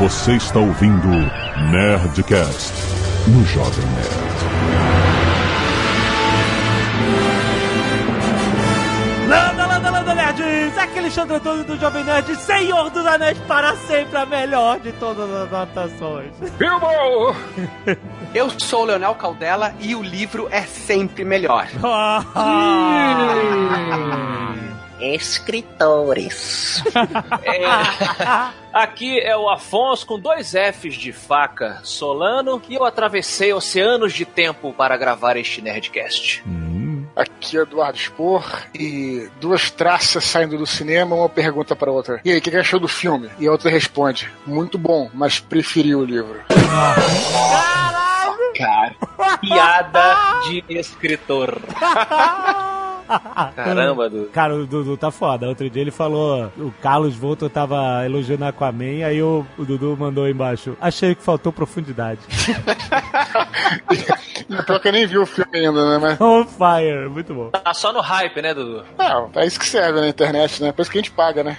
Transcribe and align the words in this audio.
Você 0.00 0.32
está 0.32 0.58
ouvindo 0.58 1.08
Nerdcast 1.70 2.72
no 3.28 3.44
Jovem 3.44 3.84
Nerd. 3.84 4.30
Landa, 9.28 9.66
landa, 9.66 9.90
landa, 9.90 10.14
nerds! 10.14 10.78
Aqui 10.78 10.96
é 10.96 10.98
Alexandre 11.00 11.36
Antônio 11.36 11.64
do 11.64 11.78
Jovem 11.78 12.02
Nerd, 12.02 12.34
Senhor 12.36 12.88
dos 12.88 13.04
Anéis 13.04 13.36
para 13.40 13.76
sempre, 13.76 14.16
a 14.16 14.24
melhor 14.24 14.80
de 14.80 14.90
todas 14.92 15.30
as 15.30 15.52
adaptações. 15.52 16.32
Bilbo! 16.56 17.36
Eu 18.32 18.48
sou 18.58 18.84
o 18.84 18.86
Leonel 18.86 19.14
Caldela 19.16 19.74
e 19.80 19.94
o 19.94 20.02
livro 20.02 20.48
é 20.50 20.62
sempre 20.62 21.26
melhor. 21.26 21.68
Escritores. 25.00 26.82
É, 27.42 27.64
aqui 28.72 29.18
é 29.18 29.36
o 29.36 29.48
Afonso 29.48 30.06
com 30.06 30.18
dois 30.18 30.52
Fs 30.52 30.94
de 30.94 31.12
faca, 31.12 31.80
Solano, 31.82 32.60
e 32.68 32.74
eu 32.74 32.84
atravessei 32.84 33.52
oceanos 33.52 34.12
de 34.12 34.24
tempo 34.24 34.72
para 34.72 34.96
gravar 34.96 35.36
este 35.36 35.60
Nerdcast. 35.62 36.42
Aqui 37.16 37.58
é 37.58 37.62
Eduardo 37.62 37.98
Spor 37.98 38.44
e 38.74 39.28
duas 39.40 39.70
traças 39.70 40.24
saindo 40.24 40.56
do 40.56 40.66
cinema, 40.66 41.16
uma 41.16 41.28
pergunta 41.28 41.74
para 41.74 41.90
outra. 41.90 42.20
E 42.24 42.30
aí, 42.30 42.38
o 42.38 42.40
que, 42.40 42.50
que 42.50 42.56
achou 42.56 42.78
do 42.80 42.88
filme? 42.88 43.28
E 43.38 43.46
a 43.46 43.52
outra 43.52 43.70
responde: 43.70 44.30
Muito 44.46 44.78
bom, 44.78 45.10
mas 45.12 45.38
preferi 45.40 45.94
o 45.94 46.04
livro. 46.04 46.40
Cara, 48.56 48.94
piada 49.40 50.16
de 50.48 50.64
escritor. 50.70 51.60
Caramba, 53.56 54.08
Dudu. 54.08 54.30
Cara, 54.32 54.54
o 54.54 54.66
Dudu 54.66 54.96
tá 54.96 55.10
foda. 55.10 55.48
Outro 55.48 55.68
dia 55.68 55.82
ele 55.82 55.90
falou, 55.90 56.50
o 56.58 56.72
Carlos 56.80 57.14
Volto 57.16 57.48
tava 57.48 58.04
elogiando 58.04 58.44
Aquaman, 58.44 59.04
aí 59.04 59.22
o, 59.22 59.44
o 59.58 59.64
Dudu 59.64 59.96
mandou 59.98 60.24
aí 60.24 60.32
embaixo. 60.32 60.76
Achei 60.80 61.14
que 61.14 61.22
faltou 61.22 61.52
profundidade. 61.52 62.20
Pior 64.66 64.80
que 64.80 64.88
eu 64.88 64.92
nem 64.92 65.06
vi 65.06 65.16
o 65.18 65.26
filme 65.26 65.58
ainda, 65.58 65.90
né? 65.90 65.98
Mas. 65.98 66.20
On 66.20 66.44
fire, 66.44 67.08
muito 67.08 67.32
bom. 67.32 67.50
Tá 67.50 67.72
só 67.72 67.92
no 67.92 68.00
hype, 68.00 68.42
né, 68.42 68.52
Dudu? 68.52 68.84
Não, 68.98 69.30
é 69.36 69.46
isso 69.46 69.58
que 69.58 69.66
serve 69.66 70.00
na 70.00 70.08
internet, 70.08 70.62
né? 70.62 70.72
Por 70.72 70.82
isso 70.82 70.90
que 70.90 70.98
a 70.98 71.00
gente 71.02 71.12
paga, 71.12 71.44
né? 71.44 71.56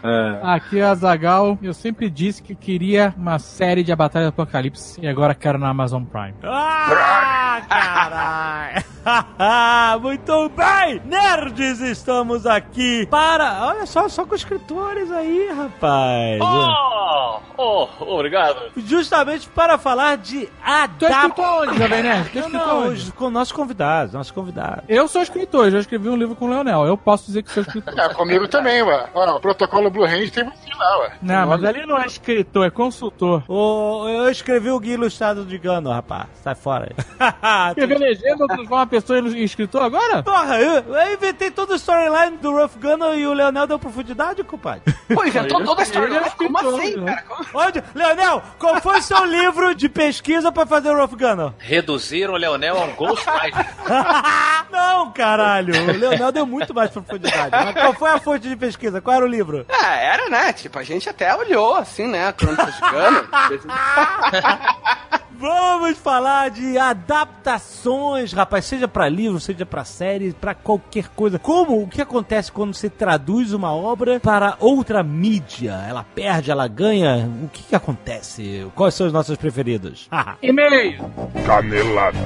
Aqui 0.42 0.78
é 0.80 0.84
a 0.84 0.94
Zagal. 0.94 1.58
Eu 1.62 1.74
sempre 1.74 2.08
disse 2.08 2.42
que 2.42 2.54
queria 2.54 3.14
uma 3.16 3.38
série 3.38 3.82
de 3.82 3.92
A 3.92 3.96
Batalha 3.96 4.26
do 4.26 4.30
Apocalipse 4.30 5.00
e 5.00 5.08
agora 5.08 5.34
quero 5.34 5.58
na 5.58 5.68
Amazon 5.68 6.04
Prime. 6.04 6.34
Ah, 6.42 7.62
caralho! 7.68 8.84
Muito 10.02 10.48
bem! 10.50 10.89
Nerds, 11.04 11.80
estamos 11.80 12.46
aqui 12.46 13.06
para... 13.06 13.66
Olha 13.68 13.86
só, 13.86 14.08
só 14.08 14.24
com 14.24 14.34
escritores 14.34 15.10
aí, 15.12 15.48
rapaz. 15.52 16.40
Oh, 16.40 17.40
oh, 17.56 17.88
obrigado. 18.14 18.72
Justamente 18.76 19.48
para 19.48 19.78
falar 19.78 20.16
de 20.16 20.46
Tu 20.46 21.06
é 21.06 21.12
adaptação. 21.12 21.60
onde, 21.62 21.78
Jovem 21.78 22.02
Nerd? 22.02 22.30
Tu 22.30 22.38
é 22.38 22.48
Não, 22.48 22.78
onde? 22.80 22.88
hoje, 22.88 23.12
com 23.12 23.30
nossos 23.30 23.52
convidados, 23.52 24.14
nossos 24.14 24.32
convidados. 24.32 24.84
Eu 24.88 25.06
sou 25.08 25.22
escritor, 25.22 25.70
já 25.70 25.78
escrevi 25.78 26.08
um 26.08 26.16
livro 26.16 26.34
com 26.34 26.46
o 26.46 26.50
Leonel. 26.50 26.84
Eu 26.86 26.96
posso 26.96 27.26
dizer 27.26 27.42
que 27.42 27.50
sou 27.52 27.62
escritor. 27.62 27.98
É, 27.98 28.08
comigo 28.14 28.48
também, 28.48 28.82
ué. 28.82 29.08
Ó, 29.14 29.36
o 29.36 29.40
protocolo 29.40 29.90
Blue 29.90 30.04
Hand 30.04 30.30
tem 30.30 30.44
você 30.44 30.74
lá, 30.78 30.98
ué. 31.00 31.12
Não, 31.22 31.46
mas 31.46 31.64
ali 31.64 31.86
não 31.86 31.98
é 31.98 32.06
escritor, 32.06 32.66
é 32.66 32.70
consultor. 32.70 33.42
O, 33.48 34.08
eu 34.08 34.30
escrevi 34.30 34.70
o 34.70 34.78
guia 34.80 34.94
ilustrado 34.94 35.44
de 35.44 35.58
Gano, 35.58 35.90
rapaz. 35.90 36.26
Sai 36.42 36.54
fora 36.54 36.88
aí. 36.90 37.04
Escrever 37.70 37.98
legenda, 37.98 38.46
transformar 38.46 38.76
uma 38.76 38.86
pessoa 38.86 39.18
em 39.18 39.42
escritor 39.44 39.82
agora? 39.82 40.22
Porra, 40.22 40.58
eu, 40.60 40.79
eu 40.88 41.14
inventei 41.14 41.50
toda 41.50 41.74
a 41.74 41.76
storyline 41.76 42.36
do 42.38 42.52
Rough 42.52 42.72
Gunner 42.80 43.18
e 43.18 43.26
o 43.26 43.32
Leonel 43.32 43.66
deu 43.66 43.78
profundidade, 43.78 44.42
compadre. 44.44 44.82
Pô, 45.14 45.24
inventou 45.24 45.62
toda 45.64 45.82
a 45.82 45.84
é 45.84 46.30
Como 46.30 46.58
assim, 46.58 46.96
né? 46.96 47.14
cara? 47.14 47.22
Como- 47.22 47.64
Onde? 47.66 47.82
Leonel, 47.94 48.42
qual 48.58 48.80
foi 48.80 48.98
o 48.98 49.02
seu 49.02 49.24
livro 49.24 49.74
de 49.74 49.88
pesquisa 49.88 50.52
pra 50.52 50.66
fazer 50.66 50.90
o 50.90 50.96
Rough 50.96 51.16
Gunner? 51.16 51.52
Reduziram 51.58 52.34
o 52.34 52.36
Leonel 52.36 52.76
a 52.78 52.84
um 52.84 52.92
Ghostwriter. 52.94 53.66
Não, 54.70 55.10
caralho. 55.12 55.74
O 55.74 55.92
Leonel 55.98 56.32
deu 56.32 56.46
muito 56.46 56.74
mais 56.74 56.90
profundidade. 56.90 57.50
Mas 57.50 57.74
qual 57.74 57.94
foi 57.94 58.10
a 58.10 58.18
fonte 58.18 58.48
de 58.48 58.56
pesquisa? 58.56 59.00
Qual 59.00 59.16
era 59.16 59.24
o 59.24 59.28
livro? 59.28 59.66
Ah, 59.68 59.96
era, 59.96 60.28
né? 60.28 60.52
Tipo, 60.52 60.78
a 60.78 60.82
gente 60.82 61.08
até 61.08 61.34
olhou, 61.34 61.74
assim, 61.74 62.06
né? 62.06 62.28
A 62.28 62.32
Crônicas 62.32 62.74
de 62.74 62.80
Gano. 62.80 63.28
Vamos 65.40 65.96
falar 65.96 66.50
de 66.50 66.76
adaptações, 66.76 68.30
rapaz, 68.30 68.66
seja 68.66 68.86
pra 68.86 69.08
livro, 69.08 69.40
seja 69.40 69.64
pra 69.64 69.84
série, 69.86 70.34
pra 70.34 70.54
qualquer 70.54 71.08
coisa. 71.08 71.38
Como 71.38 71.82
o 71.82 71.88
que 71.88 72.02
acontece 72.02 72.52
quando 72.52 72.74
você 72.74 72.90
traduz 72.90 73.54
uma 73.54 73.72
obra 73.74 74.20
para 74.20 74.56
outra 74.60 75.02
mídia? 75.02 75.82
Ela 75.88 76.04
perde, 76.04 76.50
ela 76.50 76.68
ganha? 76.68 77.26
O 77.42 77.48
que, 77.48 77.62
que 77.62 77.74
acontece? 77.74 78.66
Quais 78.74 78.92
são 78.92 79.06
os 79.06 79.14
nossos 79.14 79.38
preferidos? 79.38 80.10
E-mail. 80.42 81.10
Canelada. 81.46 82.18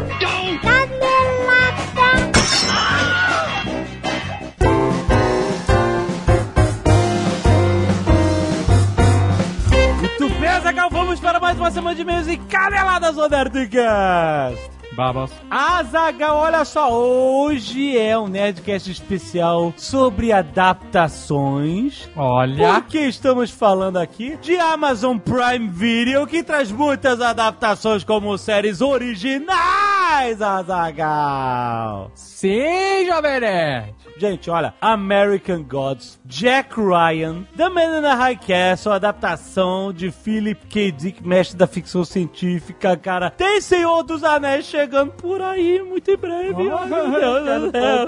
Muito 10.19 10.39
bem, 10.39 10.61
Zagal, 10.61 10.89
vamos 10.91 11.19
para 11.19 11.41
mais 11.41 11.59
uma 11.59 11.71
semana 11.73 11.95
de 11.95 12.03
e-mails 12.03 12.29
e 12.29 12.37
caneladas 12.37 13.17
do 13.17 13.29
Nerdcast. 13.29 14.71
Babas. 14.93 15.33
Azagal, 15.51 16.37
olha 16.37 16.65
só, 16.65 16.93
hoje 16.93 17.99
é 17.99 18.17
um 18.17 18.29
Nerdcast 18.29 18.93
especial 18.93 19.75
sobre 19.77 20.31
adaptações. 20.31 22.09
Olha. 22.15 22.75
Porque 22.75 23.01
estamos 23.01 23.51
falando 23.51 23.97
aqui 23.97 24.37
de 24.37 24.57
Amazon 24.57 25.19
Prime 25.19 25.69
Video, 25.69 26.25
que 26.29 26.45
traz 26.45 26.71
muitas 26.71 27.21
adaptações 27.21 28.05
como 28.05 28.39
séries 28.39 28.81
originais, 28.81 30.41
Azagal. 30.41 32.13
Sim, 32.45 33.07
Jovem 33.07 33.41
Nerd. 33.41 33.95
Gente, 34.19 34.51
olha, 34.51 34.75
American 34.79 35.63
Gods, 35.63 36.21
Jack 36.27 36.79
Ryan, 36.79 37.45
The 37.57 37.71
Man 37.71 37.99
in 37.99 38.03
the 38.03 38.13
High 38.13 38.37
Castle, 38.37 38.93
adaptação 38.93 39.93
de 39.95 40.11
Philip 40.11 40.67
K. 40.67 40.93
Dick, 40.93 41.27
mestre 41.27 41.57
da 41.57 41.67
ficção 41.67 42.05
científica, 42.05 42.99
cara. 42.99 43.31
Tem 43.31 43.63
Senhor 43.63 44.03
dos 44.03 44.23
Anéis 44.23 44.67
chegando 44.67 45.13
por 45.13 45.41
aí 45.41 45.83
muito 45.83 46.11
em 46.11 46.17
breve. 46.19 46.69
Oh, 46.69 46.87
meu 46.87 47.45
Deus 47.45 47.63
do 47.63 47.71
céu. 47.71 48.07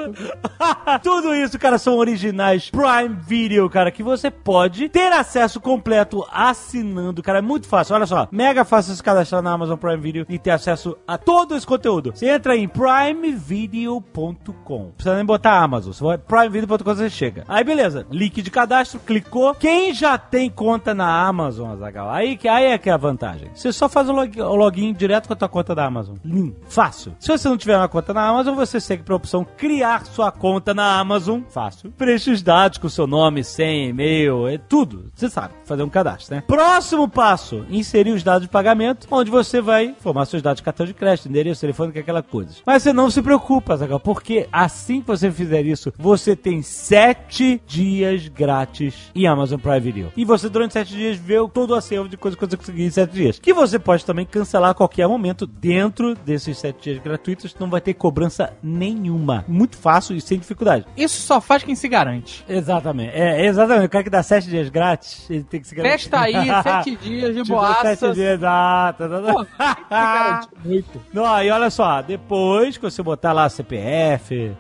Tudo 1.03 1.35
isso, 1.35 1.59
cara, 1.59 1.79
são 1.79 1.97
originais 1.97 2.71
Prime 2.71 3.17
Video, 3.27 3.71
cara, 3.71 3.91
que 3.91 4.03
você 4.03 4.31
pode 4.31 4.91
ter 4.91 5.13
acesso 5.13 5.59
completo 5.61 6.27
assinando, 6.31 7.23
cara. 7.23 7.39
É 7.39 7.43
muito 7.43 7.67
fácil. 7.67 7.95
Olha 7.95 8.07
só, 8.07 8.29
mega 8.31 8.67
fácil 8.67 8.95
se 8.95 9.03
cadastrar 9.03 9.41
na 9.41 9.51
Amazon 9.51 9.79
Prime 9.79 9.97
Video 9.97 10.27
e 10.29 10.39
ter 10.39 10.51
acesso 10.51 10.97
a 11.09 11.17
todo 11.17 11.57
esse 11.57 11.67
conteúdo. 11.67 12.13
Você 12.15 12.29
entra 12.29 12.55
em 12.55 12.69
primevideo.com. 12.69 14.26
Não 14.33 14.91
precisa 14.93 15.17
nem 15.17 15.25
botar 15.25 15.61
Amazon. 15.61 15.93
Você 15.93 16.03
vai 16.05 16.19
primevideo.com 16.19 16.85
você 16.95 17.11
chega. 17.11 17.45
Aí 17.49 17.63
beleza, 17.65 18.07
link 18.11 18.41
de 18.43 18.51
cadastro, 18.51 19.01
clicou. 19.01 19.55
Quem 19.55 19.93
já 19.95 20.17
tem 20.19 20.49
conta 20.51 20.95
na 20.95 21.27
Amazon, 21.27 21.71
Azagal, 21.73 22.11
aí, 22.11 22.39
aí 22.49 22.65
é 22.67 22.79
que 22.79 22.89
é 22.91 22.93
a 22.93 22.97
vantagem. 22.97 23.51
Você 23.55 23.73
só 23.73 23.89
faz 23.89 24.09
o, 24.09 24.13
log- 24.13 24.41
o 24.41 24.55
login 24.55 24.93
direto 24.93 25.27
com 25.27 25.33
a 25.33 25.37
tua 25.37 25.49
conta 25.49 25.75
da 25.75 25.85
Amazon. 25.87 26.17
Lim, 26.25 26.55
fácil. 26.69 27.15
Se 27.19 27.29
você 27.31 27.49
não 27.49 27.57
tiver 27.57 27.77
uma 27.77 27.89
conta 27.89 28.13
na 28.15 28.27
Amazon, 28.27 28.55
você 28.55 28.81
segue 28.81 29.03
pra 29.03 29.15
opção 29.17 29.47
criar 29.57 30.05
sua 30.07 30.31
conta 30.31 30.73
na 30.75 30.99
Amazon. 30.99 31.41
Fácil. 31.49 31.93
Preenche 31.93 32.31
os 32.31 32.43
dados 32.43 32.79
com 32.79 32.89
seu 32.89 33.07
nome, 33.07 33.43
senha, 33.45 33.89
e-mail, 33.89 34.47
é 34.49 34.59
tudo. 34.59 35.11
Você 35.15 35.29
sabe, 35.31 35.55
fazer 35.65 35.83
um 35.83 35.89
cadastro, 35.89 36.35
né? 36.37 36.43
Próximo 36.47 37.09
passo, 37.09 37.65
inserir 37.71 38.13
os 38.13 38.23
dados 38.23 38.43
de 38.43 38.49
pagamento, 38.49 39.07
onde 39.11 39.31
você 39.31 39.61
vai 39.61 39.85
informar 39.87 40.25
seus 40.27 40.43
dados 40.43 40.59
de 40.61 40.65
cartão 40.65 40.87
de 40.87 40.95
crédito, 40.95 41.29
endereço, 41.29 41.61
telefone, 41.61 41.93
é 41.95 42.01
aquela 42.01 42.23
coisa. 42.23 42.57
Mas 42.67 42.83
você 42.83 42.93
não 42.93 43.11
se 43.11 43.23
preocupa, 43.23 43.77
Zagal, 43.77 44.01
porque 44.17 44.49
assim 44.51 45.03
que 45.03 45.07
você 45.09 45.31
fizer 45.31 45.61
isso, 45.67 45.93
você 45.99 46.35
tem 46.35 46.63
sete 46.63 47.61
dias 47.67 48.29
grátis 48.29 49.11
em 49.15 49.27
Amazon 49.27 49.61
Prime 49.61 49.79
Video. 49.79 50.13
E 50.17 50.25
você, 50.25 50.49
durante 50.49 50.73
sete 50.73 50.95
dias, 50.95 51.19
vê 51.19 51.37
todo 51.53 51.73
o 51.73 51.75
acervo 51.75 52.09
de 52.09 52.17
coisas 52.17 52.41
que 52.41 52.47
você 52.47 52.57
conseguir 52.57 52.85
em 52.85 52.91
sete 52.91 53.13
dias. 53.13 53.39
Que 53.39 53.53
você 53.53 53.79
pode 53.79 54.07
também 54.07 54.25
cancelar 54.25 54.71
a 54.71 54.75
qualquer 54.75 55.07
momento 55.07 55.47
dentro 55.47 56.15
desses 56.15 56.57
sete 56.57 56.85
dias 56.85 57.03
gratuitos. 57.03 57.55
Não 57.61 57.69
vai 57.69 57.79
ter 57.79 57.93
cobrança 57.93 58.55
nenhuma. 58.63 59.45
Muito 59.47 59.77
fácil 59.77 60.17
e 60.17 60.21
sem 60.23 60.39
dificuldade. 60.39 60.87
Isso 60.97 61.21
só 61.21 61.39
faz 61.39 61.63
quem 61.63 61.75
se 61.75 61.87
garante. 61.87 62.43
Exatamente. 62.49 63.15
É, 63.15 63.45
exatamente. 63.45 63.85
O 63.85 63.91
cara 63.91 64.03
que 64.03 64.09
dá 64.09 64.23
sete 64.23 64.49
dias 64.49 64.71
grátis, 64.71 65.29
ele 65.29 65.45
tem 65.45 65.61
que 65.61 65.69
se 65.69 65.75
garantir. 65.75 65.93
Testa 65.93 66.21
aí, 66.21 66.33
sete 66.65 66.97
dias 66.97 67.35
de 67.35 67.43
dou 67.43 67.59
boaça. 67.59 67.95
sete 67.97 68.15
dias, 68.15 68.39
exato. 68.39 69.05
Pô, 69.07 69.45
tem 69.45 69.75
que 69.75 69.85
se 69.85 69.91
garantir 69.91 70.49
muito. 70.65 71.03
Não, 71.13 71.43
e 71.43 71.51
olha 71.51 71.69
só, 71.69 72.01
depois 72.01 72.79
que 72.79 72.83
você 72.83 73.03
botar 73.03 73.35
lá 73.35 73.47
CPF, 73.51 73.96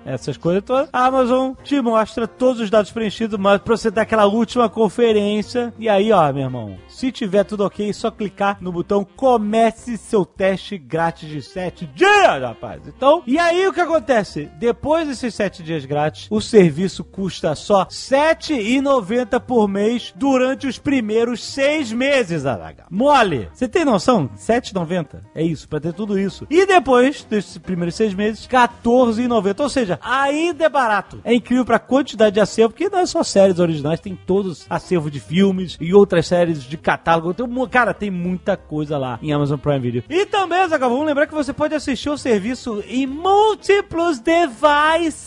essas 0.05 0.37
coisas 0.37 0.63
todas, 0.65 0.89
a 0.93 1.07
Amazon 1.07 1.53
te 1.63 1.81
mostra 1.81 2.27
todos 2.27 2.61
os 2.61 2.71
dados 2.71 2.91
preenchidos, 2.91 3.39
mas 3.39 3.61
pra 3.61 3.77
você 3.77 3.91
dar 3.91 4.03
aquela 4.03 4.27
última 4.27 4.69
conferência. 4.69 5.73
E 5.79 5.89
aí, 5.89 6.13
ó, 6.13 6.33
meu 6.33 6.45
irmão, 6.45 6.77
se 6.97 7.13
tiver 7.13 7.45
tudo 7.45 7.63
ok, 7.63 7.91
é 7.91 7.93
só 7.93 8.11
clicar 8.11 8.57
no 8.59 8.73
botão 8.73 9.05
comece 9.05 9.99
seu 9.99 10.25
teste 10.25 10.79
grátis 10.79 11.29
de 11.29 11.43
7 11.43 11.85
dias, 11.95 12.41
rapaz. 12.41 12.81
Então, 12.89 13.23
e 13.27 13.39
aí 13.39 13.69
o 13.69 13.73
que 13.73 13.83
acontece? 13.83 14.49
Depois 14.59 15.07
desses 15.07 15.35
7 15.35 15.63
dias 15.63 15.85
grátis, 15.85 16.27
o 16.31 16.41
serviço 16.41 17.05
custa 17.05 17.55
só 17.55 17.83
R$ 17.83 17.89
7,90 17.91 19.39
por 19.41 19.69
mês 19.69 20.11
durante 20.17 20.67
os 20.67 20.79
primeiros 20.79 21.45
6 21.45 21.93
meses, 21.93 22.47
Araga. 22.47 22.87
Mole! 22.91 23.51
Você 23.53 23.69
tem 23.69 23.85
noção? 23.85 24.23
R$ 24.23 24.31
7,90. 24.39 25.21
É 25.35 25.43
isso, 25.43 25.69
pra 25.69 25.79
ter 25.79 25.93
tudo 25.93 26.19
isso. 26.19 26.47
E 26.49 26.65
depois 26.65 27.25
desses 27.25 27.59
primeiros 27.59 27.95
6 27.95 28.15
meses, 28.15 28.47
R$ 28.47 28.57
14,90. 28.57 29.61
Ou 29.61 29.69
seja, 29.69 30.01
ainda 30.03 30.65
é 30.65 30.69
barato. 30.71 31.21
É 31.25 31.35
incrível 31.35 31.67
pra 31.67 31.79
quantidade 31.79 32.33
de 32.33 32.41
acervo, 32.41 32.71
porque 32.71 32.89
não 32.89 33.01
é 33.01 33.07
só 33.07 33.23
séries 33.23 33.59
originais, 33.59 34.01
tem 34.01 34.17
todos 34.17 34.65
acervo 34.71 35.11
de 35.11 35.21
filmes 35.21 35.77
e 35.79 35.93
outras 35.93 36.27
séries 36.27 36.65
de 36.65 36.86
catálogo. 36.87 37.35
Tem, 37.35 37.69
cara, 37.69 37.93
tem 37.93 38.13
muita 38.13 38.57
coisa 38.57 38.97
lá 38.97 39.19
em 39.21 39.33
Amazon 39.33 39.59
Prime 39.59 39.81
Video. 39.81 40.05
E 40.09 40.25
também, 40.25 40.69
Zagal, 40.69 40.89
vamos 40.89 41.05
lembrar 41.05 41.27
que 41.27 41.35
você 41.35 41.53
pode 41.53 41.75
assistir 41.75 42.09
o 42.09 42.17
serviço 42.17 42.81
em 42.87 43.09
múltiplos 43.09 44.21
devices. 44.21 45.27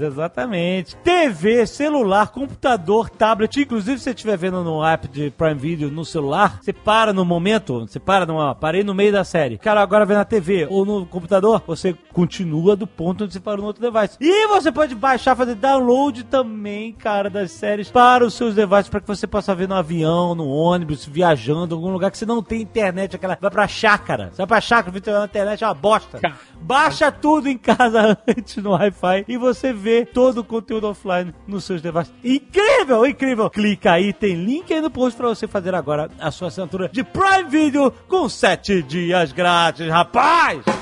Exatamente. 0.00 0.94
TV, 0.98 1.66
celular, 1.66 2.28
computador, 2.28 3.10
tablet. 3.10 3.60
Inclusive, 3.60 3.98
se 3.98 4.04
você 4.04 4.10
estiver 4.10 4.36
vendo 4.36 4.62
no 4.62 4.84
app 4.84 5.08
de 5.08 5.32
Prime 5.32 5.54
Video 5.54 5.90
no 5.90 6.04
celular, 6.04 6.60
você 6.62 6.72
para 6.72 7.12
no 7.12 7.24
momento, 7.24 7.80
você 7.80 7.98
para 7.98 8.24
numa, 8.24 8.54
parei 8.54 8.84
no 8.84 8.94
meio 8.94 9.10
da 9.10 9.24
série. 9.24 9.58
Cara, 9.58 9.82
agora 9.82 10.06
vê 10.06 10.14
na 10.14 10.24
TV 10.24 10.68
ou 10.70 10.84
no 10.84 11.06
computador, 11.06 11.60
você 11.66 11.92
continua 12.12 12.76
do 12.76 12.86
ponto 12.86 13.24
onde 13.24 13.32
você 13.32 13.40
parou 13.40 13.62
no 13.62 13.66
outro 13.66 13.82
device. 13.82 14.16
E 14.20 14.46
você 14.46 14.70
pode 14.70 14.94
baixar, 14.94 15.34
fazer 15.34 15.56
download 15.56 16.22
também, 16.24 16.92
cara, 16.92 17.28
das 17.28 17.50
séries 17.50 17.90
para 17.90 18.24
os 18.24 18.34
seus 18.34 18.54
devices, 18.54 18.88
para 18.88 19.00
que 19.00 19.08
você 19.08 19.26
possa 19.26 19.52
ver 19.56 19.66
no 19.66 19.74
avião, 19.74 20.19
no 20.34 20.48
ônibus, 20.48 21.04
viajando, 21.04 21.74
em 21.74 21.78
algum 21.78 21.92
lugar 21.92 22.10
que 22.10 22.18
você 22.18 22.26
não 22.26 22.42
tem 22.42 22.62
internet, 22.62 23.16
aquela. 23.16 23.36
Vai 23.40 23.50
pra 23.50 23.68
chácara. 23.68 24.30
Você 24.30 24.38
vai 24.38 24.46
pra 24.46 24.60
chácara, 24.60 25.18
na 25.18 25.24
internet 25.24 25.64
é 25.64 25.66
uma 25.66 25.74
bosta. 25.74 26.20
Baixa 26.60 27.10
tudo 27.10 27.48
em 27.48 27.58
casa 27.58 28.18
antes 28.28 28.56
no 28.56 28.70
Wi-Fi 28.70 29.24
e 29.26 29.36
você 29.36 29.72
vê 29.72 30.04
todo 30.04 30.38
o 30.38 30.44
conteúdo 30.44 30.88
offline 30.88 31.34
nos 31.46 31.64
seus 31.64 31.80
devices. 31.80 32.12
Incrível, 32.22 33.06
incrível! 33.06 33.50
Clica 33.50 33.92
aí, 33.92 34.12
tem 34.12 34.34
link 34.34 34.72
aí 34.72 34.80
no 34.80 34.90
post 34.90 35.16
pra 35.16 35.28
você 35.28 35.46
fazer 35.46 35.74
agora 35.74 36.10
a 36.18 36.30
sua 36.30 36.48
assinatura 36.48 36.88
de 36.88 37.02
Prime 37.02 37.48
Video 37.48 37.90
com 38.08 38.28
7 38.28 38.82
dias 38.82 39.32
grátis, 39.32 39.88
rapaz! 39.88 40.79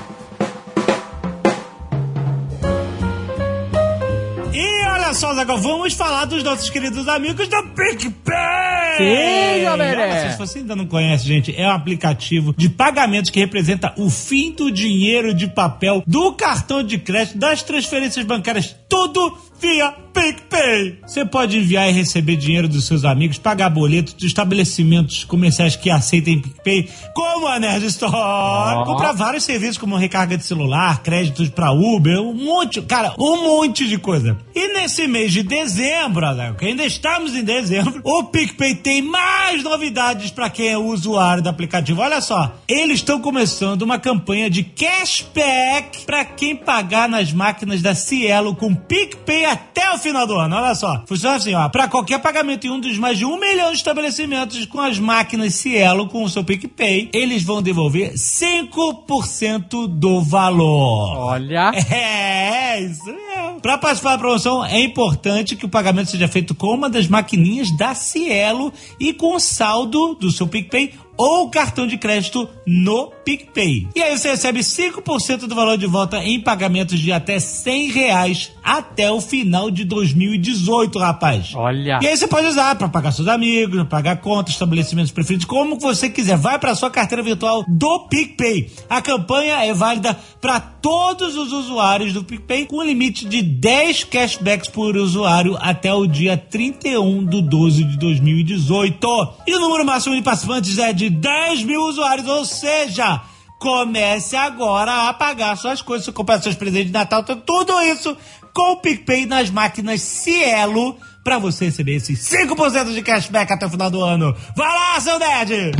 E 4.51 4.87
olha 4.87 5.13
só, 5.13 5.33
Zagal, 5.35 5.59
vamos 5.59 5.93
falar 5.93 6.25
dos 6.25 6.43
nossos 6.43 6.69
queridos 6.69 7.07
amigos 7.07 7.47
do 7.47 7.63
PicPay! 7.75 8.97
Sim, 8.97 9.63
galera! 9.63 10.31
Se 10.31 10.37
você 10.37 10.59
ainda 10.59 10.75
não 10.75 10.87
conhece, 10.87 11.25
gente, 11.25 11.55
é 11.55 11.67
um 11.67 11.71
aplicativo 11.71 12.53
de 12.57 12.67
pagamentos 12.67 13.29
que 13.29 13.39
representa 13.39 13.93
o 13.95 14.09
fim 14.09 14.51
do 14.51 14.71
dinheiro 14.71 15.33
de 15.35 15.47
papel, 15.47 16.03
do 16.07 16.33
cartão 16.33 16.81
de 16.81 16.97
crédito, 16.97 17.37
das 17.37 17.61
transferências 17.61 18.25
bancárias, 18.25 18.75
tudo 18.89 19.37
via 19.59 19.93
PicPay. 20.13 20.99
Você 21.05 21.25
pode 21.25 21.57
enviar 21.57 21.89
e 21.89 21.91
receber 21.91 22.35
dinheiro 22.35 22.67
dos 22.67 22.85
seus 22.85 23.05
amigos, 23.05 23.37
pagar 23.37 23.69
boletos 23.69 24.15
de 24.15 24.25
estabelecimentos 24.25 25.23
comerciais 25.23 25.75
que 25.75 25.89
aceitem 25.89 26.39
PicPay, 26.39 26.89
como 27.13 27.47
a 27.47 27.59
Nerd 27.59 27.85
Store, 27.85 28.85
comprar 28.85 29.13
vários 29.13 29.43
serviços 29.43 29.77
como 29.77 29.95
recarga 29.95 30.37
de 30.37 30.43
celular, 30.43 31.01
créditos 31.03 31.49
pra 31.49 31.71
Uber, 31.71 32.19
um 32.21 32.33
monte, 32.33 32.81
cara, 32.81 33.13
um 33.19 33.43
monte 33.43 33.87
de 33.87 33.97
coisa. 33.97 34.37
E 34.55 34.73
nesse 34.73 35.07
mês 35.07 35.31
de 35.31 35.43
dezembro, 35.43 36.25
que 36.57 36.65
ainda 36.65 36.85
estamos 36.85 37.35
em 37.35 37.43
dezembro, 37.43 38.01
o 38.03 38.23
PicPay 38.25 38.75
tem 38.75 39.01
mais 39.01 39.63
novidades 39.63 40.31
para 40.31 40.49
quem 40.49 40.69
é 40.69 40.77
usuário 40.77 41.43
do 41.43 41.49
aplicativo. 41.49 42.01
Olha 42.01 42.21
só, 42.21 42.55
eles 42.67 42.99
estão 42.99 43.19
começando 43.19 43.81
uma 43.83 43.99
campanha 43.99 44.49
de 44.49 44.63
cashback 44.63 46.05
para 46.05 46.25
quem 46.25 46.55
pagar 46.55 47.07
nas 47.07 47.31
máquinas 47.31 47.81
da 47.81 47.95
Cielo 47.95 48.55
com 48.55 48.73
PicPay 48.73 49.48
até 49.49 49.91
o 49.93 49.97
final 49.97 50.25
do 50.25 50.35
ano. 50.35 50.55
Olha 50.55 50.75
só, 50.75 51.03
funciona 51.05 51.35
assim, 51.35 51.53
ó, 51.53 51.67
para 51.69 51.87
qualquer 51.87 52.19
pagamento 52.19 52.67
em 52.67 52.69
um 52.69 52.79
dos 52.79 52.97
mais 52.97 53.17
de 53.17 53.25
um 53.25 53.39
milhão 53.39 53.71
de 53.71 53.77
estabelecimentos 53.77 54.65
com 54.65 54.79
as 54.79 54.99
máquinas 54.99 55.55
Cielo 55.55 56.07
com 56.07 56.23
o 56.23 56.29
seu 56.29 56.43
PicPay, 56.43 57.09
eles 57.13 57.43
vão 57.43 57.61
devolver 57.61 58.13
5% 58.13 59.87
do 59.87 60.21
valor. 60.21 61.17
Olha. 61.17 61.71
É, 61.91 62.81
isso 62.81 63.05
mesmo. 63.05 63.59
Pra 63.61 63.77
participar 63.77 64.11
da 64.11 64.19
promoção, 64.19 64.63
é 64.63 64.79
importante 64.79 65.55
que 65.55 65.65
o 65.65 65.69
pagamento 65.69 66.11
seja 66.11 66.27
feito 66.27 66.53
com 66.53 66.67
uma 66.67 66.89
das 66.89 67.07
maquininhas 67.07 67.75
da 67.75 67.95
Cielo 67.95 68.71
e 68.99 69.11
com 69.11 69.35
o 69.35 69.39
saldo 69.39 70.15
do 70.15 70.31
seu 70.31 70.47
PicPay 70.47 70.93
ou 71.19 71.49
cartão 71.49 71.85
de 71.85 71.97
crédito 71.97 72.47
no 72.65 73.11
PicPay. 73.25 73.89
E 73.93 74.01
aí 74.01 74.17
você 74.17 74.29
recebe 74.29 74.61
5% 74.61 75.47
do 75.47 75.53
valor 75.53 75.77
de 75.77 75.85
volta 75.85 76.23
em 76.23 76.39
pagamentos 76.39 76.97
de 76.97 77.11
até 77.11 77.37
100 77.39 77.91
reais 77.91 78.51
até 78.63 79.11
o 79.11 79.19
final 79.19 79.69
de 79.69 79.83
2018, 79.83 80.97
rapaz. 80.97 81.51
Olha. 81.55 81.99
E 82.01 82.07
aí 82.07 82.15
você 82.15 82.25
pode 82.25 82.47
usar 82.47 82.73
para 82.75 82.87
pagar 82.87 83.11
seus 83.11 83.27
amigos, 83.27 83.75
pra 83.75 83.85
pagar 83.85 84.21
contas, 84.21 84.53
estabelecimentos 84.53 85.11
preferidos, 85.11 85.45
como 85.45 85.77
você 85.77 86.09
quiser. 86.09 86.37
Vai 86.37 86.57
para 86.57 86.73
sua 86.73 86.89
carteira 86.89 87.21
virtual 87.21 87.65
do 87.67 88.07
PicPay. 88.07 88.71
A 88.89 89.01
campanha 89.01 89.65
é 89.65 89.73
válida 89.73 90.17
para 90.39 90.61
todos 90.61 91.35
os 91.35 91.51
usuários 91.51 92.13
do 92.13 92.23
PicPay 92.23 92.65
com 92.65 92.81
limite 92.81 93.25
de 93.25 93.41
10 93.41 94.05
cashbacks 94.05 94.69
por 94.69 94.95
usuário 94.95 95.57
até 95.59 95.93
o 95.93 96.07
dia 96.07 96.37
31 96.37 97.25
do 97.25 97.41
12 97.41 97.83
de 97.83 97.97
2018. 97.97 99.07
E 99.45 99.55
o 99.55 99.59
número 99.59 99.85
máximo 99.85 100.15
de 100.15 100.21
participantes 100.21 100.77
é 100.77 100.93
de 100.93 101.08
10 101.09 101.63
mil 101.63 101.81
usuários, 101.81 102.27
ou 102.27 102.45
seja, 102.45 103.21
comece 103.59 104.35
agora 104.35 105.09
a 105.09 105.13
pagar 105.13 105.55
suas 105.57 105.81
coisas, 105.81 106.07
comprar 106.09 106.41
seus 106.41 106.55
presentes 106.55 106.87
de 106.87 106.93
Natal, 106.93 107.23
tudo 107.23 107.81
isso 107.81 108.15
com 108.53 108.73
o 108.73 108.77
PicPay 108.77 109.25
nas 109.25 109.49
máquinas 109.49 110.01
Cielo 110.01 110.97
para 111.23 111.37
você 111.37 111.65
receber 111.65 111.95
esses 111.95 112.19
5% 112.29 112.93
de 112.93 113.01
cashback 113.01 113.51
até 113.51 113.65
o 113.65 113.69
final 113.69 113.91
do 113.91 114.01
ano. 114.01 114.35
Vai 114.55 114.67
lá, 114.67 114.99
seu 114.99 115.19
nerd! 115.19 115.71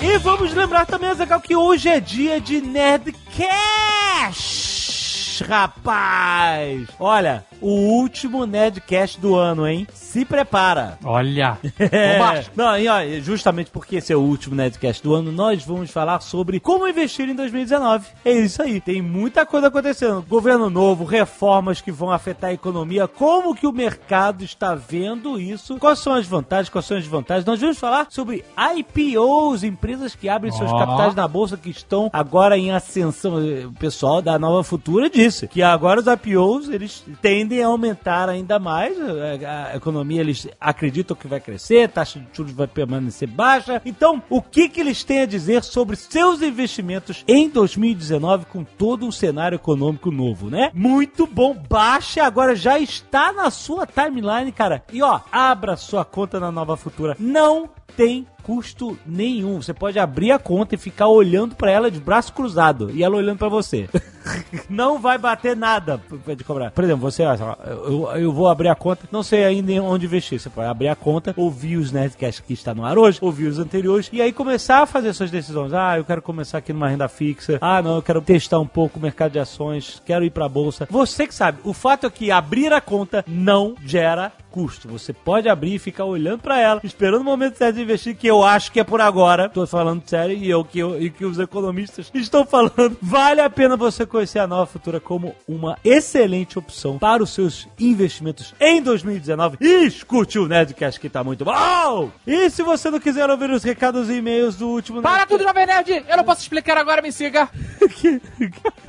E 0.00 0.18
vamos 0.18 0.54
lembrar 0.54 0.86
também, 0.86 1.10
Azaghal, 1.10 1.40
que 1.40 1.54
hoje 1.54 1.88
é 1.88 2.00
dia 2.00 2.40
de 2.40 2.60
Nerd 2.60 3.14
Cash, 3.36 4.97
rapaz! 5.44 6.88
Olha, 6.98 7.44
o 7.60 7.68
último 7.68 8.46
Nerdcast 8.46 9.20
do 9.20 9.34
ano, 9.34 9.66
hein? 9.66 9.86
Se 9.92 10.24
prepara! 10.24 10.98
Olha. 11.04 11.58
É. 11.90 12.44
Não, 12.54 12.78
e 12.78 12.88
ó, 12.88 12.98
justamente 13.20 13.70
porque 13.70 13.96
esse 13.96 14.12
é 14.12 14.16
o 14.16 14.20
último 14.20 14.54
Nerdcast 14.54 15.02
do 15.02 15.14
ano, 15.14 15.32
nós 15.32 15.64
vamos 15.64 15.90
falar 15.90 16.20
sobre 16.20 16.60
como 16.60 16.86
investir 16.86 17.28
em 17.28 17.34
2019. 17.34 18.06
É 18.24 18.32
isso 18.32 18.62
aí. 18.62 18.80
Tem 18.80 19.00
muita 19.00 19.46
coisa 19.46 19.68
acontecendo. 19.68 20.24
Governo 20.28 20.68
novo, 20.68 21.04
reformas 21.04 21.80
que 21.80 21.90
vão 21.90 22.10
afetar 22.10 22.50
a 22.50 22.52
economia, 22.52 23.08
como 23.08 23.54
que 23.54 23.66
o 23.66 23.72
mercado 23.72 24.44
está 24.44 24.74
vendo 24.74 25.40
isso, 25.40 25.78
quais 25.78 25.98
são 25.98 26.12
as 26.14 26.26
vantagens, 26.26 26.68
quais 26.68 26.84
são 26.86 26.96
as 26.96 27.02
desvantagens. 27.04 27.44
Nós 27.46 27.60
vamos 27.60 27.78
falar 27.78 28.06
sobre 28.10 28.44
IPOs, 28.76 29.62
empresas 29.64 30.14
que 30.14 30.28
abrem 30.28 30.52
seus 30.52 30.70
Ó. 30.70 30.78
capitais 30.78 31.14
na 31.14 31.26
bolsa 31.26 31.56
que 31.56 31.70
estão 31.70 32.10
agora 32.12 32.58
em 32.58 32.70
ascensão. 32.70 33.36
O 33.66 33.72
pessoal 33.72 34.20
da 34.20 34.38
Nova 34.38 34.62
Futura 34.62 35.08
disse 35.28 35.46
que 35.46 35.62
agora 35.62 36.00
os 36.00 36.06
IPOs, 36.06 36.68
eles 36.68 37.04
tendem 37.20 37.62
a 37.62 37.66
aumentar 37.66 38.28
ainda 38.28 38.58
mais. 38.58 38.96
A, 38.98 39.72
a 39.72 39.76
economia, 39.76 40.20
eles 40.20 40.48
acreditam 40.60 41.16
que 41.16 41.28
vai 41.28 41.40
crescer, 41.40 41.84
a 41.84 41.88
taxa 41.88 42.18
de 42.18 42.26
juros 42.32 42.52
vai 42.52 42.66
permanecer 42.66 43.28
baixa. 43.28 43.80
Então, 43.84 44.22
o 44.28 44.40
que, 44.40 44.68
que 44.68 44.80
eles 44.80 45.04
têm 45.04 45.20
a 45.20 45.26
dizer 45.26 45.62
sobre 45.62 45.96
seus 45.96 46.42
investimentos 46.42 47.24
em 47.28 47.48
2019 47.48 48.46
com 48.46 48.64
todo 48.64 49.06
um 49.06 49.12
cenário 49.12 49.56
econômico 49.56 50.10
novo, 50.10 50.50
né? 50.50 50.70
Muito 50.74 51.26
bom. 51.26 51.54
Baixe 51.68 52.20
agora, 52.20 52.56
já 52.56 52.78
está 52.78 53.32
na 53.32 53.50
sua 53.50 53.86
timeline, 53.86 54.50
cara. 54.50 54.82
E 54.92 55.02
ó, 55.02 55.20
abra 55.30 55.76
sua 55.76 56.04
conta 56.04 56.40
na 56.40 56.50
Nova 56.50 56.76
Futura. 56.76 57.16
Não 57.18 57.68
tem 57.96 58.26
custo 58.48 58.98
nenhum. 59.04 59.60
Você 59.60 59.74
pode 59.74 59.98
abrir 59.98 60.32
a 60.32 60.38
conta 60.38 60.74
e 60.74 60.78
ficar 60.78 61.06
olhando 61.06 61.54
pra 61.54 61.70
ela 61.70 61.90
de 61.90 62.00
braço 62.00 62.32
cruzado 62.32 62.90
e 62.90 63.04
ela 63.04 63.14
olhando 63.14 63.36
pra 63.36 63.50
você. 63.50 63.86
não 64.70 64.98
vai 64.98 65.18
bater 65.18 65.54
nada 65.54 66.00
de 66.34 66.44
cobrar. 66.44 66.70
Por 66.70 66.82
exemplo, 66.82 67.02
você, 67.02 67.24
eu, 67.24 68.10
eu 68.16 68.32
vou 68.32 68.48
abrir 68.48 68.68
a 68.68 68.74
conta, 68.74 69.06
não 69.12 69.22
sei 69.22 69.44
ainda 69.44 69.70
em 69.70 69.78
onde 69.78 70.06
investir. 70.06 70.40
Você 70.40 70.48
pode 70.48 70.66
abrir 70.66 70.88
a 70.88 70.96
conta, 70.96 71.34
ouvir 71.36 71.76
os 71.76 71.92
Nerdcasts 71.92 72.42
que 72.42 72.54
está 72.54 72.74
no 72.74 72.86
ar 72.86 72.96
hoje, 72.96 73.18
ouvir 73.20 73.48
os 73.48 73.58
anteriores 73.58 74.08
e 74.14 74.22
aí 74.22 74.32
começar 74.32 74.80
a 74.80 74.86
fazer 74.86 75.12
suas 75.12 75.30
decisões. 75.30 75.74
Ah, 75.74 75.98
eu 75.98 76.04
quero 76.06 76.22
começar 76.22 76.56
aqui 76.56 76.72
numa 76.72 76.88
renda 76.88 77.06
fixa. 77.06 77.58
Ah, 77.60 77.82
não, 77.82 77.96
eu 77.96 78.02
quero 78.02 78.22
testar 78.22 78.60
um 78.60 78.66
pouco 78.66 78.98
o 78.98 79.02
mercado 79.02 79.32
de 79.32 79.38
ações, 79.38 80.00
quero 80.06 80.24
ir 80.24 80.30
pra 80.30 80.48
bolsa. 80.48 80.88
Você 80.90 81.26
que 81.26 81.34
sabe. 81.34 81.58
O 81.64 81.74
fato 81.74 82.06
é 82.06 82.10
que 82.10 82.30
abrir 82.30 82.72
a 82.72 82.80
conta 82.80 83.22
não 83.28 83.74
gera 83.84 84.32
custo. 84.58 84.88
Você 84.88 85.12
pode 85.12 85.48
abrir 85.48 85.76
e 85.76 85.78
ficar 85.78 86.04
olhando 86.04 86.40
pra 86.40 86.58
ela, 86.58 86.80
esperando 86.82 87.20
o 87.20 87.24
momento 87.24 87.56
certo 87.56 87.76
de 87.76 87.82
investir, 87.82 88.16
que 88.16 88.26
eu 88.26 88.42
acho 88.42 88.72
que 88.72 88.80
é 88.80 88.84
por 88.84 89.00
agora. 89.00 89.48
Tô 89.48 89.64
falando 89.68 90.02
sério 90.04 90.36
e 90.36 90.50
eu 90.50 90.64
que, 90.64 90.80
eu, 90.80 91.00
e 91.00 91.10
que 91.10 91.24
os 91.24 91.38
economistas 91.38 92.10
estão 92.14 92.44
falando. 92.44 92.96
Vale 93.00 93.40
a 93.40 93.48
pena 93.48 93.76
você 93.76 94.04
conhecer 94.04 94.40
a 94.40 94.48
Nova 94.48 94.66
Futura 94.66 94.98
como 94.98 95.32
uma 95.46 95.78
excelente 95.84 96.58
opção 96.58 96.98
para 96.98 97.22
os 97.22 97.30
seus 97.30 97.68
investimentos 97.78 98.52
em 98.58 98.82
2019. 98.82 99.58
E 99.60 99.86
escute 99.86 100.40
o 100.40 100.48
Nerdcast 100.48 100.98
que 100.98 101.08
tá 101.08 101.22
muito 101.22 101.44
bom! 101.44 102.10
E 102.26 102.50
se 102.50 102.64
você 102.64 102.90
não 102.90 102.98
quiser 102.98 103.30
ouvir 103.30 103.50
os 103.50 103.62
recados 103.62 104.10
e 104.10 104.14
e-mails 104.14 104.56
do 104.56 104.66
último 104.66 105.00
Para 105.00 105.24
tudo, 105.24 105.44
Jovem 105.44 105.66
Nerd! 105.66 106.04
Eu 106.08 106.16
não 106.16 106.24
posso 106.24 106.42
explicar 106.42 106.76
agora, 106.76 107.00
me 107.00 107.12
siga! 107.12 107.48
que, 107.94 108.20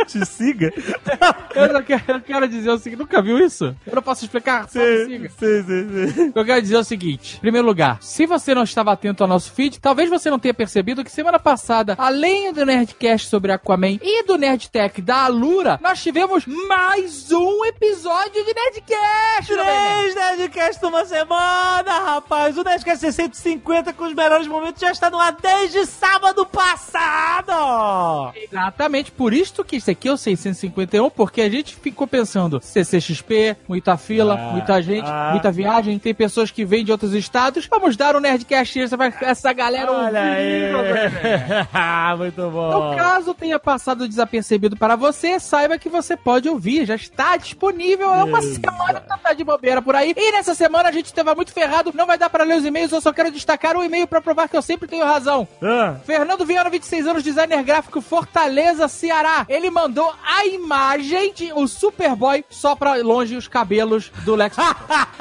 te 0.08 0.26
siga? 0.26 0.74
Eu, 1.56 1.84
quero, 1.84 2.04
eu 2.08 2.22
quero 2.22 2.48
dizer 2.48 2.70
o 2.70 2.78
seguinte, 2.78 3.00
nunca 3.00 3.22
viu 3.22 3.38
isso? 3.38 3.76
Eu 3.86 3.96
não 3.96 4.02
posso 4.02 4.24
explicar, 4.24 4.70
só 4.70 4.80
me 4.80 5.06
siga. 5.06 5.30
Sim, 5.30 5.59
sim, 5.64 6.12
sim. 6.14 6.32
Eu 6.36 6.46
quero 6.46 6.62
dizer 6.62 6.78
o 6.78 6.84
seguinte: 6.84 7.38
em 7.38 7.40
primeiro 7.40 7.66
lugar, 7.68 7.98
se 8.02 8.26
você 8.26 8.54
não 8.54 8.64
estava 8.64 8.92
atento 8.92 9.24
ao 9.24 9.30
nosso 9.30 9.52
feed, 9.52 9.80
talvez 9.80 10.10
você 10.10 10.30
não 10.30 10.40
tenha 10.40 10.54
percebido 10.54 11.04
que 11.04 11.12
semana 11.12 11.40
passada, 11.40 11.96
além 11.98 12.52
do 12.54 12.66
Nerdcast 12.66 13.28
sobre 13.30 13.52
Aquaman 13.52 14.00
e 14.02 14.24
do 14.24 14.38
Nerdtech 14.38 15.02
da 15.02 15.24
Alura, 15.26 15.80
nós 15.82 16.02
tivemos 16.02 16.46
mais 16.46 17.32
um 17.32 17.66
episódio 17.66 18.44
de 18.46 18.54
Nerdcast! 18.54 19.54
Nerd. 19.56 20.14
Três 20.14 20.16
Nerdcasts 20.16 20.82
numa 20.82 21.06
semana, 21.06 22.00
rapaz! 22.06 22.58
O 22.58 22.64
Nerdcast 22.64 23.00
650 23.00 23.94
com 23.94 24.06
os 24.06 24.14
melhores 24.14 24.48
momentos 24.48 24.82
já 24.82 24.92
está 24.92 25.10
no 25.10 25.20
ar 25.20 25.36
desde 25.42 25.86
sábado 25.86 26.46
passado! 26.46 28.32
Exatamente, 28.36 29.12
por 29.12 29.34
isso 29.34 29.64
que 29.64 29.78
esse 29.78 29.92
aqui 29.92 30.08
é 30.08 30.14
o 30.14 30.18
651, 30.18 31.10
porque 31.10 31.42
a 31.42 31.50
gente 31.50 31.76
ficou 31.76 32.08
pensando 32.08 32.60
CCXP, 32.62 33.58
muita 33.68 33.98
fila, 33.98 34.36
Ah, 34.36 34.52
muita 34.52 34.82
gente, 34.82 35.08
ah. 35.10 35.32
Muita 35.40 35.52
viagem, 35.52 35.98
tem 36.00 36.14
pessoas 36.14 36.52
que 36.52 36.66
vêm 36.66 36.84
de 36.84 36.92
outros 36.92 37.14
estados. 37.14 37.66
Vamos 37.68 37.96
dar 37.96 38.16
um 38.16 38.20
Nerdcast 38.20 38.80
essa, 38.80 38.98
essa 39.22 39.54
galera 39.54 39.92
Olha 39.92 40.22
aí! 40.22 40.72
muito 42.18 42.34
Então, 42.34 42.52
bom! 42.52 42.96
caso 42.96 43.34
tenha 43.34 43.60
passado 43.60 44.08
desapercebido 44.08 44.76
para 44.76 44.96
você, 44.96 45.40
saiba 45.40 45.78
que 45.78 45.90
você 45.90 46.16
pode 46.18 46.50
ouvir, 46.50 46.86
já 46.86 46.96
está 46.96 47.38
disponível. 47.38 48.14
É 48.14 48.24
uma 48.24 48.42
semana 48.42 49.02
que 49.02 49.24
tá 49.24 49.34
de 49.34 49.44
bobeira 49.44 49.82
por 49.82 49.96
aí. 49.96 50.14
E 50.16 50.32
nessa 50.32 50.54
semana 50.56 50.90
a 50.90 50.92
gente 50.92 51.06
estava 51.06 51.34
muito 51.36 51.52
ferrado, 51.52 51.92
não 51.94 52.06
vai 52.06 52.18
dar 52.18 52.30
para 52.30 52.44
ler 52.44 52.58
os 52.58 52.66
e-mails, 52.66 52.92
eu 52.92 53.02
só 53.02 53.14
quero 53.14 53.32
destacar 53.32 53.76
um 53.76 53.84
e-mail 53.84 54.08
para 54.08 54.22
provar 54.22 54.48
que 54.50 54.58
eu 54.58 54.62
sempre 54.62 54.88
tenho 54.88 55.06
razão. 55.06 55.48
Ah, 55.62 55.96
Fernando 56.06 56.46
Viana, 56.46 56.70
26 56.70 57.08
anos, 57.08 57.24
designer 57.24 57.64
gráfico, 57.64 58.02
Fortaleza, 58.02 58.88
Ceará. 58.88 59.46
Ele 59.48 59.70
mandou 59.70 60.12
a 60.26 60.46
imagem 60.46 61.34
de 61.34 61.54
o 61.54 61.68
Superboy 61.68 62.44
só 62.50 62.76
pra 62.76 62.96
longe 62.96 63.36
os 63.36 63.48
cabelos 63.48 64.12
do 64.24 64.36
Lex. 64.36 64.58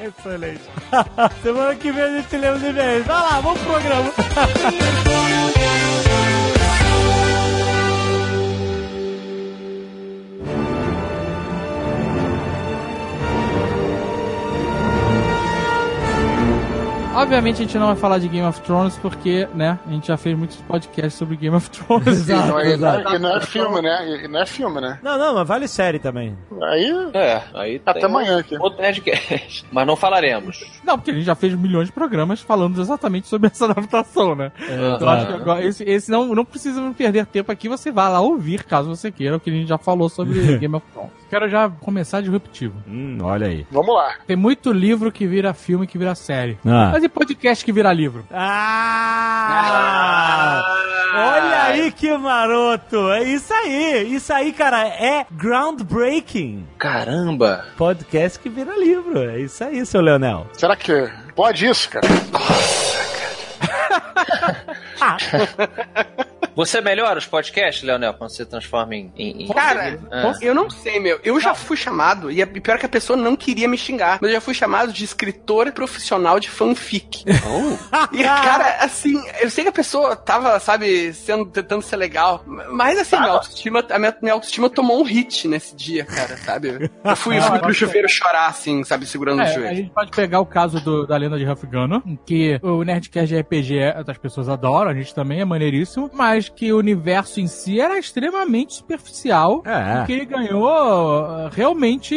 Excelente! 0.00 0.62
Semana 1.42 1.74
que 1.74 1.92
vem 1.92 2.02
a 2.02 2.20
gente 2.20 2.36
lê 2.36 2.48
os 2.50 2.62
e-mails. 2.62 3.06
Vai 3.06 3.16
lá, 3.16 3.40
vamos 3.40 3.60
pro 3.60 3.72
programa! 3.72 4.12
Obviamente 17.16 17.54
a 17.54 17.64
gente 17.64 17.78
não 17.78 17.86
vai 17.86 17.96
falar 17.96 18.18
de 18.18 18.28
Game 18.28 18.46
of 18.46 18.60
Thrones 18.60 18.98
porque, 18.98 19.48
né, 19.54 19.78
a 19.86 19.90
gente 19.90 20.06
já 20.08 20.18
fez 20.18 20.36
muitos 20.36 20.58
podcasts 20.58 21.14
sobre 21.14 21.34
Game 21.36 21.56
of 21.56 21.70
Thrones. 21.70 22.28
E 22.28 22.32
não, 22.32 22.46
não, 22.48 22.60
exato. 22.60 23.14
e 23.14 23.18
não 23.18 23.36
é 23.36 23.40
filme, 23.40 23.80
né? 23.80 24.24
E, 24.24 24.28
não 24.28 24.40
é 24.40 24.44
filme, 24.44 24.80
né? 24.82 24.98
Não, 25.02 25.18
não, 25.18 25.34
mas 25.34 25.48
vale 25.48 25.66
série 25.66 25.98
também. 25.98 26.36
Aí, 26.62 27.10
É, 27.14 27.42
aí 27.54 27.82
até 27.86 28.04
amanhã 28.04 28.38
aqui. 28.38 28.58
Outro 28.58 28.82
Nerdcast. 28.82 29.64
Mas 29.72 29.86
não 29.86 29.96
falaremos. 29.96 30.62
Não, 30.84 30.98
porque 30.98 31.10
a 31.10 31.14
gente 31.14 31.24
já 31.24 31.34
fez 31.34 31.54
milhões 31.54 31.86
de 31.86 31.92
programas 31.92 32.40
falando 32.40 32.80
exatamente 32.80 33.28
sobre 33.28 33.48
essa 33.48 33.64
adaptação, 33.64 34.34
né? 34.34 34.52
Então 34.60 35.08
acho 35.08 35.26
que 35.26 35.32
agora, 35.32 35.64
esse, 35.64 35.84
esse 35.84 36.10
não, 36.10 36.34
não 36.34 36.44
precisa 36.44 36.82
perder 36.96 37.24
tempo 37.26 37.50
aqui, 37.50 37.68
você 37.68 37.90
vai 37.90 38.10
lá 38.10 38.20
ouvir, 38.20 38.64
caso 38.64 38.88
você 38.88 39.10
queira, 39.10 39.36
o 39.36 39.40
que 39.40 39.50
a 39.50 39.52
gente 39.52 39.68
já 39.68 39.78
falou 39.78 40.08
sobre 40.08 40.38
Game 40.58 40.74
of 40.74 40.86
Thrones. 40.92 41.12
Quero 41.28 41.48
já 41.48 41.68
começar 41.68 42.20
disruptivo. 42.20 42.74
Hum, 42.86 43.18
olha 43.22 43.48
aí. 43.48 43.66
Vamos 43.70 43.94
lá. 43.94 44.14
Tem 44.26 44.36
muito 44.36 44.72
livro 44.72 45.10
que 45.10 45.26
vira 45.26 45.52
filme, 45.52 45.86
que 45.86 45.98
vira 45.98 46.14
série. 46.14 46.56
Ah. 46.64 46.90
Mas 46.92 47.02
podcast 47.08 47.64
que 47.64 47.72
vira 47.72 47.92
livro? 47.92 48.24
Ah! 49.38 50.62
Olha 51.14 51.62
aí 51.64 51.90
que 51.92 52.16
maroto! 52.16 53.10
É 53.10 53.22
isso 53.24 53.52
aí! 53.52 54.14
Isso 54.14 54.32
aí, 54.32 54.52
cara, 54.52 54.86
é 54.86 55.26
groundbreaking. 55.30 56.66
Caramba! 56.78 57.64
Podcast 57.76 58.38
que 58.38 58.48
vira 58.48 58.76
livro. 58.78 59.18
É 59.30 59.40
isso 59.40 59.64
aí, 59.64 59.84
seu 59.86 60.00
Leonel. 60.00 60.46
Será 60.52 60.76
que 60.76 61.10
pode 61.34 61.66
isso, 61.66 61.88
cara? 61.88 62.06
Você 66.54 66.80
melhora 66.80 67.18
os 67.18 67.26
podcasts, 67.26 67.82
Leonel, 67.84 68.14
quando 68.14 68.30
você 68.30 68.42
transforma 68.46 68.94
em. 68.94 69.12
em, 69.18 69.46
Cara, 69.48 69.98
Ah. 70.10 70.32
eu 70.40 70.54
não 70.54 70.70
sei, 70.70 70.98
meu. 70.98 71.20
Eu 71.22 71.38
já 71.38 71.54
fui 71.54 71.76
chamado, 71.76 72.30
e 72.30 72.40
é 72.40 72.46
pior 72.46 72.78
que 72.78 72.86
a 72.86 72.88
pessoa 72.88 73.14
não 73.14 73.36
queria 73.36 73.68
me 73.68 73.76
xingar, 73.76 74.18
mas 74.22 74.30
eu 74.30 74.36
já 74.36 74.40
fui 74.40 74.54
chamado 74.54 74.90
de 74.90 75.04
escritor 75.04 75.70
profissional 75.72 76.40
de 76.40 76.48
fanfic. 76.48 77.24
Oh. 77.46 77.76
E, 78.16 78.22
cara, 78.24 78.78
assim, 78.80 79.22
eu 79.42 79.50
sei 79.50 79.64
que 79.64 79.68
a 79.68 79.72
pessoa 79.72 80.16
tava, 80.16 80.58
sabe, 80.58 81.12
sendo, 81.12 81.44
tentando 81.44 81.82
ser 81.82 81.96
legal, 81.96 82.42
mas 82.70 82.98
assim, 82.98 83.18
minha 83.20 83.32
autoestima, 83.32 83.84
a 83.90 83.98
minha, 83.98 84.16
minha 84.22 84.32
autoestima 84.32 84.70
tomou 84.70 85.00
um 85.00 85.04
hit 85.04 85.46
nesse 85.46 85.76
dia, 85.76 86.06
cara, 86.06 86.38
sabe? 86.38 86.90
Eu 87.04 87.16
fui, 87.16 87.38
fui 87.38 87.58
pro 87.58 87.74
chuveiro 87.74 88.08
chorar, 88.08 88.46
assim, 88.48 88.82
sabe, 88.82 89.04
segurando 89.04 89.40
o 89.40 89.42
É, 89.42 89.50
a 89.50 89.52
joelho. 89.52 89.76
gente 89.76 89.90
pode 89.90 90.10
pegar 90.10 90.40
o 90.40 90.46
caso 90.46 90.80
do- 90.80 91.06
da 91.06 91.18
lenda 91.18 91.36
de 91.38 91.46
Huff 91.46 91.66
Gunner, 91.66 92.00
em 92.06 92.16
que 92.24 92.58
o 92.62 92.82
Nerdcast 92.82 93.28
de 93.28 93.38
RPG 93.38 93.78
as 94.12 94.18
pessoas 94.18 94.48
adoram, 94.48 94.90
a 94.90 94.94
gente 94.94 95.14
também 95.14 95.40
é 95.40 95.44
maneiríssimo, 95.44 96.10
mas 96.12 96.48
que 96.48 96.72
o 96.72 96.78
universo 96.78 97.40
em 97.40 97.46
si 97.46 97.80
era 97.80 97.98
extremamente 97.98 98.74
superficial, 98.74 99.62
É. 99.66 100.02
e 100.02 100.06
que 100.06 100.12
ele 100.12 100.24
ganhou 100.26 100.66
uh, 100.66 101.48
realmente 101.52 102.14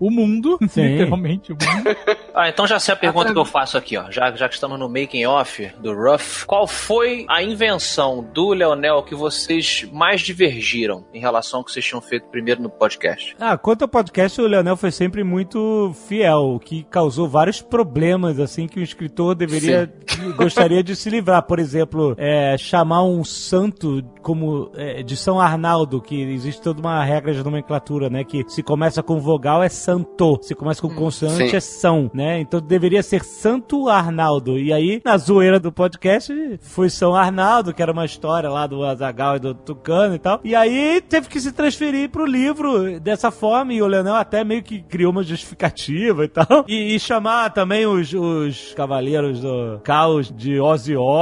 o 0.00 0.10
mundo, 0.10 0.58
Sim. 0.68 0.82
literalmente 0.98 1.52
o 1.52 1.56
mundo. 1.56 1.96
Ah, 2.34 2.48
então 2.48 2.66
já 2.66 2.78
sei 2.78 2.94
a 2.94 2.96
pergunta 2.96 3.30
que 3.30 3.38
eu 3.38 3.44
faço 3.44 3.76
aqui, 3.76 3.94
ó. 3.94 4.10
Já, 4.10 4.32
já 4.34 4.48
que 4.48 4.54
estamos 4.54 4.78
no 4.78 4.88
making 4.88 5.26
off 5.26 5.70
do 5.80 5.92
Ruff, 5.94 6.46
qual 6.46 6.66
foi 6.66 7.26
a 7.28 7.42
invenção 7.42 8.26
do 8.32 8.54
Leonel 8.54 9.02
que 9.02 9.14
vocês 9.14 9.86
mais 9.92 10.22
divergiram 10.22 11.04
em 11.12 11.20
relação 11.20 11.58
ao 11.60 11.64
que 11.64 11.70
vocês 11.70 11.84
tinham 11.84 12.00
feito 12.00 12.24
primeiro 12.28 12.62
no 12.62 12.70
podcast? 12.70 13.36
Ah, 13.38 13.58
quanto 13.58 13.82
ao 13.82 13.88
podcast, 13.88 14.40
o 14.40 14.46
Leonel 14.46 14.78
foi 14.78 14.90
sempre 14.90 15.22
muito 15.22 15.94
fiel, 16.08 16.54
o 16.54 16.58
que 16.58 16.84
causou 16.84 17.28
vários 17.28 17.60
problemas, 17.60 18.40
assim, 18.40 18.66
que 18.66 18.80
o 18.80 18.82
escritor 18.82 19.34
deveria, 19.34 19.92
gostaria 20.34 20.82
de 20.82 20.96
se 20.96 21.10
livrar. 21.10 21.31
Por 21.40 21.58
exemplo, 21.58 22.14
é, 22.18 22.56
chamar 22.58 23.04
um 23.04 23.24
santo 23.24 24.02
como 24.20 24.70
é, 24.74 25.02
de 25.02 25.16
São 25.16 25.40
Arnaldo, 25.40 26.00
que 26.00 26.20
existe 26.20 26.60
toda 26.60 26.80
uma 26.80 27.02
regra 27.02 27.32
de 27.32 27.42
nomenclatura, 27.42 28.10
né? 28.10 28.24
Que 28.24 28.44
se 28.48 28.62
começa 28.62 29.02
com 29.02 29.20
vogal 29.20 29.62
é 29.62 29.68
santo, 29.68 30.38
se 30.42 30.54
começa 30.54 30.82
com 30.82 30.94
consoante 30.94 31.50
sim. 31.50 31.56
é 31.56 31.60
são, 31.60 32.10
né? 32.12 32.40
Então 32.40 32.60
deveria 32.60 33.02
ser 33.02 33.24
Santo 33.24 33.88
Arnaldo. 33.88 34.58
E 34.58 34.72
aí, 34.72 35.00
na 35.04 35.16
zoeira 35.16 35.58
do 35.58 35.72
podcast, 35.72 36.32
foi 36.60 36.90
São 36.90 37.14
Arnaldo, 37.14 37.72
que 37.72 37.82
era 37.82 37.92
uma 37.92 38.04
história 38.04 38.48
lá 38.48 38.66
do 38.66 38.84
Azagal 38.84 39.36
e 39.36 39.40
do 39.40 39.54
Tucano 39.54 40.14
e 40.14 40.18
tal. 40.18 40.40
E 40.44 40.54
aí 40.54 41.00
teve 41.00 41.28
que 41.28 41.40
se 41.40 41.52
transferir 41.52 42.10
pro 42.10 42.26
livro 42.26 43.00
dessa 43.00 43.30
forma, 43.30 43.72
e 43.72 43.82
o 43.82 43.86
Leonel 43.86 44.14
até 44.14 44.44
meio 44.44 44.62
que 44.62 44.82
criou 44.82 45.12
uma 45.12 45.22
justificativa 45.22 46.24
e 46.24 46.28
tal. 46.28 46.64
E, 46.68 46.94
e 46.94 47.00
chamar 47.00 47.50
também 47.50 47.86
os, 47.86 48.12
os 48.12 48.72
cavaleiros 48.74 49.40
do 49.40 49.80
caos 49.82 50.32
de 50.32 50.60
Ozzy 50.60 50.96
Osbourne, 50.96 51.21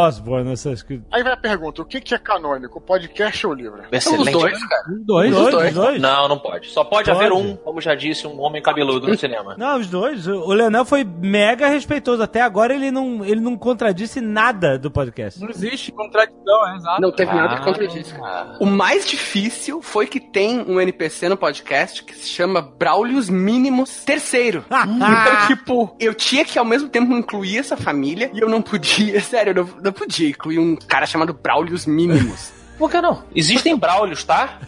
essas 0.53 0.83
que. 0.83 1.01
Aí 1.11 1.23
vai 1.23 1.33
a 1.33 1.37
pergunta: 1.37 1.83
o 1.83 1.85
que, 1.85 2.01
que 2.01 2.15
é 2.15 2.19
canônico? 2.19 2.79
O 2.79 2.81
podcast 2.81 3.47
ou 3.47 3.53
o 3.53 3.57
livro? 3.57 3.83
Excelente. 3.93 4.33
dois, 4.33 4.67
cara. 4.67 4.83
Os 4.93 5.07
dois. 5.07 5.37
Os 5.37 5.51
dois. 5.51 5.69
Os 5.69 5.75
dois? 5.75 6.01
Não, 6.01 6.29
não 6.29 6.39
pode. 6.39 6.69
Só 6.69 6.85
pode, 6.85 7.11
Pode. 7.11 7.25
haver 7.25 7.33
um, 7.33 7.57
como 7.57 7.81
já 7.81 7.95
disse, 7.95 8.27
um 8.27 8.41
homem 8.41 8.63
cabeludo 8.63 9.07
no 9.09 9.17
cinema. 9.17 9.55
Não, 9.59 9.79
os 9.79 9.87
dois. 9.89 10.27
O 10.27 10.53
Leonel 10.53 10.85
foi 10.85 11.05
mega 11.05 11.69
respeitoso. 11.69 12.23
Até 12.23 12.41
agora 12.41 12.75
ele 12.75 12.91
não, 12.91 13.25
ele 13.25 13.41
não 13.41 13.57
contradisse 13.57 14.21
nada 14.21 14.79
do 14.79 14.91
podcast. 14.91 15.41
Não 15.41 15.51
existe 15.51 15.93
contradição, 15.93 16.69
é 16.69 16.77
exato. 16.77 17.01
Não 17.03 17.13
teve 17.13 17.33
nada 17.35 17.55
que 17.57 17.63
Ah. 17.63 17.65
contradisse, 17.65 18.15
cara. 18.15 18.57
O 18.61 18.67
mais 18.67 19.07
difícil 19.07 19.81
foi 19.83 20.07
que 20.07 20.21
tem 20.21 20.61
um 20.61 20.81
NPC 20.81 21.29
no 21.29 21.37
podcast 21.37 22.03
que 22.05 22.15
se 22.15 22.29
chama 22.29 22.61
Braulios 22.63 23.29
Mínimos 23.29 24.05
Terceiro. 24.05 24.65
então, 24.71 25.47
tipo, 25.47 25.95
eu 25.99 26.15
tinha 26.15 26.45
que 26.45 26.59
ao 26.59 26.65
mesmo 26.65 26.89
tempo 26.89 27.13
incluir 27.13 27.59
essa 27.59 27.77
família 27.77 28.31
e 28.35 28.41
eu 28.41 28.49
não 28.49 28.63
podia, 28.63 29.21
sério, 29.21 29.51
eu 29.51 29.55
não, 29.65 29.80
não 29.83 29.93
podia 29.93 30.29
incluir 30.29 30.59
um 30.59 30.77
cara 30.77 31.07
chamado 31.07 31.33
Braulios 31.33 31.87
Mínimos. 31.87 32.53
Por 32.79 32.91
que 32.91 33.01
não? 33.01 33.23
Existem 33.35 33.77
braulios, 33.77 34.25
tá? 34.25 34.59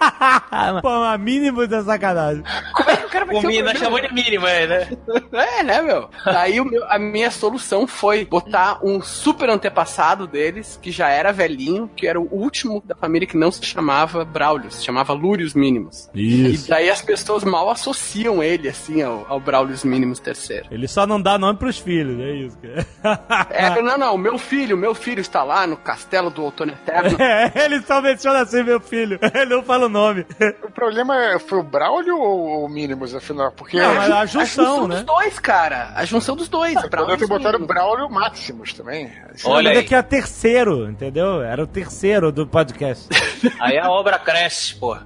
Pô, 0.82 0.88
a 0.88 1.16
mínimo 1.18 1.66
da 1.66 1.84
sacanagem. 1.84 2.42
Como 2.74 2.89
é, 2.89 2.89
cara 3.10 3.24
vai 3.24 3.36
O 3.36 3.78
chamou 3.78 4.00
de 4.00 4.12
mínimo, 4.12 4.46
é, 4.46 4.66
né? 4.66 4.88
É, 5.32 5.62
né, 5.62 5.82
meu? 5.82 6.08
Aí 6.24 6.60
o 6.60 6.64
meu- 6.64 6.84
a 6.88 6.98
minha 6.98 7.30
solução 7.30 7.86
foi 7.86 8.24
botar 8.24 8.78
um 8.82 9.00
super 9.00 9.48
antepassado 9.48 10.26
deles, 10.26 10.78
que 10.80 10.90
já 10.90 11.08
era 11.08 11.32
velhinho, 11.32 11.88
que 11.94 12.06
era 12.06 12.20
o 12.20 12.28
último 12.32 12.82
da 12.84 12.94
família 12.94 13.26
que 13.26 13.36
não 13.36 13.50
se 13.50 13.64
chamava 13.64 14.24
Braulio, 14.24 14.70
se 14.70 14.84
chamava 14.84 15.12
Lúrios 15.12 15.54
Mínimos. 15.54 16.08
Isso. 16.14 16.66
E 16.66 16.70
daí 16.70 16.90
as 16.90 17.02
pessoas 17.02 17.44
mal 17.44 17.70
associam 17.70 18.42
ele, 18.42 18.68
assim, 18.68 19.02
ao, 19.02 19.24
ao 19.28 19.40
Braulios 19.40 19.84
Mínimos 19.84 20.18
terceiro. 20.20 20.66
Ele 20.70 20.86
só 20.88 21.06
não 21.06 21.20
dá 21.20 21.38
nome 21.38 21.58
pros 21.58 21.78
filhos, 21.78 22.18
é 22.20 22.32
isso. 22.32 22.58
cara. 22.58 23.46
É, 23.50 23.82
não, 23.82 23.96
não, 23.98 24.18
meu 24.18 24.38
filho, 24.38 24.76
meu 24.76 24.94
filho 24.94 25.20
está 25.20 25.42
lá 25.42 25.66
no 25.66 25.76
castelo 25.76 26.30
do 26.30 26.42
Outono 26.42 26.72
Eterno. 26.72 27.16
É, 27.30 27.64
ele 27.64 27.80
só 27.82 28.00
menciona 28.00 28.40
assim, 28.40 28.62
meu 28.62 28.80
filho. 28.80 29.18
Ele 29.34 29.54
não 29.54 29.62
fala 29.62 29.86
o 29.86 29.88
nome. 29.88 30.26
O 30.62 30.70
problema 30.70 31.16
é, 31.16 31.38
foi 31.38 31.58
o 31.58 31.62
Braulio 31.62 32.18
ou 32.18 32.64
o 32.64 32.68
Minimus, 32.68 32.99
afinal? 33.14 33.50
Porque 33.52 33.78
Não, 33.78 33.90
a 33.90 34.20
A 34.20 34.26
junção, 34.26 34.88
dos 34.88 34.98
né? 34.98 35.04
dois, 35.04 35.38
cara. 35.38 35.92
A 35.94 36.04
junção 36.04 36.36
dos 36.36 36.48
dois. 36.48 36.74
Poderia 36.74 36.90
ter 36.90 36.96
Braulios 37.06 37.28
botado 37.28 37.58
Mínimos. 37.58 37.66
Braulio 37.66 38.10
Maximus 38.10 38.72
também. 38.72 39.10
Olha 39.44 39.70
Mas 39.70 39.78
aí. 39.78 39.84
é 39.84 39.86
que 39.88 39.94
é 39.94 40.02
terceiro, 40.02 40.88
entendeu? 40.90 41.42
Era 41.42 41.62
o 41.62 41.66
terceiro 41.66 42.30
do 42.32 42.46
podcast. 42.46 43.08
Aí 43.58 43.78
a 43.78 43.90
obra 43.90 44.18
cresce, 44.18 44.74
pô. 44.74 44.96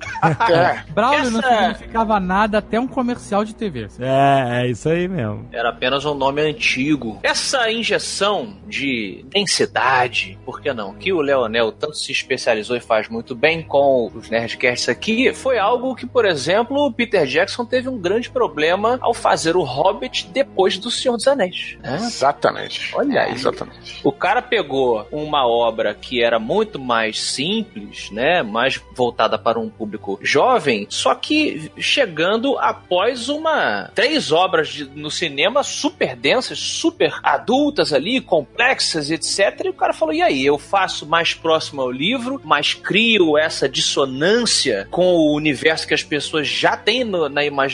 É. 0.51 0.83
Braulio 0.93 1.31
não 1.31 1.41
Essa- 1.41 1.59
significava 1.75 2.19
nada 2.21 2.59
até 2.59 2.79
um 2.81 2.87
comercial 2.87 3.45
de 3.45 3.55
TV. 3.55 3.89
É, 4.01 4.63
é 4.63 4.71
isso 4.71 4.89
aí 4.89 5.07
mesmo. 5.09 5.49
Era 5.53 5.69
apenas 5.71 6.05
um 6.05 6.15
nome 6.15 6.41
antigo. 6.41 7.19
Essa 7.23 7.71
injeção 7.71 8.57
de 8.67 9.25
densidade, 9.29 10.39
por 10.45 10.61
que 10.61 10.73
não? 10.73 10.95
Que 10.95 11.13
o 11.13 11.21
Leonel 11.21 11.71
tanto 11.73 11.97
se 11.97 12.11
especializou 12.13 12.77
e 12.77 12.81
faz 12.81 13.09
muito 13.09 13.35
bem 13.35 13.63
com 13.63 14.11
os 14.15 14.29
Nerdcasts 14.31 14.89
aqui, 14.89 15.33
foi 15.35 15.59
algo 15.59 15.95
que, 15.95 16.07
por 16.07 16.25
exemplo, 16.25 16.87
o 16.87 16.93
Peter 16.93 17.27
Jackson 17.27 17.65
teve 17.65 17.84
um 17.89 17.99
grande 17.99 18.31
problema 18.31 18.99
ao 19.01 19.13
fazer 19.15 19.57
o 19.57 19.63
Hobbit 19.63 20.29
depois 20.33 20.79
do 20.79 20.91
Senhor 20.91 21.17
dos 21.17 21.27
Anéis. 21.27 21.77
né? 21.83 21.97
Exatamente. 21.97 22.95
Olha 22.95 23.23
aí. 23.23 23.33
Exatamente. 23.33 24.01
O 24.03 24.13
cara 24.13 24.41
pegou 24.43 25.07
uma 25.11 25.47
obra 25.47 25.95
que 25.95 26.23
era 26.23 26.39
muito 26.39 26.79
mais 26.79 27.21
simples, 27.23 28.11
né, 28.11 28.43
mais 28.43 28.81
voltada 28.95 29.39
para 29.39 29.59
um 29.59 29.69
público 29.69 30.19
jovem, 30.23 30.87
só 30.91 31.15
que 31.15 31.71
chegando 31.79 32.59
após 32.59 33.29
uma 33.29 33.91
três 33.95 34.33
obras 34.33 34.69
de- 34.69 34.85
no 34.95 35.11
cinema 35.11 35.63
super 35.63 36.17
densas, 36.17 36.59
super 36.59 37.15
adultas 37.23 37.93
ali, 37.93 38.21
complexas, 38.21 39.11
etc. 39.11 39.63
E 39.65 39.69
o 39.69 39.75
cara 39.75 39.93
falou: 39.93 40.15
"E 40.15 40.23
aí, 40.23 40.45
eu 40.45 40.59
faço 40.59 41.07
mais 41.07 41.35
próximo 41.35 41.83
ao 41.83 41.91
livro, 41.91 42.41
mas 42.45 42.75
crio 42.75 43.37
essa 43.39 43.69
dissonância 43.69 44.87
com 44.91 45.15
o 45.17 45.35
universo 45.35 45.87
que 45.87 45.95
as 45.95 46.03
pessoas 46.03 46.47
já 46.47 46.77
têm 46.77 47.05
no- 47.05 47.29
na 47.29 47.45
imaginação 47.45 47.74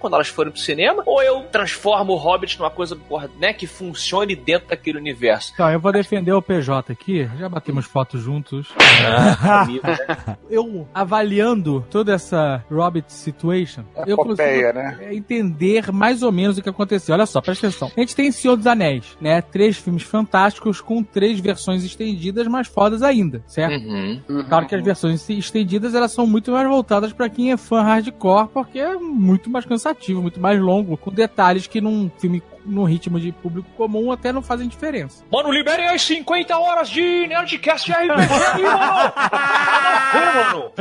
quando 0.00 0.14
elas 0.14 0.28
forem 0.28 0.52
pro 0.52 0.60
cinema, 0.60 1.02
ou 1.06 1.22
eu 1.22 1.42
transformo 1.44 2.12
o 2.12 2.16
Hobbit 2.16 2.58
numa 2.58 2.70
coisa, 2.70 2.98
né, 3.38 3.52
que 3.52 3.66
funcione 3.66 4.34
dentro 4.34 4.68
daquele 4.68 4.98
universo?" 4.98 5.52
Então, 5.54 5.70
eu 5.70 5.80
vou 5.80 5.92
defender 5.92 6.32
o 6.32 6.42
PJ 6.42 6.92
aqui. 6.92 7.28
Já 7.38 7.48
batemos 7.48 7.86
fotos 7.86 8.22
juntos. 8.22 8.68
Ah, 8.78 9.66
né? 9.82 10.36
Eu, 10.50 10.88
avaliando 10.94 11.84
toda 11.90 12.12
essa 12.14 12.64
Hobbit 12.70 13.12
situation, 13.12 13.84
eu 14.06 14.14
Epopeia, 14.14 14.72
consigo 14.72 14.78
né? 14.78 14.98
é, 15.00 15.14
entender 15.14 15.92
mais 15.92 16.22
ou 16.22 16.32
menos 16.32 16.58
o 16.58 16.62
que 16.62 16.68
aconteceu. 16.68 17.14
Olha 17.14 17.26
só, 17.26 17.40
presta 17.40 17.66
atenção. 17.66 17.90
A 17.96 18.00
gente 18.00 18.14
tem 18.14 18.30
Senhor 18.32 18.56
dos 18.56 18.66
Anéis, 18.66 19.16
né? 19.20 19.40
Três 19.40 19.76
filmes 19.76 20.02
fantásticos 20.02 20.80
com 20.80 21.02
três 21.02 21.40
versões 21.40 21.84
estendidas 21.84 22.46
mais 22.46 22.66
fodas 22.66 23.02
ainda, 23.02 23.42
certo? 23.46 23.84
Uhum. 23.84 24.44
Claro 24.48 24.66
que 24.66 24.74
as 24.74 24.82
versões 24.82 25.28
estendidas 25.28 25.94
elas 25.94 26.12
são 26.12 26.26
muito 26.26 26.52
mais 26.52 26.68
voltadas 26.68 27.12
pra 27.12 27.28
quem 27.28 27.52
é 27.52 27.56
fã 27.56 27.82
hardcore, 27.82 28.48
porque 28.48 28.78
é 28.78 28.94
muito 28.94 29.37
mais 29.50 29.64
cansativo, 29.64 30.22
muito 30.22 30.40
mais 30.40 30.60
longo, 30.60 30.96
com 30.96 31.10
detalhes 31.10 31.66
que 31.66 31.80
num 31.80 32.10
filme 32.18 32.42
num 32.64 32.84
ritmo 32.84 33.18
de 33.18 33.32
público 33.32 33.68
comum 33.76 34.12
até 34.12 34.32
não 34.32 34.42
fazem 34.42 34.68
diferença. 34.68 35.24
Mano, 35.32 35.50
liberem 35.50 35.88
as 35.88 36.02
50 36.02 36.56
horas 36.58 36.90
de 36.90 37.26
Nerdcast 37.26 37.90
RPG 37.90 37.94
aí, 37.94 38.08
mano! 38.62 40.72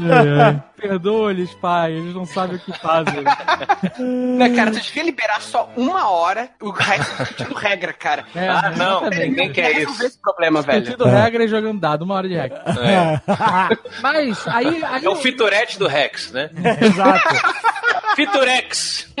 Mano! 0.00 0.64
Perdoa-lhes, 0.88 1.54
pai, 1.54 1.92
eles 1.92 2.14
não 2.14 2.24
sabem 2.26 2.56
o 2.56 2.58
que 2.60 2.72
fazem. 2.78 3.24
Né, 3.98 4.50
cara, 4.54 4.70
tu 4.72 4.80
devia 4.80 5.02
liberar 5.02 5.40
só 5.40 5.70
uma 5.76 6.08
hora, 6.10 6.48
o 6.60 6.70
resto 6.70 7.16
tá 7.16 7.22
discutindo 7.24 7.54
regra, 7.54 7.92
cara. 7.92 8.24
É, 8.34 8.48
Ah, 8.48 8.72
não, 8.76 9.08
ninguém 9.10 9.52
quer 9.52 9.72
resolver 9.72 9.92
isso. 9.92 10.06
esse 10.06 10.18
problema, 10.20 10.62
velho. 10.62 10.80
Discutindo 10.82 11.08
regra 11.08 11.44
e 11.44 11.48
jogando 11.48 11.80
dado, 11.80 12.02
uma 12.02 12.14
hora 12.14 12.28
de 12.28 12.34
regra. 12.34 12.62
É. 12.80 13.20
Mas 14.02 14.46
aí. 14.48 14.82
aí 14.84 15.04
É 15.04 15.08
o 15.08 15.16
Fiturete 15.16 15.78
do 15.78 15.86
Rex, 15.86 16.32
né? 16.32 16.50
Exato. 16.80 17.64
Fiturex! 18.16 19.12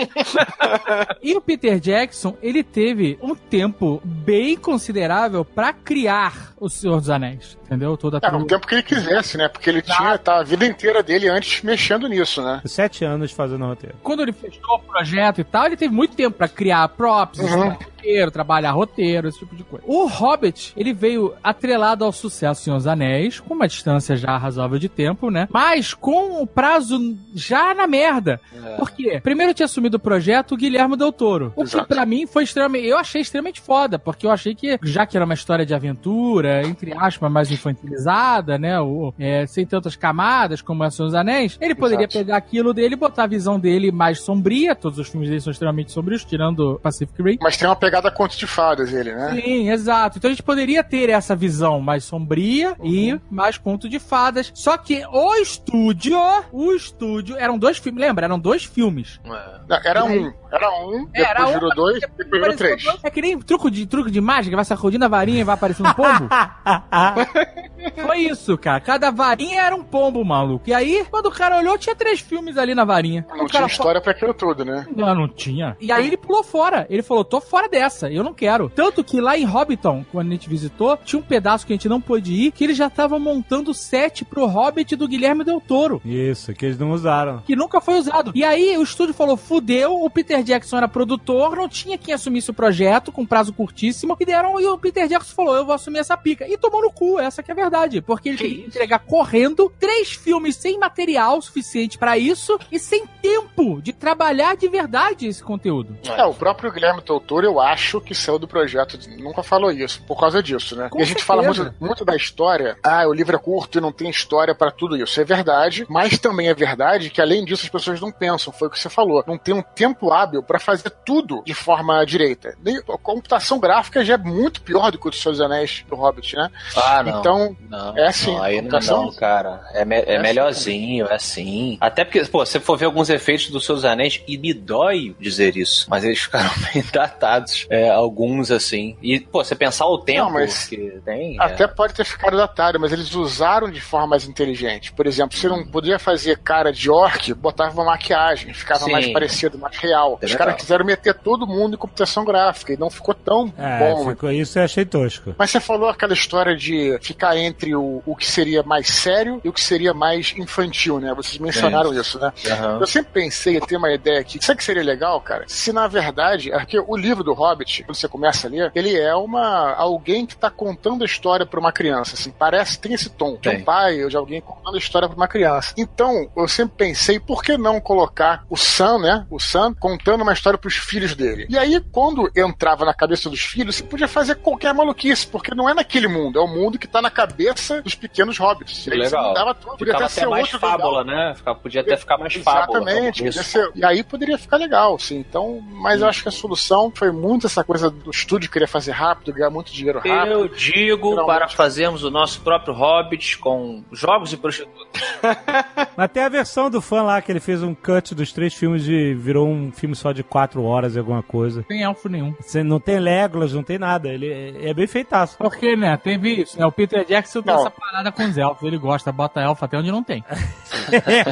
E 1.22 1.34
o 1.36 1.40
Peter 1.40 1.78
Jackson, 1.80 2.36
ele 2.42 2.62
teve 2.62 3.18
um 3.20 3.34
tempo 3.34 4.00
bem 4.04 4.56
considerável 4.56 5.44
pra 5.44 5.72
criar 5.72 6.52
o 6.58 6.68
Senhor 6.68 7.00
dos 7.00 7.10
Anéis, 7.10 7.58
entendeu? 7.66 7.96
Toda 7.96 8.18
a 8.18 8.18
Era 8.18 8.28
um 8.36 8.44
trilogia. 8.46 8.56
tempo 8.56 8.66
que 8.68 8.74
ele 8.76 8.82
quisesse, 8.82 9.36
né? 9.36 9.48
Porque 9.48 9.68
ele 9.68 9.82
tinha 9.82 10.16
tá, 10.18 10.38
a 10.38 10.42
vida 10.44 10.64
inteira 10.64 11.02
dele 11.02 11.28
antes 11.28 11.53
mexendo 11.62 12.08
nisso, 12.08 12.42
né? 12.42 12.60
Sete 12.64 13.04
anos 13.04 13.32
fazendo 13.32 13.64
roteiro. 13.66 13.96
Quando 14.02 14.22
ele 14.22 14.32
fechou 14.32 14.76
o 14.76 14.78
projeto 14.80 15.40
e 15.40 15.44
tal, 15.44 15.66
ele 15.66 15.76
teve 15.76 15.94
muito 15.94 16.14
tempo 16.16 16.36
pra 16.36 16.48
criar 16.48 16.88
props, 16.88 17.38
Uhum. 17.40 17.70
roteiro, 17.70 18.30
trabalhar 18.30 18.72
roteiro, 18.72 19.28
esse 19.28 19.38
tipo 19.38 19.54
de 19.56 19.64
coisa. 19.64 19.84
O 19.88 20.06
Hobbit, 20.06 20.72
ele 20.76 20.92
veio 20.92 21.34
atrelado 21.42 22.04
ao 22.04 22.12
sucesso 22.12 22.62
Senhor 22.62 22.76
dos 22.76 22.86
Anéis, 22.86 23.40
com 23.40 23.54
uma 23.54 23.66
distância 23.68 24.16
já 24.16 24.36
razoável 24.36 24.78
de 24.78 24.88
tempo, 24.88 25.30
né? 25.30 25.48
Mas 25.50 25.94
com 25.94 26.42
o 26.42 26.46
prazo 26.46 27.16
já 27.34 27.74
na 27.74 27.86
merda. 27.86 28.40
Por 28.78 28.90
quê? 28.90 29.20
Primeiro 29.22 29.54
tinha 29.54 29.66
assumido 29.66 29.96
o 29.96 30.00
projeto 30.00 30.52
o 30.52 30.56
Guilherme 30.56 30.96
Del 30.96 31.12
Toro. 31.12 31.52
O 31.56 31.62
Exato. 31.62 31.86
que 31.88 31.94
pra 31.94 32.04
mim 32.06 32.26
foi 32.26 32.44
extremamente. 32.44 32.86
Eu 32.86 32.98
achei 32.98 33.22
extremamente 33.22 33.60
foda, 33.60 33.98
porque 33.98 34.26
eu 34.26 34.30
achei 34.30 34.54
que, 34.54 34.78
já 34.82 35.06
que 35.06 35.16
era 35.16 35.24
uma 35.24 35.34
história 35.34 35.64
de 35.64 35.74
aventura, 35.74 36.62
entre 36.66 36.92
aspas, 36.96 37.30
mais 37.30 37.50
infantilizada, 37.50 38.58
né? 38.58 38.78
O, 38.80 39.12
é, 39.18 39.46
sem 39.46 39.64
tantas 39.66 39.96
camadas 39.96 40.60
como 40.60 40.84
é 40.84 40.90
Senhor 40.90 41.06
dos 41.08 41.14
Anéis, 41.14 41.33
ele 41.60 41.74
poderia 41.74 42.04
Exato. 42.04 42.18
pegar 42.18 42.36
aquilo 42.36 42.72
dele 42.72 42.94
e 42.94 42.96
botar 42.96 43.24
a 43.24 43.26
visão 43.26 43.58
dele 43.58 43.90
mais 43.90 44.20
sombria. 44.20 44.74
Todos 44.74 44.98
os 44.98 45.08
filmes 45.08 45.28
dele 45.28 45.40
são 45.40 45.50
extremamente 45.50 45.92
sombrios, 45.92 46.24
tirando 46.24 46.78
Pacific 46.82 47.22
Rim. 47.22 47.38
Mas 47.40 47.56
tem 47.56 47.68
uma 47.68 47.76
pegada 47.76 48.10
conto 48.10 48.36
de 48.36 48.46
fadas 48.46 48.92
ele, 48.92 49.14
né? 49.14 49.32
Sim, 49.34 49.70
exato. 49.70 50.18
Então 50.18 50.28
a 50.28 50.32
gente 50.32 50.42
poderia 50.42 50.82
ter 50.82 51.08
essa 51.10 51.34
visão 51.34 51.80
mais 51.80 52.04
sombria 52.04 52.76
e 52.82 53.18
mais 53.30 53.58
conto 53.58 53.88
de 53.88 53.98
fadas. 53.98 54.50
Só 54.54 54.76
que 54.76 55.04
o 55.06 55.34
estúdio, 55.36 56.18
o 56.52 56.72
estúdio, 56.72 57.36
eram 57.36 57.58
dois 57.58 57.78
filmes, 57.78 58.00
lembra? 58.00 58.26
Eram 58.26 58.38
dois 58.38 58.64
filmes. 58.64 59.20
Não, 59.24 59.76
era 59.84 60.04
um. 60.04 60.32
Era 60.52 60.70
um, 60.70 61.06
depois 61.06 61.28
Era 61.28 61.48
um, 61.48 61.52
virou 61.52 61.74
dois, 61.74 62.00
depois 62.00 62.30
virou 62.30 62.56
três. 62.56 62.84
É 63.02 63.10
que 63.10 63.20
nem 63.20 63.38
truco 63.40 63.70
de, 63.70 63.86
truco 63.86 64.10
de 64.10 64.20
mágica, 64.20 64.54
vai 64.54 64.64
sacudindo 64.64 65.04
a 65.04 65.08
varinha 65.08 65.40
e 65.40 65.44
vai 65.44 65.54
aparecendo 65.54 65.88
um 65.88 65.94
pombo. 65.94 66.28
Foi 68.06 68.18
isso, 68.18 68.56
cara. 68.56 68.80
Cada 68.80 69.10
varinha 69.10 69.62
era 69.62 69.74
um 69.74 69.82
pombo, 69.82 70.24
maluco. 70.24 70.68
E 70.68 70.74
aí, 70.74 71.04
quando 71.10 71.23
o 71.28 71.32
cara 71.32 71.58
olhou, 71.58 71.76
tinha 71.78 71.94
três 71.94 72.20
filmes 72.20 72.56
ali 72.56 72.74
na 72.74 72.84
varinha. 72.84 73.26
Não 73.36 73.46
tinha 73.46 73.66
história 73.66 74.00
pra 74.00 74.12
aquilo 74.12 74.34
tudo, 74.34 74.64
né? 74.64 74.86
não, 74.94 75.14
não 75.14 75.28
tinha. 75.28 75.76
E 75.80 75.90
aí 75.90 76.06
ele 76.06 76.16
pulou 76.16 76.42
fora. 76.42 76.86
Ele 76.88 77.02
falou: 77.02 77.24
tô 77.24 77.40
fora 77.40 77.68
dessa, 77.68 78.10
eu 78.10 78.22
não 78.22 78.34
quero. 78.34 78.70
Tanto 78.70 79.04
que 79.04 79.20
lá 79.20 79.36
em 79.36 79.44
Hobbiton, 79.44 80.04
quando 80.10 80.28
a 80.28 80.30
gente 80.30 80.48
visitou, 80.48 80.96
tinha 81.04 81.18
um 81.18 81.22
pedaço 81.22 81.66
que 81.66 81.72
a 81.72 81.76
gente 81.76 81.88
não 81.88 82.00
pôde 82.00 82.32
ir, 82.32 82.52
que 82.52 82.64
ele 82.64 82.74
já 82.74 82.88
tava 82.90 83.18
montando 83.18 83.70
o 83.70 83.74
set 83.74 84.24
pro 84.24 84.46
Hobbit 84.46 84.96
do 84.96 85.08
Guilherme 85.08 85.44
Del 85.44 85.60
Toro. 85.60 86.00
Isso, 86.04 86.52
que 86.54 86.66
eles 86.66 86.78
não 86.78 86.90
usaram. 86.90 87.42
Que 87.46 87.56
nunca 87.56 87.80
foi 87.80 87.98
usado. 87.98 88.32
E 88.34 88.44
aí 88.44 88.76
o 88.76 88.82
estúdio 88.82 89.14
falou: 89.14 89.36
fudeu, 89.36 89.94
o 89.94 90.10
Peter 90.10 90.42
Jackson 90.42 90.76
era 90.76 90.88
produtor, 90.88 91.56
não 91.56 91.68
tinha 91.68 91.98
quem 91.98 92.14
assumisse 92.14 92.50
o 92.50 92.54
projeto 92.54 93.12
com 93.12 93.26
prazo 93.26 93.52
curtíssimo. 93.52 94.16
E 94.18 94.24
deram, 94.24 94.60
e 94.60 94.66
o 94.66 94.78
Peter 94.78 95.08
Jackson 95.08 95.34
falou: 95.34 95.56
eu 95.56 95.64
vou 95.64 95.74
assumir 95.74 95.98
essa 95.98 96.16
pica. 96.16 96.46
E 96.48 96.56
tomou 96.56 96.82
no 96.82 96.90
cu, 96.90 97.18
essa 97.18 97.42
que 97.42 97.50
é 97.50 97.54
a 97.54 97.56
verdade. 97.56 98.00
Porque 98.00 98.28
ele 98.28 98.38
queria 98.38 98.66
entregar 98.66 99.00
correndo 99.00 99.72
três 99.78 100.12
filmes 100.12 100.56
sem 100.56 100.78
material 100.78 101.13
suficiente 101.40 101.98
pra 101.98 102.16
isso 102.18 102.58
e 102.70 102.78
sem 102.78 103.06
tempo 103.22 103.80
de 103.82 103.92
trabalhar 103.92 104.56
de 104.56 104.68
verdade 104.68 105.26
esse 105.26 105.42
conteúdo. 105.42 105.96
É, 106.06 106.24
o 106.24 106.34
próprio 106.34 106.70
Guilherme 106.72 107.02
Totoro, 107.02 107.46
eu 107.46 107.60
acho 107.60 108.00
que 108.00 108.14
saiu 108.14 108.38
do 108.38 108.46
projeto, 108.48 108.98
nunca 109.18 109.42
falou 109.42 109.70
isso, 109.70 110.02
por 110.02 110.18
causa 110.18 110.42
disso, 110.42 110.76
né? 110.76 110.88
Com 110.90 110.98
e 110.98 111.02
a 111.02 111.04
gente 111.04 111.20
certeza. 111.20 111.26
fala 111.26 111.42
muito, 111.42 111.74
muito 111.80 112.04
da 112.04 112.14
história, 112.16 112.76
ah, 112.82 113.06
o 113.06 113.12
livro 113.12 113.36
é 113.36 113.38
curto 113.38 113.78
e 113.78 113.80
não 113.80 113.92
tem 113.92 114.08
história 114.10 114.54
pra 114.54 114.70
tudo 114.70 114.96
isso. 114.96 115.20
É 115.20 115.24
verdade, 115.24 115.86
mas 115.88 116.18
também 116.18 116.48
é 116.48 116.54
verdade 116.54 117.10
que 117.10 117.20
além 117.20 117.44
disso 117.44 117.64
as 117.64 117.70
pessoas 117.70 118.00
não 118.00 118.10
pensam, 118.12 118.52
foi 118.52 118.68
o 118.68 118.70
que 118.70 118.78
você 118.78 118.88
falou, 118.88 119.24
não 119.26 119.38
tem 119.38 119.54
um 119.54 119.62
tempo 119.62 120.12
hábil 120.12 120.42
pra 120.42 120.58
fazer 120.58 120.90
tudo 121.04 121.42
de 121.44 121.54
forma 121.54 122.04
direita. 122.04 122.56
Nem- 122.62 122.78
A 122.88 122.98
computação 122.98 123.58
gráfica 123.58 124.04
já 124.04 124.14
é 124.14 124.18
muito 124.18 124.60
pior 124.62 124.90
do 124.90 124.98
que 124.98 125.06
o 125.06 125.10
dos 125.10 125.20
Seus 125.22 125.40
Anéis 125.40 125.84
do 125.88 125.96
Hobbit, 125.96 126.36
né? 126.36 126.50
Ah, 126.76 127.02
não. 127.02 127.20
Então, 127.20 127.56
Não, 127.68 127.96
É 127.96 128.06
assim, 128.08 128.34
não, 128.34 128.42
aí 128.42 128.56
não, 128.56 128.62
computação? 128.64 129.02
não, 129.04 129.12
cara. 129.14 129.60
É, 129.72 129.84
me- 129.84 129.96
é 129.96 130.14
É 130.14 130.18
melhorzinho, 130.22 131.03
é 131.06 131.14
assim. 131.14 131.76
Até 131.80 132.04
porque, 132.04 132.22
pô, 132.24 132.44
você 132.44 132.58
for 132.60 132.76
ver 132.76 132.86
alguns 132.86 133.08
efeitos 133.10 133.50
dos 133.50 133.64
seus 133.64 133.84
anéis, 133.84 134.22
e 134.26 134.36
me 134.38 134.52
dói 134.52 135.14
dizer 135.20 135.56
isso, 135.56 135.86
mas 135.88 136.04
eles 136.04 136.18
ficaram 136.24 136.50
bem 136.72 136.82
datados. 136.92 137.66
É, 137.70 137.88
alguns, 137.90 138.50
assim. 138.50 138.96
E, 139.02 139.20
pô, 139.20 139.42
você 139.44 139.54
pensar 139.54 139.86
o 139.86 139.98
tempo 139.98 140.24
Não, 140.24 140.30
mas- 140.30 140.66
que 140.66 140.76
tem. 141.04 141.36
é- 141.38 141.42
Até 141.44 141.66
pode 141.66 141.94
ter 141.94 142.04
ficado 142.04 142.36
datado, 142.36 142.78
mas 142.80 142.92
eles 142.92 143.14
usaram 143.14 143.70
de 143.70 143.80
forma 143.80 144.08
mais 144.08 144.24
inteligente. 144.26 144.92
Por 144.92 145.06
exemplo, 145.06 145.36
você 145.36 145.48
não 145.48 145.64
podia 145.66 145.98
fazer 145.98 146.38
cara 146.38 146.72
de 146.72 146.90
orc, 146.90 147.32
botava 147.34 147.72
uma 147.74 147.84
maquiagem, 147.84 148.52
ficava 148.54 148.84
Sim. 148.84 148.92
mais 148.92 149.06
parecido, 149.08 149.58
mais 149.58 149.76
real. 149.76 150.18
É 150.22 150.26
Os 150.26 150.34
caras 150.34 150.56
quiseram 150.56 150.84
meter 150.84 151.14
todo 151.14 151.46
mundo 151.46 151.74
em 151.74 151.78
computação 151.78 152.24
gráfica 152.24 152.72
e 152.72 152.76
não 152.76 152.90
ficou 152.90 153.14
tão 153.14 153.52
É, 153.58 153.78
bom. 153.78 154.08
ficou 154.10 154.30
isso 154.30 154.58
eu 154.58 154.64
achei 154.64 154.84
tosco. 154.84 155.34
Mas 155.38 155.50
você 155.50 155.60
falou 155.60 155.88
aquela 155.88 156.12
história 156.12 156.56
de 156.56 156.98
ficar 157.00 157.36
entre 157.36 157.74
o, 157.74 158.02
o 158.06 158.16
que 158.16 158.26
seria 158.26 158.62
mais 158.62 158.88
sério 158.88 159.40
e 159.44 159.48
o 159.48 159.52
que 159.52 159.60
seria 159.62 159.92
mais 159.94 160.34
infantil, 160.36 160.93
né? 161.00 161.12
Vocês 161.14 161.38
mencionaram 161.38 161.92
isso, 161.92 162.18
né? 162.18 162.32
Aham. 162.50 162.78
Eu 162.80 162.86
sempre 162.86 163.12
pensei, 163.12 163.60
tenho 163.60 163.78
uma 163.78 163.92
ideia 163.92 164.20
aqui. 164.20 164.44
Sabe 164.44 164.58
que 164.58 164.64
seria 164.64 164.82
legal, 164.82 165.20
cara? 165.20 165.44
Se 165.46 165.72
na 165.72 165.86
verdade, 165.86 166.52
é 166.52 166.58
porque 166.58 166.78
o 166.78 166.96
livro 166.96 167.22
do 167.22 167.32
Hobbit, 167.32 167.84
quando 167.84 167.96
você 167.96 168.08
começa 168.08 168.46
a 168.46 168.50
ler, 168.50 168.72
ele 168.74 168.96
é 168.98 169.14
uma 169.14 169.74
alguém 169.74 170.26
que 170.26 170.36
tá 170.36 170.50
contando 170.50 171.02
a 171.02 171.06
história 171.06 171.44
pra 171.44 171.60
uma 171.60 171.72
criança, 171.72 172.14
assim. 172.14 172.30
Parece, 172.30 172.78
tem 172.78 172.94
esse 172.94 173.10
tom. 173.10 173.38
De 173.40 173.48
um 173.48 173.64
pai 173.64 174.02
ou 174.02 174.08
de 174.08 174.16
alguém 174.16 174.40
contando 174.40 174.74
a 174.74 174.78
história 174.78 175.08
pra 175.08 175.16
uma 175.16 175.28
criança. 175.28 175.74
Então, 175.76 176.30
eu 176.36 176.48
sempre 176.48 176.76
pensei, 176.76 177.18
por 177.18 177.42
que 177.42 177.56
não 177.56 177.80
colocar 177.80 178.44
o 178.48 178.56
Sam, 178.56 178.98
né? 178.98 179.26
O 179.30 179.38
Sam 179.38 179.74
contando 179.74 180.22
uma 180.22 180.32
história 180.32 180.58
pros 180.58 180.76
filhos 180.76 181.14
dele. 181.14 181.46
E 181.48 181.58
aí, 181.58 181.80
quando 181.92 182.30
entrava 182.36 182.84
na 182.84 182.94
cabeça 182.94 183.28
dos 183.28 183.40
filhos, 183.40 183.76
você 183.76 183.82
podia 183.82 184.08
fazer 184.08 184.36
qualquer 184.36 184.72
maluquice, 184.72 185.26
porque 185.26 185.54
não 185.54 185.68
é 185.68 185.74
naquele 185.74 186.08
mundo, 186.08 186.38
é 186.38 186.42
o 186.42 186.46
mundo 186.46 186.78
que 186.78 186.86
tá 186.86 187.02
na 187.02 187.10
cabeça 187.10 187.82
dos 187.82 187.94
pequenos 187.94 188.38
hobbits. 188.38 188.86
Legal. 188.86 189.54
tudo. 189.54 189.76
Podia 189.76 189.94
até 189.94 190.04
até 190.04 190.20
ser 190.20 190.26
mais 190.26 190.52
outro 190.52 190.58
fábula, 190.84 191.04
né? 191.04 191.34
Podia 191.62 191.80
até 191.80 191.96
ficar 191.96 192.18
mais 192.18 192.34
fábula. 192.34 192.78
Exatamente. 192.80 193.26
Isso. 193.26 193.38
podia 193.38 193.42
ser- 193.42 193.70
E 193.74 193.84
aí 193.84 194.02
poderia 194.02 194.38
ficar 194.38 194.56
legal, 194.56 194.98
sim. 194.98 195.18
Então, 195.18 195.60
mas 195.72 196.00
eu 196.00 196.08
acho 196.08 196.22
que 196.22 196.28
a 196.28 196.32
solução 196.32 196.92
foi 196.94 197.10
muito 197.10 197.46
essa 197.46 197.62
coisa 197.64 197.90
do 197.90 198.10
estúdio 198.10 198.50
querer 198.50 198.66
fazer 198.66 198.92
rápido, 198.92 199.32
ganhar 199.32 199.50
muito 199.50 199.72
dinheiro 199.72 199.98
rápido. 199.98 200.32
Eu 200.32 200.48
digo 200.48 201.24
para 201.26 201.48
fazermos 201.48 202.04
o 202.04 202.10
nosso 202.10 202.40
próprio 202.40 202.74
Hobbit 202.74 203.38
com 203.38 203.82
jogos 203.92 204.32
e 204.32 204.36
prostitutas. 204.36 204.84
Mas 205.96 206.10
tem 206.10 206.22
a 206.22 206.28
versão 206.28 206.68
do 206.70 206.80
fã 206.80 207.02
lá 207.02 207.20
que 207.22 207.30
ele 207.32 207.40
fez 207.40 207.62
um 207.62 207.74
cut 207.74 208.14
dos 208.14 208.32
três 208.32 208.54
filmes 208.54 208.86
e 208.88 209.14
virou 209.14 209.48
um 209.48 209.70
filme 209.72 209.94
só 209.94 210.12
de 210.12 210.22
quatro 210.22 210.62
horas 210.64 210.96
e 210.96 210.98
alguma 210.98 211.22
coisa. 211.22 211.60
Não 211.60 211.64
tem 211.68 211.82
elfo 211.82 212.08
nenhum. 212.08 212.34
Você 212.40 212.62
não 212.62 212.80
tem 212.80 212.98
Legolas, 212.98 213.52
não 213.52 213.62
tem 213.62 213.78
nada. 213.78 214.08
Ele 214.08 214.30
é, 214.30 214.70
é 214.70 214.74
bem 214.74 214.86
feitaço. 214.86 215.36
Porque, 215.38 215.76
né, 215.76 215.96
teve 215.96 216.42
isso, 216.42 216.58
né? 216.58 216.66
O 216.66 216.72
Peter 216.72 217.04
Jackson 217.04 217.42
tem 217.42 217.54
essa 217.54 217.70
parada 217.70 218.10
com 218.12 218.24
os 218.24 218.36
elfos. 218.38 218.62
Ele 218.66 218.78
gosta, 218.78 219.12
bota 219.12 219.40
elfo 219.40 219.64
até 219.64 219.78
onde 219.78 219.90
não 219.90 220.02
tem. 220.02 220.24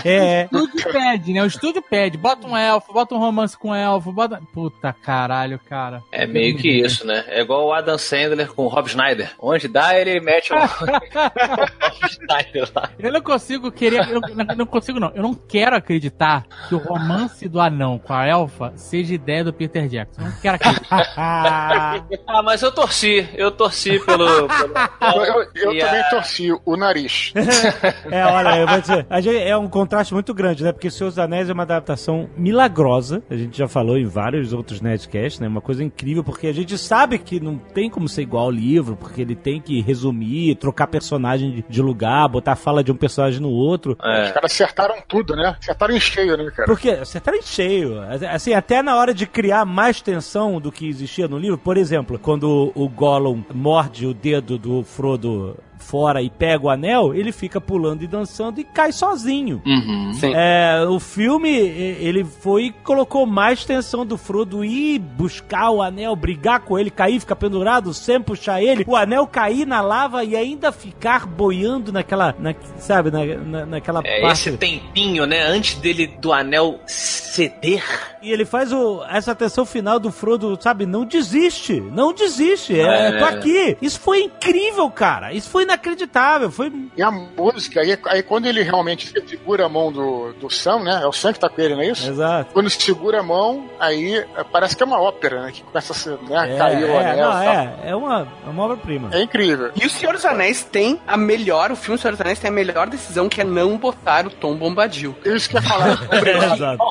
é. 0.05 0.49
O 0.53 0.57
estúdio 0.65 0.93
pede, 0.93 1.33
né? 1.33 1.43
O 1.43 1.47
estúdio 1.47 1.83
pede. 1.83 2.17
Bota 2.19 2.47
um 2.47 2.57
elfo, 2.57 2.93
bota 2.93 3.15
um 3.15 3.19
romance 3.19 3.57
com 3.57 3.75
elfo, 3.75 4.13
bota... 4.13 4.41
Puta 4.53 4.93
caralho, 4.93 5.59
cara. 5.69 6.03
É 6.13 6.27
meio 6.27 6.57
que 6.57 6.69
isso, 6.69 7.07
né? 7.07 7.25
É 7.29 7.41
igual 7.41 7.67
o 7.67 7.73
Adam 7.73 7.97
Sandler 7.99 8.53
com 8.53 8.65
o 8.65 8.69
Rob 8.69 8.89
Schneider. 8.89 9.31
Onde 9.39 9.69
dá, 9.69 9.99
ele 9.99 10.21
mete 10.21 10.53
o 10.53 10.57
Rob 10.59 12.09
Schneider 12.11 12.69
lá. 12.75 12.91
Eu 12.99 13.13
não 13.13 13.21
consigo 13.21 13.71
querer. 13.73 14.09
Eu 14.09 14.21
não, 14.21 14.57
não 14.57 14.67
consigo, 14.67 14.99
não. 15.01 15.11
Eu 15.15 15.23
não 15.23 15.35
quero 15.35 15.77
acreditar 15.77 16.45
que 16.69 16.75
o 16.75 16.79
romance 16.79 17.49
do 17.49 17.61
anão 17.61 17.99
com 17.99 18.13
a 18.13 18.27
elfa 18.27 18.73
seja 18.77 19.15
ideia 19.15 19.45
do 19.45 19.53
Peter 19.53 19.87
Jackson. 19.89 20.21
Eu 20.23 20.27
não 20.29 20.37
quero 20.41 20.57
acreditar. 20.57 21.13
Ah, 22.27 22.43
mas 22.43 22.63
eu 22.63 22.73
torci. 22.73 23.29
Eu 23.35 23.51
torci 23.51 23.99
pelo. 24.05 24.49
pelo... 24.49 25.25
Eu, 25.25 25.25
eu- 25.25 25.43
eu 25.55 25.79
também 25.79 26.01
a- 26.01 26.11
torci 26.11 26.49
o 26.65 26.77
nariz. 26.77 27.33
é, 28.11 28.25
olha, 28.27 28.59
eu 28.59 28.67
vou 28.67 28.81
dizer, 28.81 29.07
a 29.09 29.21
gente- 29.21 29.32
é 29.39 29.57
um 29.57 29.69
contraste 29.69 30.13
muito 30.15 30.33
grande, 30.35 30.63
né? 30.65 30.73
Porque 30.73 30.91
Seus 30.91 31.19
Anéis 31.19 31.49
é 31.49 31.53
uma 31.53 31.63
adaptação 31.63 32.29
milagrosa. 32.37 33.23
A 33.31 33.37
gente 33.37 33.57
já 33.57 33.67
falou 33.69 33.99
em 33.99 34.05
vários 34.07 34.53
outros 34.53 34.81
Nerdcasts, 34.81 35.41
né? 35.41 35.49
Uma 35.49 35.61
coisa 35.61 35.83
incrível, 35.83 36.23
porque 36.23 36.47
a 36.47 36.53
gente 36.53 36.77
sabe 36.79 37.19
que 37.19 37.41
não 37.41 37.57
tem 37.57 37.89
como 37.91 38.09
ser 38.09 38.23
igual 38.23 38.45
ao 38.45 38.51
livro, 38.51 38.97
porque 38.97 39.21
ele 39.23 39.35
tem 39.35 39.61
que 39.61 39.81
resumir, 39.81 40.55
trocar 40.57 40.87
personagem 40.87 41.65
de, 41.69 41.83
lugar, 41.83 42.29
botar 42.29 42.53
a 42.53 42.57
fala 42.57 42.83
de 42.85 42.93
um 42.93 42.97
personagem 42.97 43.41
no 43.41 43.51
outro. 43.51 43.93
Os 43.93 44.29
É. 44.29 44.33
caras 44.33 44.53
acertaram 44.53 44.97
tudo, 45.09 45.35
né? 45.35 45.57
Acertaram 45.61 45.95
em 45.95 46.01
cheio, 46.01 46.37
né, 46.37 46.51
cara? 46.51 46.67
Porque 46.67 46.93
tá 47.21 47.37
em 47.37 47.43
cheio. 47.43 48.01
Assim, 48.31 48.53
até 48.53 48.83
na 48.83 48.97
hora 48.97 49.15
de 49.15 49.27
criar 49.27 49.65
mais 49.65 50.01
tensão 50.01 50.61
do 50.61 50.71
que 50.73 50.89
existia 50.89 51.27
no 51.29 51.39
livro, 51.39 51.59
por 51.59 51.77
exemplo, 51.77 52.19
quando 52.19 52.73
o 52.75 52.89
Gollum 52.89 53.43
morde 53.55 54.07
o 54.07 54.15
dedo 54.15 54.59
do 54.59 54.83
Frodo 54.83 55.57
fora 55.83 56.23
e 56.23 56.31
pega 56.31 56.65
o 56.65 56.71
anel, 56.71 57.15
ele 57.15 57.33
fica 57.33 57.61
pulando 57.61 58.03
e 58.03 58.07
dançando 58.07 58.61
e 58.61 58.65
cai 58.65 58.93
sozinho. 58.93 59.61
Uhum. 59.67 60.13
Sim. 60.15 60.33
É, 60.35 60.87
o 60.89 60.99
filme, 61.01 61.51
ele 61.51 62.25
foi 62.25 62.63
e 62.67 62.73
colocou 62.73 63.27
mais 63.27 63.65
tensão 63.65 64.07
do 64.07 64.17
Frodo 64.17 64.65
ir 64.65 64.99
buscar 64.99 65.71
o 65.71 65.83
anel, 65.83 66.15
brigar 66.17 66.61
com 66.61 66.79
ele, 66.79 66.91
cair, 66.91 67.19
ficar 67.21 67.37
pendurado, 67.37 67.93
sempre 67.93 68.23
puxar 68.37 68.63
ele, 68.63 68.85
o 68.87 68.97
anel 68.97 69.27
cair 69.27 69.67
na 69.67 69.81
lava 69.81 70.23
e 70.25 70.37
ainda 70.37 70.71
ficar 70.73 71.27
boiando 71.27 71.91
naquela, 71.93 72.35
na, 72.39 72.55
sabe, 72.79 73.11
na, 73.11 73.25
na- 73.25 73.67
naquela 73.67 74.01
É, 74.05 74.21
parte. 74.23 74.49
esse 74.49 74.57
tempinho, 74.57 75.27
né? 75.27 75.43
Antes 75.43 75.75
dele 75.77 76.07
do 76.07 76.33
anel 76.33 76.79
ceder. 76.87 77.83
E 78.23 78.31
ele 78.31 78.45
faz 78.45 78.73
o, 78.73 79.03
essa 79.11 79.35
tensão 79.35 79.65
final 79.65 79.99
do 79.99 80.13
Frodo, 80.13 80.57
sabe? 80.61 80.87
Não 80.87 81.05
desiste, 81.05 81.81
não 81.81 82.13
desiste. 82.13 82.79
É, 82.79 83.09
É. 83.09 83.19
tô 83.19 83.25
aqui. 83.25 83.77
Isso 83.83 83.99
foi 83.99 84.23
incrível, 84.23 84.89
cara. 84.91 85.33
Isso 85.33 85.51
foi 85.51 85.65
inacreditável. 85.73 86.51
Foi. 86.51 86.73
E 86.97 87.03
a 87.03 87.11
música, 87.11 87.81
aí, 87.81 87.99
aí 88.07 88.23
quando 88.23 88.47
ele 88.47 88.63
realmente 88.63 89.13
segura 89.27 89.67
a 89.67 89.69
mão 89.69 89.91
do, 89.91 90.33
do 90.35 90.51
Sam, 90.51 90.81
né? 90.81 91.01
É 91.03 91.07
o 91.07 91.13
Sam 91.13 91.33
que 91.33 91.41
tá 91.41 91.49
com 91.49 91.61
ele, 91.61 91.75
não 91.75 91.83
é 91.83 91.89
isso? 91.89 92.09
Exato. 92.09 92.53
Quando 92.53 92.71
segura 92.71 93.21
a 93.21 93.23
mão, 93.23 93.69
aí 93.79 94.19
é, 94.19 94.45
parece 94.45 94.77
que 94.77 94.83
é 94.83 94.87
uma 94.87 95.01
ópera, 95.01 95.43
né? 95.43 95.53
Que 95.53 95.63
começa 95.63 95.93
a 95.93 95.97
ser, 95.97 96.19
né? 96.29 96.55
É, 96.55 96.59
cair 96.59 96.85
o 96.85 96.89
é, 96.89 97.11
anel 97.11 97.31
não, 97.31 97.43
é, 97.43 97.79
é 97.85 97.97
uma, 97.97 98.29
é 98.47 98.51
uma 98.51 98.65
obra-prima. 98.65 99.11
É 99.13 99.23
incrível. 99.23 99.71
E 99.75 99.87
o 99.87 99.91
Senhor 99.91 100.15
dos 100.15 100.25
Anéis 100.25 100.65
tem 100.65 101.01
a 101.07 101.17
melhor, 101.17 101.71
o 101.71 101.77
filme 101.77 101.99
Senhor 101.99 102.13
dos 102.13 102.21
Anéis 102.21 102.39
tem 102.39 102.49
a 102.49 102.53
melhor 102.53 102.89
decisão 102.89 103.29
que 103.29 103.41
é 103.41 103.45
não 103.45 103.77
botar 103.77 104.27
o 104.27 104.31
Tom 104.31 104.55
Bombadil. 104.57 105.15
É 105.25 105.31
Isso 105.31 105.49
que 105.49 105.57
eu 105.57 105.63
ia 105.63 105.69
falar. 105.69 105.99
Exato. 106.55 106.83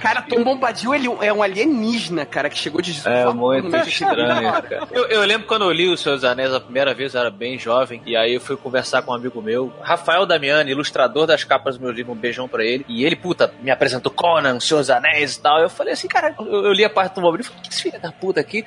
Cara, 0.00 0.22
Tom 0.22 0.42
Bombadil 0.42 0.94
ele 0.94 1.08
é 1.20 1.32
um 1.32 1.42
alienígena, 1.42 2.26
cara, 2.26 2.50
que 2.50 2.58
chegou 2.58 2.80
de 2.80 3.00
É 3.06 3.26
muito 3.26 3.64
no 3.64 3.70
meio 3.70 3.84
de 3.84 3.90
estranho, 3.90 4.52
cara. 4.52 4.88
Eu, 4.90 5.06
eu 5.06 5.20
lembro 5.22 5.46
quando 5.46 5.62
eu 5.62 5.72
li 5.72 5.88
Os 5.88 6.00
Seus 6.00 6.24
Anéis 6.24 6.52
a 6.52 6.60
primeira 6.60 6.94
vez, 6.94 7.14
eu 7.14 7.20
era 7.20 7.30
bem 7.30 7.58
jovem, 7.58 8.02
e 8.04 8.16
aí 8.18 8.34
eu 8.34 8.40
fui 8.40 8.56
conversar 8.56 9.02
com 9.02 9.12
um 9.12 9.14
amigo 9.14 9.40
meu, 9.40 9.72
Rafael 9.80 10.26
Damiani, 10.26 10.70
ilustrador 10.70 11.26
das 11.26 11.44
capas 11.44 11.76
do 11.76 11.82
meu 11.84 11.92
livro, 11.92 12.12
um 12.12 12.16
beijão 12.16 12.48
pra 12.48 12.64
ele, 12.64 12.84
e 12.88 13.04
ele, 13.04 13.16
puta, 13.16 13.52
me 13.60 13.70
apresentou 13.70 14.12
Conan, 14.12 14.56
Os 14.56 14.66
Seus 14.66 14.90
Anéis 14.90 15.36
e 15.36 15.40
tal. 15.40 15.60
Eu 15.60 15.70
falei 15.70 15.92
assim, 15.94 16.08
cara, 16.08 16.34
eu, 16.38 16.64
eu 16.66 16.72
li 16.72 16.84
a 16.84 16.90
parte 16.90 17.14
do 17.14 17.20
Bombadil 17.20 17.44
e 17.44 17.48
falei, 17.48 17.62
que 17.62 17.72
esse 17.72 17.82
filho 17.82 18.00
da 18.00 18.12
puta 18.12 18.40
aqui? 18.40 18.64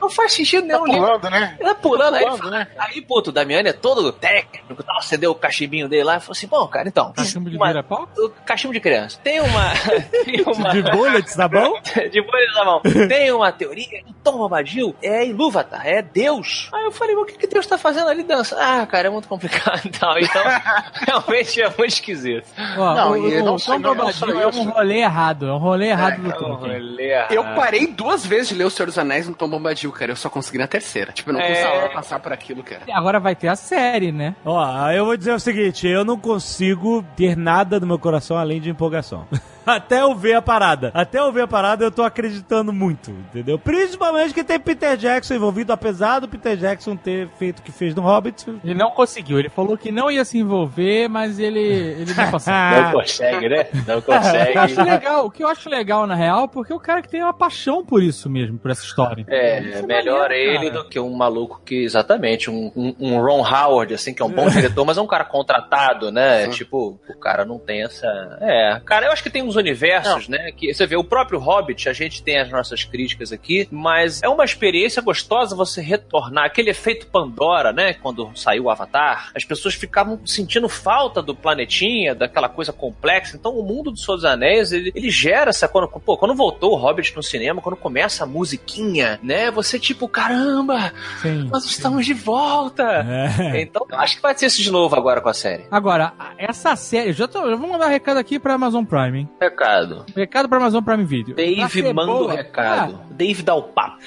Não 0.00 0.10
faz 0.10 0.32
sentido 0.32 0.66
nenhum 0.66 0.84
livro. 0.86 1.02
Pulando, 1.02 1.30
né? 1.30 1.56
Ele 1.58 1.68
tá 1.68 1.74
pulando, 1.74 2.14
aí, 2.14 2.24
Pulando, 2.24 2.50
né? 2.50 2.66
aí, 2.78 3.00
puto, 3.02 3.30
o 3.30 3.32
Damiani 3.32 3.68
é 3.68 3.72
todo 3.72 4.12
técnico, 4.12 4.82
tal, 4.82 4.98
acendeu 4.98 5.30
o 5.30 5.34
cachimbinho 5.34 5.88
dele 5.88 6.04
lá 6.04 6.16
e 6.16 6.20
falou 6.20 6.32
assim, 6.32 6.46
bom, 6.46 6.66
cara, 6.66 6.88
então... 6.88 7.12
Cachumbo 7.12 7.50
de 7.50 7.56
uma- 7.56 7.82
pau? 7.82 8.08
cachimbo 8.44 8.72
de 8.72 8.80
criança. 8.80 9.18
Tem 9.22 9.40
uma. 9.40 9.70
tem 10.24 10.42
uma. 10.46 10.70
De 10.70 10.82
bullets, 10.82 11.34
tá 11.34 11.48
bom? 11.48 11.80
de 12.10 12.20
bolha 12.22 12.52
na 12.54 12.64
mão. 12.64 12.80
Tem 13.08 13.32
uma 13.32 13.52
teoria 13.52 14.02
que 14.02 14.12
Tom 14.22 14.38
Bombadil 14.38 14.94
é 15.02 15.26
Ilúvatar, 15.26 15.86
é 15.86 16.02
Deus. 16.02 16.68
Aí 16.72 16.84
eu 16.84 16.92
falei, 16.92 17.14
mas 17.14 17.24
o 17.24 17.26
que, 17.26 17.38
que 17.38 17.46
Deus 17.46 17.66
tá 17.66 17.76
fazendo 17.78 18.08
ali 18.08 18.22
dança? 18.22 18.56
Ah, 18.64 18.86
cara, 18.86 19.08
é 19.08 19.10
muito 19.10 19.26
complicado 19.28 19.80
e 19.84 19.90
tal. 19.90 20.18
Então, 20.18 20.42
realmente 21.06 21.60
é 21.60 21.66
muito 21.68 21.86
esquisito. 21.86 22.46
Ó, 22.78 22.94
Não, 22.94 23.10
o, 23.12 23.16
e 23.28 23.40
o, 23.40 23.44
não 23.44 23.54
o 23.54 23.58
só- 23.58 23.72
Tom 23.74 23.78
não 23.80 23.90
Bombadil 23.94 24.12
só 24.14 24.26
é 24.40 24.46
um 24.46 24.70
rolê 24.70 24.98
errado. 25.00 25.46
É 25.48 25.52
um 25.52 25.58
rolê 25.58 25.86
errado 25.88 26.20
do 26.22 26.28
Um 26.28 26.32
Tolkien. 26.32 26.72
rolê 26.78 27.10
errado. 27.12 27.32
Eu 27.32 27.44
parei 27.54 27.86
duas 27.88 28.24
vezes 28.24 28.48
de 28.50 28.54
ler 28.54 28.64
O 28.64 28.70
Senhor 28.70 28.86
dos 28.86 28.98
Anéis 28.98 29.26
no 29.28 29.34
Tom 29.34 29.48
Bombadil, 29.48 29.90
cara. 29.92 30.12
Eu 30.12 30.16
só 30.16 30.28
consegui 30.30 30.58
na 30.58 30.66
terceira. 30.66 31.12
Tipo, 31.12 31.30
eu 31.30 31.34
não 31.34 31.40
É. 31.40 31.88
passar 31.88 32.18
por 32.20 32.32
aquilo, 32.32 32.62
cara. 32.62 32.82
Agora 32.92 33.18
vai 33.20 33.34
ter 33.34 33.48
a 33.48 33.56
série, 33.56 34.12
né? 34.12 34.34
Ó, 34.44 34.90
eu 34.90 35.04
vou 35.06 35.16
dizer 35.16 35.32
o 35.32 35.40
seguinte: 35.40 35.86
eu 35.88 36.04
não 36.04 36.18
consigo 36.18 37.04
ter 37.16 37.36
nada 37.36 37.80
no 37.80 37.86
meu 37.86 37.98
coração 37.98 38.36
além 38.36 38.60
de 38.60 38.70
empolgação. 38.70 39.26
Até 39.66 40.02
eu 40.02 40.14
ver 40.14 40.34
a 40.34 40.42
parada. 40.42 40.90
Até 40.94 41.18
eu 41.20 41.30
ver 41.32 41.42
a 41.42 41.48
parada, 41.48 41.84
eu 41.84 41.90
tô 41.90 42.02
acreditando 42.02 42.72
muito, 42.72 43.10
entendeu? 43.10 43.58
Principalmente 43.58 44.34
que 44.34 44.44
tem 44.44 44.58
Peter 44.58 44.96
Jackson 44.96 45.34
envolvido, 45.34 45.72
apesar 45.72 46.20
do 46.20 46.28
Peter 46.28 46.56
Jackson 46.56 46.96
ter 46.96 47.28
feito 47.38 47.60
o 47.60 47.62
que 47.62 47.72
fez 47.72 47.94
no 47.94 48.02
Hobbit. 48.02 48.46
Ele 48.64 48.74
não 48.74 48.90
conseguiu. 48.90 49.38
Ele 49.38 49.48
falou 49.48 49.76
que 49.76 49.90
não 49.92 50.10
ia 50.10 50.24
se 50.24 50.38
envolver, 50.38 51.08
mas 51.08 51.38
ele, 51.38 51.60
ele 51.60 52.14
não 52.14 52.30
consegue. 52.30 52.52
Não 52.82 52.92
consegue, 52.92 53.48
né? 53.48 53.66
Não 53.86 53.98
O 53.98 54.02
que 54.02 54.10
eu 54.10 54.14
acho 54.14 54.30
consegue. 54.30 54.82
legal, 54.90 55.26
o 55.26 55.30
que 55.30 55.44
eu 55.44 55.48
acho 55.48 55.68
legal, 55.68 56.06
na 56.06 56.14
real, 56.14 56.48
porque 56.48 56.72
o 56.72 56.78
cara 56.80 57.00
que 57.02 57.08
tem 57.08 57.22
uma 57.22 57.32
paixão 57.32 57.84
por 57.84 58.02
isso 58.02 58.28
mesmo, 58.28 58.58
por 58.58 58.70
essa 58.70 58.84
história. 58.84 59.24
É, 59.28 59.60
Isso 59.60 59.86
melhor 59.86 60.28
maneiro, 60.28 60.50
ele 60.64 60.70
cara. 60.70 60.82
do 60.82 60.88
que 60.88 60.98
um 61.00 61.14
maluco 61.14 61.60
que, 61.64 61.82
exatamente, 61.84 62.50
um, 62.50 62.70
um, 62.76 62.94
um 62.98 63.20
Ron 63.20 63.42
Howard, 63.46 63.94
assim, 63.94 64.12
que 64.14 64.22
é 64.22 64.24
um 64.24 64.30
bom 64.30 64.48
diretor, 64.50 64.84
mas 64.84 64.98
é 64.98 65.00
um 65.00 65.06
cara 65.06 65.24
contratado, 65.24 66.10
né? 66.10 66.48
Tipo, 66.48 66.98
o 67.08 67.18
cara 67.18 67.44
não 67.44 67.58
tem 67.58 67.82
essa. 67.84 68.06
É, 68.40 68.80
cara, 68.84 69.06
eu 69.06 69.12
acho 69.12 69.22
que 69.22 69.30
tem 69.30 69.42
uns 69.42 69.51
uns 69.52 69.56
universos, 69.56 70.28
né? 70.28 70.50
Que 70.52 70.72
você 70.72 70.86
vê, 70.86 70.96
o 70.96 71.04
próprio 71.04 71.38
Hobbit, 71.38 71.88
a 71.88 71.92
gente 71.92 72.22
tem 72.22 72.38
as 72.38 72.50
nossas 72.50 72.84
críticas 72.84 73.32
aqui, 73.32 73.68
mas 73.70 74.22
é 74.22 74.28
uma 74.28 74.44
experiência 74.44 75.02
gostosa 75.02 75.54
você 75.54 75.80
retornar. 75.80 76.46
Aquele 76.46 76.70
efeito 76.70 77.06
Pandora, 77.06 77.72
né? 77.72 77.94
Quando 77.94 78.30
saiu 78.34 78.64
o 78.64 78.70
Avatar, 78.70 79.30
as 79.34 79.44
pessoas 79.44 79.74
ficavam 79.74 80.20
sentindo 80.26 80.68
falta 80.68 81.22
do 81.22 81.34
planetinha, 81.34 82.14
daquela 82.14 82.48
coisa 82.48 82.72
complexa. 82.72 83.36
Então, 83.36 83.52
o 83.52 83.62
mundo 83.62 83.90
dos 83.90 84.24
Anéis, 84.24 84.72
ele, 84.72 84.92
ele 84.94 85.10
gera 85.10 85.50
essa. 85.50 85.68
Quando, 85.68 85.88
pô, 85.88 86.16
quando 86.16 86.34
voltou 86.34 86.72
o 86.72 86.76
Hobbit 86.76 87.14
no 87.16 87.22
cinema, 87.22 87.60
quando 87.60 87.76
começa 87.76 88.24
a 88.24 88.26
musiquinha, 88.26 89.18
né? 89.22 89.50
Você, 89.50 89.78
tipo, 89.78 90.08
caramba, 90.08 90.92
Sim. 91.20 91.48
nós 91.50 91.64
estamos 91.64 92.06
de 92.06 92.14
volta. 92.14 92.82
É. 92.82 93.62
Então, 93.62 93.86
eu 93.90 93.98
acho 93.98 94.16
que 94.16 94.22
vai 94.22 94.36
ser 94.36 94.46
isso 94.46 94.62
de 94.62 94.70
novo 94.70 94.94
agora 94.96 95.20
com 95.20 95.28
a 95.28 95.34
série. 95.34 95.64
Agora, 95.70 96.12
essa 96.38 96.74
série, 96.76 97.12
já 97.12 97.26
tô, 97.26 97.46
eu 97.46 97.58
vou 97.58 97.68
mandar 97.68 97.86
um 97.86 97.90
recado 97.90 98.18
aqui 98.18 98.38
pra 98.38 98.54
Amazon 98.54 98.84
Prime, 98.84 99.20
hein? 99.20 99.28
Recado. 99.42 100.06
Recado 100.14 100.48
pra 100.48 100.58
Amazon 100.58 100.82
Prime 100.84 101.04
Video. 101.04 101.34
Dave 101.34 101.92
manda 101.92 102.12
o 102.12 102.26
recado. 102.26 103.00
Dave 103.10 103.42
dá 103.42 103.54
o 103.54 103.62
papo. 103.64 103.98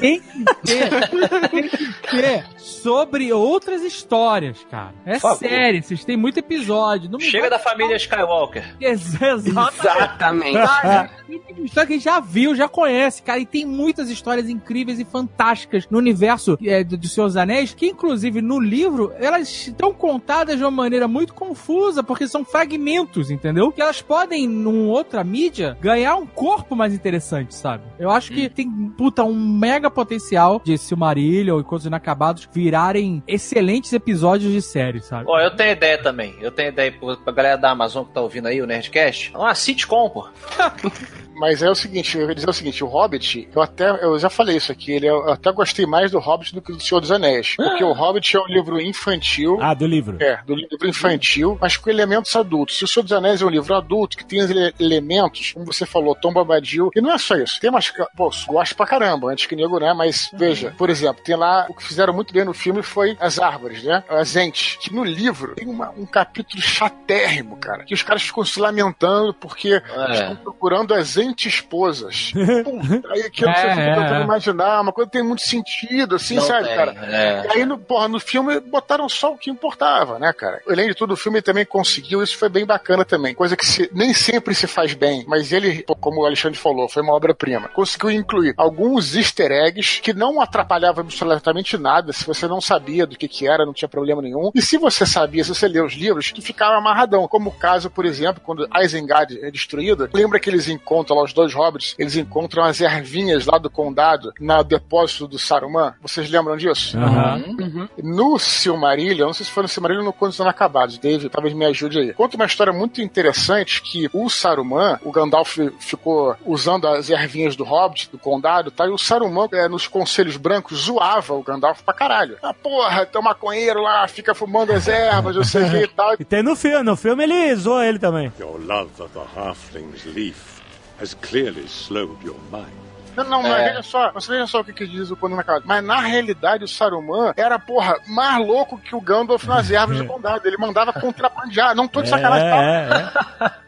tem 0.00 0.20
que 0.20 0.44
ter, 0.64 1.08
tem 1.50 1.68
que 1.68 1.92
ter 2.10 2.44
sobre 2.58 3.32
outras 3.32 3.82
histórias, 3.82 4.64
cara. 4.70 4.94
É 5.04 5.18
sério, 5.18 5.82
vocês 5.82 6.04
têm 6.04 6.16
muito 6.16 6.38
episódio. 6.38 7.10
Não 7.10 7.18
Chega 7.18 7.50
da 7.50 7.58
família 7.58 7.96
Skywalker. 7.96 8.76
Ex- 8.80 9.18
Exatamente. 9.20 10.56
Exatamente. 10.56 11.18
Tem 11.28 11.64
história 11.64 11.86
que 11.86 11.92
a 11.92 11.96
gente 11.96 12.04
já 12.04 12.20
viu, 12.20 12.54
já 12.54 12.68
conhece, 12.68 13.22
cara, 13.22 13.38
e 13.40 13.44
tem 13.46 13.66
muitas 13.66 14.08
histórias 14.08 14.48
incríveis 14.48 14.98
e 14.98 15.04
fantásticas 15.04 15.86
no 15.90 15.98
universo 15.98 16.56
é, 16.64 16.82
do, 16.82 16.96
do 16.96 17.06
Senhor 17.08 17.26
dos 17.26 17.36
Anéis, 17.36 17.74
que 17.74 17.86
inclusive 17.86 18.40
no 18.40 18.58
livro, 18.58 19.12
elas 19.18 19.48
estão 19.66 19.92
contadas 19.92 20.56
de 20.56 20.62
uma 20.64 20.70
maneira 20.70 21.06
muito 21.06 21.34
confusa, 21.34 22.02
porque 22.02 22.26
são 22.26 22.44
fragmentos, 22.44 23.30
entendeu? 23.30 23.70
Que 23.72 23.82
elas 23.82 24.00
podem, 24.00 24.48
num 24.72 24.88
outra 24.88 25.22
mídia, 25.22 25.76
ganhar 25.80 26.16
um 26.16 26.26
corpo 26.26 26.74
mais 26.74 26.94
interessante, 26.94 27.54
sabe? 27.54 27.84
Eu 27.98 28.10
acho 28.10 28.32
que 28.32 28.48
tem, 28.48 28.70
puta, 28.96 29.24
um 29.24 29.34
mega 29.34 29.90
potencial 29.90 30.60
de 30.64 30.76
Silmarillion 30.76 31.60
e 31.60 31.64
Coisas 31.64 31.86
Inacabados 31.86 32.48
virarem 32.52 33.22
excelentes 33.26 33.92
episódios 33.92 34.52
de 34.52 34.62
série, 34.62 35.00
sabe? 35.00 35.24
Ó, 35.28 35.38
eu 35.40 35.54
tenho 35.54 35.72
ideia 35.72 36.00
também. 36.00 36.34
Eu 36.40 36.50
tenho 36.50 36.68
ideia 36.68 36.92
pra 36.92 37.16
pra 37.16 37.32
galera 37.32 37.56
da 37.56 37.70
Amazon 37.70 38.04
que 38.04 38.12
tá 38.12 38.20
ouvindo 38.20 38.48
aí, 38.48 38.60
o 38.62 38.66
Nerdcast. 38.66 39.32
Uma 39.34 39.54
sitcom, 39.54 40.08
pô. 40.08 40.28
Mas 41.38 41.62
é 41.62 41.70
o 41.70 41.74
seguinte, 41.74 42.18
eu 42.18 42.28
ia 42.28 42.34
dizer 42.34 42.50
o 42.50 42.52
seguinte, 42.52 42.82
o 42.82 42.88
Hobbit, 42.88 43.48
eu 43.54 43.62
até, 43.62 43.88
eu 44.04 44.18
já 44.18 44.28
falei 44.28 44.56
isso 44.56 44.72
aqui, 44.72 44.90
ele, 44.90 45.06
eu 45.06 45.30
até 45.30 45.52
gostei 45.52 45.86
mais 45.86 46.10
do 46.10 46.18
Hobbit 46.18 46.52
do 46.52 46.60
que 46.60 46.72
do 46.72 46.82
Senhor 46.82 47.00
dos 47.00 47.12
Anéis. 47.12 47.54
Porque 47.54 47.84
o 47.84 47.92
Hobbit 47.92 48.36
é 48.36 48.40
um 48.40 48.46
livro 48.46 48.80
infantil. 48.80 49.56
Ah, 49.60 49.72
do 49.72 49.86
livro. 49.86 50.16
É, 50.20 50.40
do 50.44 50.56
livro 50.56 50.88
infantil, 50.88 51.56
mas 51.60 51.76
com 51.76 51.88
elementos 51.88 52.34
adultos. 52.34 52.76
Se 52.76 52.84
o 52.84 52.88
Senhor 52.88 53.04
dos 53.04 53.12
Anéis 53.12 53.40
é 53.40 53.46
um 53.46 53.50
livro 53.50 53.72
adulto, 53.72 54.16
que 54.16 54.26
tem 54.26 54.40
ele- 54.58 54.74
elementos, 54.80 55.52
como 55.52 55.64
você 55.66 55.86
falou, 55.86 56.14
Tom 56.14 56.32
Bombadil, 56.32 56.90
e 56.94 57.00
não 57.00 57.12
é 57.12 57.18
só 57.18 57.36
isso. 57.36 57.60
Tem 57.60 57.70
umas. 57.70 57.92
Pô, 58.16 58.30
gosto 58.46 58.74
pra 58.76 58.86
caramba, 58.86 59.30
antes 59.30 59.46
que 59.46 59.54
nego, 59.56 59.78
né? 59.78 59.92
Mas 59.94 60.30
veja, 60.34 60.74
por 60.76 60.90
exemplo, 60.90 61.22
tem 61.22 61.36
lá. 61.36 61.66
O 61.68 61.74
que 61.74 61.82
fizeram 61.84 62.12
muito 62.12 62.32
bem 62.34 62.44
no 62.44 62.52
filme 62.54 62.82
foi 62.82 63.16
as 63.20 63.38
árvores, 63.38 63.82
né? 63.82 64.02
As 64.08 64.34
entes. 64.36 64.76
Que 64.80 64.92
no 64.94 65.04
livro 65.04 65.54
tem 65.54 65.66
uma- 65.68 65.90
um 65.90 66.04
capítulo 66.06 66.60
chatérrimo, 66.62 67.56
cara. 67.56 67.84
Que 67.84 67.94
os 67.94 68.02
caras 68.02 68.22
ficam 68.22 68.44
se 68.44 68.58
lamentando 68.60 69.32
porque 69.34 69.74
É. 69.74 70.12
estão 70.12 70.36
procurando 70.36 70.94
as 70.94 71.16
entes 71.16 71.54
esposas. 71.54 72.32
Puta, 72.64 73.12
aí 73.12 73.22
aquilo 73.22 73.50
É, 73.50 73.54
você 73.54 73.68
fica 73.70 73.80
é, 73.82 73.94
tentando 73.94 74.20
é. 74.20 74.24
imaginar, 74.24 74.80
uma 74.80 74.92
coisa 74.92 75.10
que 75.10 75.16
tem 75.18 75.26
muito 75.26 75.42
sentido, 75.42 76.16
assim, 76.16 76.36
Não 76.36 76.42
sabe, 76.42 76.66
tem, 76.68 76.76
cara? 76.76 76.92
é. 77.06 77.46
E 77.46 77.52
aí, 77.58 77.66
no, 77.66 77.78
porra, 77.78 78.08
no 78.08 78.18
filme, 78.20 78.58
botaram 78.60 79.08
só 79.08 79.32
o 79.32 79.38
que 79.38 79.50
importava, 79.50 80.18
né, 80.18 80.32
cara? 80.32 80.60
Além 80.68 80.88
de 80.88 80.94
tudo, 80.94 81.14
o 81.14 81.16
filme 81.16 81.40
também 81.42 81.64
conseguiu, 81.64 82.22
isso 82.22 82.36
foi 82.36 82.48
bem 82.48 82.64
bacana 82.66 83.04
também. 83.04 83.34
Coisa 83.34 83.56
que 83.56 83.64
se- 83.66 83.90
nem 83.92 84.12
sempre 84.14 84.47
se 84.54 84.66
faz 84.66 84.94
bem, 84.94 85.24
mas 85.26 85.52
ele, 85.52 85.84
como 86.00 86.22
o 86.22 86.26
Alexandre 86.26 86.58
falou, 86.58 86.88
foi 86.88 87.02
uma 87.02 87.14
obra-prima. 87.14 87.68
Conseguiu 87.68 88.10
incluir 88.10 88.54
alguns 88.56 89.14
easter 89.14 89.50
eggs 89.50 90.00
que 90.00 90.12
não 90.12 90.40
atrapalhavam 90.40 91.04
absolutamente 91.04 91.76
nada. 91.76 92.12
Se 92.12 92.26
você 92.26 92.46
não 92.46 92.60
sabia 92.60 93.06
do 93.06 93.16
que 93.16 93.28
que 93.28 93.46
era, 93.46 93.66
não 93.66 93.72
tinha 93.72 93.88
problema 93.88 94.22
nenhum. 94.22 94.50
E 94.54 94.62
se 94.62 94.78
você 94.78 95.04
sabia, 95.06 95.44
se 95.44 95.54
você 95.54 95.68
lê 95.68 95.80
os 95.80 95.94
livros, 95.94 96.32
que 96.32 96.40
ficava 96.40 96.76
amarradão. 96.76 97.28
Como 97.28 97.50
o 97.50 97.52
caso, 97.52 97.90
por 97.90 98.04
exemplo, 98.04 98.42
quando 98.44 98.68
Isengard 98.82 99.38
é 99.42 99.50
destruída, 99.50 100.08
lembra 100.12 100.40
que 100.40 100.48
eles 100.48 100.68
encontram 100.68 101.16
lá, 101.16 101.24
os 101.24 101.32
dois 101.32 101.52
hobbits, 101.54 101.94
eles 101.98 102.16
encontram 102.16 102.64
as 102.64 102.80
ervinhas 102.80 103.46
lá 103.46 103.58
do 103.58 103.70
condado, 103.70 104.32
na 104.40 104.62
depósito 104.62 105.28
do 105.28 105.38
Saruman. 105.38 105.94
Vocês 106.00 106.30
lembram 106.30 106.56
disso? 106.56 106.96
Aham. 106.98 107.88
No 108.02 108.38
Silmarillion, 108.38 109.26
não 109.26 109.32
sei 109.32 109.46
se 109.46 109.52
foi 109.52 109.62
no 109.62 109.68
Silmarillion 109.68 110.02
ou 110.02 110.06
no 110.06 110.12
Contos 110.12 110.38
Inacabados, 110.38 110.98
Dave, 110.98 111.28
talvez 111.28 111.54
me 111.54 111.64
ajude 111.66 111.98
aí. 111.98 112.12
Conta 112.12 112.36
uma 112.36 112.46
história 112.46 112.72
muito 112.72 113.00
interessante 113.02 113.82
que 113.82 114.08
o 114.12 114.28
Saruman, 114.38 114.98
o 115.02 115.10
Gandalf 115.10 115.58
ficou 115.80 116.36
usando 116.46 116.86
as 116.86 117.10
ervinhas 117.10 117.56
do 117.56 117.64
Hobbit, 117.64 118.10
do 118.10 118.18
condado, 118.18 118.70
tá? 118.70 118.86
E 118.86 118.90
o 118.90 118.98
Saruman, 118.98 119.48
é, 119.52 119.68
nos 119.68 119.86
conselhos 119.86 120.36
brancos, 120.36 120.78
zoava 120.84 121.34
o 121.34 121.42
Gandalf 121.42 121.82
pra 121.82 121.94
caralho. 121.94 122.36
Ah, 122.42 122.54
porra, 122.54 123.04
tem 123.06 123.20
um 123.20 123.24
maconheiro 123.24 123.82
lá, 123.82 124.06
fica 124.08 124.34
fumando 124.34 124.72
as 124.72 124.88
ervas, 124.88 125.36
não 125.36 125.44
sei 125.44 125.62
o 125.64 125.70
que 125.70 125.76
e 125.84 125.88
tal. 125.88 126.14
E 126.20 126.24
tem 126.24 126.42
no 126.42 126.56
filme, 126.56 126.82
no 126.82 126.96
filme 126.96 127.22
ele 127.22 127.54
zoa 127.56 127.86
ele 127.86 127.98
também. 127.98 128.32
Your 128.38 128.58
love 128.64 128.90
of 129.00 129.12
the 129.12 129.20
halfling's 129.36 130.04
leaf 130.04 130.60
has 131.00 131.14
clearly 131.14 131.64
slowed 131.66 132.16
your 132.24 132.36
mind. 132.50 132.87
Não, 133.18 133.24
não, 133.24 133.42
mas 133.42 133.52
É. 133.52 133.68
veja 133.68 133.82
só, 133.82 134.12
você 134.12 134.32
veja 134.32 134.46
só 134.46 134.60
o 134.60 134.64
que, 134.64 134.72
que 134.72 134.86
diz 134.86 135.10
o 135.10 135.16
Conto 135.16 135.34
Inacabado. 135.34 135.64
Mas 135.66 135.84
na 135.84 136.00
realidade 136.00 136.64
o 136.64 136.68
Saruman 136.68 137.32
era, 137.36 137.58
porra, 137.58 137.96
mais 138.06 138.44
louco 138.46 138.78
que 138.78 138.94
o 138.94 139.00
Gandalf 139.00 139.44
nas 139.46 139.70
ervas 139.70 139.98
do 139.98 140.04
condado. 140.06 140.46
Ele 140.46 140.56
mandava 140.56 140.92
contrabandear, 140.92 141.74
não 141.74 141.86
tô 141.88 142.02
de 142.02 142.08
sacanagem, 142.08 142.48
tá? 142.48 142.62
É, 142.62 142.88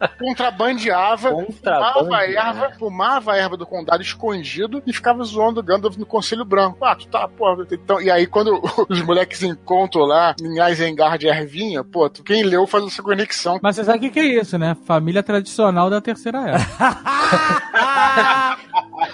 é, 0.03 0.07
é. 0.07 0.09
contrabandeava, 0.19 1.31
Contrabandeava. 1.31 1.93
fumava 2.01 2.17
a 2.17 2.27
erva, 2.27 2.71
fumava 2.79 3.33
a 3.33 3.37
erva 3.37 3.57
do 3.57 3.67
condado 3.67 4.03
escondido 4.03 4.83
e 4.87 4.93
ficava 4.93 5.23
zoando 5.25 5.61
o 5.61 5.63
Gandalf 5.63 5.97
no 5.97 6.07
Conselho 6.07 6.45
Branco. 6.45 6.85
Ah, 6.85 6.95
tu 6.97 7.07
tá, 7.09 7.27
porra. 7.29 7.67
Então, 7.71 8.01
e 8.01 8.11
aí, 8.11 8.27
quando 8.27 8.61
os 8.89 9.03
moleques 9.03 9.43
encontram 9.43 10.03
lá 10.05 10.35
em 10.41 10.61
Isengard 10.71 11.27
ervinha, 11.27 11.83
pô, 11.85 12.09
tu, 12.09 12.23
quem 12.23 12.43
leu 12.43 12.67
faz 12.67 12.85
essa 12.87 13.03
conexão. 13.03 13.59
Mas 13.63 13.77
você 13.77 13.85
sabe 13.85 13.99
o 13.99 14.01
que, 14.01 14.11
que 14.11 14.21
é 14.21 14.25
isso, 14.41 14.59
né? 14.59 14.77
Família 14.87 15.23
tradicional 15.23 15.89
da 15.91 16.01
terceira 16.01 16.39
era. 16.41 16.59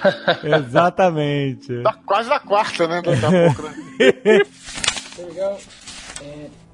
Exatamente. 0.44 1.82
Tá 1.82 1.94
quase 2.04 2.28
da 2.28 2.40
quarta, 2.40 2.86
né? 2.86 3.02
Daqui 3.02 3.24
a 3.24 3.30
pouco, 3.30 3.62
né? 3.62 3.74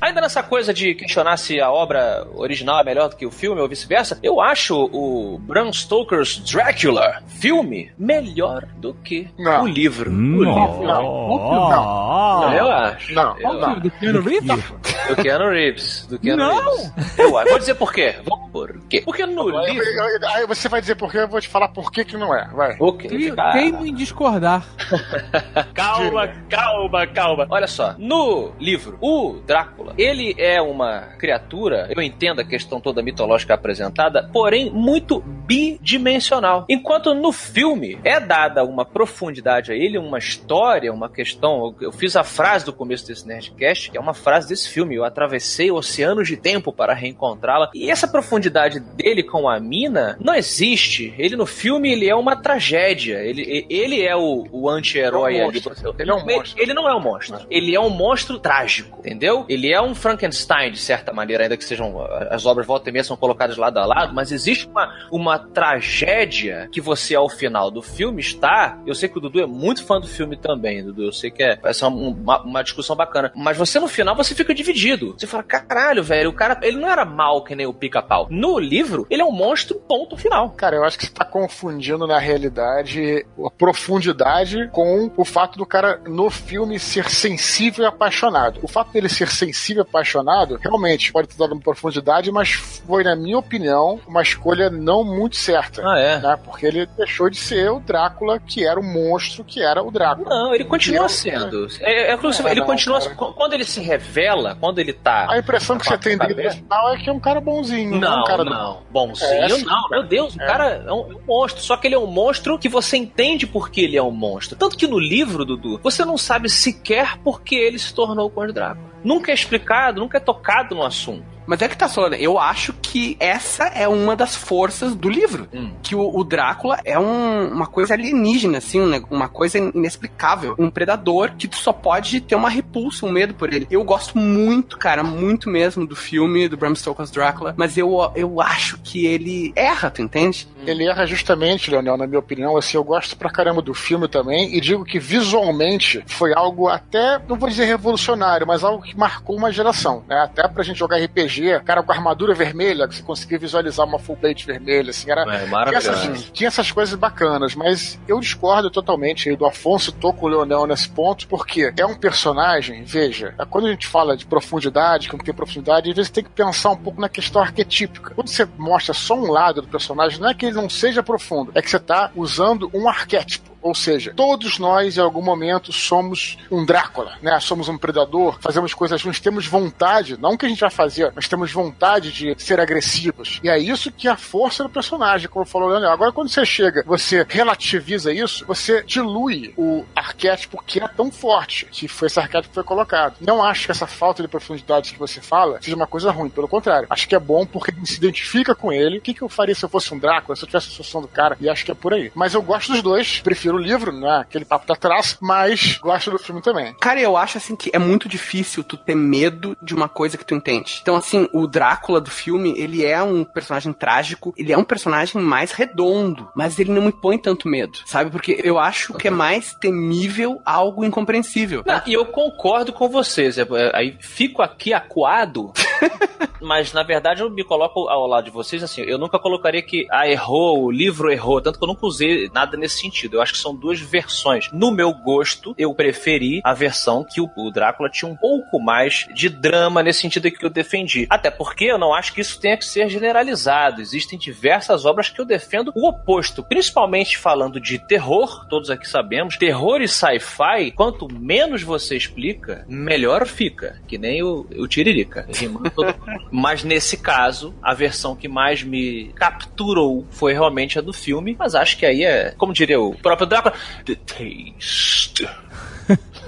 Ainda 0.00 0.20
nessa 0.20 0.42
coisa 0.42 0.74
de 0.74 0.94
questionar 0.96 1.36
se 1.36 1.60
a 1.60 1.70
obra 1.70 2.26
original 2.34 2.80
é 2.80 2.84
melhor 2.84 3.08
do 3.08 3.16
que 3.16 3.24
o 3.24 3.30
filme 3.30 3.60
ou 3.60 3.68
vice-versa, 3.68 4.18
eu 4.22 4.40
acho 4.40 4.74
o 4.92 5.38
Bram 5.38 5.72
Stoker's 5.72 6.38
Dracula 6.38 7.22
filme 7.28 7.92
melhor 7.96 8.64
do 8.78 8.94
que 8.94 9.28
Não. 9.38 9.62
o 9.62 9.66
livro. 9.68 10.10
O 10.10 10.14
livro. 10.44 10.82
não. 10.82 11.04
ó, 11.06 12.46
ó. 12.48 12.52
Eu 12.52 12.70
acho. 12.70 13.14
Não, 13.14 13.38
Eu 13.38 13.52
não. 13.54 13.78
Do 13.78 13.90
Keanu 13.92 14.20
Reeves? 14.22 14.64
Do 15.08 15.16
Keanu 15.22 15.50
Reeves. 15.50 16.06
Do 16.08 16.18
Keanu 16.18 16.42
Não. 16.44 16.76
Reeves. 16.76 17.18
Eu 17.18 17.38
acho. 17.38 17.48
Vou 17.50 17.58
dizer 17.60 17.74
por 17.74 17.92
quê. 17.92 18.16
Vou 18.24 18.38
por 18.52 18.78
quê? 18.88 19.02
Porque 19.04 19.24
no 19.24 19.56
Aí 19.56 19.72
livro. 19.72 19.84
eu- 19.88 20.28
Aí 20.30 20.46
você 20.46 20.68
vai 20.68 20.80
dizer 20.80 20.96
por 20.96 21.10
quê, 21.12 21.18
eu 21.18 21.28
vou 21.28 21.40
te 21.40 21.48
falar 21.48 21.68
por 21.68 21.92
que 21.92 22.04
que 22.04 22.16
não 22.16 22.34
é. 22.34 22.48
Vai. 22.48 22.76
O 22.80 22.92
quê? 22.92 23.06
Te- 23.08 23.30
Cara, 23.32 23.52
Teimo 23.52 23.86
em 23.86 23.94
discordar. 23.94 24.64
Calma, 25.74 26.28
calma, 26.48 27.06
calma. 27.06 27.46
Olha 27.50 27.66
só, 27.66 27.94
no 27.98 28.52
livro, 28.58 28.98
o 29.00 29.34
Drácula, 29.46 29.94
ele 29.98 30.34
é 30.38 30.60
uma 30.60 31.00
criatura, 31.18 31.88
eu 31.94 32.02
entendo 32.02 32.40
a 32.40 32.44
questão 32.44 32.80
toda 32.80 33.02
mitológica 33.02 33.54
apresentada, 33.54 34.28
porém 34.32 34.70
muito 34.70 35.20
bidimensional. 35.20 36.64
Enquanto 36.68 37.14
no 37.14 37.32
filme 37.32 37.98
é 38.04 38.18
dada 38.20 38.64
uma 38.64 38.84
profundidade 38.84 39.72
a 39.72 39.74
ele, 39.74 39.98
uma 39.98 40.18
história, 40.18 40.92
uma 40.92 41.08
questão. 41.08 41.74
Eu 41.80 41.92
fiz 41.92 42.16
a 42.16 42.24
frase 42.24 42.64
do 42.64 42.72
começo 42.72 43.06
desse 43.06 43.26
Nerdcast, 43.26 43.90
que 43.90 43.96
é 43.96 44.00
uma 44.00 44.14
frase 44.14 44.48
desse 44.48 44.68
filme. 44.68 44.94
Eu 44.94 45.04
atravessei 45.04 45.70
oceanos 45.70 46.28
de 46.28 46.36
tempo 46.36 46.72
para 46.72 46.94
reencontrá-la. 46.94 47.70
E 47.74 47.90
essa 47.90 48.06
profundidade 48.08 48.80
dele 48.80 49.22
com 49.22 49.48
a 49.48 49.58
mina 49.60 50.16
não 50.20 50.34
existe. 50.34 51.14
Ele 51.18 51.36
no 51.36 51.46
filme 51.46 51.92
ele 51.92 52.08
é 52.08 52.14
uma 52.14 52.36
tragédia. 52.36 53.18
Ele, 53.18 53.66
ele 53.68 54.02
é 54.02 54.16
o, 54.16 54.46
o 54.50 54.68
anti-herói 54.68 55.34
Ele 55.34 55.40
é 55.40 55.44
um 55.44 55.48
ali. 55.48 55.62
Ele 55.98 56.10
é 56.10 56.14
um 56.14 56.24
monstro. 56.24 56.62
Ele 56.62 56.74
não 56.74 56.88
é 56.88 56.94
um 56.94 57.00
monstro. 57.00 57.46
Ele 57.50 57.74
é 57.74 57.80
um 57.80 57.90
monstro 57.90 58.38
trágico, 58.38 59.00
entendeu? 59.00 59.31
Ele 59.48 59.72
é 59.72 59.80
um 59.80 59.94
Frankenstein, 59.94 60.70
de 60.70 60.78
certa 60.78 61.12
maneira, 61.12 61.44
ainda 61.44 61.56
que 61.56 61.64
sejam. 61.64 62.06
As 62.30 62.46
obras 62.46 62.66
volta 62.66 62.88
e 62.88 62.92
meia 62.92 63.04
são 63.04 63.16
colocadas 63.16 63.56
lado 63.56 63.78
a 63.78 63.86
lado, 63.86 64.14
mas 64.14 64.32
existe 64.32 64.66
uma, 64.66 64.92
uma 65.10 65.38
tragédia 65.38 66.68
que 66.70 66.80
você, 66.80 67.14
ao 67.14 67.28
final 67.28 67.70
do 67.70 67.82
filme, 67.82 68.20
está. 68.20 68.78
Eu 68.86 68.94
sei 68.94 69.08
que 69.08 69.18
o 69.18 69.20
Dudu 69.20 69.40
é 69.40 69.46
muito 69.46 69.84
fã 69.84 70.00
do 70.00 70.06
filme 70.06 70.36
também, 70.36 70.84
Dudu. 70.84 71.04
Eu 71.04 71.12
sei 71.12 71.30
que 71.30 71.42
é, 71.42 71.58
essa 71.64 71.86
é 71.86 71.88
uma, 71.88 72.42
uma 72.42 72.62
discussão 72.62 72.96
bacana. 72.96 73.32
Mas 73.34 73.56
você, 73.56 73.78
no 73.78 73.88
final, 73.88 74.14
você 74.14 74.34
fica 74.34 74.54
dividido. 74.54 75.14
Você 75.16 75.26
fala, 75.26 75.42
caralho, 75.42 76.02
velho, 76.02 76.30
o 76.30 76.32
cara. 76.32 76.58
Ele 76.62 76.78
não 76.78 76.90
era 76.90 77.04
mal 77.04 77.44
que 77.44 77.54
nem 77.54 77.66
o 77.66 77.74
pica-pau. 77.74 78.26
No 78.30 78.58
livro, 78.58 79.06
ele 79.10 79.22
é 79.22 79.24
um 79.24 79.32
monstro, 79.32 79.80
ponto 79.80 80.16
final. 80.16 80.50
Cara, 80.50 80.76
eu 80.76 80.84
acho 80.84 80.98
que 80.98 81.06
você 81.06 81.12
tá 81.12 81.24
confundindo 81.24 82.06
na 82.06 82.18
realidade 82.18 83.26
a 83.44 83.50
profundidade 83.50 84.68
com 84.72 85.10
o 85.16 85.24
fato 85.24 85.58
do 85.58 85.66
cara 85.66 86.00
no 86.06 86.30
filme 86.30 86.78
ser 86.78 87.08
sensível 87.10 87.84
e 87.84 87.86
apaixonado. 87.88 88.60
O 88.62 88.68
fato 88.68 88.92
dele 88.92 89.08
ser 89.08 89.21
ser 89.26 89.46
sensível 89.46 89.82
e 89.84 89.86
apaixonado, 89.88 90.58
realmente 90.62 91.12
pode 91.12 91.28
ter 91.28 91.36
dado 91.36 91.52
uma 91.52 91.60
profundidade, 91.60 92.30
mas 92.32 92.50
foi, 92.52 93.04
na 93.04 93.14
minha 93.16 93.38
opinião, 93.38 94.00
uma 94.06 94.22
escolha 94.22 94.70
não 94.70 95.04
muito 95.04 95.36
certa. 95.36 95.82
Ah, 95.86 95.98
é? 95.98 96.18
Né? 96.20 96.38
Porque 96.44 96.66
ele 96.66 96.86
deixou 96.96 97.28
de 97.30 97.36
ser 97.36 97.70
o 97.70 97.80
Drácula, 97.80 98.38
que 98.40 98.66
era 98.66 98.78
o 98.78 98.82
monstro 98.84 99.44
que 99.44 99.62
era 99.62 99.82
o 99.82 99.90
Drácula. 99.90 100.28
Não, 100.28 100.54
ele 100.54 100.64
continua 100.64 101.08
sendo. 101.08 101.66
É, 101.80 102.12
é, 102.12 102.12
É, 102.12 102.50
ele 102.50 102.60
não, 102.60 102.66
continua. 102.66 103.00
cara. 103.00 103.14
Quando 103.32 103.52
ele 103.54 103.64
se 103.64 103.80
revela, 103.80 104.56
quando 104.58 104.78
ele 104.78 104.92
tá. 104.92 105.26
A 105.30 105.38
impressão 105.38 105.78
que 105.78 105.86
você 105.86 105.98
tem 105.98 106.16
dele 106.18 106.50
final 106.50 106.92
é 106.94 106.98
que 106.98 107.08
é 107.08 107.12
um 107.12 107.20
cara 107.20 107.40
bonzinho, 107.40 107.90
não, 107.90 107.96
é 107.96 108.00
Não, 108.00 108.20
um 108.20 108.24
cara 108.24 108.44
não. 108.44 108.82
Bonzinho, 108.90 109.30
É, 109.30 109.48
sim, 109.48 109.64
não. 109.64 109.68
cara. 109.68 109.88
Meu 109.90 110.02
Deus, 110.04 110.34
o 110.36 110.42
É. 110.42 110.46
cara 110.46 110.68
é 110.86 110.92
um, 110.92 111.12
é 111.12 111.14
um 111.14 111.20
monstro. 111.26 111.62
Só 111.62 111.76
que 111.76 111.86
ele 111.86 111.94
é 111.94 111.98
um 111.98 112.06
monstro 112.06 112.58
que 112.58 112.68
você 112.68 112.96
entende 112.96 113.46
por 113.46 113.70
que 113.70 113.80
ele 113.82 113.96
é 113.96 114.02
um 114.02 114.10
monstro. 114.10 114.56
Tanto 114.56 114.76
que 114.76 114.86
no 114.86 114.98
livro, 114.98 115.44
Dudu, 115.44 115.80
você 115.82 116.04
não 116.04 116.16
sabe 116.18 116.48
sequer 116.48 117.18
por 117.18 117.42
que 117.42 117.54
ele 117.54 117.78
se 117.78 117.92
tornou 117.94 118.26
o 118.26 118.30
Conde 118.30 118.52
Drácula. 118.52 118.91
Nunca 119.04 119.30
é 119.30 119.34
explicado, 119.34 120.00
nunca 120.00 120.18
é 120.18 120.20
tocado 120.20 120.74
no 120.74 120.84
assunto. 120.84 121.24
Mas 121.46 121.60
é 121.62 121.68
que 121.68 121.76
tá 121.76 121.88
falando, 121.88 122.14
eu 122.14 122.38
acho 122.38 122.72
que 122.80 123.16
essa 123.20 123.64
é 123.64 123.86
uma 123.88 124.14
das 124.16 124.34
forças 124.36 124.94
do 124.94 125.08
livro. 125.08 125.48
Hum. 125.52 125.72
Que 125.82 125.94
o, 125.94 126.16
o 126.16 126.24
Drácula 126.24 126.78
é 126.84 126.98
um- 126.98 127.48
uma 127.52 127.66
coisa 127.66 127.94
alienígena, 127.94 128.58
assim, 128.58 128.80
um 128.80 128.92
uma 129.10 129.28
coisa 129.28 129.58
inexplicável. 129.58 130.54
Um 130.58 130.70
predador 130.70 131.32
que 131.36 131.48
tu 131.48 131.56
só 131.56 131.72
pode 131.72 132.20
ter 132.20 132.34
uma 132.34 132.48
repulsa, 132.50 133.04
um 133.06 133.10
medo 133.12 133.34
por 133.34 133.52
ele. 133.52 133.66
Eu 133.70 133.82
gosto 133.84 134.16
muito, 134.18 134.78
cara, 134.78 135.02
muito 135.02 135.48
mesmo 135.50 135.86
do 135.86 135.96
filme 135.96 136.48
do 136.48 136.56
Bram 136.56 136.74
Stoker's 136.74 137.10
Drácula, 137.10 137.54
mas 137.56 137.76
eu, 137.76 138.10
eu 138.14 138.40
acho 138.40 138.78
que 138.82 139.06
ele 139.06 139.52
erra, 139.56 139.90
tu 139.90 140.02
entende? 140.02 140.46
Ele 140.66 140.84
erra 140.86 141.06
justamente, 141.06 141.70
Leonel, 141.70 141.96
na 141.96 142.06
minha 142.06 142.18
opinião. 142.18 142.56
Assim, 142.56 142.76
eu 142.76 142.84
gosto 142.84 143.16
pra 143.16 143.30
caramba 143.30 143.60
do 143.62 143.74
filme 143.74 144.06
também 144.08 144.54
e 144.54 144.60
digo 144.60 144.84
que 144.84 144.98
visualmente 144.98 146.02
foi 146.06 146.32
algo 146.34 146.68
até, 146.68 147.18
não 147.28 147.36
vou 147.36 147.48
dizer 147.48 147.64
revolucionário, 147.64 148.46
mas 148.46 148.62
algo 148.62 148.82
que 148.82 148.96
marcou 148.96 149.36
uma 149.36 149.50
geração, 149.50 150.04
né? 150.08 150.16
Até 150.22 150.46
pra 150.46 150.62
gente 150.62 150.78
jogar 150.78 150.98
RPG, 151.02 151.31
cara 151.64 151.82
com 151.82 151.92
armadura 151.92 152.34
vermelha, 152.34 152.88
que 152.88 152.96
você 152.96 153.02
conseguia 153.02 153.38
visualizar 153.38 153.86
uma 153.86 153.98
full 153.98 154.16
plate 154.16 154.46
vermelha, 154.46 154.90
assim, 154.90 155.10
era. 155.10 155.22
É 155.22 155.46
Tinha 155.66 155.78
essas, 155.78 156.30
tinha 156.30 156.48
essas 156.48 156.72
coisas 156.72 156.94
bacanas, 156.94 157.54
mas 157.54 157.98
eu 158.06 158.18
discordo 158.20 158.70
totalmente 158.70 159.34
do 159.36 159.46
Afonso, 159.46 159.92
tô 159.92 160.12
com 160.12 160.26
o 160.26 160.28
Leonel 160.28 160.66
nesse 160.66 160.88
ponto, 160.88 161.26
porque 161.28 161.72
é 161.76 161.86
um 161.86 161.94
personagem, 161.94 162.84
veja, 162.84 163.34
quando 163.50 163.66
a 163.66 163.70
gente 163.70 163.86
fala 163.86 164.16
de 164.16 164.26
profundidade, 164.26 165.08
que 165.08 165.16
não 165.16 165.24
tem 165.24 165.34
profundidade, 165.34 165.90
às 165.90 165.96
vezes 165.96 166.10
tem 166.10 166.24
que 166.24 166.30
pensar 166.30 166.70
um 166.70 166.76
pouco 166.76 167.00
na 167.00 167.08
questão 167.08 167.42
arquetípica. 167.42 168.14
Quando 168.14 168.28
você 168.28 168.46
mostra 168.56 168.94
só 168.94 169.14
um 169.14 169.30
lado 169.30 169.62
do 169.62 169.68
personagem, 169.68 170.20
não 170.20 170.28
é 170.28 170.34
que 170.34 170.46
ele 170.46 170.56
não 170.56 170.68
seja 170.68 171.02
profundo, 171.02 171.52
é 171.54 171.62
que 171.62 171.70
você 171.70 171.78
tá 171.78 172.10
usando 172.14 172.70
um 172.72 172.88
arquétipo. 172.88 173.51
Ou 173.62 173.74
seja, 173.74 174.12
todos 174.14 174.58
nós, 174.58 174.96
em 174.96 175.00
algum 175.00 175.22
momento, 175.22 175.72
somos 175.72 176.36
um 176.50 176.64
Drácula, 176.64 177.16
né? 177.22 177.38
Somos 177.40 177.68
um 177.68 177.78
predador, 177.78 178.38
fazemos 178.40 178.74
coisas 178.74 179.02
ruins, 179.02 179.20
temos 179.20 179.46
vontade, 179.46 180.16
não 180.18 180.36
que 180.36 180.46
a 180.46 180.48
gente 180.48 180.60
vai 180.60 180.70
fazer, 180.70 181.12
mas 181.14 181.28
temos 181.28 181.52
vontade 181.52 182.12
de 182.12 182.34
ser 182.42 182.60
agressivos. 182.60 183.40
E 183.42 183.48
é 183.48 183.58
isso 183.58 183.92
que 183.92 184.08
é 184.08 184.10
a 184.10 184.16
força 184.16 184.62
do 184.62 184.68
personagem, 184.68 185.28
como 185.28 185.44
falou 185.44 185.68
o 185.68 185.72
Leonel. 185.72 185.90
Agora, 185.90 186.12
quando 186.12 186.28
você 186.28 186.44
chega, 186.44 186.82
você 186.86 187.24
relativiza 187.28 188.12
isso, 188.12 188.44
você 188.46 188.82
dilui 188.82 189.54
o 189.56 189.84
arquétipo 189.94 190.62
que 190.64 190.80
é 190.80 190.88
tão 190.88 191.10
forte, 191.10 191.66
que 191.70 191.86
foi 191.86 192.06
esse 192.06 192.18
arquétipo 192.18 192.48
que 192.48 192.54
foi 192.54 192.64
colocado. 192.64 193.16
Não 193.20 193.42
acho 193.42 193.66
que 193.66 193.70
essa 193.70 193.86
falta 193.86 194.22
de 194.22 194.28
profundidade 194.28 194.92
que 194.92 194.98
você 194.98 195.20
fala 195.20 195.60
seja 195.60 195.76
uma 195.76 195.86
coisa 195.86 196.10
ruim, 196.10 196.28
pelo 196.28 196.48
contrário. 196.48 196.86
Acho 196.90 197.08
que 197.08 197.14
é 197.14 197.18
bom 197.18 197.46
porque 197.46 197.72
se 197.84 197.96
identifica 197.96 198.54
com 198.54 198.72
ele. 198.72 198.98
O 198.98 199.00
que, 199.00 199.14
que 199.14 199.22
eu 199.22 199.28
faria 199.28 199.54
se 199.54 199.64
eu 199.64 199.68
fosse 199.68 199.92
um 199.94 199.98
Drácula, 199.98 200.34
se 200.34 200.42
eu 200.42 200.46
tivesse 200.46 200.68
a 200.68 200.70
situação 200.70 201.00
do 201.00 201.08
cara? 201.08 201.36
E 201.40 201.48
acho 201.48 201.64
que 201.64 201.70
é 201.70 201.74
por 201.74 201.94
aí. 201.94 202.10
Mas 202.14 202.34
eu 202.34 202.42
gosto 202.42 202.72
dos 202.72 202.82
dois, 202.82 203.20
prefiro 203.20 203.51
o 203.54 203.58
livro, 203.58 203.92
né? 203.92 204.18
Aquele 204.20 204.44
papo 204.44 204.66
da 204.66 204.74
traça, 204.74 205.16
mas 205.20 205.78
gosto 205.78 206.10
do 206.10 206.18
filme 206.18 206.42
também. 206.42 206.74
Cara, 206.80 207.00
eu 207.00 207.16
acho 207.16 207.38
assim 207.38 207.56
que 207.56 207.70
é 207.72 207.78
muito 207.78 208.08
difícil 208.08 208.62
tu 208.64 208.76
ter 208.76 208.94
medo 208.94 209.56
de 209.62 209.74
uma 209.74 209.88
coisa 209.88 210.16
que 210.16 210.24
tu 210.24 210.34
entende. 210.34 210.78
Então, 210.82 210.96
assim, 210.96 211.28
o 211.32 211.46
Drácula 211.46 212.00
do 212.00 212.10
filme, 212.10 212.54
ele 212.56 212.84
é 212.84 213.02
um 213.02 213.24
personagem 213.24 213.72
trágico, 213.72 214.34
ele 214.36 214.52
é 214.52 214.58
um 214.58 214.64
personagem 214.64 215.20
mais 215.20 215.52
redondo, 215.52 216.30
mas 216.34 216.58
ele 216.58 216.72
não 216.72 216.82
me 216.82 216.92
põe 216.92 217.18
tanto 217.18 217.48
medo, 217.48 217.78
sabe? 217.86 218.10
Porque 218.10 218.40
eu 218.42 218.58
acho 218.58 218.94
que 218.94 219.08
é 219.08 219.10
mais 219.10 219.54
temível 219.54 220.40
algo 220.44 220.84
incompreensível. 220.84 221.62
Não, 221.66 221.82
e 221.86 221.92
eu 221.92 222.06
concordo 222.06 222.72
com 222.72 222.88
vocês. 222.88 223.36
Aí 223.74 223.96
fico 224.00 224.42
aqui 224.42 224.72
acuado, 224.72 225.52
mas 226.40 226.72
na 226.72 226.82
verdade 226.82 227.22
eu 227.22 227.30
me 227.30 227.44
coloco 227.44 227.88
ao 227.88 228.06
lado 228.06 228.24
de 228.24 228.30
vocês 228.30 228.62
assim. 228.62 228.82
Eu 228.82 228.98
nunca 228.98 229.18
colocaria 229.18 229.62
que 229.62 229.86
ah, 229.90 230.08
errou, 230.08 230.64
o 230.64 230.70
livro 230.70 231.10
errou, 231.10 231.40
tanto 231.40 231.58
que 231.58 231.64
eu 231.64 231.68
nunca 231.68 231.86
usei 231.86 232.30
nada 232.32 232.56
nesse 232.56 232.78
sentido. 232.78 233.16
Eu 233.16 233.22
acho 233.22 233.32
que 233.32 233.38
são 233.38 233.54
duas 233.54 233.80
versões. 233.80 234.50
No 234.52 234.70
meu 234.70 234.92
gosto, 234.92 235.54
eu 235.56 235.74
preferi 235.74 236.40
a 236.44 236.52
versão 236.52 237.04
que 237.04 237.20
o, 237.20 237.50
Drácula 237.52 237.88
tinha 237.88 238.10
um 238.10 238.16
pouco 238.16 238.58
mais 238.58 239.06
de 239.14 239.28
drama 239.28 239.82
nesse 239.82 240.00
sentido 240.00 240.30
que 240.30 240.44
eu 240.44 240.50
defendi. 240.50 241.06
Até 241.08 241.30
porque 241.30 241.64
eu 241.64 241.78
não 241.78 241.94
acho 241.94 242.12
que 242.12 242.20
isso 242.20 242.40
tenha 242.40 242.56
que 242.56 242.64
ser 242.64 242.88
generalizado. 242.88 243.80
Existem 243.80 244.18
diversas 244.18 244.84
obras 244.84 245.08
que 245.08 245.20
eu 245.20 245.24
defendo 245.24 245.72
o 245.74 245.88
oposto, 245.88 246.42
principalmente 246.42 247.18
falando 247.18 247.60
de 247.60 247.78
terror, 247.78 248.46
todos 248.48 248.70
aqui 248.70 248.88
sabemos, 248.88 249.36
terror 249.36 249.80
e 249.80 249.88
sci-fi, 249.88 250.70
quanto 250.74 251.12
menos 251.12 251.62
você 251.62 251.96
explica, 251.96 252.64
melhor 252.68 253.26
fica, 253.26 253.80
que 253.86 253.98
nem 253.98 254.22
o, 254.22 254.46
o 254.56 254.66
Tiririca, 254.66 255.26
rimando 255.28 255.70
todo 255.74 255.86
mundo. 255.86 256.28
Mas 256.30 256.62
nesse 256.64 256.96
caso, 256.96 257.54
a 257.62 257.74
versão 257.74 258.16
que 258.16 258.28
mais 258.28 258.62
me 258.62 259.12
capturou 259.14 260.06
foi 260.10 260.32
realmente 260.32 260.78
a 260.78 260.82
do 260.82 260.92
filme, 260.92 261.36
mas 261.38 261.54
acho 261.54 261.76
que 261.76 261.86
aí 261.86 262.04
é, 262.04 262.32
como 262.36 262.52
diria 262.52 262.80
o 262.80 262.94
próprio 262.94 263.26
Drácula, 263.26 263.54
the 263.84 263.94
taste. 263.94 265.28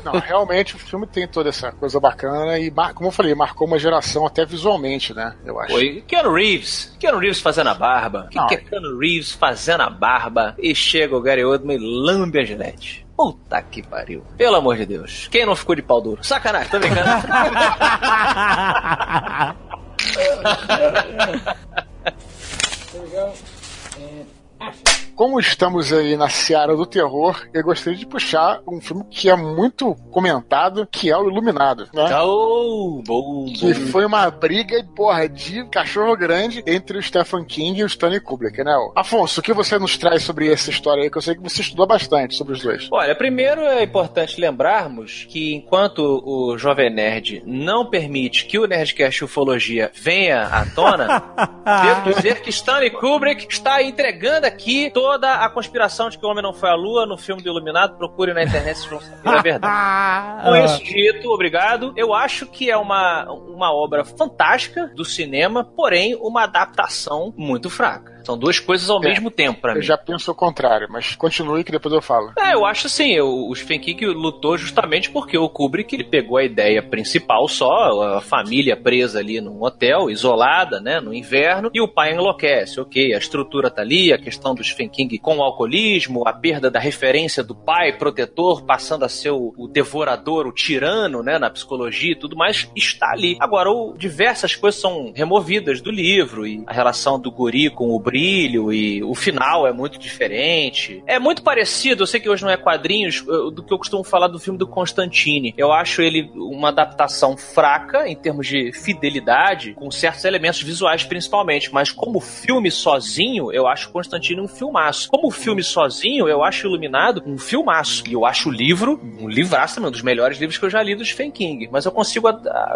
Não, 0.04 0.12
realmente 0.12 0.76
o 0.76 0.78
filme 0.78 1.07
tem 1.07 1.26
toda 1.26 1.48
essa 1.48 1.72
coisa 1.72 1.98
bacana 1.98 2.59
e, 2.59 2.70
como 2.94 3.09
eu 3.09 3.12
falei, 3.12 3.35
marcou 3.35 3.66
uma 3.66 3.78
geração 3.78 4.26
até 4.26 4.44
visualmente, 4.44 5.14
né? 5.14 5.35
Eu 5.44 5.59
acho. 5.59 5.72
Foi 5.72 6.04
Keanu 6.07 6.35
Reeves. 6.35 6.94
Keanu 7.00 7.18
Reeves 7.18 7.40
fazendo 7.40 7.70
a 7.70 7.74
barba. 7.74 8.26
O 8.26 8.28
que, 8.28 8.46
que 8.48 8.54
é 8.54 8.59
Keanu 8.59 8.98
Reeves 8.98 9.33
fazendo 9.33 9.80
a 9.83 9.90
barba? 9.90 10.54
E 10.59 10.74
chega 10.74 11.16
o 11.16 11.22
Gary 11.22 11.44
Oldman 11.44 11.76
e 11.76 11.80
lambe 11.80 12.38
a 12.38 12.44
Gillette. 12.44 13.04
Puta 13.16 13.62
que 13.62 13.83
pariu. 13.83 14.24
Pelo 14.37 14.57
amor 14.57 14.77
de 14.77 14.87
Deus. 14.87 15.29
Quem 15.31 15.46
não 15.46 15.55
ficou 15.55 15.74
de 15.74 15.83
pau 15.83 16.00
duro? 16.00 16.24
Sacanagem, 16.24 16.70
tô 16.70 16.79
brincando. 16.79 17.05
Como 25.14 25.38
estamos 25.38 25.92
aí 25.92 26.16
na 26.16 26.29
seara 26.29 26.77
do 26.77 26.85
terror, 26.85 27.46
eu 27.53 27.62
gostaria 27.62 27.98
de 27.98 28.07
puxar 28.07 28.61
um 28.66 28.81
filme 28.81 29.05
que 29.11 29.31
é 29.31 29.37
muito 29.37 29.94
comentado, 30.11 30.87
que 30.90 31.11
é 31.11 31.16
o 31.16 31.29
Iluminado, 31.29 31.88
né? 31.94 32.09
oh, 32.20 33.03
bom, 33.07 33.46
Que 33.46 33.72
bom. 33.72 33.87
foi 33.87 34.05
uma 34.05 34.29
briga, 34.31 34.85
porra, 34.96 35.29
de 35.29 35.64
cachorro 35.68 36.16
grande 36.16 36.62
entre 36.66 36.98
o 36.98 37.03
Stephen 37.03 37.44
King 37.44 37.81
e 37.81 37.85
o 37.85 37.87
Stanley 37.87 38.20
Kubrick, 38.20 38.62
né? 38.64 38.72
Afonso, 38.96 39.40
o 39.40 39.42
que 39.42 39.53
você 39.53 39.79
nos 39.79 39.96
traz 39.96 40.22
sobre 40.22 40.53
essa 40.53 40.70
história 40.70 41.05
aí? 41.05 41.11
Que 41.11 41.18
eu 41.18 41.22
sei 41.22 41.35
que 41.35 41.42
você 41.42 41.61
estudou 41.61 41.87
bastante 41.87 42.35
sobre 42.35 42.55
os 42.55 42.62
dois. 42.62 42.88
Olha, 42.90 43.14
primeiro 43.14 43.61
é 43.61 43.83
importante 43.83 44.40
lembrarmos 44.40 45.27
que 45.29 45.55
enquanto 45.55 46.22
o 46.24 46.59
Jovem 46.59 46.90
Nerd 46.90 47.42
não 47.46 47.88
permite 47.88 48.46
que 48.46 48.59
o 48.59 48.66
Nerdcast 48.66 49.24
Ufologia 49.24 49.90
venha 49.94 50.42
à 50.42 50.66
tona, 50.66 51.22
devo 51.83 52.14
dizer 52.14 52.40
que 52.42 52.50
Stanley 52.50 52.90
Kubrick 52.90 53.46
está 53.48 53.83
entregando 53.83 54.46
aqui 54.46 54.90
toda 55.05 55.35
a 55.35 55.51
conspiração 55.51 56.09
de 56.09 56.17
que 56.17 56.25
o 56.25 56.31
homem 56.31 56.43
não 56.43 56.55
foi 56.55 56.71
à 56.71 56.75
lua 56.75 57.05
no 57.05 57.19
filme 57.19 57.43
do 57.43 57.51
Iluminado. 57.51 57.99
Procure 57.99 58.33
na 58.33 58.43
internet 58.43 58.79
se 58.79 58.88
vão 58.88 58.99
saber 59.03 59.29
a 59.29 59.43
verdade. 59.43 60.43
Com 60.49 60.57
isso 60.57 60.83
dito, 60.83 61.31
obrigado. 61.31 61.93
Eu 61.95 62.14
acho 62.14 62.47
que 62.47 62.71
é 62.71 62.77
uma, 62.77 63.31
uma 63.31 63.71
obra 63.71 64.03
fantástica 64.03 64.90
do 64.97 65.05
cinema, 65.05 65.62
porém 65.62 66.14
uma 66.14 66.45
adaptação 66.45 67.35
muito 67.37 67.69
fraca. 67.69 68.13
São 68.24 68.38
duas 68.38 68.58
coisas 68.58 68.88
ao 68.90 69.02
É. 69.04 69.08
mesmo 69.08 69.30
tempo 69.30 69.60
pra 69.60 69.72
Eu 69.72 69.76
mim. 69.76 69.82
já 69.82 69.96
penso 69.98 70.30
o 70.30 70.34
contrário, 70.34 70.88
mas 70.90 71.14
continue 71.14 71.62
que 71.64 71.70
depois 71.72 71.94
eu 71.94 72.00
falo. 72.02 72.32
É, 72.38 72.54
eu 72.54 72.64
acho 72.64 72.87
assim, 72.87 73.18
o, 73.20 73.50
o 73.50 73.54
Stephen 73.54 73.80
King 73.80 74.06
lutou 74.06 74.56
justamente 74.56 75.10
porque 75.10 75.37
o 75.37 75.48
Kubrick 75.48 75.94
ele 75.94 76.04
pegou 76.04 76.38
a 76.38 76.44
ideia 76.44 76.82
principal 76.82 77.46
só, 77.48 78.16
a 78.16 78.20
família 78.20 78.76
presa 78.76 79.18
ali 79.18 79.40
num 79.40 79.62
hotel, 79.62 80.10
isolada, 80.10 80.80
né, 80.80 81.00
no 81.00 81.12
inverno, 81.14 81.70
e 81.74 81.80
o 81.80 81.88
pai 81.88 82.12
enlouquece, 82.14 82.80
ok, 82.80 83.14
a 83.14 83.18
estrutura 83.18 83.70
tá 83.70 83.82
ali, 83.82 84.12
a 84.12 84.18
questão 84.18 84.54
do 84.54 84.64
Stephen 84.64 84.88
King 84.88 85.18
com 85.18 85.37
o 85.38 85.42
alcoolismo, 85.42 86.26
a 86.26 86.32
perda 86.32 86.70
da 86.70 86.80
referência 86.80 87.42
do 87.42 87.54
pai 87.54 87.92
protetor, 87.98 88.62
passando 88.64 89.04
a 89.04 89.08
ser 89.08 89.30
o, 89.30 89.52
o 89.56 89.68
devorador, 89.68 90.46
o 90.46 90.52
tirano, 90.52 91.22
né, 91.22 91.38
na 91.38 91.50
psicologia 91.50 92.12
e 92.12 92.18
tudo 92.18 92.37
mais, 92.37 92.68
está 92.74 93.10
ali. 93.12 93.37
Agora, 93.40 93.70
o- 93.70 93.94
diversas 93.96 94.54
coisas 94.56 94.80
são 94.80 95.12
removidas 95.14 95.80
do 95.80 95.90
livro, 95.90 96.46
e 96.46 96.62
a 96.66 96.72
relação 96.72 97.18
do 97.20 97.30
guri 97.30 97.68
com 97.70 97.90
o 97.90 97.98
brilho 98.14 98.72
e 98.72 99.03
o 99.03 99.12
final 99.12 99.66
é 99.66 99.72
muito 99.72 99.98
diferente. 99.98 101.03
É 101.05 101.18
muito 101.18 101.42
parecido, 101.42 102.05
eu 102.05 102.07
sei 102.07 102.20
que 102.20 102.29
hoje 102.29 102.44
não 102.44 102.50
é 102.50 102.57
quadrinhos, 102.57 103.20
do 103.22 103.61
que 103.61 103.74
eu 103.74 103.79
costumo 103.79 104.05
falar 104.05 104.29
do 104.29 104.38
filme 104.38 104.57
do 104.57 104.68
Constantine. 104.68 105.53
Eu 105.59 105.72
acho 105.72 106.00
ele 106.00 106.31
uma 106.37 106.68
adaptação 106.68 107.37
fraca 107.37 108.09
em 108.09 108.14
termos 108.14 108.46
de 108.46 108.72
fidelidade, 108.72 109.74
com 109.74 109.90
certos 109.90 110.24
elementos 110.24 110.62
visuais 110.62 111.03
principalmente, 111.03 111.74
mas 111.74 111.90
como 111.90 112.20
filme 112.20 112.70
sozinho, 112.70 113.53
eu 113.53 113.66
acho 113.66 113.90
Constantine 113.90 114.40
um 114.40 114.46
filmaço. 114.46 115.09
Como 115.11 115.29
filme 115.33 115.64
sozinho, 115.64 116.29
eu 116.29 116.44
acho 116.44 116.68
Iluminado 116.68 117.22
um 117.27 117.37
filmaço. 117.37 118.05
E 118.07 118.12
eu 118.12 118.24
acho 118.24 118.48
o 118.48 118.53
livro 118.53 119.00
um 119.20 119.29
livraço 119.29 119.74
também, 119.74 119.88
um 119.88 119.92
dos 119.92 120.03
melhores 120.03 120.38
livros 120.38 120.57
que 120.57 120.64
eu 120.64 120.70
já 120.70 120.83
li 120.83 120.94
do 120.94 121.05
Stephen 121.05 121.31
King. 121.33 121.68
Mas 121.70 121.85
eu 121.85 121.92
consigo 121.92 122.29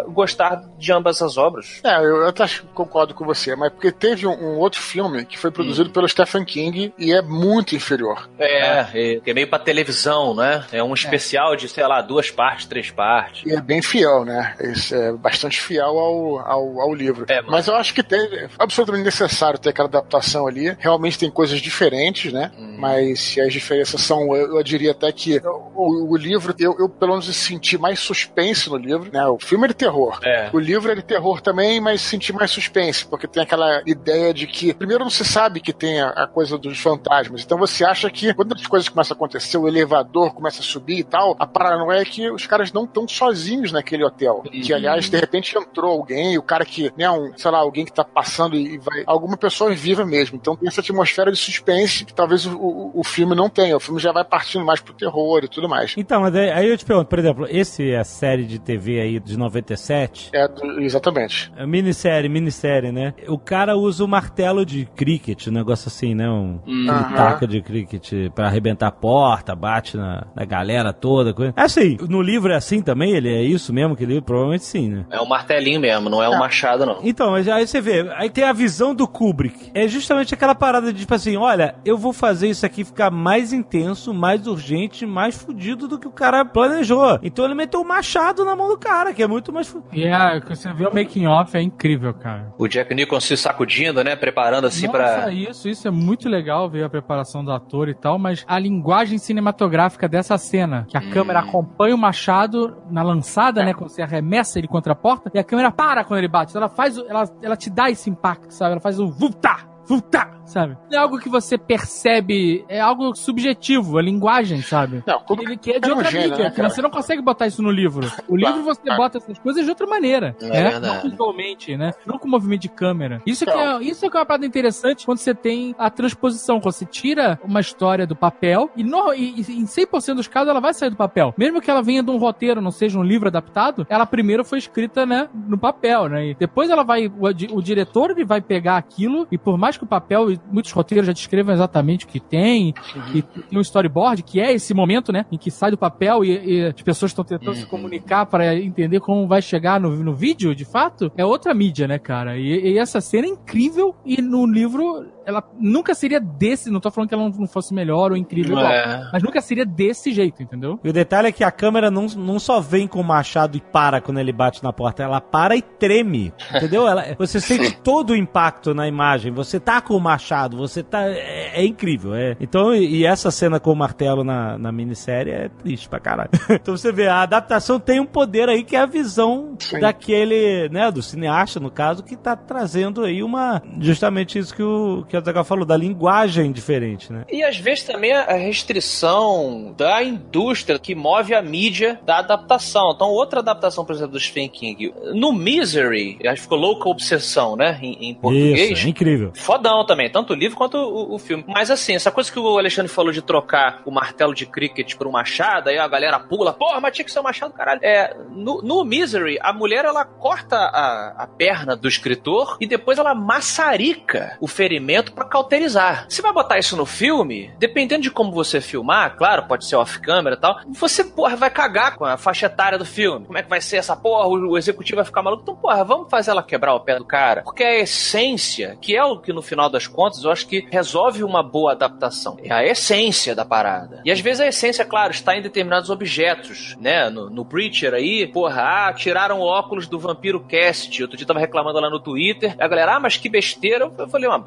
gostar 0.09 0.63
de 0.77 0.91
ambas 0.91 1.21
as 1.21 1.37
obras. 1.37 1.81
É, 1.83 1.97
eu, 1.97 2.17
eu 2.17 2.27
até 2.27 2.45
concordo 2.73 3.13
com 3.13 3.25
você, 3.25 3.55
mas 3.55 3.71
porque 3.71 3.91
teve 3.91 4.27
um, 4.27 4.33
um 4.33 4.57
outro 4.57 4.81
filme 4.81 5.28
que 5.29 5.37
foi 5.37 5.51
produzido 5.51 5.89
hum. 5.89 5.93
pelo 5.93 6.09
Stephen 6.09 6.43
King 6.43 6.93
e 6.97 7.13
é 7.13 7.21
muito 7.21 7.75
inferior. 7.75 8.29
É, 8.37 8.79
é, 8.93 9.21
é 9.25 9.33
meio 9.33 9.47
pra 9.47 9.59
televisão, 9.59 10.33
né? 10.33 10.65
É 10.71 10.83
um 10.83 10.93
especial 10.93 11.53
é. 11.53 11.57
de, 11.57 11.69
sei 11.69 11.85
lá, 11.85 12.01
duas 12.01 12.31
partes, 12.31 12.65
três 12.65 12.91
partes. 12.91 13.45
E 13.45 13.53
é 13.53 13.61
bem 13.61 13.81
fiel, 13.81 14.25
né? 14.25 14.55
Isso 14.59 14.95
é 14.95 15.13
bastante 15.13 15.61
fiel 15.61 15.97
ao, 15.97 16.39
ao, 16.39 16.81
ao 16.81 16.93
livro. 16.93 17.25
É, 17.29 17.41
mas... 17.41 17.51
mas 17.51 17.67
eu 17.67 17.75
acho 17.75 17.93
que 17.93 18.03
tem, 18.03 18.19
é 18.19 18.49
absolutamente 18.57 19.05
necessário 19.05 19.59
ter 19.59 19.69
aquela 19.69 19.87
adaptação 19.87 20.47
ali. 20.47 20.75
Realmente 20.79 21.19
tem 21.19 21.29
coisas 21.29 21.59
diferentes, 21.61 22.33
né? 22.33 22.51
Hum. 22.57 22.75
Mas 22.77 23.37
as 23.37 23.53
diferenças 23.53 24.01
são, 24.01 24.35
eu, 24.35 24.57
eu 24.57 24.63
diria 24.63 24.91
até 24.91 25.11
que 25.11 25.39
o, 25.43 26.11
o 26.11 26.17
livro, 26.17 26.53
eu, 26.57 26.75
eu, 26.79 26.89
pelo 26.89 27.11
menos 27.11 27.35
senti 27.35 27.77
mais 27.77 27.99
suspense 27.99 28.69
no 28.69 28.77
livro, 28.77 29.09
né? 29.11 29.25
O 29.27 29.37
filme 29.39 29.65
é 29.65 29.67
de 29.67 29.73
terror. 29.73 30.19
É. 30.23 30.49
O 30.51 30.59
livro 30.59 30.91
é 30.91 30.95
de 30.95 31.03
terror 31.03 31.41
também, 31.41 31.79
mas 31.79 32.01
senti 32.01 32.33
mais 32.33 32.51
suspense, 32.51 33.05
porque 33.05 33.27
tem 33.27 33.43
aquela 33.43 33.81
ideia 33.85 34.33
de 34.33 34.47
que, 34.47 34.73
primeiro, 34.73 35.03
não 35.03 35.09
se 35.19 35.25
sabe 35.25 35.59
que 35.59 35.73
tem 35.73 36.01
a, 36.01 36.09
a 36.09 36.27
coisa 36.27 36.57
dos 36.57 36.79
fantasmas. 36.79 37.43
Então 37.43 37.57
você 37.57 37.83
acha 37.83 38.09
que 38.09 38.33
quando 38.33 38.53
as 38.53 38.65
coisas 38.65 38.87
começam 38.87 39.15
a 39.15 39.17
acontecer, 39.17 39.57
o 39.57 39.67
elevador 39.67 40.33
começa 40.33 40.61
a 40.61 40.63
subir 40.63 40.99
e 40.99 41.03
tal, 41.03 41.35
a 41.39 41.45
paranoia 41.45 42.01
é 42.01 42.05
que 42.05 42.29
os 42.29 42.45
caras 42.45 42.71
não 42.71 42.85
estão 42.85 43.07
sozinhos 43.07 43.71
naquele 43.71 44.03
hotel. 44.03 44.43
Uhum. 44.45 44.61
Que, 44.61 44.73
aliás, 44.73 45.09
de 45.09 45.17
repente 45.17 45.57
entrou 45.57 45.91
alguém, 45.91 46.37
o 46.37 46.41
cara 46.41 46.65
que, 46.65 46.91
né, 46.97 47.09
um, 47.09 47.33
sei 47.37 47.51
lá, 47.51 47.59
alguém 47.59 47.85
que 47.85 47.91
tá 47.91 48.03
passando 48.03 48.55
e 48.55 48.77
vai. 48.77 49.03
Alguma 49.05 49.37
pessoa 49.37 49.71
viva 49.71 50.05
mesmo. 50.05 50.37
Então 50.37 50.55
tem 50.55 50.67
essa 50.67 50.81
atmosfera 50.81 51.31
de 51.31 51.37
suspense 51.37 52.05
que 52.05 52.13
talvez 52.13 52.45
o, 52.45 52.57
o, 52.57 52.99
o 52.99 53.03
filme 53.03 53.35
não 53.35 53.49
tenha. 53.49 53.75
O 53.75 53.79
filme 53.79 53.99
já 53.99 54.11
vai 54.11 54.23
partindo 54.23 54.65
mais 54.65 54.79
pro 54.79 54.93
terror 54.93 55.43
e 55.43 55.47
tudo 55.47 55.67
mais. 55.67 55.93
Então, 55.97 56.21
mas 56.21 56.35
aí 56.35 56.69
eu 56.69 56.77
te 56.77 56.85
pergunto, 56.85 57.09
por 57.09 57.19
exemplo, 57.19 57.47
esse 57.49 57.91
é 57.91 57.99
a 57.99 58.03
série 58.03 58.45
de 58.45 58.59
TV 58.59 58.99
aí 59.01 59.19
de 59.19 59.37
97? 59.37 60.29
É, 60.33 60.47
exatamente. 60.79 61.51
É 61.57 61.65
minissérie, 61.65 62.29
minissérie, 62.29 62.91
né? 62.91 63.13
O 63.27 63.37
cara 63.37 63.75
usa 63.75 64.03
o 64.03 64.07
martelo 64.07 64.65
de 64.65 64.85
cricket, 65.09 65.47
um 65.47 65.51
negócio 65.51 65.87
assim, 65.87 66.13
né? 66.13 66.29
Um, 66.29 66.59
um 66.67 66.85
taca 66.85 67.47
de 67.47 67.61
cricket 67.61 68.31
pra 68.35 68.47
arrebentar 68.47 68.87
a 68.87 68.91
porta, 68.91 69.55
bate 69.55 69.97
na, 69.97 70.27
na 70.35 70.45
galera 70.45 70.93
toda. 70.93 71.33
Coisa. 71.33 71.53
É 71.55 71.63
assim, 71.63 71.97
no 72.07 72.21
livro 72.21 72.51
é 72.51 72.55
assim 72.55 72.81
também? 72.81 73.11
Ele 73.11 73.29
é 73.29 73.41
isso 73.41 73.73
mesmo 73.73 73.95
que 73.95 74.03
ele 74.03 74.19
Provavelmente 74.21 74.65
sim, 74.65 74.89
né? 74.89 75.05
É 75.09 75.19
um 75.19 75.25
martelinho 75.25 75.79
mesmo, 75.79 76.09
não 76.09 76.21
é 76.21 76.29
um 76.29 76.35
é. 76.35 76.39
machado, 76.39 76.85
não. 76.85 76.99
Então, 77.03 77.31
mas 77.31 77.47
aí 77.47 77.65
você 77.65 77.81
vê, 77.81 78.11
aí 78.15 78.29
tem 78.29 78.43
a 78.43 78.53
visão 78.53 78.93
do 78.93 79.07
Kubrick. 79.07 79.71
É 79.73 79.87
justamente 79.87 80.33
aquela 80.33 80.53
parada 80.53 80.93
de 80.93 80.99
tipo 80.99 81.13
assim, 81.13 81.37
olha, 81.37 81.75
eu 81.83 81.97
vou 81.97 82.13
fazer 82.13 82.49
isso 82.49 82.65
aqui 82.65 82.83
ficar 82.83 83.09
mais 83.09 83.53
intenso, 83.53 84.13
mais 84.13 84.45
urgente, 84.45 85.05
mais 85.05 85.35
fudido 85.35 85.87
do 85.87 85.97
que 85.97 86.07
o 86.07 86.11
cara 86.11 86.45
planejou. 86.45 87.19
Então 87.23 87.45
ele 87.45 87.55
meteu 87.55 87.79
o 87.79 87.83
um 87.83 87.87
machado 87.87 88.45
na 88.45 88.55
mão 88.55 88.67
do 88.67 88.77
cara, 88.77 89.13
que 89.13 89.23
é 89.23 89.27
muito 89.27 89.51
mais 89.51 89.67
fudido. 89.67 89.95
E 89.95 90.01
yeah, 90.01 90.39
você 90.47 90.71
vê 90.73 90.85
o 90.85 90.93
making 90.93 91.25
off 91.25 91.55
é 91.57 91.61
incrível, 91.61 92.13
cara. 92.13 92.53
O 92.57 92.67
Jack 92.67 92.93
Nicholson 92.93 93.25
se 93.25 93.37
sacudindo, 93.37 94.03
né? 94.03 94.15
Preparando 94.15 94.67
assim 94.67 94.88
para 94.91 95.31
isso, 95.31 95.67
isso 95.67 95.87
é 95.87 95.91
muito 95.91 96.27
legal 96.27 96.69
ver 96.69 96.83
a 96.83 96.89
preparação 96.89 97.43
do 97.43 97.51
ator 97.51 97.89
e 97.89 97.93
tal, 97.93 98.17
mas 98.17 98.43
a 98.47 98.57
linguagem 98.59 99.17
cinematográfica 99.17 100.07
dessa 100.07 100.37
cena, 100.37 100.85
que 100.87 100.97
a 100.97 101.01
hum. 101.01 101.09
câmera 101.11 101.39
acompanha 101.39 101.95
o 101.95 101.97
machado 101.97 102.77
na 102.89 103.03
lançada, 103.03 103.61
é. 103.61 103.65
né? 103.65 103.73
Quando 103.73 103.89
você 103.89 104.01
arremessa 104.01 104.59
ele 104.59 104.67
contra 104.67 104.93
a 104.93 104.95
porta, 104.95 105.31
e 105.33 105.39
a 105.39 105.43
câmera 105.43 105.71
para 105.71 106.03
quando 106.03 106.19
ele 106.19 106.27
bate. 106.27 106.51
Então 106.51 106.61
ela 106.61 106.69
faz, 106.69 106.97
ela, 106.97 107.23
ela 107.41 107.55
te 107.55 107.69
dá 107.69 107.89
esse 107.89 108.09
impacto, 108.09 108.51
sabe? 108.51 108.73
Ela 108.73 108.81
faz 108.81 108.99
o 108.99 109.07
vultar 109.07 109.69
Puta! 109.89 110.38
Sabe? 110.49 110.75
É 110.91 110.97
algo 110.97 111.19
que 111.19 111.29
você 111.29 111.57
percebe, 111.57 112.65
é 112.67 112.79
algo 112.79 113.13
subjetivo, 113.15 113.99
a 113.99 114.01
linguagem, 114.01 114.61
sabe? 114.63 115.03
Não, 115.05 115.19
como 115.21 115.43
Ele 115.43 115.55
que 115.55 115.71
é 115.73 115.79
de 115.79 115.91
outra 115.91 116.11
mídia, 116.11 116.49
né, 116.49 116.69
você 116.69 116.81
não 116.81 116.89
consegue 116.89 117.21
botar 117.21 117.45
isso 117.45 117.61
no 117.61 117.69
livro. 117.69 118.11
O 118.27 118.35
livro 118.35 118.63
você 118.63 118.95
bota 118.95 119.19
essas 119.19 119.37
coisas 119.37 119.63
de 119.63 119.69
outra 119.69 119.85
maneira, 119.85 120.35
é 120.41 120.49
né? 120.49 120.79
Não 120.79 121.01
visualmente, 121.01 121.77
né? 121.77 121.91
Não 122.03 122.17
com 122.17 122.27
movimento 122.27 122.61
de 122.61 122.69
câmera. 122.69 123.21
Isso 123.25 123.45
que, 123.45 123.51
é, 123.51 123.81
isso 123.83 124.09
que 124.09 124.17
é 124.17 124.19
uma 124.19 124.25
parada 124.25 124.45
interessante 124.45 125.05
quando 125.05 125.19
você 125.19 125.35
tem 125.35 125.75
a 125.77 125.89
transposição, 125.89 126.59
quando 126.59 126.73
você 126.73 126.85
tira 126.85 127.39
uma 127.43 127.59
história 127.59 128.07
do 128.07 128.15
papel 128.15 128.71
e, 128.75 128.83
no, 128.83 129.13
e, 129.13 129.41
e 129.41 129.59
em 129.59 129.65
100% 129.65 130.15
dos 130.15 130.27
casos 130.27 130.49
ela 130.49 130.59
vai 130.59 130.73
sair 130.73 130.89
do 130.89 130.95
papel. 130.95 131.33
Mesmo 131.37 131.61
que 131.61 131.69
ela 131.69 131.83
venha 131.83 132.01
de 132.01 132.09
um 132.09 132.17
roteiro, 132.17 132.59
não 132.59 132.71
seja 132.71 132.97
um 132.97 133.03
livro 133.03 133.27
adaptado, 133.27 133.85
ela 133.87 134.05
primeiro 134.05 134.43
foi 134.43 134.57
escrita, 134.57 135.05
né, 135.05 135.29
no 135.47 135.57
papel, 135.57 136.09
né? 136.09 136.29
E 136.29 136.33
depois 136.33 136.69
ela 136.69 136.83
vai, 136.83 137.07
o, 137.07 137.57
o 137.57 137.61
diretor 137.61 138.11
ele 138.11 138.25
vai 138.25 138.41
pegar 138.41 138.77
aquilo 138.77 139.27
e 139.31 139.37
por 139.37 139.57
mais 139.57 139.77
que 139.77 139.83
o 139.83 139.87
papel, 139.87 140.27
muitos 140.51 140.71
roteiros 140.71 141.07
já 141.07 141.13
descrevam 141.13 141.53
exatamente 141.53 142.05
o 142.05 142.07
que 142.07 142.19
tem, 142.19 142.73
uhum. 142.95 143.15
e 143.15 143.21
tem 143.21 143.57
um 143.57 143.61
storyboard, 143.61 144.23
que 144.23 144.39
é 144.39 144.51
esse 144.53 144.73
momento, 144.73 145.11
né, 145.11 145.25
em 145.31 145.37
que 145.37 145.51
sai 145.51 145.71
do 145.71 145.77
papel 145.77 146.23
e, 146.23 146.57
e 146.57 146.65
as 146.65 146.81
pessoas 146.81 147.11
estão 147.11 147.23
tentando 147.23 147.49
uhum. 147.49 147.55
se 147.55 147.65
comunicar 147.65 148.25
para 148.25 148.55
entender 148.55 148.99
como 148.99 149.27
vai 149.27 149.41
chegar 149.41 149.79
no, 149.79 149.95
no 149.95 150.13
vídeo, 150.13 150.55
de 150.55 150.65
fato, 150.65 151.11
é 151.17 151.25
outra 151.25 151.53
mídia, 151.53 151.87
né, 151.87 151.97
cara? 151.99 152.37
E, 152.37 152.73
e 152.73 152.77
essa 152.77 153.01
cena 153.01 153.27
é 153.27 153.29
incrível 153.29 153.95
e 154.05 154.21
no 154.21 154.45
livro 154.45 155.05
ela 155.25 155.43
nunca 155.59 155.93
seria 155.93 156.19
desse, 156.19 156.69
não 156.69 156.79
tô 156.79 156.89
falando 156.89 157.09
que 157.09 157.15
ela 157.15 157.29
não 157.29 157.47
fosse 157.47 157.73
melhor 157.73 158.11
ou 158.11 158.17
incrível 158.17 158.57
igual, 158.57 158.71
é. 158.71 159.09
mas 159.11 159.23
nunca 159.23 159.41
seria 159.41 159.65
desse 159.65 160.11
jeito, 160.11 160.41
entendeu? 160.41 160.79
E 160.83 160.89
o 160.89 160.93
detalhe 160.93 161.27
é 161.27 161.31
que 161.31 161.43
a 161.43 161.51
câmera 161.51 161.91
não, 161.91 162.07
não 162.07 162.39
só 162.39 162.59
vem 162.59 162.87
com 162.87 162.99
o 162.99 163.03
machado 163.03 163.57
e 163.57 163.61
para 163.61 164.01
quando 164.01 164.19
ele 164.19 164.31
bate 164.31 164.63
na 164.63 164.73
porta, 164.73 165.03
ela 165.03 165.21
para 165.21 165.55
e 165.55 165.61
treme, 165.61 166.33
entendeu? 166.55 166.87
Ela, 166.87 167.15
você 167.17 167.39
sente 167.41 167.77
todo 167.77 168.11
o 168.11 168.15
impacto 168.15 168.73
na 168.73 168.87
imagem, 168.87 169.31
você 169.31 169.59
tá 169.59 169.81
com 169.81 169.95
o 169.95 169.99
machado, 169.99 170.57
você 170.57 170.83
tá. 170.83 171.03
É, 171.03 171.61
é 171.61 171.65
incrível. 171.65 172.15
É. 172.15 172.35
Então, 172.39 172.73
e, 172.73 173.01
e, 173.01 173.05
essa 173.05 173.31
cena 173.31 173.59
com 173.59 173.71
o 173.71 173.75
martelo 173.75 174.23
na, 174.23 174.57
na 174.57 174.71
minissérie 174.71 175.31
é 175.31 175.49
triste 175.49 175.87
pra 175.87 175.99
caralho. 175.99 176.29
então 176.49 176.75
você 176.75 176.91
vê, 176.91 177.07
a 177.07 177.21
adaptação 177.21 177.79
tem 177.79 177.99
um 177.99 178.05
poder 178.05 178.49
aí 178.49 178.63
que 178.63 178.75
é 178.75 178.79
a 178.79 178.85
visão 178.85 179.55
Sim. 179.59 179.79
daquele, 179.79 180.69
né, 180.69 180.91
do 180.91 181.01
cineasta, 181.01 181.59
no 181.59 181.69
caso, 181.69 182.03
que 182.03 182.15
tá 182.15 182.35
trazendo 182.35 183.03
aí 183.03 183.21
uma. 183.21 183.61
Justamente 183.79 184.39
isso 184.39 184.55
que 184.55 184.63
o, 184.63 185.05
que 185.07 185.15
o 185.19 185.25
Zagal 185.25 185.43
falou, 185.43 185.65
da 185.65 185.77
linguagem 185.77 186.51
diferente, 186.51 187.11
né? 187.11 187.25
E 187.29 187.43
às 187.43 187.57
vezes 187.57 187.83
também 187.83 188.11
a 188.11 188.33
restrição 188.33 189.73
da 189.77 190.03
indústria 190.03 190.79
que 190.79 190.95
move 190.95 191.33
a 191.33 191.41
mídia 191.41 191.99
da 192.05 192.19
adaptação. 192.19 192.91
Então, 192.95 193.09
outra 193.09 193.39
adaptação, 193.39 193.85
por 193.85 193.93
exemplo, 193.93 194.13
do 194.13 194.19
Stephen 194.19 194.49
King. 194.49 194.93
No 195.13 195.31
Misery, 195.31 196.17
acho 196.25 196.35
que 196.35 196.41
ficou 196.41 196.57
Louca 196.57 196.89
Obsessão, 196.89 197.55
né? 197.55 197.79
Em, 197.81 198.09
em 198.09 198.13
português. 198.13 198.71
Isso, 198.71 198.85
é 198.85 198.89
incrível. 198.89 199.31
Fodão 199.35 199.85
também, 199.85 200.09
tanto 200.09 200.33
o 200.33 200.35
livro 200.35 200.57
quanto 200.57 200.77
o, 200.77 201.15
o, 201.15 201.19
filme. 201.19 201.43
Mas 201.47 201.71
assim, 201.71 201.95
essa 201.95 202.11
coisa 202.11 202.31
que 202.31 202.39
o 202.39 202.57
Alexandre 202.57 202.91
falou 202.91 203.11
de 203.11 203.21
trocar 203.21 203.81
o 203.85 203.91
martelo 203.91 204.33
de 204.33 204.45
cricket 204.45 204.95
por 204.95 205.07
um 205.07 205.11
machado, 205.11 205.69
aí 205.69 205.77
a 205.77 205.87
galera 205.87 206.19
pula, 206.19 206.53
porra, 206.53 206.79
mas 206.79 206.93
tinha 206.93 207.05
que 207.05 207.11
ser 207.11 207.19
um 207.19 207.23
machado, 207.23 207.53
caralho. 207.53 207.79
É, 207.83 208.15
no, 208.29 208.61
no 208.61 208.83
Misery, 208.83 209.37
a 209.41 209.53
mulher 209.53 209.85
ela 209.85 210.05
corta 210.05 210.55
a, 210.55 211.23
a 211.23 211.27
perna 211.27 211.75
do 211.75 211.87
escritor 211.87 212.57
e 212.59 212.67
depois 212.67 212.97
ela 212.97 213.15
maçarica 213.15 214.37
o 214.39 214.47
ferimento 214.47 214.98
para 215.03 215.25
cauterizar. 215.25 216.05
Se 216.09 216.21
vai 216.21 216.33
botar 216.33 216.57
isso 216.57 216.75
no 216.75 216.85
filme, 216.85 217.51
dependendo 217.57 218.03
de 218.03 218.11
como 218.11 218.31
você 218.31 218.61
filmar, 218.61 219.15
claro, 219.15 219.47
pode 219.47 219.65
ser 219.65 219.75
off-camera 219.75 220.35
e 220.35 220.39
tal, 220.39 220.59
você, 220.69 221.03
porra, 221.03 221.35
vai 221.35 221.49
cagar 221.49 221.95
com 221.95 222.05
a 222.05 222.17
faixa 222.17 222.45
etária 222.45 222.77
do 222.77 222.85
filme. 222.85 223.25
Como 223.25 223.37
é 223.37 223.43
que 223.43 223.49
vai 223.49 223.61
ser 223.61 223.77
essa 223.77 223.95
porra? 223.95 224.27
O, 224.27 224.57
executivo 224.57 224.97
vai 224.97 225.05
ficar 225.05 225.21
maluco. 225.21 225.43
Então, 225.43 225.55
porra, 225.55 225.83
vamos 225.83 226.09
fazer 226.09 226.31
ela 226.31 226.43
quebrar 226.43 226.73
o 226.73 226.79
pé 226.79 226.97
do 226.97 227.05
cara. 227.05 227.41
Porque 227.43 227.63
a 227.63 227.79
essência, 227.79 228.77
que 228.81 228.95
é 228.95 229.03
o 229.03 229.19
que 229.19 229.33
no 229.33 229.41
final 229.41 229.69
das 229.69 229.87
contas 229.87 230.23
eu 230.23 230.31
acho 230.31 230.47
que 230.47 230.67
resolve 230.71 231.23
uma 231.23 231.41
boa 231.41 231.71
adaptação. 231.71 232.37
É 232.43 232.51
a 232.51 232.65
essência 232.65 233.35
da 233.35 233.45
parada. 233.45 234.01
E 234.05 234.11
às 234.11 234.19
vezes 234.19 234.41
a 234.41 234.47
essência, 234.47 234.85
claro, 234.85 235.11
está 235.11 235.35
em 235.35 235.41
determinados 235.41 235.89
objetos, 235.89 236.75
né? 236.79 237.09
No, 237.09 237.29
no 237.29 237.45
Preacher 237.45 237.93
aí, 237.93 238.27
porra, 238.27 238.87
ah, 238.87 238.93
tiraram 238.93 239.39
o 239.39 239.43
óculos 239.43 239.87
do 239.87 239.99
Vampiro 239.99 240.39
Cast. 240.41 241.01
Outro 241.01 241.17
dia 241.17 241.25
tava 241.25 241.39
reclamando 241.39 241.79
lá 241.79 241.89
no 241.89 241.99
Twitter. 241.99 242.55
A 242.59 242.67
galera, 242.67 242.95
ah, 242.95 242.99
mas 242.99 243.17
que 243.17 243.29
besteira. 243.29 243.91
Eu 243.97 244.07
falei, 244.07 244.29
ah, 244.29 244.43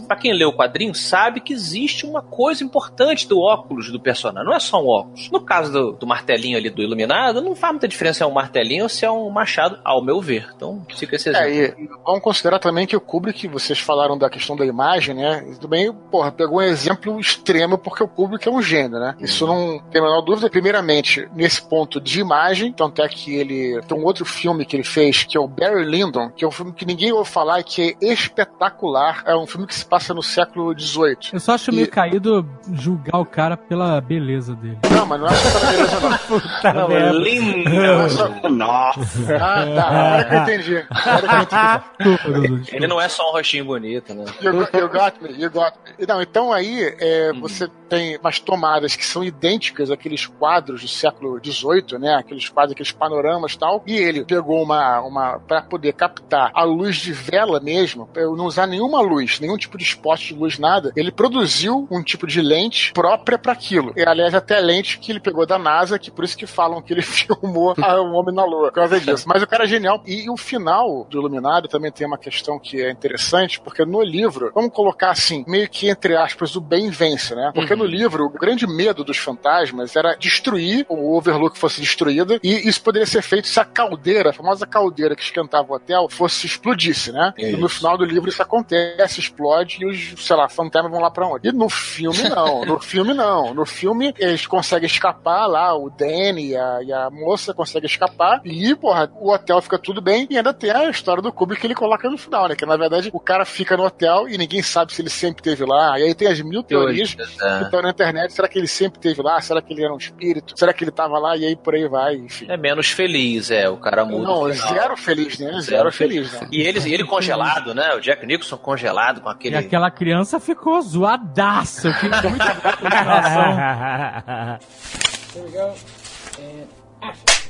para 0.00 0.16
quem 0.16 0.32
lê 0.32 0.44
o 0.44 0.52
quadrinho, 0.52 0.94
sabe 0.94 1.40
que 1.40 1.52
existe 1.52 2.06
uma 2.06 2.22
coisa 2.22 2.64
importante 2.64 3.28
do 3.28 3.40
óculos 3.40 3.90
do 3.90 4.00
personagem. 4.00 4.48
Não 4.48 4.56
é 4.56 4.60
só 4.60 4.82
um 4.82 4.88
óculos. 4.88 5.30
No 5.30 5.40
caso 5.40 5.72
do, 5.72 5.92
do 5.92 6.06
martelinho 6.06 6.56
ali 6.56 6.70
do 6.70 6.82
Iluminado, 6.82 7.40
não 7.40 7.54
faz 7.54 7.72
muita 7.72 7.88
diferença 7.88 8.12
se 8.12 8.22
é 8.22 8.26
um 8.26 8.32
martelinho 8.32 8.84
ou 8.84 8.88
se 8.88 9.04
é 9.04 9.10
um 9.10 9.30
machado, 9.30 9.78
ao 9.84 10.04
meu 10.04 10.20
ver. 10.20 10.48
Então, 10.54 10.84
fica 10.94 11.16
esse 11.16 11.30
exemplo. 11.30 11.48
É, 11.48 11.74
e 11.78 11.88
vamos 12.04 12.22
considerar 12.22 12.58
também 12.58 12.86
que 12.86 12.96
o 12.96 13.00
Kubrick, 13.00 13.48
vocês 13.48 13.78
falaram 13.78 14.18
da 14.18 14.28
questão 14.28 14.54
da 14.54 14.66
imagem 14.66 15.12
né? 15.14 15.44
E 15.50 15.58
também, 15.58 15.92
porra, 15.92 16.30
pegou 16.30 16.58
um 16.58 16.62
exemplo 16.62 17.18
extremo 17.18 17.78
porque 17.78 18.02
o 18.02 18.08
público 18.08 18.48
é 18.48 18.52
um 18.52 18.62
gênio, 18.62 18.98
né? 18.98 19.16
Isso 19.20 19.46
não 19.46 19.78
tem 19.90 20.00
a 20.00 20.04
menor 20.04 20.22
dúvida. 20.22 20.50
Primeiramente, 20.50 21.28
nesse 21.34 21.62
ponto 21.62 22.00
de 22.00 22.20
imagem, 22.20 22.72
tanto 22.72 23.02
é 23.02 23.08
que 23.08 23.34
ele 23.34 23.80
tem 23.82 23.98
um 23.98 24.04
outro 24.04 24.24
filme 24.24 24.64
que 24.64 24.76
ele 24.76 24.84
fez, 24.84 25.24
que 25.24 25.36
é 25.36 25.40
o 25.40 25.48
Barry 25.48 25.84
Lyndon, 25.84 26.30
que 26.30 26.44
é 26.44 26.48
um 26.48 26.50
filme 26.50 26.72
que 26.72 26.84
ninguém 26.84 27.12
ouve 27.12 27.30
falar 27.30 27.60
e 27.60 27.64
que 27.64 27.96
é 28.00 28.12
espetacular. 28.12 29.22
É 29.26 29.36
um 29.36 29.46
filme 29.46 29.66
que 29.66 29.74
se 29.82 29.86
passa 29.86 30.12
no 30.14 30.22
século 30.22 30.72
XVIII. 30.78 31.16
Eu 31.32 31.40
só 31.40 31.52
acho 31.54 31.70
E- 31.70 31.74
meio 31.74 31.88
caído 31.90 32.48
julgar 32.72 33.18
o 33.20 33.24
cara 33.26 33.56
pela 33.56 34.00
beleza 34.00 34.54
dele. 34.54 34.78
Não, 34.90 35.06
mas 35.06 35.20
não 35.20 35.26
é 35.28 35.34
só 35.34 35.58
pela 35.60 35.72
beleza, 35.72 36.00
não. 36.00 36.12
Tá 36.62 36.72
Não, 36.72 36.88
merda. 36.88 37.12
lindo. 37.18 38.48
Nossa. 38.50 39.36
Ah, 39.36 39.64
tá. 39.74 39.88
Agora 39.88 40.24
que 40.24 40.34
eu 40.34 40.40
entendi. 40.42 40.86
Agora 40.90 41.86
que 41.98 42.08
eu 42.08 42.44
entendi. 42.46 42.76
Ele 42.76 42.86
não 42.86 43.00
é 43.00 43.08
só 43.08 43.28
um 43.28 43.32
rostinho 43.32 43.64
bonito, 43.64 44.14
né? 44.14 44.24
You, 44.40 44.52
got- 44.52 44.74
you 44.74 44.88
got 44.88 45.14
me, 45.22 45.42
you 45.42 45.50
got 45.50 45.72
me. 45.98 46.06
Não, 46.06 46.22
então 46.22 46.52
aí 46.52 46.94
é, 47.00 47.32
você 47.32 47.68
tem 47.88 48.16
umas 48.18 48.38
tomadas 48.40 48.96
que 48.96 49.04
são 49.04 49.22
idênticas 49.22 49.90
àqueles 49.90 50.26
quadros 50.26 50.80
do 50.82 50.88
século 50.88 51.38
XVIII, 51.44 51.98
né? 51.98 52.14
Aqueles 52.14 52.48
quadros, 52.48 52.72
aqueles 52.72 52.92
panoramas 52.92 53.52
e 53.52 53.58
tal. 53.58 53.82
E 53.86 53.94
ele 53.96 54.24
pegou 54.24 54.62
uma, 54.62 55.00
uma 55.00 55.38
para 55.40 55.62
poder 55.62 55.92
captar 55.92 56.50
a 56.54 56.62
luz 56.62 56.96
de 56.96 57.12
vela 57.12 57.60
mesmo, 57.60 58.06
pra 58.06 58.22
eu 58.22 58.36
não 58.36 58.46
usar 58.46 58.66
nenhuma 58.66 59.00
luz, 59.00 59.40
nenhum 59.40 59.56
tipo 59.56 59.71
de 59.78 59.84
spot 59.84 60.28
de 60.28 60.34
luz, 60.34 60.58
nada. 60.58 60.92
Ele 60.96 61.10
produziu 61.10 61.86
um 61.90 62.02
tipo 62.02 62.26
de 62.26 62.40
lente 62.40 62.92
própria 62.92 63.38
para 63.38 63.52
aquilo. 63.52 63.92
E, 63.96 64.02
aliás, 64.02 64.34
até 64.34 64.60
lente 64.60 64.98
que 64.98 65.12
ele 65.12 65.20
pegou 65.20 65.46
da 65.46 65.58
NASA, 65.58 65.98
que 65.98 66.10
por 66.10 66.24
isso 66.24 66.36
que 66.36 66.46
falam 66.46 66.82
que 66.82 66.92
ele 66.92 67.02
filmou 67.02 67.74
o 67.76 68.12
Homem 68.12 68.34
na 68.34 68.44
Lua, 68.44 68.68
por 68.68 68.74
causa 68.74 69.00
disso. 69.00 69.24
Mas 69.26 69.42
o 69.42 69.46
cara 69.46 69.64
é 69.64 69.68
genial. 69.68 70.02
E, 70.06 70.28
o 70.30 70.36
final 70.36 71.06
do 71.10 71.18
Iluminado 71.18 71.68
também 71.68 71.90
tem 71.90 72.06
uma 72.06 72.18
questão 72.18 72.58
que 72.58 72.80
é 72.82 72.90
interessante, 72.90 73.60
porque 73.60 73.84
no 73.84 74.02
livro, 74.02 74.50
vamos 74.54 74.72
colocar 74.72 75.10
assim, 75.10 75.44
meio 75.46 75.68
que 75.68 75.88
entre 75.88 76.16
aspas, 76.16 76.56
o 76.56 76.60
bem 76.60 76.90
vence, 76.90 77.34
né? 77.34 77.50
Porque 77.54 77.74
no 77.74 77.84
livro, 77.84 78.26
o 78.26 78.30
grande 78.30 78.66
medo 78.66 79.04
dos 79.04 79.18
fantasmas 79.18 79.94
era 79.96 80.14
destruir 80.14 80.86
o 80.88 81.16
Overlook 81.16 81.58
fosse 81.58 81.80
destruída, 81.80 82.38
e 82.42 82.68
isso 82.68 82.82
poderia 82.82 83.06
ser 83.06 83.22
feito 83.22 83.48
se 83.48 83.60
a 83.60 83.64
caldeira, 83.64 84.30
a 84.30 84.32
famosa 84.32 84.66
caldeira 84.66 85.14
que 85.14 85.22
esquentava 85.22 85.72
o 85.72 85.76
hotel, 85.76 86.08
fosse 86.10 86.46
explodisse, 86.46 87.12
né? 87.12 87.32
E 87.38 87.52
no 87.52 87.68
final 87.68 87.96
do 87.96 88.04
livro 88.04 88.28
isso 88.28 88.42
acontece, 88.42 89.20
explode 89.20 89.61
e 89.80 89.86
os, 89.86 90.24
sei 90.26 90.36
lá, 90.36 90.48
fantasmas 90.48 90.90
vão 90.92 91.00
lá 91.00 91.10
pra 91.10 91.26
onde? 91.26 91.48
E 91.48 91.52
no 91.52 91.68
filme 91.68 92.28
não, 92.28 92.64
no 92.64 92.78
filme 92.82 93.14
não. 93.14 93.54
No 93.54 93.64
filme 93.66 94.14
eles 94.18 94.46
conseguem 94.46 94.86
escapar 94.86 95.46
lá, 95.46 95.74
o 95.76 95.90
Danny 95.90 96.48
e 96.50 96.56
a, 96.56 96.78
e 96.82 96.92
a 96.92 97.10
moça 97.10 97.54
conseguem 97.54 97.86
escapar 97.88 98.40
e, 98.44 98.74
porra, 98.74 99.10
o 99.20 99.30
hotel 99.32 99.60
fica 99.62 99.78
tudo 99.78 100.00
bem 100.00 100.26
e 100.30 100.36
ainda 100.36 100.52
tem 100.52 100.70
a 100.70 100.88
história 100.90 101.22
do 101.22 101.32
Kubrick 101.32 101.60
que 101.60 101.66
ele 101.66 101.74
coloca 101.74 102.08
no 102.10 102.18
final, 102.18 102.48
né? 102.48 102.56
Que 102.56 102.66
na 102.66 102.76
verdade 102.76 103.10
o 103.12 103.20
cara 103.20 103.44
fica 103.44 103.76
no 103.76 103.84
hotel 103.84 104.28
e 104.28 104.36
ninguém 104.36 104.62
sabe 104.62 104.92
se 104.92 105.00
ele 105.02 105.10
sempre 105.10 105.42
teve 105.42 105.64
lá. 105.64 105.98
E 105.98 106.04
aí 106.04 106.14
tem 106.14 106.28
as 106.28 106.40
mil 106.40 106.62
teorias 106.62 107.14
que 107.14 107.22
É. 107.22 107.62
estão 107.62 107.80
na 107.82 107.90
internet. 107.90 108.32
Será 108.32 108.48
que 108.48 108.58
ele 108.58 108.66
sempre 108.66 108.98
teve 109.00 109.22
lá? 109.22 109.40
Será 109.40 109.60
que 109.62 109.72
ele 109.72 109.84
era 109.84 109.92
um 109.94 109.96
espírito? 109.98 110.58
Será 110.58 110.72
que 110.72 110.82
ele 110.84 110.90
tava 110.90 111.18
lá? 111.18 111.36
E 111.36 111.44
aí 111.44 111.54
por 111.56 111.74
aí 111.74 111.86
vai, 111.88 112.16
enfim. 112.16 112.46
É 112.48 112.56
menos 112.56 112.88
feliz, 112.90 113.50
é. 113.50 113.68
O 113.68 113.76
cara 113.76 114.04
muda. 114.04 114.24
Não, 114.24 114.52
zero 114.52 114.96
feliz, 114.96 115.38
né? 115.38 115.60
Zero, 115.60 115.92
feliz, 115.92 116.32
né? 116.32 116.48
E 116.50 116.60
ele, 116.62 116.78
ele 116.92 117.04
congelado, 117.04 117.74
né? 117.74 117.94
O 117.94 118.00
Jack 118.00 118.26
Nicholson 118.26 118.56
congelado 118.56 119.20
com 119.20 119.28
E 119.52 119.54
aquele. 119.54 119.66
aquela 119.66 119.90
criança 119.90 120.40
ficou 120.40 120.80
zoadaça. 120.80 121.88
Eu 121.88 121.94
fiquei 121.94 122.10
muito 122.30 122.38
grato 122.80 124.62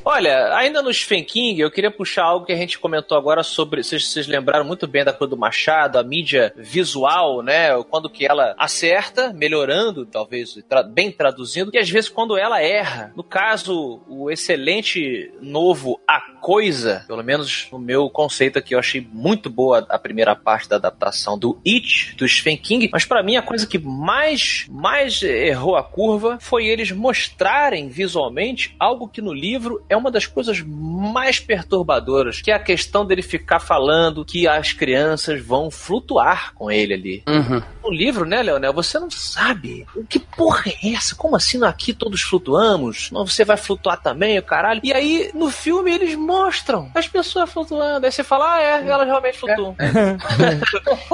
Olha, 0.05 0.55
ainda 0.57 0.83
no 0.83 0.93
Stephen 0.93 1.23
King, 1.25 1.61
eu 1.61 1.71
queria 1.71 1.91
puxar 1.91 2.25
algo 2.25 2.45
que 2.45 2.53
a 2.53 2.57
gente 2.57 2.79
comentou 2.79 3.17
agora 3.17 3.43
sobre. 3.45 3.83
Vocês, 3.85 4.09
vocês 4.09 4.27
lembraram 4.27 4.65
muito 4.65 4.87
bem 4.87 5.05
da 5.05 5.13
coisa 5.13 5.31
do 5.31 5.37
Machado, 5.37 5.97
a 5.97 6.03
mídia 6.03 6.53
visual, 6.57 7.41
né? 7.41 7.71
Quando 7.85 8.11
que 8.11 8.27
ela 8.27 8.55
acerta, 8.59 9.33
melhorando, 9.33 10.05
talvez, 10.05 10.59
tra- 10.69 10.83
bem 10.83 11.13
traduzindo, 11.13 11.71
e 11.73 11.79
às 11.79 11.89
vezes 11.89 12.11
quando 12.11 12.37
ela 12.37 12.61
erra. 12.61 13.13
No 13.17 13.23
caso, 13.23 14.03
o 14.09 14.29
excelente 14.31 15.33
novo 15.41 16.01
A 16.07 16.21
Coisa, 16.43 17.05
pelo 17.07 17.23
menos 17.23 17.69
no 17.71 17.79
meu 17.79 18.11
conceito 18.11 18.59
aqui, 18.59 18.75
eu 18.75 18.81
achei 18.81 19.07
muito 19.13 19.49
boa 19.49 19.87
a 19.89 19.97
primeira 19.97 20.35
parte 20.35 20.69
da 20.69 20.75
adaptação 20.75 21.39
do 21.39 21.61
It, 21.65 22.17
do 22.17 22.27
Stephen 22.27 22.57
King, 22.57 22.89
mas 22.93 23.05
pra 23.05 23.23
mim 23.23 23.37
a 23.37 23.43
coisa 23.43 23.65
que 23.65 23.79
mais, 23.79 24.67
mais 24.69 25.23
errou 25.23 25.77
a 25.77 25.85
curva 25.85 26.39
foi 26.41 26.67
eles 26.67 26.91
mostrarem 26.91 27.89
visualmente 27.89 28.75
algo 28.81 29.07
que 29.07 29.23
no 29.23 29.33
livro 29.33 29.85
é 29.93 29.97
uma 29.97 30.11
das 30.11 30.27
coisas 30.27 30.63
mais 30.63 31.39
perturbadoras, 31.39 32.41
que 32.41 32.51
é 32.51 32.55
a 32.55 32.59
questão 32.59 33.05
dele 33.05 33.23
ficar 33.23 33.61
falando 33.61 34.25
que 34.25 34.49
as 34.49 34.73
crianças 34.73 35.45
vão 35.45 35.71
flutuar 35.71 36.55
com 36.55 36.71
ele 36.71 36.95
ali. 36.95 37.23
Uhum. 37.29 37.63
No 37.83 37.91
livro, 37.91 38.25
né, 38.25 38.43
Leonel, 38.43 38.73
você 38.73 38.99
não 38.99 39.11
sabe. 39.11 39.87
Que 40.09 40.19
porra 40.19 40.71
é 40.71 40.95
essa? 40.95 41.15
Como 41.15 41.37
assim 41.37 41.63
aqui 41.65 41.93
todos 41.93 42.23
flutuamos? 42.23 43.11
Não, 43.11 43.27
você 43.27 43.45
vai 43.45 43.57
flutuar 43.57 44.01
também, 44.01 44.39
o 44.39 44.43
caralho. 44.43 44.81
E 44.83 44.93
aí, 44.93 45.31
no 45.35 45.51
filme, 45.51 45.93
eles 45.93 46.15
mostram 46.15 46.91
as 46.95 47.09
pessoas 47.09 47.51
flutuando. 47.51 48.07
Aí 48.07 48.13
você 48.13 48.23
fala, 48.23 48.55
ah, 48.55 48.63
é, 48.63 48.89
elas 48.89 49.07
realmente 49.07 49.39
flutuam. 49.39 49.77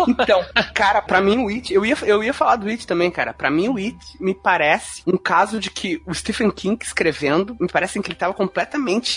Então, 0.08 0.44
cara, 0.74 1.02
pra 1.02 1.20
mim 1.20 1.38
o 1.38 1.48
It, 1.48 1.72
eu 1.72 1.84
ia, 1.84 1.96
eu 2.02 2.22
ia 2.22 2.32
falar 2.32 2.56
do 2.56 2.68
It 2.68 2.86
também, 2.86 3.10
cara. 3.10 3.32
Pra 3.32 3.50
mim 3.50 3.68
o 3.68 3.76
It 3.76 3.98
me 4.20 4.34
parece 4.34 5.02
um 5.06 5.16
caso 5.16 5.58
de 5.58 5.70
que 5.70 6.00
o 6.06 6.14
Stephen 6.14 6.50
King 6.50 6.78
escrevendo, 6.84 7.56
me 7.60 7.68
parece 7.68 8.00
que 8.00 8.08
ele 8.08 8.14
tava 8.14 8.34
completamente 8.34 8.67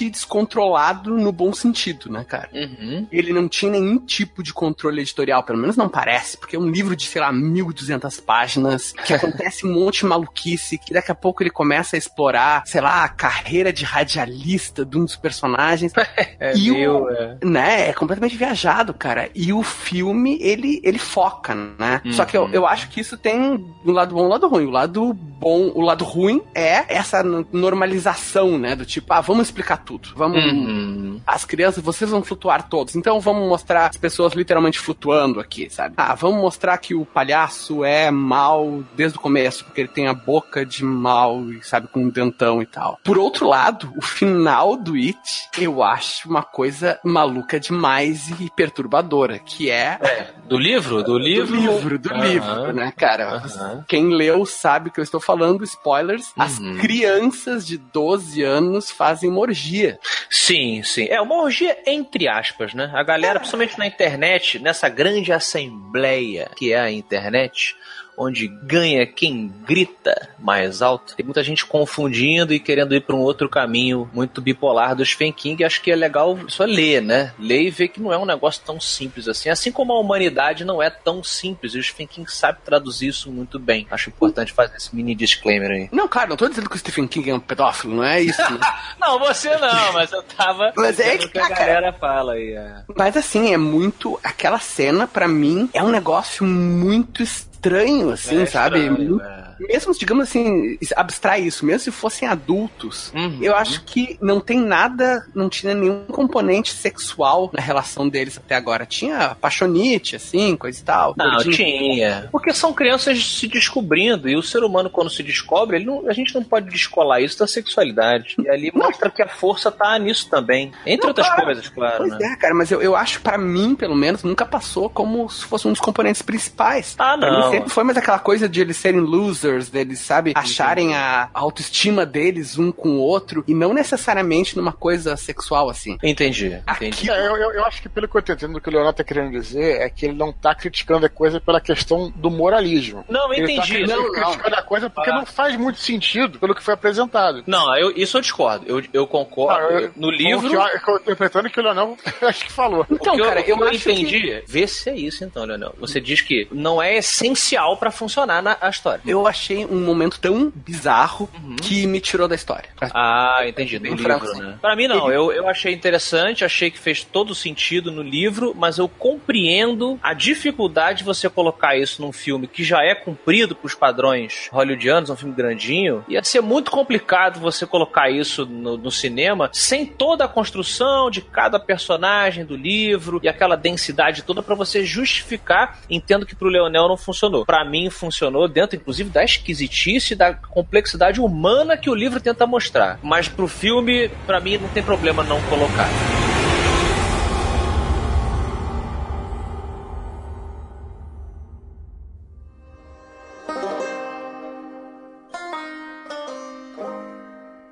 descontrolado 0.09 1.17
no 1.17 1.31
bom 1.31 1.51
sentido, 1.53 2.09
né, 2.11 2.23
cara? 2.27 2.49
Uhum. 2.53 3.07
Ele 3.11 3.33
não 3.33 3.47
tinha 3.47 3.71
nenhum 3.71 3.97
tipo 3.97 4.41
de 4.43 4.53
controle 4.53 5.01
editorial, 5.01 5.43
pelo 5.43 5.57
menos 5.59 5.75
não 5.75 5.89
parece, 5.89 6.37
porque 6.37 6.55
é 6.55 6.59
um 6.59 6.69
livro 6.69 6.95
de, 6.95 7.05
sei 7.05 7.21
lá, 7.21 7.31
1.200 7.33 8.21
páginas, 8.23 8.91
que 9.05 9.13
acontece 9.13 9.65
um 9.65 9.73
monte 9.73 9.99
de 9.99 10.05
maluquice, 10.05 10.77
que 10.77 10.93
daqui 10.93 11.11
a 11.11 11.15
pouco 11.15 11.43
ele 11.43 11.49
começa 11.49 11.95
a 11.95 11.99
explorar, 11.99 12.63
sei 12.65 12.81
lá, 12.81 13.03
a 13.03 13.09
carreira 13.09 13.71
de 13.73 13.83
radialista 13.83 14.85
de 14.85 14.97
um 14.97 15.05
dos 15.05 15.15
personagens. 15.15 15.91
É, 16.39 16.55
E 16.57 16.71
o- 16.71 16.73
meu, 16.75 17.09
é. 17.09 17.37
né, 17.43 17.89
é 17.89 17.93
completamente 17.93 18.35
viajado, 18.35 18.93
cara. 18.93 19.29
E 19.35 19.53
o 19.53 19.61
filme, 19.63 20.37
ele, 20.41 20.81
ele 20.83 20.97
foca, 20.97 21.53
né? 21.55 22.01
Só 22.11 22.25
que 22.25 22.35
eu, 22.35 22.49
eu 22.49 22.65
acho 22.65 22.89
que 22.89 22.99
isso 22.99 23.15
tem 23.17 23.39
um 23.85 23.91
lado 23.91 24.15
bom 24.15 24.23
e 24.23 24.25
um 24.25 24.29
lado 24.29 24.47
ruim. 24.47 24.65
O 24.65 24.69
lado 24.71 25.13
bom, 25.13 25.71
o 25.75 25.81
lado 25.81 26.03
ruim 26.03 26.41
é 26.55 26.83
essa 26.95 27.21
normalização, 27.21 28.57
né? 28.57 28.75
Do 28.75 28.85
tipo, 28.85 29.11
ah, 29.13 29.21
vamos 29.21 29.40
explicar 29.41 29.77
tudo. 29.77 30.09
Vamos. 30.15 30.43
Uhum. 30.43 31.21
As 31.25 31.45
crianças, 31.45 31.83
vocês 31.83 32.09
vão 32.09 32.23
flutuar 32.23 32.67
todos. 32.69 32.95
Então 32.95 33.19
vamos 33.19 33.47
mostrar 33.47 33.87
as 33.87 33.97
pessoas 33.97 34.33
literalmente 34.33 34.79
flutuando 34.79 35.39
aqui, 35.39 35.69
sabe? 35.69 35.93
Ah, 35.97 36.15
vamos 36.15 36.41
mostrar 36.41 36.77
que 36.77 36.93
o 36.95 37.05
palhaço 37.05 37.83
é 37.83 38.09
mal 38.11 38.83
desde 38.95 39.17
o 39.17 39.21
começo, 39.21 39.63
porque 39.65 39.81
ele 39.81 39.87
tem 39.87 40.07
a 40.07 40.13
boca 40.13 40.65
de 40.65 40.83
mal, 40.83 41.41
sabe, 41.61 41.87
com 41.87 42.01
um 42.03 42.09
dentão 42.09 42.61
e 42.61 42.65
tal. 42.65 42.99
Por 43.03 43.17
outro 43.17 43.47
lado, 43.47 43.93
o 43.95 44.01
final 44.01 44.75
do 44.75 44.95
It, 44.95 45.17
eu 45.57 45.81
acho 45.83 46.29
uma 46.29 46.43
coisa 46.43 46.99
maluca 47.03 47.59
demais 47.59 48.29
e 48.39 48.49
perturbadora, 48.55 49.39
que 49.39 49.69
é 49.69 49.99
Do 50.47 50.57
livro? 50.57 51.03
Do 51.03 51.17
livro? 51.17 51.47
do 51.55 51.55
livro, 51.71 51.99
do 51.99 52.09
Aham. 52.13 52.21
livro, 52.27 52.73
né, 52.73 52.91
cara? 52.95 53.37
Aham. 53.37 53.85
Quem 53.87 54.09
leu 54.13 54.45
sabe 54.45 54.89
que 54.89 54.99
eu 54.99 55.03
estou 55.03 55.19
falando, 55.19 55.63
spoilers. 55.63 56.31
As 56.37 56.59
Uhum. 56.59 56.77
crianças 56.77 57.65
de 57.65 57.77
12 57.77 58.43
anos 58.43 58.91
fazem 58.91 59.30
uma 59.31 59.41
orgia. 59.41 59.99
Sim, 60.29 60.83
sim. 60.83 61.07
É 61.09 61.19
uma 61.21 61.41
orgia 61.41 61.77
entre 61.85 62.27
aspas, 62.27 62.73
né? 62.73 62.91
A 62.93 63.03
galera, 63.03 63.39
principalmente 63.39 63.77
na 63.79 63.87
internet, 63.87 64.59
nessa 64.59 64.89
grande 64.89 65.31
assembleia 65.31 66.49
que 66.55 66.73
é 66.73 66.79
a 66.79 66.91
internet, 66.91 67.75
onde 68.17 68.47
ganha 68.47 69.05
quem 69.05 69.51
grita 69.65 70.29
mais 70.37 70.81
alto, 70.81 71.15
tem 71.15 71.25
muita 71.25 71.43
gente 71.43 71.65
confundindo 71.65 72.53
e 72.53 72.59
querendo 72.59 72.95
ir 72.95 73.01
para 73.01 73.15
um 73.15 73.19
outro 73.19 73.49
caminho 73.49 74.09
muito 74.13 74.41
bipolar 74.41 74.95
do 74.95 75.05
Stephen 75.05 75.31
King. 75.31 75.63
Acho 75.63 75.81
que 75.81 75.91
é 75.91 75.95
legal 75.95 76.37
só 76.47 76.63
ler, 76.63 77.01
né? 77.01 77.33
Ler 77.39 77.63
e 77.63 77.69
ver 77.69 77.87
que 77.87 78.01
não 78.01 78.11
é 78.11 78.17
um 78.17 78.25
negócio 78.25 78.61
tão 78.65 78.79
simples 78.79 79.27
assim. 79.27 79.49
Assim 79.49 79.71
como 79.71 79.93
a 79.93 79.99
humanidade 79.99 80.65
não 80.65 80.81
é 80.81 80.89
tão 80.89 81.23
simples. 81.23 81.73
E 81.73 81.79
o 81.79 81.83
Stephen 81.83 82.07
King 82.07 82.31
sabe 82.31 82.59
traduzir 82.63 83.07
isso 83.07 83.31
muito 83.31 83.59
bem. 83.59 83.87
Acho 83.89 84.09
importante 84.09 84.53
fazer 84.53 84.77
esse 84.77 84.95
mini 84.95 85.15
disclaimer 85.15 85.71
aí. 85.71 85.89
Não, 85.91 86.07
cara, 86.07 86.29
não 86.29 86.37
tô 86.37 86.47
dizendo 86.47 86.69
que 86.69 86.75
o 86.75 86.79
Stephen 86.79 87.07
King 87.07 87.29
é 87.29 87.35
um 87.35 87.39
pedófilo, 87.39 87.95
não 87.95 88.03
é 88.03 88.21
isso. 88.21 88.41
Não, 88.99 89.17
você 89.17 89.49
não, 89.57 89.93
mas 89.93 90.11
eu 90.11 90.21
tava. 90.21 90.71
Mas 90.77 90.99
é 90.99 91.15
dizendo 91.15 91.31
que, 91.31 91.39
a 91.39 91.41
cara, 91.41 91.55
galera 91.55 91.93
fala 91.93 92.33
aí. 92.33 92.53
É. 92.53 92.83
Mas 92.95 93.17
assim, 93.17 93.51
é 93.51 93.57
muito. 93.57 94.19
Aquela 94.23 94.59
cena, 94.59 95.07
pra 95.07 95.27
mim, 95.27 95.69
é 95.73 95.81
um 95.81 95.89
negócio 95.89 96.45
muito 96.45 97.23
estranho 97.23 97.50
estranho, 97.65 98.09
assim, 98.09 98.41
É 98.41 98.45
sabe? 98.45 98.79
estranho, 98.79 99.09
Muito- 99.09 99.23
é. 99.23 99.41
Mesmo, 99.61 99.93
digamos 99.95 100.27
assim, 100.27 100.75
abstrai 100.95 101.41
isso, 101.41 101.63
mesmo 101.63 101.81
se 101.81 101.91
fossem 101.91 102.27
adultos, 102.27 103.11
Uhum. 103.13 103.37
eu 103.43 103.55
acho 103.55 103.83
que 103.83 104.17
não 104.19 104.39
tem 104.39 104.59
nada, 104.59 105.23
não 105.35 105.47
tinha 105.49 105.75
nenhum 105.75 106.05
componente 106.05 106.73
sexual 106.73 107.47
na 107.53 107.61
relação 107.61 108.09
deles 108.09 108.39
até 108.39 108.55
agora. 108.55 108.87
Tinha 108.87 109.35
paixonite, 109.39 110.15
assim, 110.15 110.57
coisa 110.57 110.79
e 110.79 110.83
tal. 110.83 111.13
Não, 111.15 111.29
gordinho. 111.35 111.55
tinha. 111.55 112.27
Porque 112.31 112.51
são 112.53 112.73
crianças 112.73 113.23
se 113.23 113.47
descobrindo. 113.47 114.27
E 114.27 114.35
o 114.35 114.41
ser 114.41 114.63
humano, 114.63 114.89
quando 114.89 115.11
se 115.11 115.21
descobre, 115.21 115.75
ele 115.77 115.85
não- 115.85 116.09
a 116.09 116.13
gente 116.13 116.33
não 116.33 116.43
pode 116.43 116.67
descolar 116.67 117.21
isso 117.21 117.37
da 117.37 117.45
sexualidade. 117.45 118.35
E 118.43 118.49
ali 118.49 118.71
mostra 118.73 119.11
que 119.11 119.21
a 119.21 119.27
força 119.27 119.69
tá 119.71 119.97
nisso 119.99 120.27
também. 120.27 120.71
Entre 120.87 121.03
Não, 121.03 121.09
outras 121.09 121.27
claro. 121.27 121.43
coisas, 121.43 121.69
claro. 121.69 121.97
Pois 121.97 122.17
né? 122.17 122.33
é, 122.33 122.35
cara, 122.35 122.55
mas 122.55 122.71
eu, 122.71 122.81
eu 122.81 122.95
acho, 122.95 123.21
pra 123.21 123.37
mim, 123.37 123.75
pelo 123.75 123.95
menos, 123.95 124.23
nunca 124.23 124.43
passou 124.45 124.89
como 124.89 125.29
se 125.29 125.45
fosse 125.45 125.67
um 125.67 125.71
dos 125.71 125.79
componentes 125.81 126.23
principais. 126.23 126.95
Ah, 126.97 127.15
não. 127.15 127.50
Sempre 127.51 127.69
foi 127.69 127.83
mais 127.83 127.97
aquela 127.97 128.19
coisa 128.19 128.47
de 128.49 128.61
eles 128.61 128.77
serem 128.77 128.99
losers, 128.99 129.69
deles, 129.69 129.99
sabe, 129.99 130.31
acharem 130.35 130.95
a 130.95 131.29
autoestima 131.33 132.05
deles 132.05 132.57
um 132.57 132.71
com 132.71 132.89
o 132.89 132.99
outro, 132.99 133.43
e 133.47 133.53
não 133.53 133.73
necessariamente 133.73 134.55
numa 134.57 134.71
coisa 134.71 135.15
sexual, 135.17 135.69
assim. 135.69 135.97
Entendi, 136.03 136.59
entendi. 136.69 137.09
É, 137.09 137.27
eu, 137.27 137.37
eu- 137.37 137.51
eu 137.51 137.65
acho 137.65 137.81
que 137.81 137.89
pelo 137.89 138.07
que 138.07 138.17
eu 138.17 138.21
tô 138.21 138.33
entendendo, 138.33 138.57
o 138.57 138.61
que 138.61 138.69
o 138.69 138.71
Leonardo 138.71 138.97
tá 138.97 139.03
querendo 139.03 139.31
dizer 139.31 139.81
é 139.81 139.89
que 139.89 140.05
ele 140.05 140.15
não 140.15 140.31
tá 140.31 140.53
criticando 140.55 141.05
a 141.05 141.09
coisa 141.09 141.39
pela 141.39 141.59
questão 141.61 142.11
do 142.15 142.29
moralismo. 142.31 143.03
Não, 143.09 143.27
eu 143.33 143.43
Ele 143.43 143.47
tá 143.47 143.53
entendi. 143.53 143.73
cri- 143.73 143.87
Não, 143.87 144.03
não. 144.03 144.11
criticando 144.11 144.55
a 144.55 144.61
coisa 144.61 144.89
porque 144.89 145.09
Ah. 145.09 145.15
não 145.15 145.25
faz 145.25 145.55
muito 145.57 145.79
sentido 145.79 146.39
pelo 146.39 146.55
que 146.55 146.63
foi 146.63 146.73
apresentado. 146.73 147.43
Não, 147.47 147.75
eu- 147.77 147.91
isso 147.95 148.17
eu 148.17 148.21
discordo. 148.21 148.65
Eu, 148.67 148.81
eu 148.93 149.07
concordo. 149.07 149.65
Ah, 149.75 149.81
eu- 149.81 149.91
no 149.95 150.09
livro. 150.09 150.47
O 150.47 150.49
que 150.79 150.89
eu, 150.89 150.95
interpretando 150.97 151.49
que 151.49 151.59
o 151.59 151.63
Leonel 151.63 151.97
acho 152.21 152.45
que 152.45 152.51
falou. 152.51 152.85
Então, 152.89 153.13
o 153.13 153.17
que 153.17 153.21
eu, 153.21 153.25
cara, 153.25 153.41
eu, 153.41 153.57
eu, 153.57 153.67
acho 153.67 153.79
que- 153.83 153.91
entendi. 153.91 154.43
Vê 154.47 154.67
se 154.67 154.89
é 154.89 154.95
isso 154.95 155.23
então, 155.23 155.45
Leonel. 155.45 155.73
Você 155.79 155.99
diz 155.99 156.21
que 156.21 156.47
não 156.51 156.81
é 156.81 156.97
essencial 156.97 157.40
pra 157.79 157.91
funcionar 157.91 158.41
na 158.41 158.57
a 158.61 158.69
história. 158.69 159.01
Eu 159.05 159.27
achei 159.27 159.65
um 159.65 159.81
momento 159.83 160.19
tão 160.19 160.51
bizarro 160.55 161.29
Uhum. 161.43 161.55
que 161.55 161.85
me 161.87 161.99
tirou 161.99 162.27
da 162.27 162.35
história. 162.35 162.69
Ah, 162.93 163.41
entendi. 163.47 163.77
Do 163.79 163.85
livro, 163.85 164.03
franco, 164.03 164.25
né? 164.37 164.57
Pra 164.61 164.75
mim, 164.75 164.87
não. 164.87 165.11
Eu, 165.11 165.31
eu 165.31 165.47
achei 165.47 165.73
interessante, 165.73 166.43
achei 166.45 166.69
que 166.71 166.77
fez 166.79 167.03
todo 167.03 167.33
sentido 167.35 167.91
no 167.91 168.01
livro, 168.01 168.53
mas 168.55 168.77
eu 168.77 168.87
compreendo 168.87 169.99
a 170.03 170.13
dificuldade 170.13 170.99
de 170.99 171.03
você 171.03 171.29
colocar 171.29 171.75
isso 171.77 172.01
num 172.01 172.11
filme 172.11 172.47
que 172.47 172.63
já 172.63 172.83
é 172.83 172.93
cumprido 172.93 173.55
pros 173.55 173.73
padrões 173.75 174.49
hollywoodianos, 174.51 175.09
um 175.09 175.15
filme 175.15 175.33
grandinho. 175.33 176.03
Ia 176.07 176.23
ser 176.23 176.41
muito 176.41 176.69
complicado 176.71 177.39
você 177.39 177.65
colocar 177.65 178.09
isso 178.09 178.45
no, 178.45 178.77
no 178.77 178.91
cinema 178.91 179.49
sem 179.53 179.85
toda 179.85 180.25
a 180.25 180.27
construção 180.27 181.09
de 181.09 181.21
cada 181.21 181.59
personagem 181.59 182.45
do 182.45 182.55
livro 182.55 183.19
e 183.23 183.29
aquela 183.29 183.55
densidade 183.55 184.21
toda 184.23 184.41
pra 184.43 184.55
você 184.55 184.83
justificar. 184.85 185.79
Entendo 185.89 186.25
que 186.25 186.35
pro 186.35 186.49
Leonel 186.49 186.87
não 186.87 186.97
funcionou. 186.97 187.30
Pra 187.45 187.65
mim, 187.65 187.89
funcionou 187.89 188.47
dentro, 188.47 188.75
inclusive, 188.75 189.09
da 189.09 189.23
esquisitice 189.23 190.13
e 190.13 190.17
da 190.17 190.33
complexidade 190.33 191.19
humana 191.19 191.77
que 191.77 191.89
o 191.89 191.95
livro 191.95 192.19
tenta 192.19 192.45
mostrar. 192.45 192.99
Mas 193.01 193.27
pro 193.27 193.47
filme, 193.47 194.09
pra 194.25 194.39
mim, 194.39 194.57
não 194.57 194.69
tem 194.69 194.83
problema 194.83 195.23
não 195.23 195.41
colocar. 195.43 195.89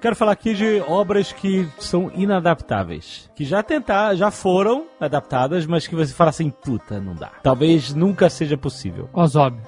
Quero 0.02 0.16
falar 0.16 0.32
aqui 0.32 0.54
de 0.54 0.82
obras 0.88 1.34
que 1.34 1.68
são 1.78 2.10
inadaptáveis. 2.16 3.30
Que 3.36 3.44
já 3.44 3.62
tentaram, 3.62 4.16
já 4.16 4.32
foram 4.32 4.86
adaptadas, 5.00 5.66
mas 5.66 5.88
que 5.88 5.96
você 5.96 6.14
fala 6.14 6.30
assim, 6.30 6.50
puta, 6.50 7.02
não 7.02 7.14
dá. 7.14 7.32
Talvez 7.44 7.94
nunca 7.94 8.30
seja 8.30 8.58
possível. 8.58 9.10
Ozob. 9.14 9.58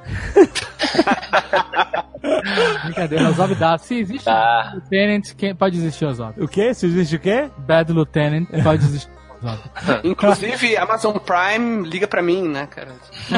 Brincadeira, 2.85 3.29
Ozob 3.29 3.55
dá. 3.55 3.77
Se 3.77 3.95
existe 3.99 4.25
Tá. 4.25 4.71
Lieutenant, 4.73 5.33
quem 5.35 5.55
pode 5.55 5.77
existir 5.77 6.05
Ozob? 6.05 6.41
O 6.41 6.47
quê? 6.47 6.73
Se 6.73 6.85
existe 6.85 7.15
o 7.15 7.19
quê? 7.19 7.49
Bad 7.57 7.91
Lieutenant, 7.91 8.47
pode 8.63 8.83
existir. 8.85 9.11
Inclusive, 10.03 10.77
Amazon 10.77 11.15
Prime 11.17 11.87
liga 11.87 12.07
pra 12.07 12.21
mim, 12.21 12.47
né, 12.47 12.67
cara? 12.67 12.89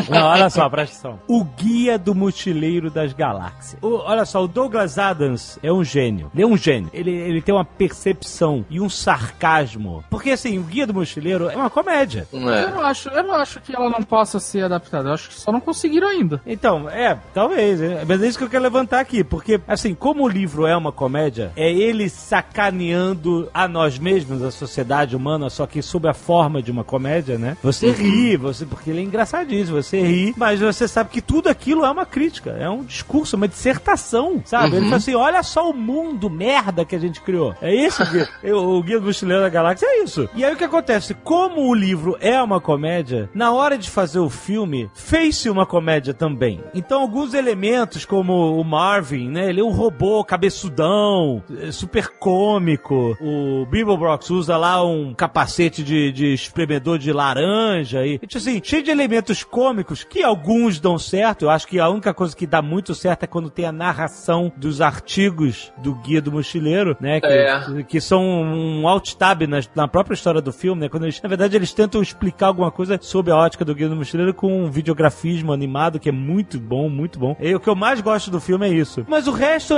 Não, 0.10 0.28
olha 0.28 0.50
só, 0.50 0.70
presta 0.70 1.10
atenção. 1.10 1.20
O 1.28 1.44
Guia 1.44 1.98
do 1.98 2.14
Mochileiro 2.16 2.90
das 2.90 3.14
Galáxias. 3.14 3.78
O- 3.82 3.98
olha 4.04 4.26
só, 4.26 4.44
o 4.44 4.48
Douglas 4.48 4.98
Adams 4.98 5.58
é 5.64 5.72
um 5.72 5.84
gênio. 5.84 6.30
Ele 6.34 6.44
é 6.44 6.48
um 6.48 6.58
gênio. 6.58 6.90
Ele, 6.94 7.12
ele 7.12 7.42
tem 7.42 7.54
uma 7.54 7.66
percepção 7.66 8.66
e 8.70 8.80
um 8.80 8.90
sarcasmo. 8.90 10.04
Porque, 10.10 10.32
assim, 10.32 10.58
o 10.60 10.64
Guia 10.64 10.86
do 10.88 10.94
Mochileiro 10.94 11.50
é 11.50 11.56
uma 11.56 11.70
comédia. 11.70 12.28
Não 12.32 12.50
Eu 12.50 12.54
é? 12.68 12.72
não, 12.72 12.82
acho, 12.82 13.10
eu 13.10 13.24
não 13.24 13.36
acho 13.36 13.60
que 13.62 13.76
ela 13.76 13.90
não 13.90 14.04
possa 14.04 14.40
ser 14.40 14.64
adaptada. 14.66 15.10
Eu 15.10 15.14
acho 15.14 15.30
que 15.30 15.36
só 15.40 15.52
não 15.52 15.60
conseguiram 15.62 16.08
ainda. 16.08 16.42
Então, 16.46 16.90
é, 16.90 17.18
talvez. 17.34 17.82
é, 17.82 18.04
Mas 18.08 18.22
é 18.22 18.28
isso 18.28 18.38
que 18.38 18.44
eu 18.44 18.50
quero 18.50 18.64
levantar 18.64 19.00
aqui. 19.00 19.24
Porque, 19.24 19.60
assim, 19.68 19.94
como 19.96 20.24
o 20.24 20.28
livro 20.28 20.66
é 20.66 20.76
uma 20.76 20.92
comédia, 20.92 21.52
é 21.56 21.72
ele 21.72 22.10
sacaneando 22.10 23.50
a 23.54 23.68
nós 23.68 23.98
mesmos, 24.00 24.42
a 24.42 24.52
sociedade 24.52 25.16
humana, 25.16 25.50
só 25.50 25.66
que 25.66 25.82
sob 25.94 26.08
a 26.08 26.14
forma 26.14 26.60
de 26.62 26.72
uma 26.72 26.84
comédia, 26.84 27.38
né? 27.38 27.56
Você 27.62 27.92
ri, 27.92 28.36
você, 28.36 28.66
porque 28.66 28.90
ele 28.90 29.00
é 29.00 29.04
engraçadíssimo, 29.04 29.82
você 29.82 30.02
ri, 30.02 30.34
mas 30.36 30.60
você 30.60 30.88
sabe 30.88 31.12
que 31.12 31.22
tudo 31.22 31.48
aquilo 31.50 31.86
é 31.86 31.92
uma 31.92 32.04
crítica, 32.06 32.50
é 32.52 32.68
um 32.68 32.84
discurso, 32.84 33.36
uma 33.36 33.48
dissertação, 33.48 34.42
sabe? 34.44 34.76
Ele 34.78 34.86
fala 34.86 34.98
assim: 34.98 35.14
olha 35.14 35.44
só 35.44 35.70
o 35.70 35.74
mundo 35.74 36.30
merda 36.32 36.84
que 36.84 36.96
a 36.96 37.00
gente 37.00 37.22
criou. 37.22 37.54
É 37.62 37.74
isso 37.74 38.04
que 38.10 38.28
eu- 38.48 38.58
o 38.58 38.82
Guia 38.82 39.00
do 39.00 39.06
Mochileiro 39.06 39.44
da 39.44 39.50
Galáxia 39.50 39.86
é 39.88 40.04
isso. 40.04 40.28
E 40.36 40.44
aí 40.44 40.54
o 40.54 40.58
que 40.58 40.64
acontece? 40.64 41.14
Como 41.14 41.68
o 41.70 41.76
livro 41.76 42.18
é 42.20 42.42
uma 42.42 42.60
comédia, 42.60 43.30
na 43.36 43.52
hora 43.52 43.78
de 43.78 43.90
fazer 43.90 44.20
o 44.20 44.30
filme, 44.30 44.90
fez-se 44.96 45.50
uma 45.50 45.66
comédia 45.66 46.14
também. 46.14 46.60
Então, 46.74 47.02
alguns 47.02 47.34
elementos, 47.36 48.04
como 48.04 48.60
o 48.60 48.64
Marvin, 48.64 49.30
né? 49.30 49.50
Ele 49.50 49.62
é 49.62 49.64
um 49.64 49.72
robô 49.72 50.24
cabeçudão, 50.24 51.44
é 51.62 51.72
super 51.72 52.08
cômico. 52.20 53.16
O 53.22 53.66
Bibelbrox 53.68 54.30
usa 54.32 54.58
lá 54.58 54.84
um 54.84 55.14
capacete 55.14 55.83
de, 55.84 56.12
de 56.12 56.34
espremedor 56.34 56.98
de 56.98 57.12
laranja 57.12 58.06
e, 58.06 58.18
tipo 58.20 58.38
assim, 58.38 58.62
cheio 58.64 58.84
de 58.84 58.92
elementos 58.92 59.44
cômicos 59.44 60.04
que 60.04 60.24
alguns 60.24 60.80
dão 60.80 60.98
certo. 60.98 61.44
Eu 61.46 61.50
acho 61.50 61.68
que 61.68 61.80
a 61.80 61.90
única 61.90 62.14
coisa 62.14 62.36
que 62.36 62.48
dá 62.48 62.62
muito 62.62 62.94
certo 62.96 63.24
é 63.24 63.28
quando 63.28 63.50
tem 63.50 63.66
a 63.66 63.72
narração 63.72 64.52
dos 64.58 64.82
artigos 64.82 65.72
do 65.78 65.94
Guia 65.96 66.22
do 66.22 66.32
Mochileiro, 66.32 66.96
né? 67.00 67.20
Que, 67.20 67.28
É. 67.28 67.84
que 67.88 68.02
são 68.02 68.24
um 68.24 68.88
alt-tab 68.88 69.46
na, 69.48 69.60
na 69.76 69.88
própria 69.88 70.14
história 70.16 70.42
do 70.42 70.52
filme, 70.52 70.82
né? 70.82 70.90
Quando 70.90 71.04
eles, 71.04 71.22
na 71.22 71.30
verdade, 71.30 71.56
eles 71.56 71.74
tentam 71.74 72.02
explicar 72.02 72.48
alguma 72.48 72.72
coisa 72.72 72.98
sobre 73.02 73.32
a 73.32 73.36
ótica 73.38 73.66
do 73.66 73.76
Guia 73.76 73.90
do 73.90 73.96
Mochileiro 73.96 74.34
com 74.34 74.64
um 74.66 74.72
videografismo 74.72 75.52
animado 75.52 76.00
que 76.00 76.10
é 76.10 76.12
muito 76.12 76.60
bom, 76.60 76.90
muito 76.90 77.20
bom. 77.20 77.36
E 77.40 77.54
o 77.54 77.60
que 77.60 77.70
eu 77.70 77.76
mais 77.76 78.02
gosto 78.02 78.32
do 78.32 78.40
filme 78.40 78.68
é 78.68 78.70
isso. 78.74 79.06
Mas 79.08 79.28
o 79.28 79.32
resto, 79.32 79.74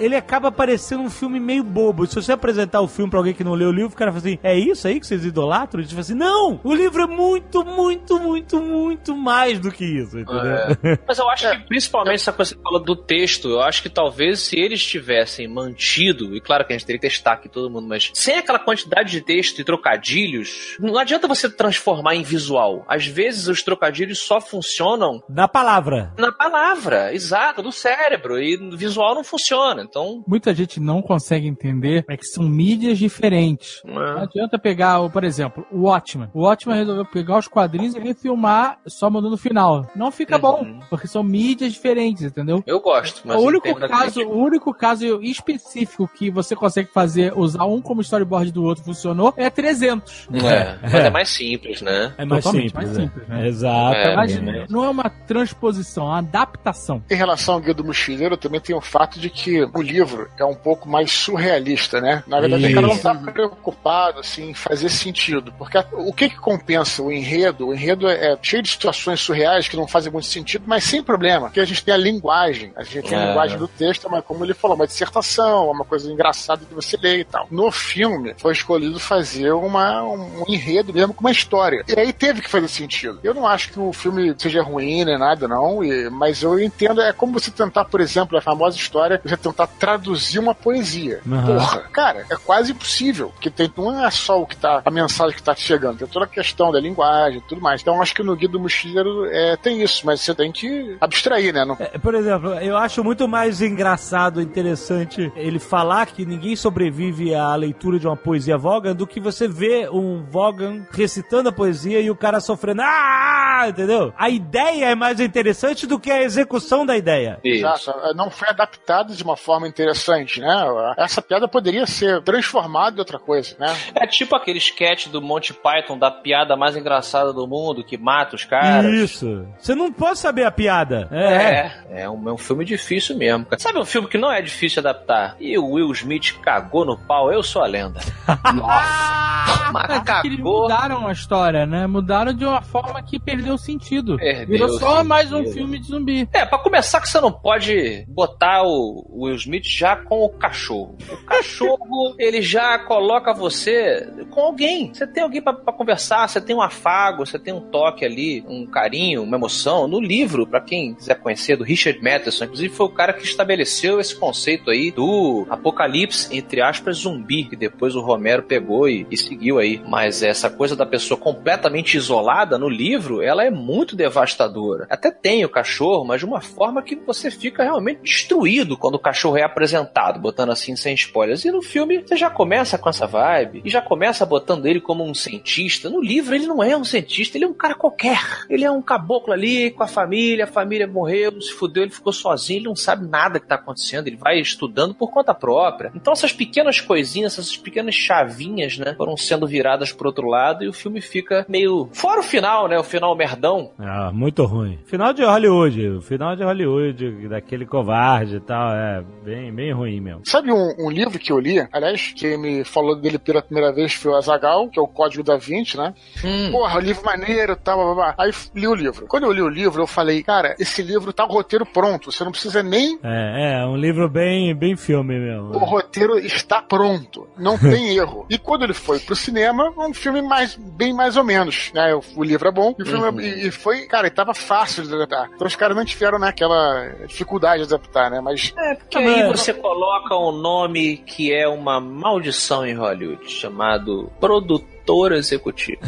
ele 0.00 0.16
acaba 0.16 0.50
parecendo 0.50 1.02
um 1.02 1.10
filme 1.10 1.38
meio 1.38 1.62
bobo. 1.64 2.06
Se 2.06 2.14
você 2.14 2.32
apresentar 2.32 2.80
o 2.80 2.88
filme 2.88 3.10
pra 3.10 3.18
alguém 3.20 3.34
que 3.34 3.44
não 3.44 3.54
leu 3.54 3.68
o 3.68 3.72
livro, 3.72 3.92
o 3.92 3.96
cara 3.96 4.10
fala 4.10 4.20
assim, 4.20 4.38
é 4.42 4.56
isso 4.58 4.86
aí 4.86 4.98
que 5.00 5.06
vocês 5.06 5.24
idolatram? 5.36 5.80
Eles 5.80 5.90
falam 5.90 6.00
assim, 6.00 6.14
não! 6.14 6.60
O 6.64 6.74
livro 6.74 7.02
é 7.02 7.06
muito, 7.06 7.64
muito, 7.64 8.18
muito, 8.18 8.60
muito 8.60 9.16
mais 9.16 9.58
do 9.58 9.70
que 9.70 9.84
isso, 9.84 10.18
entendeu? 10.18 10.46
É. 10.46 10.98
Mas 11.06 11.18
eu 11.18 11.28
acho 11.28 11.50
que, 11.50 11.58
principalmente 11.66 12.14
essa 12.14 12.32
coisa 12.32 12.54
que 12.54 12.58
você 12.58 12.62
falou 12.62 12.82
do 12.82 12.96
texto, 12.96 13.48
eu 13.48 13.60
acho 13.60 13.82
que 13.82 13.88
talvez 13.88 14.40
se 14.40 14.58
eles 14.58 14.84
tivessem 14.84 15.46
mantido, 15.46 16.34
e 16.34 16.40
claro 16.40 16.64
que 16.64 16.72
a 16.72 16.76
gente 16.76 16.86
teria 16.86 17.00
que 17.00 17.06
testar 17.06 17.32
aqui 17.32 17.48
todo 17.48 17.70
mundo, 17.70 17.86
mas 17.86 18.10
sem 18.14 18.36
aquela 18.36 18.58
quantidade 18.58 19.10
de 19.10 19.20
texto 19.20 19.60
e 19.60 19.64
trocadilhos, 19.64 20.76
não 20.80 20.98
adianta 20.98 21.28
você 21.28 21.48
transformar 21.50 22.14
em 22.14 22.22
visual. 22.22 22.84
Às 22.88 23.06
vezes 23.06 23.48
os 23.48 23.62
trocadilhos 23.62 24.20
só 24.20 24.40
funcionam 24.40 25.22
Na 25.28 25.46
palavra. 25.46 26.12
na 26.18 26.32
palavra, 26.32 27.14
exato, 27.14 27.62
no 27.62 27.72
cérebro, 27.72 28.40
e 28.40 28.56
no 28.56 28.76
visual 28.76 29.14
não 29.14 29.24
funciona. 29.24 29.82
Então. 29.82 30.24
Muita 30.26 30.54
gente 30.54 30.80
não 30.80 31.02
consegue 31.02 31.46
entender 31.46 32.04
é 32.08 32.16
que 32.16 32.26
são 32.26 32.44
mídias 32.44 32.98
diferentes. 32.98 33.82
Não 33.84 34.02
é. 34.02 34.22
adianta 34.22 34.58
pegar, 34.58 35.08
por 35.10 35.24
exemplo, 35.26 35.66
o 35.70 35.82
Watchman. 35.82 36.28
O 36.32 36.42
Watchman 36.42 36.76
resolveu 36.76 37.04
pegar 37.04 37.38
os 37.38 37.48
quadrinhos 37.48 37.94
e 37.94 38.00
refilmar 38.00 38.78
só 38.86 39.10
mudando 39.10 39.34
o 39.34 39.38
final. 39.38 39.86
Não 39.94 40.10
fica 40.10 40.36
Uhum. 40.36 40.40
bom, 40.40 40.80
porque 40.88 41.06
são 41.06 41.22
mídias 41.22 41.72
diferentes, 41.72 42.22
entendeu? 42.22 42.62
Eu 42.66 42.80
gosto, 42.80 43.22
mas 43.24 43.36
o 43.36 43.40
único 43.40 43.74
caso, 43.74 44.22
o 44.22 44.38
único 44.38 44.72
caso 44.74 45.22
específico 45.22 46.08
que 46.08 46.30
você 46.30 46.54
consegue 46.56 46.90
fazer, 46.92 47.32
usar 47.36 47.64
um 47.64 47.80
como 47.80 48.00
storyboard 48.00 48.52
do 48.52 48.64
outro 48.64 48.84
funcionou, 48.84 49.32
é 49.36 49.48
300. 49.50 50.28
É, 50.32 50.78
mas 50.82 50.94
é 50.94 51.10
mais 51.10 51.28
simples, 51.28 51.82
né? 51.82 52.12
É 52.18 52.24
mais 52.24 52.44
Totalmente 52.44 52.70
simples. 52.70 52.86
mais 52.88 52.98
é. 52.98 53.02
simples, 53.02 53.28
né? 53.28 53.46
Exato. 53.48 53.96
É, 53.96 54.16
Mas 54.16 54.40
né? 54.40 54.66
não 54.68 54.84
é 54.84 54.88
uma 54.88 55.10
transposição, 55.10 56.04
é 56.04 56.08
uma 56.10 56.18
adaptação. 56.18 57.02
Em 57.10 57.14
relação 57.14 57.54
ao 57.54 57.60
Guia 57.60 57.74
do 57.74 57.84
Mochileiro, 57.84 58.36
também 58.36 58.60
tem 58.60 58.74
o 58.74 58.80
fato 58.80 59.18
de 59.18 59.28
que 59.30 59.62
o 59.64 59.82
livro 59.82 60.28
é 60.38 60.44
um 60.44 60.54
pouco 60.54 60.88
mais 60.88 61.10
surrealista, 61.12 62.00
né? 62.00 62.22
Na 62.26 62.40
verdade, 62.40 62.66
o 62.66 62.74
cara 62.74 62.86
não 62.86 62.98
tá 62.98 63.14
preocupado 63.14 64.20
assim, 64.20 64.50
em 64.50 64.54
fazer 64.54 64.88
sentido, 64.88 65.15
porque 65.58 65.78
a- 65.78 65.86
o 65.92 66.12
que 66.12 66.28
que 66.30 66.36
compensa 66.38 67.02
o 67.02 67.10
enredo? 67.12 67.68
O 67.68 67.74
enredo 67.74 68.08
é, 68.08 68.32
é 68.32 68.38
cheio 68.42 68.62
de 68.62 68.68
situações 68.70 69.20
surreais 69.20 69.68
que 69.68 69.76
não 69.76 69.86
fazem 69.88 70.12
muito 70.12 70.26
sentido, 70.26 70.64
mas 70.66 70.84
sem 70.84 71.02
problema, 71.02 71.46
porque 71.46 71.60
a 71.60 71.64
gente 71.64 71.84
tem 71.84 71.94
a 71.94 71.96
linguagem, 71.96 72.72
a 72.76 72.82
gente 72.82 73.08
tem 73.08 73.18
a 73.18 73.22
É. 73.22 73.28
linguagem 73.28 73.58
do 73.58 73.68
texto, 73.68 74.08
mas 74.10 74.24
como 74.24 74.44
ele 74.44 74.54
falou, 74.54 74.76
uma 74.76 74.86
dissertação, 74.86 75.70
uma 75.70 75.84
coisa 75.84 76.10
engraçada 76.12 76.64
de 76.64 76.74
você 76.74 76.96
ler 76.96 77.20
e 77.20 77.24
tal. 77.24 77.46
No 77.50 77.70
filme, 77.70 78.34
foi 78.38 78.52
escolhido 78.52 78.98
fazer 79.00 79.52
uma, 79.52 80.02
um 80.02 80.44
enredo 80.48 80.92
mesmo 80.92 81.14
com 81.14 81.20
uma 81.20 81.30
história. 81.30 81.84
E 81.88 81.98
aí 81.98 82.12
teve 82.12 82.42
que 82.42 82.50
fazer 82.50 82.68
sentido. 82.68 83.18
Eu 83.22 83.34
não 83.34 83.46
acho 83.46 83.70
que 83.70 83.80
o 83.80 83.92
filme 83.92 84.34
seja 84.38 84.62
ruim 84.62 85.04
nem 85.04 85.18
nada, 85.18 85.46
não, 85.48 85.82
e- 85.84 86.10
mas 86.10 86.42
eu 86.42 86.58
entendo, 86.60 87.00
é 87.00 87.12
como 87.12 87.32
você 87.32 87.50
tentar, 87.50 87.84
por 87.86 88.00
exemplo, 88.00 88.36
a 88.36 88.40
famosa 88.42 88.76
história, 88.76 89.20
você 89.24 89.36
tentar 89.36 89.66
traduzir 89.66 90.38
uma 90.38 90.54
poesia. 90.54 91.20
Aham. 91.30 91.46
Porra, 91.46 91.80
cara, 91.92 92.26
é 92.30 92.36
quase 92.36 92.72
impossível, 92.72 93.30
porque 93.30 93.50
tem, 93.50 93.72
não 93.76 94.04
é 94.04 94.10
só 94.10 94.40
o 94.40 94.46
que 94.46 94.56
tá, 94.56 94.82
a 94.84 94.90
mensagem 94.96 95.36
que 95.36 95.42
tá 95.42 95.54
te 95.54 95.62
chegando, 95.62 95.98
tem 95.98 96.08
toda 96.08 96.24
a 96.24 96.28
questão 96.28 96.72
da 96.72 96.80
linguagem 96.80 97.38
e 97.38 97.42
tudo 97.42 97.60
mais. 97.60 97.80
Então 97.80 98.00
acho 98.00 98.14
que 98.14 98.22
no 98.22 98.34
Guia 98.34 98.48
do 98.48 98.58
Mochileiro 98.58 99.26
é, 99.26 99.56
tem 99.56 99.82
isso, 99.82 100.04
mas 100.04 100.20
você 100.20 100.34
tem 100.34 100.50
que 100.50 100.96
abstrair, 101.00 101.52
né? 101.52 101.64
Não, 101.64 101.76
É, 101.78 101.98
Por 101.98 102.14
exemplo, 102.14 102.54
eu 102.54 102.76
acho 102.76 103.04
muito 103.04 103.28
mais 103.28 103.60
engraçado, 103.62 104.40
interessante 104.40 105.30
ele 105.36 105.58
falar 105.58 106.06
que 106.06 106.24
ninguém 106.24 106.56
sobrevive 106.56 107.34
à 107.34 107.54
leitura 107.54 107.98
de 107.98 108.06
uma 108.06 108.16
poesia 108.16 108.56
Vogan 108.56 108.94
do 108.94 109.06
que 109.06 109.20
você 109.20 109.46
ver 109.46 109.90
um 109.90 110.24
Vogan 110.24 110.86
recitando 110.90 111.48
a 111.48 111.52
poesia 111.52 112.00
e 112.00 112.10
o 112.10 112.16
cara 112.16 112.40
sofrendo. 112.40 112.82
Ah! 112.82 113.66
Entendeu? 113.68 114.12
A 114.16 114.28
ideia 114.28 114.86
é 114.86 114.94
mais 114.94 115.18
interessante 115.20 115.86
do 115.86 115.98
que 115.98 116.10
a 116.10 116.22
execução 116.22 116.84
da 116.84 116.96
ideia. 116.96 117.38
Isso. 117.42 117.66
Exato, 117.66 118.14
não 118.14 118.30
foi 118.30 118.48
adaptado 118.48 119.14
de 119.14 119.22
uma 119.22 119.36
forma 119.36 119.66
interessante, 119.66 120.40
né? 120.40 120.66
Essa 120.98 121.22
piada 121.22 121.48
poderia 121.48 121.86
ser 121.86 122.22
transformada 122.22 122.96
em 122.96 122.98
outra 122.98 123.18
coisa, 123.18 123.56
né? 123.58 123.74
É 123.94 124.06
tipo 124.06 124.36
aquele 124.36 124.58
sketch 124.86 125.08
do 125.08 125.20
Monty 125.20 125.52
Python 125.52 125.98
da 125.98 126.10
piada 126.10 126.56
mais 126.56 126.76
engraçada 126.76 127.32
do 127.32 127.46
mundo 127.46 127.82
que 127.82 127.96
mata 127.98 128.36
os 128.36 128.44
caras. 128.44 128.92
Isso. 128.92 129.46
Você 129.58 129.74
não 129.74 129.92
pode 129.92 130.18
saber 130.18 130.44
a 130.44 130.50
piada. 130.50 131.08
É. 131.10 131.26
É, 131.26 132.02
é 132.02 132.10
um, 132.10 132.28
é 132.28 132.32
um 132.32 132.36
filme 132.38 132.64
difícil 132.64 133.16
mesmo. 133.16 133.46
Sabe 133.58 133.78
um 133.78 133.84
filme 133.84 134.08
que 134.08 134.16
não 134.18 134.30
é 134.30 134.40
difícil 134.40 134.80
adaptar? 134.80 135.36
E 135.40 135.58
o 135.58 135.70
Will 135.72 135.90
Smith 135.92 136.38
cagou 136.40 136.84
no 136.84 136.96
pau, 136.96 137.32
eu 137.32 137.42
sou 137.42 137.62
a 137.62 137.66
lenda. 137.66 138.00
Nossa, 138.54 139.72
mas 139.72 139.90
É 139.90 140.00
que 140.20 140.26
eles 140.28 140.36
cagou. 140.38 140.62
mudaram 140.62 141.06
a 141.08 141.12
história, 141.12 141.66
né? 141.66 141.86
Mudaram 141.86 142.32
de 142.32 142.44
uma 142.44 142.62
forma 142.62 143.02
que 143.02 143.18
perdeu 143.18 143.58
sentido. 143.58 144.16
Perdeu 144.16 144.46
Virou 144.46 144.68
só 144.78 144.90
sentido. 144.90 145.08
mais 145.08 145.32
um 145.32 145.44
filme 145.52 145.78
de 145.78 145.86
zumbi. 145.88 146.28
É, 146.32 146.44
pra 146.44 146.58
começar 146.58 147.00
que 147.00 147.08
você 147.08 147.20
não 147.20 147.32
pode 147.32 148.04
botar 148.08 148.62
o 148.62 149.04
Will 149.10 149.34
Smith 149.36 149.64
já 149.66 149.96
com 149.96 150.24
o 150.24 150.28
cachorro. 150.30 150.96
O 151.10 151.16
cachorro, 151.24 152.14
ele 152.18 152.40
já 152.42 152.78
coloca 152.78 153.32
você 153.34 154.08
com 154.30 154.40
alguém. 154.40 154.75
Você 154.92 155.06
tem 155.06 155.22
alguém 155.22 155.42
pra 155.42 155.54
conversar, 155.54 156.28
você 156.28 156.40
tem 156.40 156.54
um 156.54 156.62
afago, 156.62 157.24
você 157.24 157.38
tem 157.38 157.52
um 157.52 157.60
toque 157.60 158.04
ali, 158.04 158.44
um 158.48 158.66
carinho, 158.66 159.22
uma 159.22 159.36
emoção. 159.36 159.88
No 159.88 160.00
livro, 160.00 160.46
pra 160.46 160.60
quem 160.60 160.94
quiser 160.94 161.16
conhecer, 161.16 161.56
do 161.56 161.64
Richard 161.64 162.02
Matheson, 162.02 162.44
inclusive 162.44 162.74
foi 162.74 162.86
o 162.86 162.90
cara 162.90 163.12
que 163.12 163.24
estabeleceu 163.24 164.00
esse 164.00 164.14
conceito 164.14 164.70
aí 164.70 164.90
do 164.90 165.46
apocalipse, 165.48 166.36
entre 166.36 166.60
aspas, 166.60 166.98
zumbi, 166.98 167.44
que 167.44 167.56
depois 167.56 167.94
o 167.94 168.00
Romero 168.00 168.42
pegou 168.42 168.88
e, 168.88 169.06
e 169.10 169.16
seguiu 169.16 169.58
aí. 169.58 169.80
Mas 169.86 170.22
essa 170.22 170.50
coisa 170.50 170.76
da 170.76 170.86
pessoa 170.86 171.18
completamente 171.18 171.96
isolada 171.96 172.58
no 172.58 172.68
livro, 172.68 173.22
ela 173.22 173.44
é 173.44 173.50
muito 173.50 173.96
devastadora. 173.96 174.86
Até 174.90 175.10
tem 175.10 175.44
o 175.44 175.48
cachorro, 175.48 176.04
mas 176.04 176.20
de 176.20 176.26
uma 176.26 176.40
forma 176.40 176.82
que 176.82 176.96
você 176.96 177.30
fica 177.30 177.62
realmente 177.62 178.02
destruído 178.02 178.76
quando 178.76 178.96
o 178.96 179.00
cachorro 179.00 179.36
é 179.36 179.42
apresentado, 179.42 180.20
botando 180.20 180.50
assim 180.50 180.76
sem 180.76 180.94
spoilers. 180.94 181.44
E 181.44 181.50
no 181.50 181.62
filme 181.62 182.02
você 182.02 182.16
já 182.16 182.30
começa 182.30 182.78
com 182.78 182.88
essa 182.88 183.06
vibe 183.06 183.62
e 183.64 183.70
já 183.70 183.80
começa 183.80 184.26
botando 184.26 184.65
ele 184.68 184.80
como 184.80 185.04
um 185.04 185.14
cientista. 185.14 185.90
No 185.90 186.00
livro 186.00 186.34
ele 186.34 186.46
não 186.46 186.62
é 186.62 186.76
um 186.76 186.84
cientista, 186.84 187.36
ele 187.36 187.44
é 187.44 187.48
um 187.48 187.54
cara 187.54 187.74
qualquer. 187.74 188.20
Ele 188.48 188.64
é 188.64 188.70
um 188.70 188.82
caboclo 188.82 189.32
ali 189.32 189.70
com 189.70 189.82
a 189.82 189.86
família, 189.86 190.44
a 190.44 190.48
família 190.48 190.86
morreu, 190.86 191.40
se 191.40 191.52
fudeu, 191.52 191.84
ele 191.84 191.92
ficou 191.92 192.12
sozinho, 192.12 192.58
ele 192.58 192.68
não 192.68 192.76
sabe 192.76 193.06
nada 193.06 193.40
que 193.40 193.46
tá 193.46 193.56
acontecendo, 193.56 194.06
ele 194.06 194.16
vai 194.16 194.40
estudando 194.40 194.94
por 194.94 195.10
conta 195.10 195.34
própria. 195.34 195.90
Então 195.94 196.12
essas 196.12 196.32
pequenas 196.32 196.80
coisinhas, 196.80 197.32
essas 197.32 197.56
pequenas 197.56 197.94
chavinhas, 197.94 198.78
né, 198.78 198.94
foram 198.96 199.16
sendo 199.16 199.46
viradas 199.46 199.92
pro 199.92 200.08
outro 200.08 200.28
lado 200.28 200.64
e 200.64 200.68
o 200.68 200.72
filme 200.72 201.00
fica 201.00 201.44
meio. 201.48 201.88
Fora 201.92 202.20
o 202.20 202.22
final, 202.22 202.68
né? 202.68 202.78
O 202.78 202.84
final 202.84 203.16
merdão. 203.16 203.72
Ah, 203.78 204.10
muito 204.12 204.44
ruim. 204.44 204.78
Final 204.86 205.12
de 205.12 205.24
Hollywood. 205.24 205.88
O 205.88 206.00
final 206.00 206.36
de 206.36 206.42
Hollywood, 206.42 207.28
daquele 207.28 207.66
covarde 207.66 208.36
e 208.36 208.40
tal, 208.40 208.72
é 208.72 209.04
bem, 209.24 209.52
bem 209.52 209.72
ruim 209.72 210.00
mesmo. 210.00 210.22
Sabe 210.24 210.52
um, 210.52 210.74
um 210.78 210.90
livro 210.90 211.18
que 211.18 211.32
eu 211.32 211.38
li, 211.38 211.66
aliás, 211.72 212.12
quem 212.16 212.38
me 212.38 212.64
falou 212.64 212.96
dele 212.96 213.18
pela 213.18 213.42
primeira 213.42 213.72
vez 213.72 213.94
foi 213.94 214.12
o 214.12 214.16
Azagal, 214.16 214.55
que 214.68 214.78
é 214.78 214.82
o 214.82 214.86
Código 214.88 215.22
da 215.22 215.36
Vinci, 215.36 215.76
né? 215.76 215.92
Hum. 216.24 216.50
Porra, 216.52 216.80
livro 216.80 217.04
maneiro 217.04 217.52
e 217.52 217.56
tal, 217.56 217.76
blá, 217.76 217.84
blá, 217.86 217.94
blá. 217.94 218.14
Aí 218.24 218.32
li 218.54 218.66
o 218.66 218.74
livro. 218.74 219.06
Quando 219.06 219.24
eu 219.24 219.32
li 219.32 219.42
o 219.42 219.48
livro, 219.48 219.82
eu 219.82 219.86
falei, 219.86 220.22
cara, 220.22 220.54
esse 220.58 220.82
livro 220.82 221.12
tá 221.12 221.24
o 221.24 221.28
roteiro 221.32 221.66
pronto, 221.66 222.10
você 222.10 222.24
não 222.24 222.30
precisa 222.32 222.62
nem. 222.62 222.98
É, 223.02 223.60
é 223.62 223.66
um 223.66 223.76
livro 223.76 224.08
bem, 224.08 224.54
bem 224.54 224.76
filme 224.76 225.18
mesmo. 225.18 225.54
O 225.54 225.58
roteiro 225.58 226.18
está 226.18 226.62
pronto, 226.62 227.28
não 227.38 227.58
tem 227.60 227.96
erro. 227.96 228.26
E 228.30 228.38
quando 228.38 228.62
ele 228.64 228.74
foi 228.74 228.98
pro 228.98 229.14
cinema, 229.16 229.72
um 229.76 229.92
filme 229.92 230.22
mais, 230.22 230.54
bem 230.56 230.92
mais 230.94 231.16
ou 231.16 231.24
menos, 231.24 231.70
né? 231.74 231.94
O, 231.94 232.02
o 232.16 232.24
livro 232.24 232.48
é 232.48 232.52
bom, 232.52 232.74
e 232.78 232.82
o 232.82 232.86
filme 232.86 233.24
é- 233.26 233.46
e, 233.46 233.50
foi, 233.50 233.86
cara, 233.86 234.06
e 234.06 234.10
tava 234.10 234.32
fácil 234.34 234.82
de 234.84 234.94
adaptar. 234.94 235.28
Então 235.34 235.46
os 235.46 235.56
caras 235.56 235.76
não 235.76 235.84
tiveram 235.84 236.18
naquela 236.18 236.88
dificuldade 237.06 237.66
de 237.66 237.74
adaptar, 237.74 238.10
né? 238.10 238.20
Mas 238.20 238.52
É, 238.56 238.74
porque 238.74 238.98
aí 238.98 239.26
você 239.28 239.52
coloca 239.52 240.14
um 240.16 240.32
nome 240.32 240.98
que 240.98 241.32
é 241.32 241.48
uma 241.48 241.80
maldição 241.80 242.64
em 242.66 242.74
Hollywood, 242.74 243.28
chamado 243.30 244.10
produto 244.46 244.75
produtor 244.86 245.12
executivo. 245.12 245.80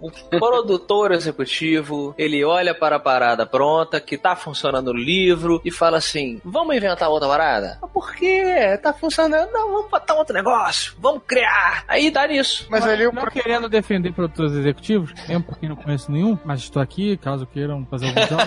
O 0.00 0.10
produtor 0.38 1.12
executivo, 1.12 2.14
ele 2.16 2.42
olha 2.44 2.74
para 2.74 2.96
a 2.96 3.00
parada 3.00 3.44
pronta, 3.44 4.00
que 4.00 4.16
tá 4.16 4.34
funcionando 4.34 4.92
no 4.94 4.98
livro, 4.98 5.60
e 5.64 5.70
fala 5.70 5.98
assim: 5.98 6.40
vamos 6.44 6.74
inventar 6.74 7.10
outra 7.10 7.28
parada? 7.28 7.78
"Ah, 7.82 7.86
Por 7.86 8.14
quê? 8.14 8.78
Tá 8.82 8.92
funcionando? 8.94 9.50
Não, 9.52 9.72
vamos 9.72 9.90
botar 9.90 10.14
outro 10.14 10.34
negócio, 10.34 10.94
vamos 10.98 11.22
criar. 11.26 11.84
Aí 11.86 12.10
dá 12.10 12.26
nisso. 12.26 12.66
mas 12.70 12.86
ali 12.86 13.06
o 13.06 13.12
Não 13.12 13.26
querendo 13.26 13.68
defender 13.68 14.12
produtores 14.12 14.52
executivos, 14.52 15.12
mesmo 15.28 15.44
porque 15.44 15.68
não 15.68 15.76
conheço 15.76 16.10
nenhum, 16.10 16.38
mas 16.44 16.60
estou 16.60 16.80
aqui, 16.80 17.16
caso 17.18 17.46
queiram 17.46 17.84
fazer 17.90 18.06
algum 18.06 18.26
jogo. 18.26 18.42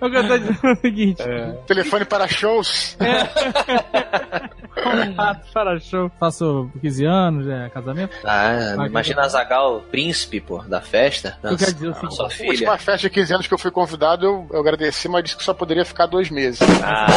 o 0.00 0.10
que 0.10 0.16
eu 0.16 0.28
tô 0.28 0.38
dizendo 0.38 0.58
é 0.64 0.72
o 0.72 0.76
seguinte: 0.76 1.22
telefone 1.66 2.04
para 2.04 2.26
shows. 2.26 2.96
contato 4.74 5.52
para 5.52 5.78
show. 5.78 6.10
Faço 6.18 6.70
15 6.80 7.04
anos, 7.04 7.46
é 7.46 7.68
casamento. 7.84 8.16
Ah, 8.24 8.74
Vai, 8.76 8.88
imagina 8.88 9.22
a 9.22 9.28
Zagal, 9.28 9.82
príncipe, 9.90 10.40
pô, 10.40 10.58
da 10.62 10.80
festa. 10.80 11.36
Eu 11.42 11.56
quero 11.56 11.72
dizer 11.74 11.88
o 11.88 11.94
seguinte, 11.94 12.14
sua 12.16 12.26
A 12.26 12.30
filha. 12.30 12.50
última 12.50 12.78
festa 12.78 13.08
de 13.08 13.10
15 13.10 13.34
anos 13.34 13.46
que 13.46 13.54
eu 13.54 13.58
fui 13.58 13.70
convidado, 13.70 14.24
eu, 14.26 14.46
eu 14.52 14.60
agradeci, 14.60 15.08
mas 15.08 15.24
disse 15.24 15.36
que 15.36 15.44
só 15.44 15.54
poderia 15.54 15.84
ficar 15.84 16.06
dois 16.06 16.30
meses. 16.30 16.60
Ah, 16.82 17.06
é. 17.10 17.14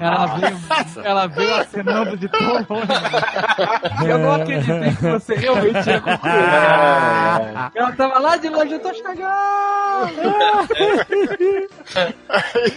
Ela 0.00 0.26
veio, 0.26 0.58
ela 1.04 1.26
veio 1.26 1.54
acenando 1.56 2.16
de 2.16 2.28
tão 2.28 2.40
longe. 2.40 2.66
Eu 4.08 4.18
não 4.18 4.32
acreditei 4.34 4.94
que 4.96 5.02
você 5.02 5.34
realmente 5.34 5.88
ia 5.88 6.00
concluir. 6.00 6.32
Ela 7.74 7.92
tava 7.96 8.18
lá 8.18 8.36
de 8.36 8.48
longe, 8.48 8.72
eu 8.72 8.80
tô 8.80 8.92
chegando. 8.94 9.14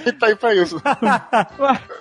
e 0.05 0.11
tá 0.13 0.27
aí 0.27 0.35
pra 0.35 0.53
isso. 0.55 0.81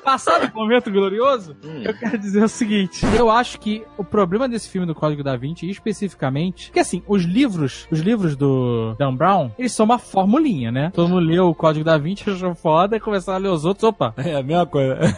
Passado 0.05 0.51
o 0.53 0.55
momento 0.55 0.91
glorioso, 0.91 1.57
eu 1.83 1.95
quero 1.95 2.19
dizer 2.19 2.45
o 2.45 2.49
seguinte: 2.49 3.05
eu 3.17 3.31
acho 3.31 3.59
que 3.59 3.85
o 3.97 4.05
problema 4.07 4.48
desse 4.48 4.68
filme 4.68 4.86
do 4.86 4.94
Código 4.94 5.22
da 5.22 5.36
Vinci, 5.36 5.68
especificamente, 5.68 6.70
que 6.72 6.78
assim, 6.80 7.02
os 7.07 7.22
livros, 7.24 7.86
os 7.90 8.00
livros 8.00 8.36
do 8.36 8.94
Dan 8.98 9.14
Brown, 9.14 9.50
eles 9.59 9.72
são 9.72 9.84
uma 9.84 9.98
formulinha, 9.98 10.70
né? 10.70 10.90
Todo 10.94 11.09
mundo 11.09 11.20
leu 11.20 11.48
o 11.48 11.54
Código 11.54 11.84
da 11.84 11.98
Vinci, 11.98 12.28
achou 12.30 12.54
foda, 12.54 12.96
e 12.96 13.00
começaram 13.00 13.38
a 13.38 13.40
ler 13.42 13.48
os 13.48 13.64
outros, 13.64 13.84
opa. 13.84 14.14
É 14.16 14.34
a 14.36 14.42
mesma 14.42 14.66
coisa. 14.66 14.98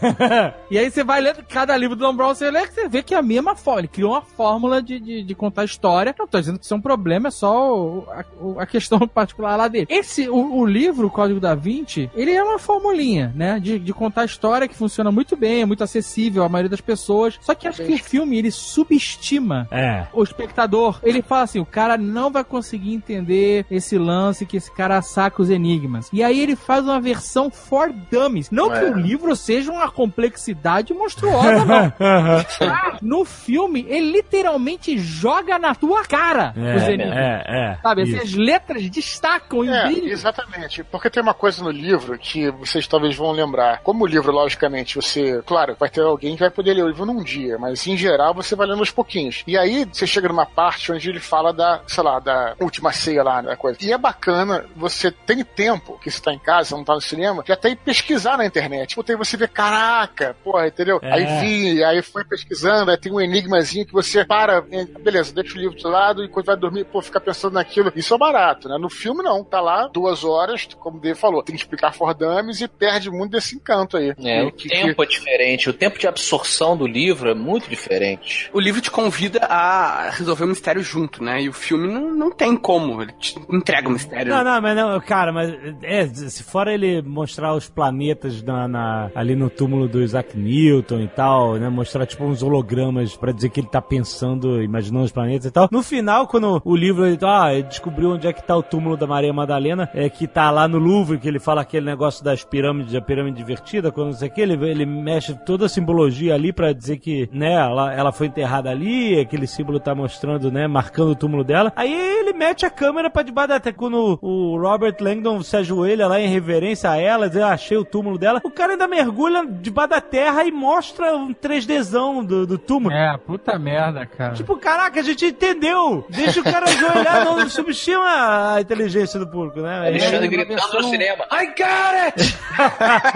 E 0.70 0.78
aí 0.78 0.90
você 0.90 1.02
vai 1.02 1.20
lendo 1.20 1.42
cada 1.48 1.76
livro 1.76 1.96
do 1.96 2.04
Dan 2.06 2.14
Brown, 2.14 2.34
você 2.34 2.50
lê 2.50 2.66
que 2.66 2.74
você 2.74 2.88
vê 2.88 3.02
que 3.02 3.14
é 3.14 3.18
a 3.18 3.22
mesma 3.22 3.54
fórmula. 3.56 3.80
Ele 3.80 3.88
criou 3.88 4.12
uma 4.12 4.22
fórmula 4.22 4.82
de, 4.82 4.98
de, 5.00 5.22
de 5.22 5.34
contar 5.34 5.64
história. 5.64 6.14
Não 6.18 6.26
tô 6.26 6.38
dizendo 6.38 6.58
que 6.58 6.64
isso 6.64 6.74
é 6.74 6.76
um 6.76 6.80
problema, 6.80 7.28
é 7.28 7.30
só 7.30 7.74
o- 7.76 8.04
a, 8.10 8.62
a 8.62 8.66
questão 8.66 8.98
particular 9.08 9.56
lá 9.56 9.68
dele. 9.68 9.86
Esse, 9.88 10.28
o, 10.28 10.58
o 10.58 10.66
livro, 10.66 11.06
o 11.06 11.10
Código 11.10 11.40
da 11.40 11.54
Vinci, 11.54 12.10
ele 12.14 12.32
é 12.32 12.42
uma 12.42 12.58
formulinha, 12.58 13.32
né? 13.34 13.58
De, 13.60 13.78
de 13.78 13.92
contar 13.92 14.24
história 14.24 14.68
que 14.68 14.74
funciona 14.74 15.10
muito 15.10 15.36
bem, 15.36 15.62
é 15.62 15.66
muito 15.66 15.82
acessível 15.84 16.44
à 16.44 16.48
maioria 16.48 16.70
das 16.70 16.80
pessoas. 16.80 17.38
Só 17.40 17.54
que 17.54 17.66
acho 17.66 17.82
que 17.84 17.94
o 17.94 17.98
filme, 17.98 18.36
ele 18.38 18.50
subestima 18.78 19.66
É. 19.70 20.06
o 20.12 20.22
espectador, 20.22 20.98
ele 21.02 21.20
fala 21.22 21.42
assim: 21.42 21.58
o 21.58 21.66
cara 21.66 21.96
não 21.98 22.30
vai 22.30 22.44
conseguir 22.44 22.94
entender 22.94 23.66
esse 23.70 23.98
lance 23.98 24.46
que 24.46 24.56
esse 24.56 24.70
cara 24.72 25.00
saca 25.02 25.42
os 25.42 25.50
enigmas. 25.50 26.08
E 26.12 26.22
aí 26.22 26.38
ele 26.40 26.54
faz 26.56 26.84
uma 26.84 27.00
versão 27.00 27.50
for 27.50 27.92
dummies. 28.10 28.50
Não 28.50 28.70
que 28.70 28.76
É. 28.78 28.90
o 28.90 28.94
livro 28.96 29.34
seja 29.34 29.72
uma 29.72 29.90
complexidade 29.90 30.92
monstruosa, 30.94 31.64
não. 31.64 31.92
Ah, 32.68 32.98
no 33.02 33.24
filme, 33.24 33.84
ele 33.88 34.12
literalmente 34.12 34.96
joga 34.98 35.58
na 35.58 35.74
tua 35.74 36.04
cara 36.04 36.52
os 36.56 36.82
É, 36.82 36.92
enigmas. 36.92 37.16
é, 37.16 37.44
é. 37.48 37.78
Sabe, 37.82 38.02
Isso. 38.02 38.22
as 38.22 38.32
letras 38.34 38.88
destacam 38.90 39.64
e 39.64 39.68
É, 39.68 39.90
exatamente. 40.10 40.84
Porque 40.84 41.10
tem 41.10 41.22
uma 41.22 41.34
coisa 41.34 41.62
no 41.62 41.70
livro 41.70 42.18
que 42.18 42.50
vocês 42.50 42.86
talvez 42.86 43.16
vão 43.16 43.32
lembrar. 43.32 43.80
Como 43.82 44.04
o 44.04 44.06
livro, 44.06 44.30
logicamente, 44.32 44.96
você. 44.96 45.42
Claro, 45.46 45.76
vai 45.78 45.88
ter 45.88 46.02
alguém 46.02 46.34
que 46.34 46.40
vai 46.40 46.50
poder 46.50 46.74
ler 46.74 46.84
o 46.84 46.88
livro 46.88 47.06
num 47.06 47.22
dia, 47.22 47.58
mas 47.58 47.86
em 47.86 47.96
geral 47.96 48.34
você 48.34 48.54
vai 48.54 48.66
lendo 48.68 48.80
aos 48.80 48.90
pouquinhos. 48.90 49.42
E 49.46 49.56
aí 49.56 49.84
você 49.84 50.06
chega 50.06 50.28
numa 50.28 50.46
parte 50.46 50.92
onde 50.92 51.08
ele 51.08 51.20
fala 51.20 51.52
da, 51.52 51.82
sei 51.86 52.02
lá, 52.02 52.18
da 52.18 52.54
última 52.60 52.92
ceia 52.92 53.22
lá, 53.22 53.40
da 53.40 53.56
coisa. 53.56 53.78
E 53.82 53.92
é 53.92 53.98
bacana, 53.98 54.66
você 54.76 55.10
tem 55.10 55.44
tempo 55.44 55.98
que 55.98 56.10
você 56.10 56.20
tá 56.20 56.32
em 56.32 56.38
casa, 56.38 56.76
não 56.76 56.84
tá 56.84 56.94
no 56.94 57.00
cinema, 57.00 57.42
de 57.42 57.52
até 57.52 57.70
ir 57.70 57.76
pesquisar 57.76 58.36
na 58.36 58.46
internet. 58.46 58.90
Tipo, 58.90 59.02
tem 59.02 59.16
você 59.16 59.36
vê, 59.36 59.48
caraca, 59.48 60.36
porra, 60.44 60.68
entendeu? 60.68 60.98
É. 61.02 61.12
Aí 61.12 61.40
vi, 61.40 61.84
aí 61.84 62.02
foi 62.02 62.24
pesquisando, 62.24 62.90
aí 62.90 62.96
tem 62.96 63.12
um 63.12 63.20
enigmazinho 63.20 63.86
que 63.86 63.92
você 63.92 64.24
para, 64.24 64.60
beleza, 65.00 65.34
deixa 65.34 65.56
o 65.56 65.60
livro 65.60 65.76
de 65.76 65.86
lado 65.86 66.24
e 66.24 66.28
quando 66.28 66.46
vai 66.46 66.56
dormir, 66.56 66.84
pô, 66.84 67.00
fica 67.02 67.20
pensando 67.20 67.54
naquilo. 67.54 67.92
Isso 67.94 68.14
é 68.14 68.18
barato, 68.18 68.68
né? 68.68 68.76
No 68.78 68.90
filme 68.90 69.22
não, 69.22 69.42
tá 69.44 69.60
lá 69.60 69.88
duas 69.88 70.24
horas, 70.24 70.68
como 70.78 70.98
o 70.98 71.00
Dave 71.00 71.18
falou, 71.18 71.42
tem 71.42 71.54
que 71.54 71.62
explicar 71.62 71.92
for 71.92 72.14
dummies 72.14 72.60
e 72.60 72.68
perde 72.68 73.10
muito 73.10 73.32
desse 73.32 73.56
encanto 73.56 73.96
aí. 73.96 74.14
É, 74.24 74.42
o 74.44 74.52
que, 74.52 74.68
tempo 74.68 75.02
é 75.02 75.06
diferente, 75.06 75.70
o 75.70 75.72
tempo 75.72 75.98
de 75.98 76.06
absorção 76.06 76.76
do 76.76 76.86
livro 76.86 77.30
é 77.30 77.34
muito 77.34 77.68
diferente. 77.68 78.47
O 78.52 78.60
livro 78.60 78.80
te 78.80 78.90
convida 78.90 79.40
a 79.46 80.10
resolver 80.10 80.44
o 80.44 80.48
mistério 80.48 80.82
junto, 80.82 81.22
né? 81.22 81.42
E 81.42 81.48
o 81.48 81.52
filme 81.52 81.86
não, 81.86 82.14
não 82.14 82.30
tem 82.30 82.56
como. 82.56 83.02
Ele 83.02 83.12
te 83.18 83.38
entrega 83.50 83.88
o 83.88 83.92
mistério. 83.92 84.32
Não, 84.34 84.42
não, 84.44 84.60
mas 84.60 84.76
não, 84.76 85.00
cara, 85.00 85.32
mas 85.32 85.54
é, 85.82 86.06
se 86.06 86.42
fora 86.42 86.72
ele 86.72 87.02
mostrar 87.02 87.54
os 87.54 87.68
planetas 87.68 88.42
na, 88.42 88.66
na- 88.68 89.10
ali 89.14 89.34
no 89.34 89.48
túmulo 89.50 89.88
do 89.88 90.02
Isaac 90.02 90.36
Newton 90.36 91.00
e 91.00 91.08
tal, 91.08 91.54
né? 91.54 91.68
Mostrar 91.68 92.06
tipo 92.06 92.24
uns 92.24 92.42
hologramas 92.42 93.16
pra 93.16 93.32
dizer 93.32 93.48
que 93.50 93.60
ele 93.60 93.68
tá 93.68 93.80
pensando, 93.82 94.62
imaginando 94.62 95.04
os 95.04 95.12
planetas 95.12 95.46
e 95.46 95.50
tal. 95.50 95.68
No 95.70 95.82
final, 95.82 96.26
quando 96.26 96.60
o 96.64 96.76
livro 96.76 97.06
ele, 97.06 97.18
ah, 97.22 97.52
ele 97.52 97.64
descobriu 97.64 98.10
onde 98.10 98.26
é 98.26 98.32
que 98.32 98.42
tá 98.42 98.56
o 98.56 98.62
túmulo 98.62 98.96
da 98.96 99.06
Maria 99.06 99.32
Madalena, 99.32 99.88
é 99.94 100.08
que 100.08 100.26
tá 100.26 100.50
lá 100.50 100.66
no 100.68 100.78
Louvre, 100.78 101.18
que 101.18 101.28
ele 101.28 101.38
fala 101.38 101.62
aquele 101.62 101.86
negócio 101.86 102.24
das 102.24 102.44
pirâmides, 102.44 102.94
a 102.94 103.00
pirâmide 103.00 103.40
invertida, 103.42 103.90
quando 103.92 104.08
não 104.08 104.14
sei 104.14 104.28
o 104.28 104.32
que, 104.32 104.40
ele, 104.40 104.54
ele 104.68 104.86
mexe 104.86 105.34
toda 105.44 105.66
a 105.66 105.68
simbologia 105.68 106.34
ali 106.34 106.52
pra 106.52 106.72
dizer 106.72 106.98
que, 106.98 107.28
né, 107.32 107.54
ela, 107.54 107.92
ela 107.92 108.12
foi 108.12 108.28
enterrada 108.38 108.70
ali, 108.70 109.18
aquele 109.20 109.46
símbolo 109.48 109.80
tá 109.80 109.94
mostrando, 109.94 110.50
né, 110.50 110.68
marcando 110.68 111.10
o 111.10 111.16
túmulo 111.16 111.42
dela. 111.42 111.72
Aí 111.74 111.92
ele 111.92 112.32
mete 112.32 112.64
a 112.64 112.70
câmera 112.70 113.10
pra 113.10 113.22
debaixo 113.22 113.48
da 113.48 113.56
até 113.56 113.72
quando 113.72 114.16
o 114.22 114.56
Robert 114.56 114.94
Langdon 115.00 115.42
se 115.42 115.56
ajoelha 115.56 116.06
lá 116.06 116.20
em 116.20 116.28
reverência 116.28 116.88
a 116.90 116.96
ela, 116.96 117.28
diz, 117.28 117.42
ah, 117.42 117.52
achei 117.52 117.76
o 117.76 117.84
túmulo 117.84 118.16
dela. 118.16 118.40
O 118.44 118.50
cara 118.50 118.72
ainda 118.72 118.86
mergulha 118.86 119.44
debaixo 119.44 119.90
da 119.90 120.00
terra 120.00 120.44
e 120.44 120.52
mostra 120.52 121.16
um 121.16 121.34
3Dzão 121.34 122.24
do, 122.24 122.46
do 122.46 122.56
túmulo. 122.58 122.94
É, 122.94 123.16
puta 123.18 123.58
merda, 123.58 124.06
cara. 124.06 124.34
Tipo, 124.34 124.56
caraca, 124.56 125.00
a 125.00 125.02
gente 125.02 125.26
entendeu! 125.26 126.06
Deixa 126.08 126.40
o 126.40 126.44
cara 126.44 126.66
ajoelhar, 126.66 127.24
não 127.24 127.48
subestima 127.48 128.54
a 128.54 128.60
inteligência 128.60 129.18
do 129.18 129.26
público, 129.26 129.60
né? 129.60 129.88
Alexandre 129.88 130.18
uma 130.18 130.26
gritando 130.28 130.48
versão- 130.60 130.80
no 130.80 130.88
cinema. 130.88 131.24
I 131.32 131.46
got 131.46 132.20
it! 132.20 132.38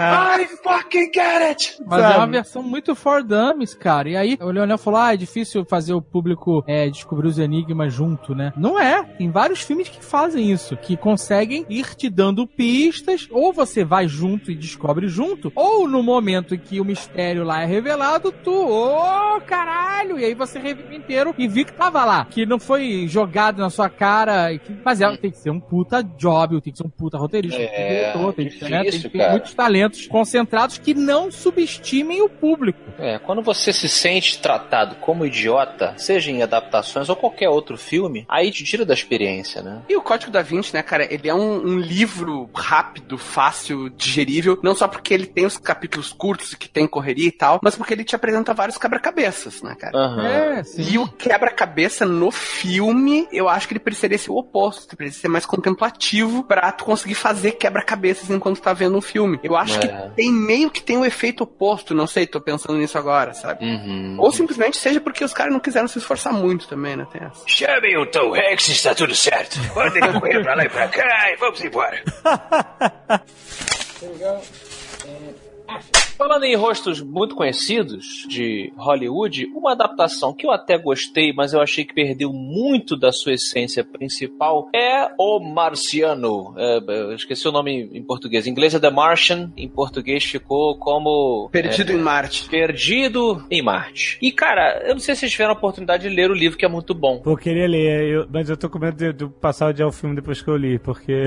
I 0.03 0.45
fucking 0.61 1.11
got 1.11 1.41
it! 1.49 1.77
Mas 1.85 2.01
Sabe? 2.01 2.13
é 2.13 2.17
uma 2.17 2.27
versão 2.27 2.63
muito 2.63 2.93
for 2.95 3.23
dummies, 3.23 3.73
cara. 3.73 4.09
E 4.09 4.17
aí 4.17 4.37
o 4.41 4.49
Leonel 4.51 4.77
falou: 4.77 4.99
ah, 4.99 5.12
é 5.13 5.17
difícil 5.17 5.65
fazer 5.65 5.93
o 5.93 6.01
público 6.01 6.63
é, 6.67 6.89
descobrir 6.89 7.27
os 7.27 7.39
enigmas 7.39 7.93
junto, 7.93 8.33
né? 8.35 8.51
Não 8.57 8.79
é. 8.79 9.03
Tem 9.03 9.29
vários 9.31 9.61
filmes 9.61 9.89
que 9.89 10.03
fazem 10.03 10.51
isso, 10.51 10.75
que 10.77 10.97
conseguem 10.97 11.65
ir 11.69 11.95
te 11.95 12.09
dando 12.09 12.45
pistas, 12.47 13.27
ou 13.31 13.53
você 13.53 13.83
vai 13.83 14.07
junto 14.07 14.51
e 14.51 14.55
descobre 14.55 15.07
junto, 15.07 15.51
ou 15.55 15.87
no 15.87 16.01
momento 16.03 16.55
em 16.55 16.59
que 16.59 16.79
o 16.81 16.85
mistério 16.85 17.43
lá 17.43 17.61
é 17.63 17.65
revelado, 17.65 18.31
tu, 18.31 18.51
ô 18.51 19.39
caralho! 19.41 20.19
E 20.19 20.25
aí 20.25 20.33
você 20.33 20.59
revive 20.59 20.95
inteiro 20.95 21.33
e 21.37 21.47
vi 21.47 21.65
que 21.65 21.73
tava 21.73 22.03
lá. 22.05 22.25
Que 22.25 22.45
não 22.45 22.59
foi 22.59 23.07
jogado 23.07 23.59
na 23.59 23.69
sua 23.69 23.89
cara. 23.89 24.57
que- 24.57 24.73
Mas 24.83 25.01
é, 25.01 25.17
tem 25.17 25.31
que 25.31 25.37
ser 25.37 25.49
um 25.51 25.59
puta 25.59 26.01
job, 26.03 26.59
tem 26.61 26.71
que 26.71 26.77
ser 26.77 26.85
um 26.85 26.89
puta 26.89 27.17
roteirista, 27.17 27.61
É, 27.61 27.65
um 27.65 27.87
diretor, 27.87 28.33
tem 28.33 28.49
que, 28.49 28.59
ter, 28.59 28.69
né, 28.69 28.77
tem 28.81 28.85
difícil, 28.85 29.09
que 29.09 29.17
ter 29.17 29.23
cara. 29.23 29.31
muitos 29.31 29.53
talentos 29.53 30.07
concentrados 30.07 30.77
que 30.77 30.93
não 30.93 31.31
subestimem 31.31 32.21
o 32.21 32.29
público. 32.29 32.79
É, 32.97 33.19
quando 33.19 33.41
você 33.41 33.71
se 33.71 33.87
sente 33.87 34.39
tratado 34.39 34.95
como 35.05 35.25
idiota, 35.25 35.93
seja 35.97 36.31
em 36.31 36.41
adaptações 36.41 37.09
ou 37.09 37.15
qualquer 37.15 37.49
outro 37.49 37.77
filme, 37.77 38.25
aí 38.29 38.51
te 38.51 38.63
tira 38.63 38.85
da 38.85 38.93
experiência, 38.93 39.61
né? 39.61 39.81
E 39.89 39.95
o 39.95 40.01
Código 40.01 40.31
da 40.31 40.41
Vinci, 40.41 40.73
né, 40.73 40.81
cara, 40.81 41.05
ele 41.13 41.27
é 41.29 41.33
um, 41.35 41.65
um 41.65 41.77
livro 41.79 42.49
rápido, 42.55 43.17
fácil, 43.17 43.89
digerível, 43.89 44.57
não 44.63 44.73
só 44.75 44.87
porque 44.87 45.13
ele 45.13 45.25
tem 45.25 45.45
os 45.45 45.57
capítulos 45.57 46.13
curtos 46.13 46.53
que 46.55 46.69
tem 46.69 46.87
correria 46.87 47.27
e 47.27 47.31
tal, 47.31 47.59
mas 47.63 47.75
porque 47.75 47.93
ele 47.93 48.03
te 48.03 48.15
apresenta 48.15 48.53
vários 48.53 48.77
quebra-cabeças, 48.77 49.61
né, 49.61 49.75
cara? 49.75 49.97
Aham. 49.97 50.27
É, 50.27 50.63
sim. 50.63 50.81
E 50.93 50.97
o 50.97 51.07
quebra-cabeça 51.07 52.05
no 52.05 52.31
filme, 52.31 53.27
eu 53.31 53.49
acho 53.49 53.67
que 53.67 53.73
ele 53.73 53.79
precisaria 53.79 54.17
ser 54.17 54.31
o 54.31 54.37
oposto. 54.37 54.87
Ele 54.89 54.97
precisaria 54.97 55.21
ser 55.21 55.27
mais 55.27 55.45
contemplativo 55.45 56.43
pra 56.43 56.71
tu 56.71 56.85
conseguir 56.85 57.15
fazer 57.15 57.53
quebra-cabeças 57.53 58.29
enquanto 58.29 58.61
tá 58.61 58.73
vendo 58.73 58.97
um 58.97 59.01
filme. 59.01 59.39
Eu 59.43 59.55
acho 59.55 59.77
É. 59.79 59.79
que 59.87 60.15
tem 60.15 60.31
meio 60.31 60.69
que 60.71 60.81
tem 60.81 60.97
o 60.97 61.05
efeito 61.05 61.43
oposto, 61.43 61.93
não 61.93 62.07
sei, 62.07 62.25
tô 62.27 62.39
pensando 62.39 62.77
nisso 62.77 62.97
agora, 62.97 63.33
sabe? 63.33 63.65
Uhum. 63.65 64.15
Ou 64.19 64.31
simplesmente 64.31 64.77
seja 64.77 64.92
porque 64.99 65.23
os 65.23 65.33
caras 65.33 65.53
não 65.53 65.59
quiseram 65.59 65.87
se 65.87 65.97
esforçar 65.97 66.33
muito 66.33 66.67
também, 66.67 66.95
né? 66.95 67.07
Tem 67.11 67.21
essa. 67.23 67.43
Chame 67.47 67.97
o 67.97 68.05
Tom 68.05 68.35
Hanks, 68.35 68.69
está 68.69 68.95
tudo 68.95 69.15
certo. 69.15 69.59
Podem 69.73 70.01
correr 70.19 70.41
pra 70.41 70.55
lá 70.55 70.65
e 70.65 70.69
pra 70.69 70.87
cá 70.87 71.31
e 71.31 71.35
vamos 71.37 71.63
embora. 71.63 72.03
Falando 76.17 76.43
em 76.43 76.55
rostos 76.55 77.01
muito 77.01 77.35
conhecidos 77.35 78.25
de 78.29 78.71
Hollywood, 78.77 79.47
uma 79.55 79.71
adaptação 79.73 80.33
que 80.33 80.45
eu 80.45 80.51
até 80.51 80.77
gostei, 80.77 81.33
mas 81.33 81.53
eu 81.53 81.61
achei 81.61 81.83
que 81.83 81.93
perdeu 81.93 82.31
muito 82.31 82.95
da 82.95 83.11
sua 83.11 83.33
essência 83.33 83.83
principal 83.83 84.69
é 84.73 85.09
O 85.19 85.39
Marciano. 85.39 86.53
É, 86.57 86.77
eu 86.87 87.13
esqueci 87.15 87.47
o 87.47 87.51
nome 87.51 87.89
em 87.93 88.03
português. 88.03 88.45
Em 88.47 88.51
inglês 88.51 88.73
é 88.75 88.79
The 88.79 88.89
Martian, 88.89 89.51
em 89.57 89.67
português 89.67 90.23
ficou 90.23 90.77
como 90.77 91.49
Perdido 91.51 91.91
em 91.91 91.97
Marte. 91.97 92.47
Perdido 92.47 93.43
em 93.49 93.61
Marte. 93.61 94.17
E 94.21 94.31
cara, 94.31 94.83
eu 94.85 94.93
não 94.93 94.99
sei 94.99 95.15
se 95.15 95.21
vocês 95.21 95.31
tiveram 95.31 95.51
a 95.51 95.57
oportunidade 95.57 96.07
de 96.07 96.15
ler 96.15 96.29
o 96.29 96.33
livro, 96.35 96.57
que 96.57 96.65
é 96.65 96.69
muito 96.69 96.93
bom. 96.93 97.19
Pô, 97.19 97.31
eu 97.31 97.37
queria 97.37 97.67
ler, 97.67 98.03
eu- 98.09 98.27
mas 98.31 98.49
eu 98.49 98.55
tô 98.55 98.69
com 98.69 98.79
medo 98.79 98.95
de, 98.97 99.11
de 99.13 99.27
passar 99.41 99.69
o 99.69 99.73
dia 99.73 99.85
ao 99.85 99.91
filme 99.91 100.15
depois 100.15 100.41
que 100.41 100.49
eu 100.49 100.55
li, 100.57 100.77
porque 100.79 101.25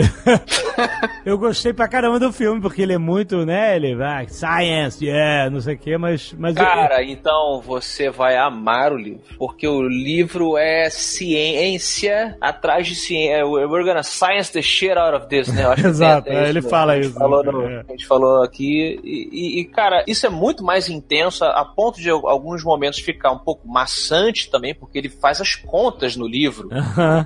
eu 1.26 1.36
gostei 1.36 1.72
pra 1.72 1.88
caramba 1.88 2.18
do 2.20 2.32
filme, 2.32 2.60
porque 2.60 2.82
ele 2.82 2.92
é 2.94 2.98
muito, 2.98 3.44
né, 3.44 3.76
ele 3.76 3.94
vai, 3.94 4.28
science, 4.28 4.75
yeah, 5.00 5.50
não 5.50 5.60
sei 5.60 5.74
o 5.74 5.78
que, 5.78 5.96
mas... 5.96 6.34
mas 6.38 6.56
eu- 6.56 6.64
Cara, 6.64 7.02
então 7.02 7.60
você 7.60 8.10
vai 8.10 8.36
amar 8.36 8.92
o 8.92 8.96
livro. 8.96 9.20
Porque 9.38 9.66
o 9.66 9.82
livro 9.82 10.56
é 10.56 10.88
ciência 10.90 12.36
atrás 12.40 12.86
de 12.86 12.94
ciência. 12.94 13.46
We're 13.46 13.84
gonna 13.84 14.02
science 14.02 14.52
the 14.52 14.62
shit 14.62 14.92
out 14.96 15.16
of 15.16 15.28
this, 15.28 15.48
né? 15.52 15.64
Eu 15.64 15.70
acho 15.72 15.86
Exato, 15.86 16.28
é- 16.28 16.34
é 16.34 16.38
é, 16.38 16.42
ele 16.44 16.54
mesmo. 16.54 16.70
fala 16.70 16.98
isso, 16.98 17.12
Falou 17.14 17.44
né? 17.44 17.52
no- 17.52 17.66
É. 17.66 17.84
A 17.88 17.92
gente 17.92 18.06
falou 18.06 18.42
aqui. 18.42 19.00
E, 19.04 19.60
e- 19.60 19.64
cara, 19.66 20.04
isso 20.06 20.26
é 20.26 20.30
muito 20.30 20.64
mais 20.64 20.88
intenso 20.88 21.44
a, 21.44 21.64
ponto 21.64 22.00
de 22.00 22.08
alguns 22.10 22.64
momentos 22.64 22.98
ficar 23.00 23.30
um 23.32 23.38
pouco 23.38 23.66
maçante 23.68 24.50
também, 24.50 24.74
porque 24.74 24.98
ele 24.98 25.08
faz 25.08 25.40
as 25.40 25.54
contas 25.54 26.16
no 26.16 26.26
livro. 26.26 26.68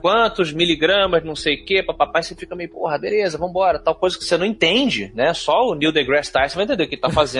Quantos 0.00 0.52
miligramas, 0.52 1.24
não 1.24 1.34
sei 1.36 1.54
o 1.56 1.64
que, 1.64 1.82
papai, 1.82 2.22
você 2.22 2.34
fica 2.34 2.54
meio, 2.54 2.70
porra, 2.70 2.98
beleza, 2.98 3.38
vambora, 3.38 3.78
tal 3.78 3.94
coisa 3.94 4.18
que 4.18 4.24
você 4.24 4.36
não 4.36 4.44
entende, 4.46 5.12
né? 5.14 5.32
Só 5.34 5.68
o 5.68 5.74
Neil 5.74 5.92
deGrasse 5.92 6.32
Tyson 6.32 6.56
vai 6.56 6.64
entender 6.64 6.84
o 6.84 6.88
que 6.88 6.94
ele 6.94 7.02
tá 7.02 7.10
fazendo. 7.10 7.39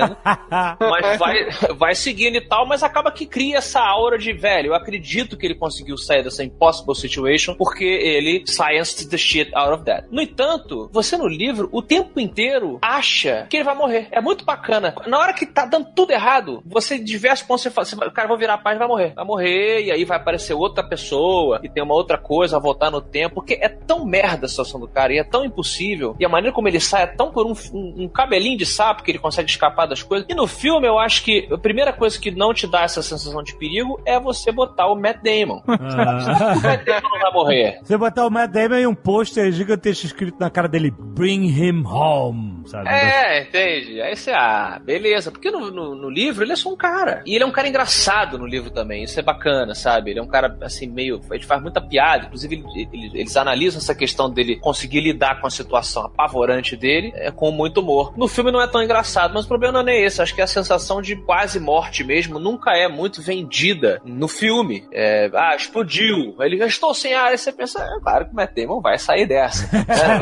Mas 0.81 1.19
vai, 1.19 1.51
vai 1.77 1.95
seguindo 1.95 2.37
e 2.37 2.41
tal, 2.41 2.67
mas 2.67 2.83
acaba 2.83 3.11
que 3.11 3.27
cria 3.27 3.59
essa 3.59 3.81
aura 3.81 4.19
de, 4.19 4.33
velho, 4.33 4.69
eu 4.69 4.75
acredito 4.75 5.37
que 5.37 5.47
ele 5.47 5.55
conseguiu 5.55 5.97
sair 5.97 6.23
dessa 6.23 6.43
impossible 6.45 6.95
situation 6.95 7.55
porque 7.55 7.85
ele 7.85 8.43
scienced 8.47 9.09
the 9.09 9.17
shit 9.19 9.51
out 9.55 9.73
of 9.73 9.85
that. 9.85 10.07
No 10.11 10.21
entanto, 10.21 10.89
você 10.93 11.17
no 11.17 11.27
livro, 11.29 11.69
o 11.73 11.83
tempo 11.83 12.19
inteiro 12.21 12.79
acha 12.83 13.47
que 13.49 13.57
ele 13.57 13.65
vai 13.65 13.75
morrer. 13.75 14.09
É 14.11 14.21
muito 14.21 14.45
bacana. 14.45 14.95
Na 15.07 15.19
hora 15.19 15.33
que 15.35 15.47
tá 15.47 15.65
dando 15.65 15.89
tudo 15.95 16.13
errado, 16.13 16.63
você, 16.67 16.97
em 16.97 17.05
diversos 17.05 17.47
pontos, 17.47 17.63
você 17.63 17.71
fala, 17.71 17.85
você 17.87 18.11
cara, 18.11 18.29
vou 18.29 18.39
virar 18.39 18.55
a 18.55 18.59
página 18.59 18.81
vai 18.81 18.89
morrer. 18.89 19.13
Vai 19.15 19.25
morrer, 19.25 19.85
e 19.85 19.91
aí 19.91 20.05
vai 20.05 20.17
aparecer 20.17 20.55
outra 20.55 20.83
pessoa, 20.83 21.61
e 21.63 21.69
tem 21.69 21.83
uma 21.83 21.95
outra 21.95 22.19
coisa 22.19 22.57
a 22.57 22.61
voltar 22.61 22.91
no 22.91 23.01
tempo, 23.01 23.37
porque 23.37 23.55
é 23.61 23.69
tão 23.69 24.05
merda 24.05 24.47
a 24.47 24.49
situação 24.49 24.81
do 24.81 24.89
cara, 24.89 25.13
e 25.13 25.19
é 25.19 25.25
tão 25.25 25.45
impossível, 25.45 26.17
e 26.19 26.25
a 26.25 26.29
maneira 26.29 26.55
como 26.55 26.69
ele 26.69 26.81
sai 26.81 27.03
é 27.03 27.07
tão 27.07 27.31
por 27.31 27.47
um, 27.47 27.53
um- 27.73 28.05
um 28.05 28.09
cabelinho 28.09 28.57
de 28.59 28.67
sapo 28.67 29.03
que 29.03 29.11
ele 29.11 29.19
consegue 29.19 29.49
escapar 29.51 29.87
das 29.91 30.03
coisas. 30.03 30.27
E 30.31 30.35
no 30.35 30.47
filme, 30.47 30.87
eu 30.87 30.99
acho 30.99 31.23
que 31.23 31.47
a 31.53 31.59
primeira 31.59 31.93
coisa 31.93 32.19
que 32.19 32.31
não 32.31 32.55
te 32.55 32.67
dá 32.67 32.83
essa 32.83 33.03
sensação 33.03 33.43
de 33.43 33.55
perigo 33.55 34.01
é 34.07 34.19
você 34.19 34.51
botar 34.51 34.87
o 34.87 34.95
Matt 34.95 35.19
Damon. 35.23 35.63
Ah. 35.91 36.55
O 36.57 36.61
Matt 36.63 36.85
Damon 36.87 37.09
não 37.13 37.21
vai 37.21 37.33
morrer. 37.33 37.81
Você 37.83 37.97
botar 37.99 38.27
o 38.27 38.31
Matt 38.31 38.51
Damon 38.51 38.77
e 38.77 38.87
um 38.87 38.95
pôster 38.95 39.51
gigantesco 39.53 40.07
escrito 40.07 40.37
na 40.41 40.49
cara 40.49 40.69
dele, 40.69 40.91
Bring 40.97 41.47
him 41.49 41.85
home, 41.85 42.63
sabe? 42.69 42.89
É, 42.89 43.43
entende? 43.43 44.01
Aí 44.01 44.15
você, 44.17 44.31
ah, 44.31 44.81
beleza. 44.83 45.31
Porque 45.31 45.51
no, 45.51 45.71
no, 45.71 45.95
no 45.95 46.09
livro 46.09 46.45
ele 46.45 46.53
é 46.53 46.57
só 46.57 46.73
um 46.73 46.77
cara. 46.77 47.23
E 47.27 47.35
ele 47.35 47.45
é 47.45 47.47
um 47.47 47.51
cara 47.51 47.69
engraçado 47.69 48.39
no 48.39 48.47
livro 48.47 48.71
também. 48.71 49.03
Isso 49.05 49.19
é 49.19 49.23
bacana, 49.23 49.75
sabe? 49.75 50.11
Ele 50.11 50.21
é 50.21 50.23
um 50.23 50.29
cara, 50.29 50.57
assim, 50.63 50.87
meio. 50.87 51.21
Ele 51.31 51.45
faz 51.45 51.61
muita 51.61 51.81
piada. 51.81 52.27
Inclusive, 52.27 52.55
ele- 52.75 52.89
ele- 52.93 53.21
eles 53.21 53.37
analisam 53.37 53.79
essa 53.79 53.95
questão 53.95 54.31
dele 54.31 54.57
conseguir 54.57 55.01
lidar 55.01 55.41
com 55.41 55.47
a 55.47 55.51
situação 55.51 56.05
apavorante 56.05 56.77
dele 56.77 57.13
é, 57.17 57.31
com 57.31 57.51
muito 57.51 57.81
humor. 57.81 58.13
No 58.17 58.29
filme 58.29 58.51
não 58.53 58.61
é 58.61 58.67
tão 58.67 58.83
engraçado, 58.83 59.33
mas 59.35 59.45
o 59.45 59.49
problema 59.49 59.73
não 59.73 59.80
é 59.81 59.85
nem 59.85 60.05
esse. 60.05 60.21
Acho 60.21 60.35
que 60.35 60.43
a 60.43 60.47
sensação 60.47 61.01
de 61.01 61.17
quase 61.17 61.59
morte 61.61 62.05
mesmo 62.05 62.39
nunca 62.39 62.73
é 62.73 62.89
muito 62.89 63.23
vendida 63.23 64.01
no 64.05 64.29
filme. 64.29 64.85
É, 64.93 65.31
ah, 65.35 65.55
explodiu. 65.55 66.35
Ele 66.41 66.57
já 66.57 66.67
estou 66.67 66.95
sem 66.95 67.15
ar. 67.15 67.29
Aí 67.31 67.39
você 67.39 67.53
pensa, 67.53 67.83
é 67.83 68.01
claro 68.01 68.27
que 68.27 68.33
o 68.33 68.37
Matt 68.37 68.55
Damon 68.55 68.81
vai 68.81 68.99
sair 68.99 69.27
dessa. 69.27 69.69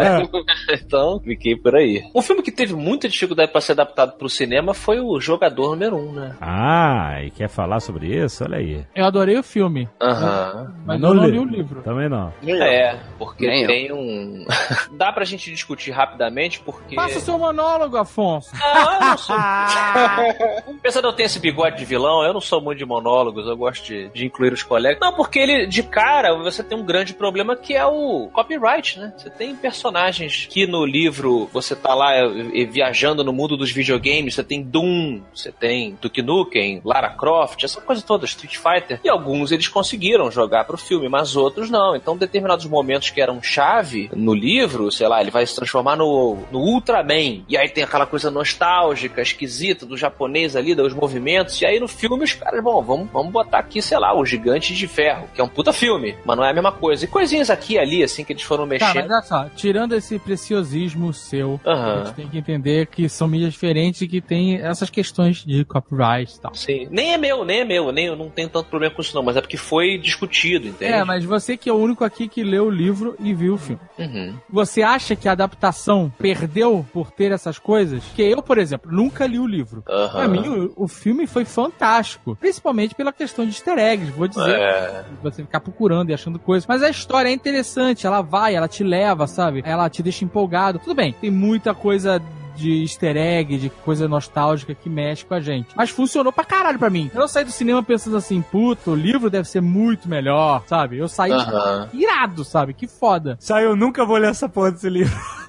então, 0.72 1.20
fiquei 1.20 1.56
por 1.56 1.74
aí. 1.74 2.02
Um 2.14 2.22
filme 2.22 2.42
que 2.42 2.52
teve 2.52 2.74
muita 2.74 3.08
dificuldade 3.08 3.52
para 3.52 3.60
ser 3.60 3.72
adaptado 3.72 4.16
para 4.16 4.26
o 4.26 4.30
cinema 4.30 4.74
foi 4.74 5.00
o 5.00 5.18
Jogador 5.20 5.70
Número 5.70 5.96
1, 5.96 6.08
um, 6.08 6.12
né? 6.12 6.36
Ah, 6.40 7.22
e 7.22 7.30
quer 7.30 7.48
falar 7.48 7.80
sobre 7.80 8.06
isso? 8.08 8.44
Olha 8.44 8.58
aí. 8.58 8.84
Eu 8.94 9.04
adorei 9.04 9.38
o 9.38 9.42
filme. 9.42 9.88
Aham. 10.00 10.74
Mas 10.84 11.02
eu 11.02 11.14
não 11.14 11.26
li 11.26 11.38
o 11.38 11.44
livro. 11.44 11.82
Também 11.82 12.08
não. 12.08 12.32
É, 12.46 12.98
porque 13.18 13.46
Nem 13.46 13.62
eu. 13.62 13.68
tem 13.68 13.92
um. 13.92 14.44
Dá 14.96 15.12
pra 15.12 15.24
gente 15.24 15.50
discutir 15.50 15.90
rapidamente, 15.90 16.60
porque. 16.60 16.94
Faça 16.94 17.18
o 17.18 17.20
seu 17.20 17.38
monólogo, 17.38 17.96
Afonso. 17.96 18.50
Não, 18.56 18.92
eu 18.94 19.00
não 19.00 19.18
sou. 19.18 19.36
Apesar 20.78 21.00
de 21.00 21.06
eu 21.06 21.12
ter 21.12 21.24
esse 21.24 21.38
bigode 21.38 21.78
de 21.78 21.84
vilão, 21.84 22.22
eu 22.24 22.32
não 22.32 22.40
sou 22.40 22.60
muito 22.60 22.78
de 22.78 22.84
monólogos, 22.84 23.46
eu 23.46 23.56
gosto 23.56 23.84
de, 23.84 24.08
de 24.08 24.26
incluir 24.26 24.52
os 24.52 24.62
colegas. 24.62 25.00
Não, 25.00 25.12
porque 25.12 25.38
ele, 25.38 25.66
de 25.66 25.82
cara, 25.82 26.34
você 26.34 26.62
tem 26.62 26.76
um 26.76 26.84
grande 26.84 27.14
problema 27.14 27.56
que 27.56 27.74
é 27.74 27.84
o 27.84 28.28
copyright, 28.32 28.98
né? 28.98 29.12
Você 29.16 29.30
tem 29.30 29.54
personagens 29.54 30.46
que 30.50 30.66
no 30.66 30.84
livro 30.84 31.48
você 31.52 31.74
tá 31.74 31.94
lá 31.94 32.14
eh, 32.14 32.64
viajando 32.64 33.24
no 33.24 33.32
mundo 33.32 33.56
dos 33.56 33.70
videogames, 33.70 34.34
você 34.34 34.44
tem 34.44 34.62
Doom, 34.62 35.20
você 35.34 35.50
tem 35.50 35.96
Duke 36.00 36.22
Nukem, 36.22 36.80
Lara 36.84 37.10
Croft, 37.10 37.64
essa 37.64 37.80
coisa 37.80 38.02
toda, 38.02 38.24
Street 38.24 38.56
Fighter. 38.56 39.00
E 39.04 39.08
alguns 39.08 39.52
eles 39.52 39.68
conseguiram 39.68 40.30
jogar 40.30 40.64
pro 40.64 40.76
filme, 40.76 41.08
mas 41.08 41.36
outros 41.36 41.70
não. 41.70 41.96
Então, 41.96 42.16
determinados 42.16 42.66
momentos 42.66 43.10
que 43.10 43.20
eram 43.20 43.42
chave 43.42 44.10
no 44.14 44.34
livro, 44.34 44.90
sei 44.90 45.08
lá, 45.08 45.20
ele 45.20 45.30
vai 45.30 45.46
se 45.46 45.54
transformar 45.54 45.96
no, 45.96 46.38
no 46.50 46.60
Ultraman. 46.60 47.42
E 47.48 47.56
aí 47.56 47.68
tem 47.68 47.84
aquela 47.84 48.06
coisa 48.06 48.30
nostálgica, 48.30 49.22
esquisita 49.38 49.86
do 49.86 49.96
japonês 49.96 50.56
ali, 50.56 50.74
dos 50.74 50.92
movimentos. 50.92 51.60
E 51.60 51.66
aí 51.66 51.78
no 51.78 51.86
filme 51.88 52.24
os 52.24 52.32
caras, 52.34 52.62
bom, 52.62 52.82
vamos, 52.82 53.08
vamos 53.12 53.32
botar 53.32 53.58
aqui, 53.58 53.80
sei 53.80 53.98
lá, 53.98 54.16
o 54.18 54.24
Gigante 54.26 54.74
de 54.74 54.86
Ferro, 54.88 55.28
que 55.34 55.40
é 55.40 55.44
um 55.44 55.48
puta 55.48 55.72
filme, 55.72 56.16
mas 56.24 56.36
não 56.36 56.44
é 56.44 56.50
a 56.50 56.54
mesma 56.54 56.72
coisa. 56.72 57.04
E 57.04 57.08
coisinhas 57.08 57.50
aqui 57.50 57.74
e 57.74 57.78
ali, 57.78 58.02
assim, 58.02 58.24
que 58.24 58.32
eles 58.32 58.42
foram 58.42 58.64
Tá, 58.64 58.70
mexendo. 58.70 58.94
mas 59.08 59.10
olha 59.10 59.22
só, 59.22 59.44
tirando 59.56 59.94
esse 59.94 60.18
preciosismo 60.18 61.12
seu, 61.12 61.60
a 61.64 62.04
gente 62.04 62.14
tem 62.14 62.28
que 62.28 62.38
entender 62.38 62.86
que 62.86 63.08
são 63.08 63.28
mídias 63.28 63.52
diferentes 63.52 64.00
e 64.02 64.08
que 64.08 64.20
tem 64.20 64.56
essas 64.56 64.90
questões 64.90 65.44
de 65.44 65.64
copyright 65.64 66.34
e 66.34 66.40
tal. 66.40 66.54
Sim. 66.54 66.88
Nem 66.90 67.14
é 67.14 67.18
meu, 67.18 67.44
nem 67.44 67.60
é 67.60 67.64
meu, 67.64 67.92
nem 67.92 68.06
eu 68.06 68.16
não 68.16 68.28
tenho 68.28 68.48
tanto 68.48 68.68
problema 68.68 68.94
com 68.94 69.00
isso 69.00 69.14
não, 69.14 69.22
mas 69.22 69.36
é 69.36 69.40
porque 69.40 69.56
foi 69.56 69.96
discutido, 69.98 70.66
entende? 70.68 70.92
É, 70.92 71.04
mas 71.04 71.24
você 71.24 71.56
que 71.56 71.68
é 71.68 71.72
o 71.72 71.76
único 71.76 72.04
aqui 72.04 72.26
que 72.28 72.42
leu 72.42 72.66
o 72.66 72.70
livro 72.70 73.16
e 73.20 73.32
viu 73.32 73.54
o 73.54 73.58
filme. 73.58 73.80
Uhum. 73.98 74.34
Você 74.50 74.82
acha 74.82 75.14
que 75.14 75.28
a 75.28 75.32
adaptação 75.32 76.12
perdeu 76.18 76.84
por 76.92 77.10
ter 77.10 77.32
essas 77.32 77.58
coisas? 77.58 78.02
Que 78.14 78.22
eu, 78.22 78.42
por 78.42 78.58
exemplo, 78.58 78.90
nunca 78.90 79.26
li 79.28 79.38
o 79.38 79.46
livro. 79.46 79.84
Aham. 79.88 80.10
Pra 80.10 80.28
mim, 80.28 80.48
o, 80.48 80.84
o 80.84 80.88
filme 80.88 81.26
foi 81.26 81.44
fantástico. 81.44 82.36
Principalmente 82.40 82.94
pela 82.94 83.12
questão 83.12 83.44
de 83.44 83.52
easter 83.52 83.78
eggs. 83.78 84.10
Vou 84.12 84.26
dizer, 84.26 84.50
É. 84.50 85.04
você 85.22 85.42
ficar 85.42 85.60
procurando 85.60 86.10
e 86.10 86.14
achando 86.14 86.38
coisas. 86.38 86.66
Mas 86.66 86.82
a 86.82 86.88
história 86.90 87.28
é 87.28 87.32
interessante, 87.32 88.06
ela 88.06 88.22
vai, 88.22 88.54
ela 88.54 88.66
te 88.68 88.82
leva, 88.82 89.26
sabe? 89.26 89.62
Ela 89.64 89.88
te 89.88 90.02
deixa 90.02 90.24
empolgado. 90.24 90.78
Tudo 90.78 90.94
bem, 90.94 91.12
tem 91.20 91.30
muita 91.30 91.74
coisa 91.74 92.20
de 92.58 92.82
easter 92.82 93.16
egg, 93.16 93.56
de 93.56 93.70
coisa 93.70 94.08
nostálgica 94.08 94.74
que 94.74 94.88
mexe 94.88 95.24
com 95.24 95.34
a 95.34 95.40
gente. 95.40 95.68
Mas 95.74 95.90
funcionou 95.90 96.32
pra 96.32 96.44
caralho 96.44 96.78
pra 96.78 96.90
mim. 96.90 97.10
Eu 97.14 97.20
não 97.20 97.28
saí 97.28 97.44
do 97.44 97.50
cinema 97.50 97.82
pensando 97.82 98.16
assim, 98.16 98.42
puta, 98.42 98.90
o 98.90 98.94
livro 98.94 99.30
deve 99.30 99.48
ser 99.48 99.60
muito 99.62 100.08
melhor, 100.08 100.62
sabe? 100.66 100.98
Eu 100.98 101.08
saí 101.08 101.32
Aham. 101.32 101.88
irado, 101.92 102.44
sabe? 102.44 102.74
Que 102.74 102.86
foda. 102.86 103.36
Saiu, 103.40 103.76
nunca 103.76 104.04
vou 104.04 104.16
ler 104.16 104.30
essa 104.30 104.48
porra 104.48 104.72
desse 104.72 104.88
livro. 104.88 105.16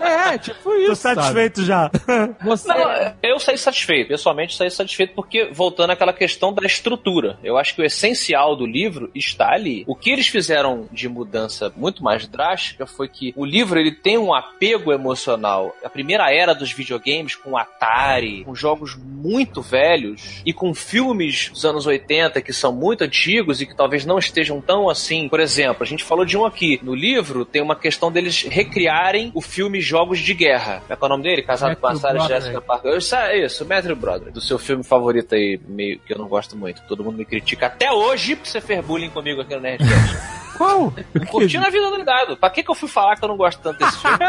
É, 0.00 0.38
tipo 0.38 0.74
isso. 0.74 0.88
Tô 0.88 0.94
satisfeito 0.96 1.64
já. 1.64 1.90
sabe? 2.04 2.34
Você. 2.42 2.68
Não, 2.68 3.14
eu 3.22 3.38
saí 3.38 3.56
satisfeito, 3.56 4.08
pessoalmente 4.08 4.56
saí 4.56 4.70
satisfeito 4.70 5.14
porque, 5.14 5.50
voltando 5.52 5.90
àquela 5.90 6.12
questão 6.12 6.52
da 6.52 6.66
estrutura, 6.66 7.38
eu 7.44 7.56
acho 7.56 7.74
que 7.74 7.82
o 7.82 7.84
essencial 7.84 8.56
do 8.56 8.66
livro 8.66 9.10
está 9.14 9.52
ali. 9.52 9.84
O 9.86 9.94
que 9.94 10.10
eles 10.10 10.26
fizeram 10.28 10.88
de 10.90 11.08
mudança 11.08 11.72
muito 11.76 12.02
mais 12.02 12.26
drástica 12.26 12.86
foi 12.86 13.08
que 13.08 13.32
o 13.36 13.44
livro 13.44 13.78
ele 13.78 13.92
tem 13.92 14.18
um 14.18 14.34
apego 14.34 14.92
emocional. 14.92 15.65
A 15.84 15.88
primeira 15.88 16.32
era 16.32 16.54
dos 16.54 16.72
videogames 16.72 17.34
com 17.34 17.56
Atari, 17.56 18.44
com 18.44 18.54
jogos 18.54 18.96
muito 18.96 19.62
velhos 19.62 20.42
e 20.44 20.52
com 20.52 20.74
filmes 20.74 21.50
dos 21.50 21.64
anos 21.64 21.86
80 21.86 22.40
que 22.40 22.52
são 22.52 22.72
muito 22.72 23.04
antigos 23.04 23.60
e 23.60 23.66
que 23.66 23.76
talvez 23.76 24.04
não 24.04 24.18
estejam 24.18 24.60
tão 24.60 24.88
assim. 24.88 25.28
Por 25.28 25.40
exemplo, 25.40 25.82
a 25.82 25.86
gente 25.86 26.04
falou 26.04 26.24
de 26.24 26.36
um 26.36 26.44
aqui. 26.44 26.78
No 26.82 26.94
livro 26.94 27.44
tem 27.44 27.62
uma 27.62 27.76
questão 27.76 28.10
deles 28.10 28.42
recriarem 28.42 29.30
o 29.34 29.40
filme 29.40 29.80
Jogos 29.80 30.18
de 30.18 30.34
Guerra. 30.34 30.82
Como 30.86 30.92
é 30.92 30.96
é 31.00 31.06
o 31.06 31.08
nome 31.08 31.22
dele? 31.22 31.42
Casado 31.42 31.76
com 31.76 31.86
a 31.86 31.94
Sarah. 31.94 32.26
Jessica 32.26 32.60
Parker. 32.60 32.96
Isso, 32.96 33.14
é 33.14 33.44
isso, 33.44 33.64
Matthew 33.64 33.96
Broderick. 33.96 34.32
Do 34.32 34.40
seu 34.40 34.58
filme 34.58 34.82
favorito 34.82 35.34
aí, 35.34 35.60
meio 35.66 35.98
que 36.00 36.12
eu 36.12 36.18
não 36.18 36.28
gosto 36.28 36.56
muito. 36.56 36.82
Todo 36.86 37.04
mundo 37.04 37.16
me 37.16 37.24
critica 37.24 37.66
até 37.66 37.90
hoje 37.90 38.36
porque 38.36 38.48
você 38.48 38.60
fez 38.60 38.84
bullying 38.84 39.10
comigo 39.10 39.40
aqui 39.40 39.54
no 39.54 39.60
Nerdcast. 39.60 40.36
Qual? 40.56 40.92
Curtindo 41.30 41.66
a 41.66 41.70
vida 41.70 41.90
do 41.90 41.96
ligado. 41.96 42.36
Pra 42.36 42.50
que, 42.50 42.62
que 42.62 42.70
eu 42.70 42.74
fui 42.74 42.88
falar 42.88 43.16
que 43.16 43.24
eu 43.24 43.28
não 43.28 43.36
gosto 43.36 43.60
tanto 43.60 43.78
desse 43.78 43.98
filme? 43.98 44.16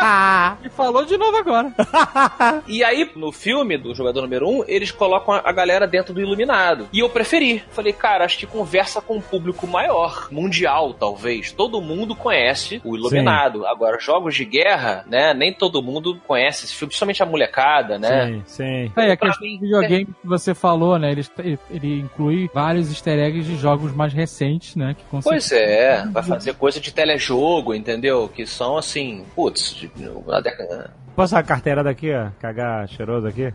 E 0.64 0.70
falou 0.70 1.06
de 1.06 1.18
novo 1.18 1.38
agora. 1.38 1.72
E 2.68 2.84
aí, 2.84 3.10
no 3.16 3.32
filme 3.32 3.78
do 3.78 3.94
jogador 3.94 4.22
número 4.22 4.48
1, 4.48 4.60
um, 4.60 4.64
eles 4.68 4.92
colocam 4.92 5.34
a 5.34 5.52
galera 5.52 5.88
dentro 5.88 6.14
do 6.14 6.22
Iluminado. 6.22 6.88
E 6.92 7.00
eu 7.00 7.10
preferi. 7.10 7.64
Falei, 7.72 7.94
cara, 7.94 8.26
acho 8.26 8.38
que 8.38 8.46
conversa 8.46 9.02
com 9.02 9.18
um 9.18 9.22
público 9.22 9.68
maior, 9.68 10.28
mundial, 10.32 10.94
talvez. 10.94 11.52
Todo 11.52 11.82
mundo 11.82 12.16
conhece 12.16 12.82
o 12.84 12.96
Iluminado. 12.96 13.66
Agora, 13.66 14.00
jogos 14.00 14.36
de 14.36 14.46
guerra, 14.46 15.06
né? 15.08 15.34
Nem 15.34 15.54
todo 15.54 15.82
mundo 15.82 16.20
conhece 16.28 16.66
esse 16.66 16.74
filme, 16.74 16.90
principalmente 16.90 17.24
a 17.24 17.26
molecada, 17.26 17.98
né? 17.98 18.28
Sim, 18.28 18.44
sim. 18.46 18.92
É, 18.96 19.12
a 19.12 19.18
questão 19.18 19.48
mim, 19.48 19.56
do 19.56 19.62
videogame 19.62 20.06
que 20.06 20.28
você 20.28 20.54
falou, 20.54 20.98
né? 20.98 21.12
Ele, 21.12 21.60
ele, 21.70 22.00
inclui 22.00 22.50
vários 22.54 22.90
easter 22.90 23.20
eggs 23.20 23.48
de 23.48 23.58
jogos 23.58 23.94
mais 23.94 24.14
recentes, 24.14 24.76
né? 24.76 24.96
Que 24.98 25.22
Pois 25.22 25.52
é, 25.52 26.04
vai 26.18 26.24
fazer 26.24 26.54
coisa 26.56 26.80
de 26.80 26.92
telejogo, 26.92 27.74
entendeu? 27.76 28.28
Que 28.28 28.46
são 28.46 28.78
assim, 28.78 29.24
putz, 29.36 29.76
na 30.26 30.40
década. 30.40 30.92
Posso 31.18 31.36
a 31.36 31.42
carteira 31.42 31.84
daqui, 31.84 32.14
ó? 32.14 32.28
Cagar 32.40 32.88
cheiroso 32.88 33.26
aqui? 33.26 33.52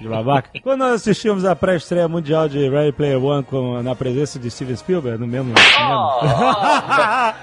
De 0.00 0.08
babaca? 0.08 0.50
Quando 0.64 0.80
nós 0.80 0.94
assistimos 0.94 1.44
a 1.44 1.54
pré-estreia 1.54 2.08
mundial 2.08 2.48
de 2.48 2.68
Ready 2.68 2.90
Player 2.90 3.22
One 3.24 3.44
com, 3.44 3.80
na 3.84 3.94
presença 3.94 4.36
de 4.36 4.50
Steven 4.50 4.74
Spielberg, 4.74 5.20
no 5.20 5.26
mesmo 5.28 5.54
cinema. 5.56 7.34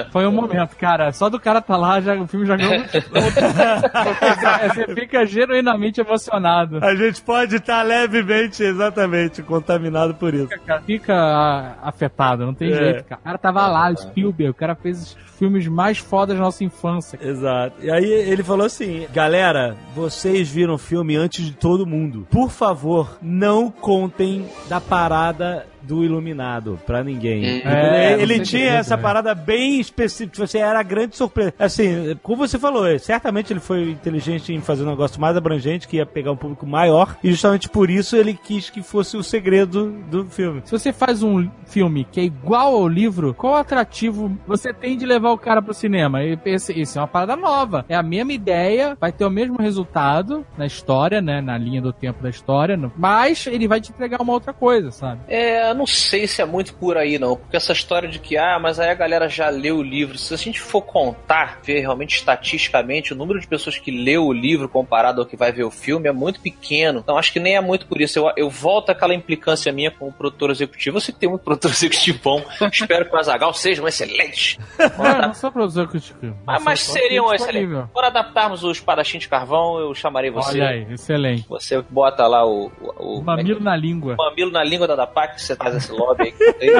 Foi 0.10 0.26
um 0.26 0.32
momento, 0.32 0.74
cara. 0.76 1.12
Só 1.12 1.28
do 1.28 1.38
cara 1.38 1.60
tá 1.60 1.76
lá, 1.76 2.00
já, 2.00 2.14
o 2.14 2.26
filme 2.26 2.46
já 2.46 2.56
ganhou. 2.56 2.72
É, 2.72 2.88
você 4.72 4.94
fica 4.94 5.26
genuinamente 5.26 6.00
emocionado. 6.00 6.78
A 6.82 6.94
gente 6.94 7.20
pode 7.20 7.56
estar 7.56 7.82
levemente, 7.82 8.62
exatamente, 8.62 9.42
contaminado 9.42 10.14
por 10.14 10.32
isso. 10.32 10.48
Cara, 10.64 10.80
fica 10.80 11.76
afetado, 11.82 12.46
não 12.46 12.54
tem 12.54 12.70
É. 12.72 12.74
jeito, 12.74 13.04
cara. 13.04 13.20
O 13.20 13.24
cara 13.24 13.36
tava 13.36 13.66
lá, 13.66 13.90
o 13.90 13.96
Spielberg, 13.98 14.50
o 14.50 14.54
cara 14.54 14.74
fez 14.74 14.98
os 15.02 15.16
filmes 15.38 15.66
mais 15.68 15.98
fodas 15.98 16.36
da 16.36 16.42
nossa 16.42 16.64
infância. 16.64 17.18
Exato. 17.20 17.76
E 17.82 17.90
aí 17.90 18.04
ele 18.04 18.42
falou 18.42 18.64
assim: 18.64 18.93
galera, 19.12 19.76
vocês 19.94 20.48
viram 20.48 20.74
o 20.74 20.78
filme 20.78 21.16
antes 21.16 21.44
de 21.44 21.52
todo 21.52 21.86
mundo. 21.86 22.26
Por 22.30 22.50
favor, 22.50 23.18
não 23.22 23.70
contem 23.70 24.46
da 24.68 24.80
parada 24.80 25.66
do 25.84 26.04
Iluminado 26.04 26.78
pra 26.86 27.02
ninguém. 27.04 27.62
É, 27.64 28.12
ele 28.14 28.22
ele 28.22 28.34
tem 28.36 28.42
tinha 28.42 28.70
essa 28.74 28.96
né? 28.96 29.02
parada 29.02 29.34
bem 29.34 29.78
específica. 29.80 30.46
Você 30.46 30.58
era 30.58 30.78
a 30.80 30.82
grande 30.82 31.16
surpresa. 31.16 31.52
Assim, 31.58 32.16
como 32.22 32.46
você 32.46 32.58
falou, 32.58 32.86
é, 32.86 32.98
certamente 32.98 33.52
ele 33.52 33.60
foi 33.60 33.90
inteligente 33.90 34.52
em 34.52 34.60
fazer 34.60 34.84
um 34.84 34.90
negócio 34.90 35.20
mais 35.20 35.36
abrangente, 35.36 35.86
que 35.86 35.96
ia 35.98 36.06
pegar 36.06 36.32
um 36.32 36.36
público 36.36 36.66
maior. 36.66 37.16
E 37.22 37.30
justamente 37.30 37.68
por 37.68 37.90
isso 37.90 38.16
ele 38.16 38.34
quis 38.34 38.70
que 38.70 38.82
fosse 38.82 39.16
o 39.16 39.22
segredo 39.22 39.90
do 40.10 40.24
filme. 40.24 40.62
Se 40.64 40.72
você 40.72 40.92
faz 40.92 41.22
um 41.22 41.48
filme 41.66 42.06
que 42.10 42.20
é 42.20 42.24
igual 42.24 42.74
ao 42.74 42.88
livro, 42.88 43.34
qual 43.34 43.56
atrativo 43.56 44.36
você 44.46 44.72
tem 44.72 44.96
de 44.96 45.04
levar 45.06 45.30
o 45.30 45.38
cara 45.38 45.60
pro 45.62 45.74
cinema? 45.74 46.22
E 46.24 46.38
esse- 46.46 46.72
Isso 46.78 46.98
é 46.98 47.00
uma 47.02 47.08
parada 47.08 47.36
nova. 47.36 47.84
É 47.88 47.94
a 47.94 48.02
mesma 48.02 48.32
ideia, 48.32 48.96
vai 49.00 49.12
ter 49.12 49.24
o 49.24 49.30
mesmo 49.30 49.56
resultado 49.58 50.44
na 50.56 50.66
história, 50.66 51.20
né? 51.20 51.40
Na 51.40 51.56
linha 51.58 51.80
do 51.82 51.92
tempo 51.92 52.22
da 52.22 52.30
história, 52.30 52.78
mas 52.96 53.46
ele 53.46 53.68
vai 53.68 53.80
te 53.80 53.90
entregar 53.90 54.20
uma 54.20 54.32
outra 54.32 54.52
coisa, 54.52 54.90
sabe? 54.90 55.20
É, 55.28 55.73
não 55.74 55.86
sei 55.86 56.26
se 56.26 56.40
é 56.40 56.44
muito 56.44 56.74
por 56.74 56.96
aí 56.96 57.18
não, 57.18 57.36
porque 57.36 57.56
essa 57.56 57.72
história 57.72 58.08
de 58.08 58.18
que, 58.18 58.36
ah, 58.36 58.58
mas 58.58 58.78
aí 58.78 58.90
a 58.90 58.94
galera 58.94 59.28
já 59.28 59.48
leu 59.48 59.78
o 59.78 59.82
livro, 59.82 60.16
se 60.18 60.32
a 60.32 60.36
gente 60.36 60.60
for 60.60 60.82
contar, 60.82 61.60
ver 61.62 61.80
realmente 61.80 62.16
estatisticamente 62.16 63.12
o 63.12 63.16
número 63.16 63.40
de 63.40 63.46
pessoas 63.46 63.78
que 63.78 63.90
leu 63.90 64.26
o 64.26 64.32
livro 64.32 64.68
comparado 64.68 65.20
ao 65.20 65.26
que 65.26 65.36
vai 65.36 65.52
ver 65.52 65.64
o 65.64 65.70
filme 65.70 66.08
é 66.08 66.12
muito 66.12 66.40
pequeno, 66.40 67.00
então 67.00 67.18
acho 67.18 67.32
que 67.32 67.40
nem 67.40 67.56
é 67.56 67.60
muito 67.60 67.86
por 67.86 68.00
isso. 68.00 68.18
Eu, 68.18 68.32
eu 68.36 68.50
volto 68.50 68.90
àquela 68.90 69.14
implicância 69.14 69.72
minha 69.72 69.90
com 69.90 70.08
o 70.08 70.12
produtor 70.12 70.50
executivo. 70.50 71.00
Você 71.00 71.12
tem 71.12 71.28
um 71.28 71.38
produtor 71.38 71.70
executivo 71.72 72.20
bom, 72.22 72.42
espero 72.72 73.08
que 73.08 73.14
o 73.14 73.18
Azagal 73.18 73.52
seja 73.52 73.82
um 73.82 73.88
excelente. 73.88 74.58
Não, 74.98 75.28
não 75.28 75.34
sou 75.34 75.50
produtor 75.50 75.88
crítico. 75.88 76.34
Mas, 76.46 76.62
mas 76.62 76.80
seria 76.80 77.22
um 77.22 77.32
excelente. 77.32 77.88
Quando 77.92 78.06
adaptarmos 78.06 78.64
o 78.64 78.70
espadachim 78.70 79.18
de 79.18 79.28
carvão, 79.28 79.78
eu 79.78 79.94
chamarei 79.94 80.30
você. 80.30 80.60
Olha 80.60 80.68
aí, 80.68 80.92
excelente. 80.92 81.46
Você 81.48 81.80
bota 81.82 82.26
lá 82.26 82.46
o. 82.46 82.70
o, 82.98 83.18
o 83.18 83.22
Mamilo 83.22 83.60
na 83.60 83.76
língua. 83.76 84.16
mamilo 84.16 84.50
na 84.50 84.62
língua 84.62 84.86
da 84.86 84.96
Dapac, 84.96 85.34
que 85.34 85.42
você 85.42 85.56
faz 85.64 85.76
esse 85.76 85.92
lobby 85.92 86.34
aí. 86.60 86.70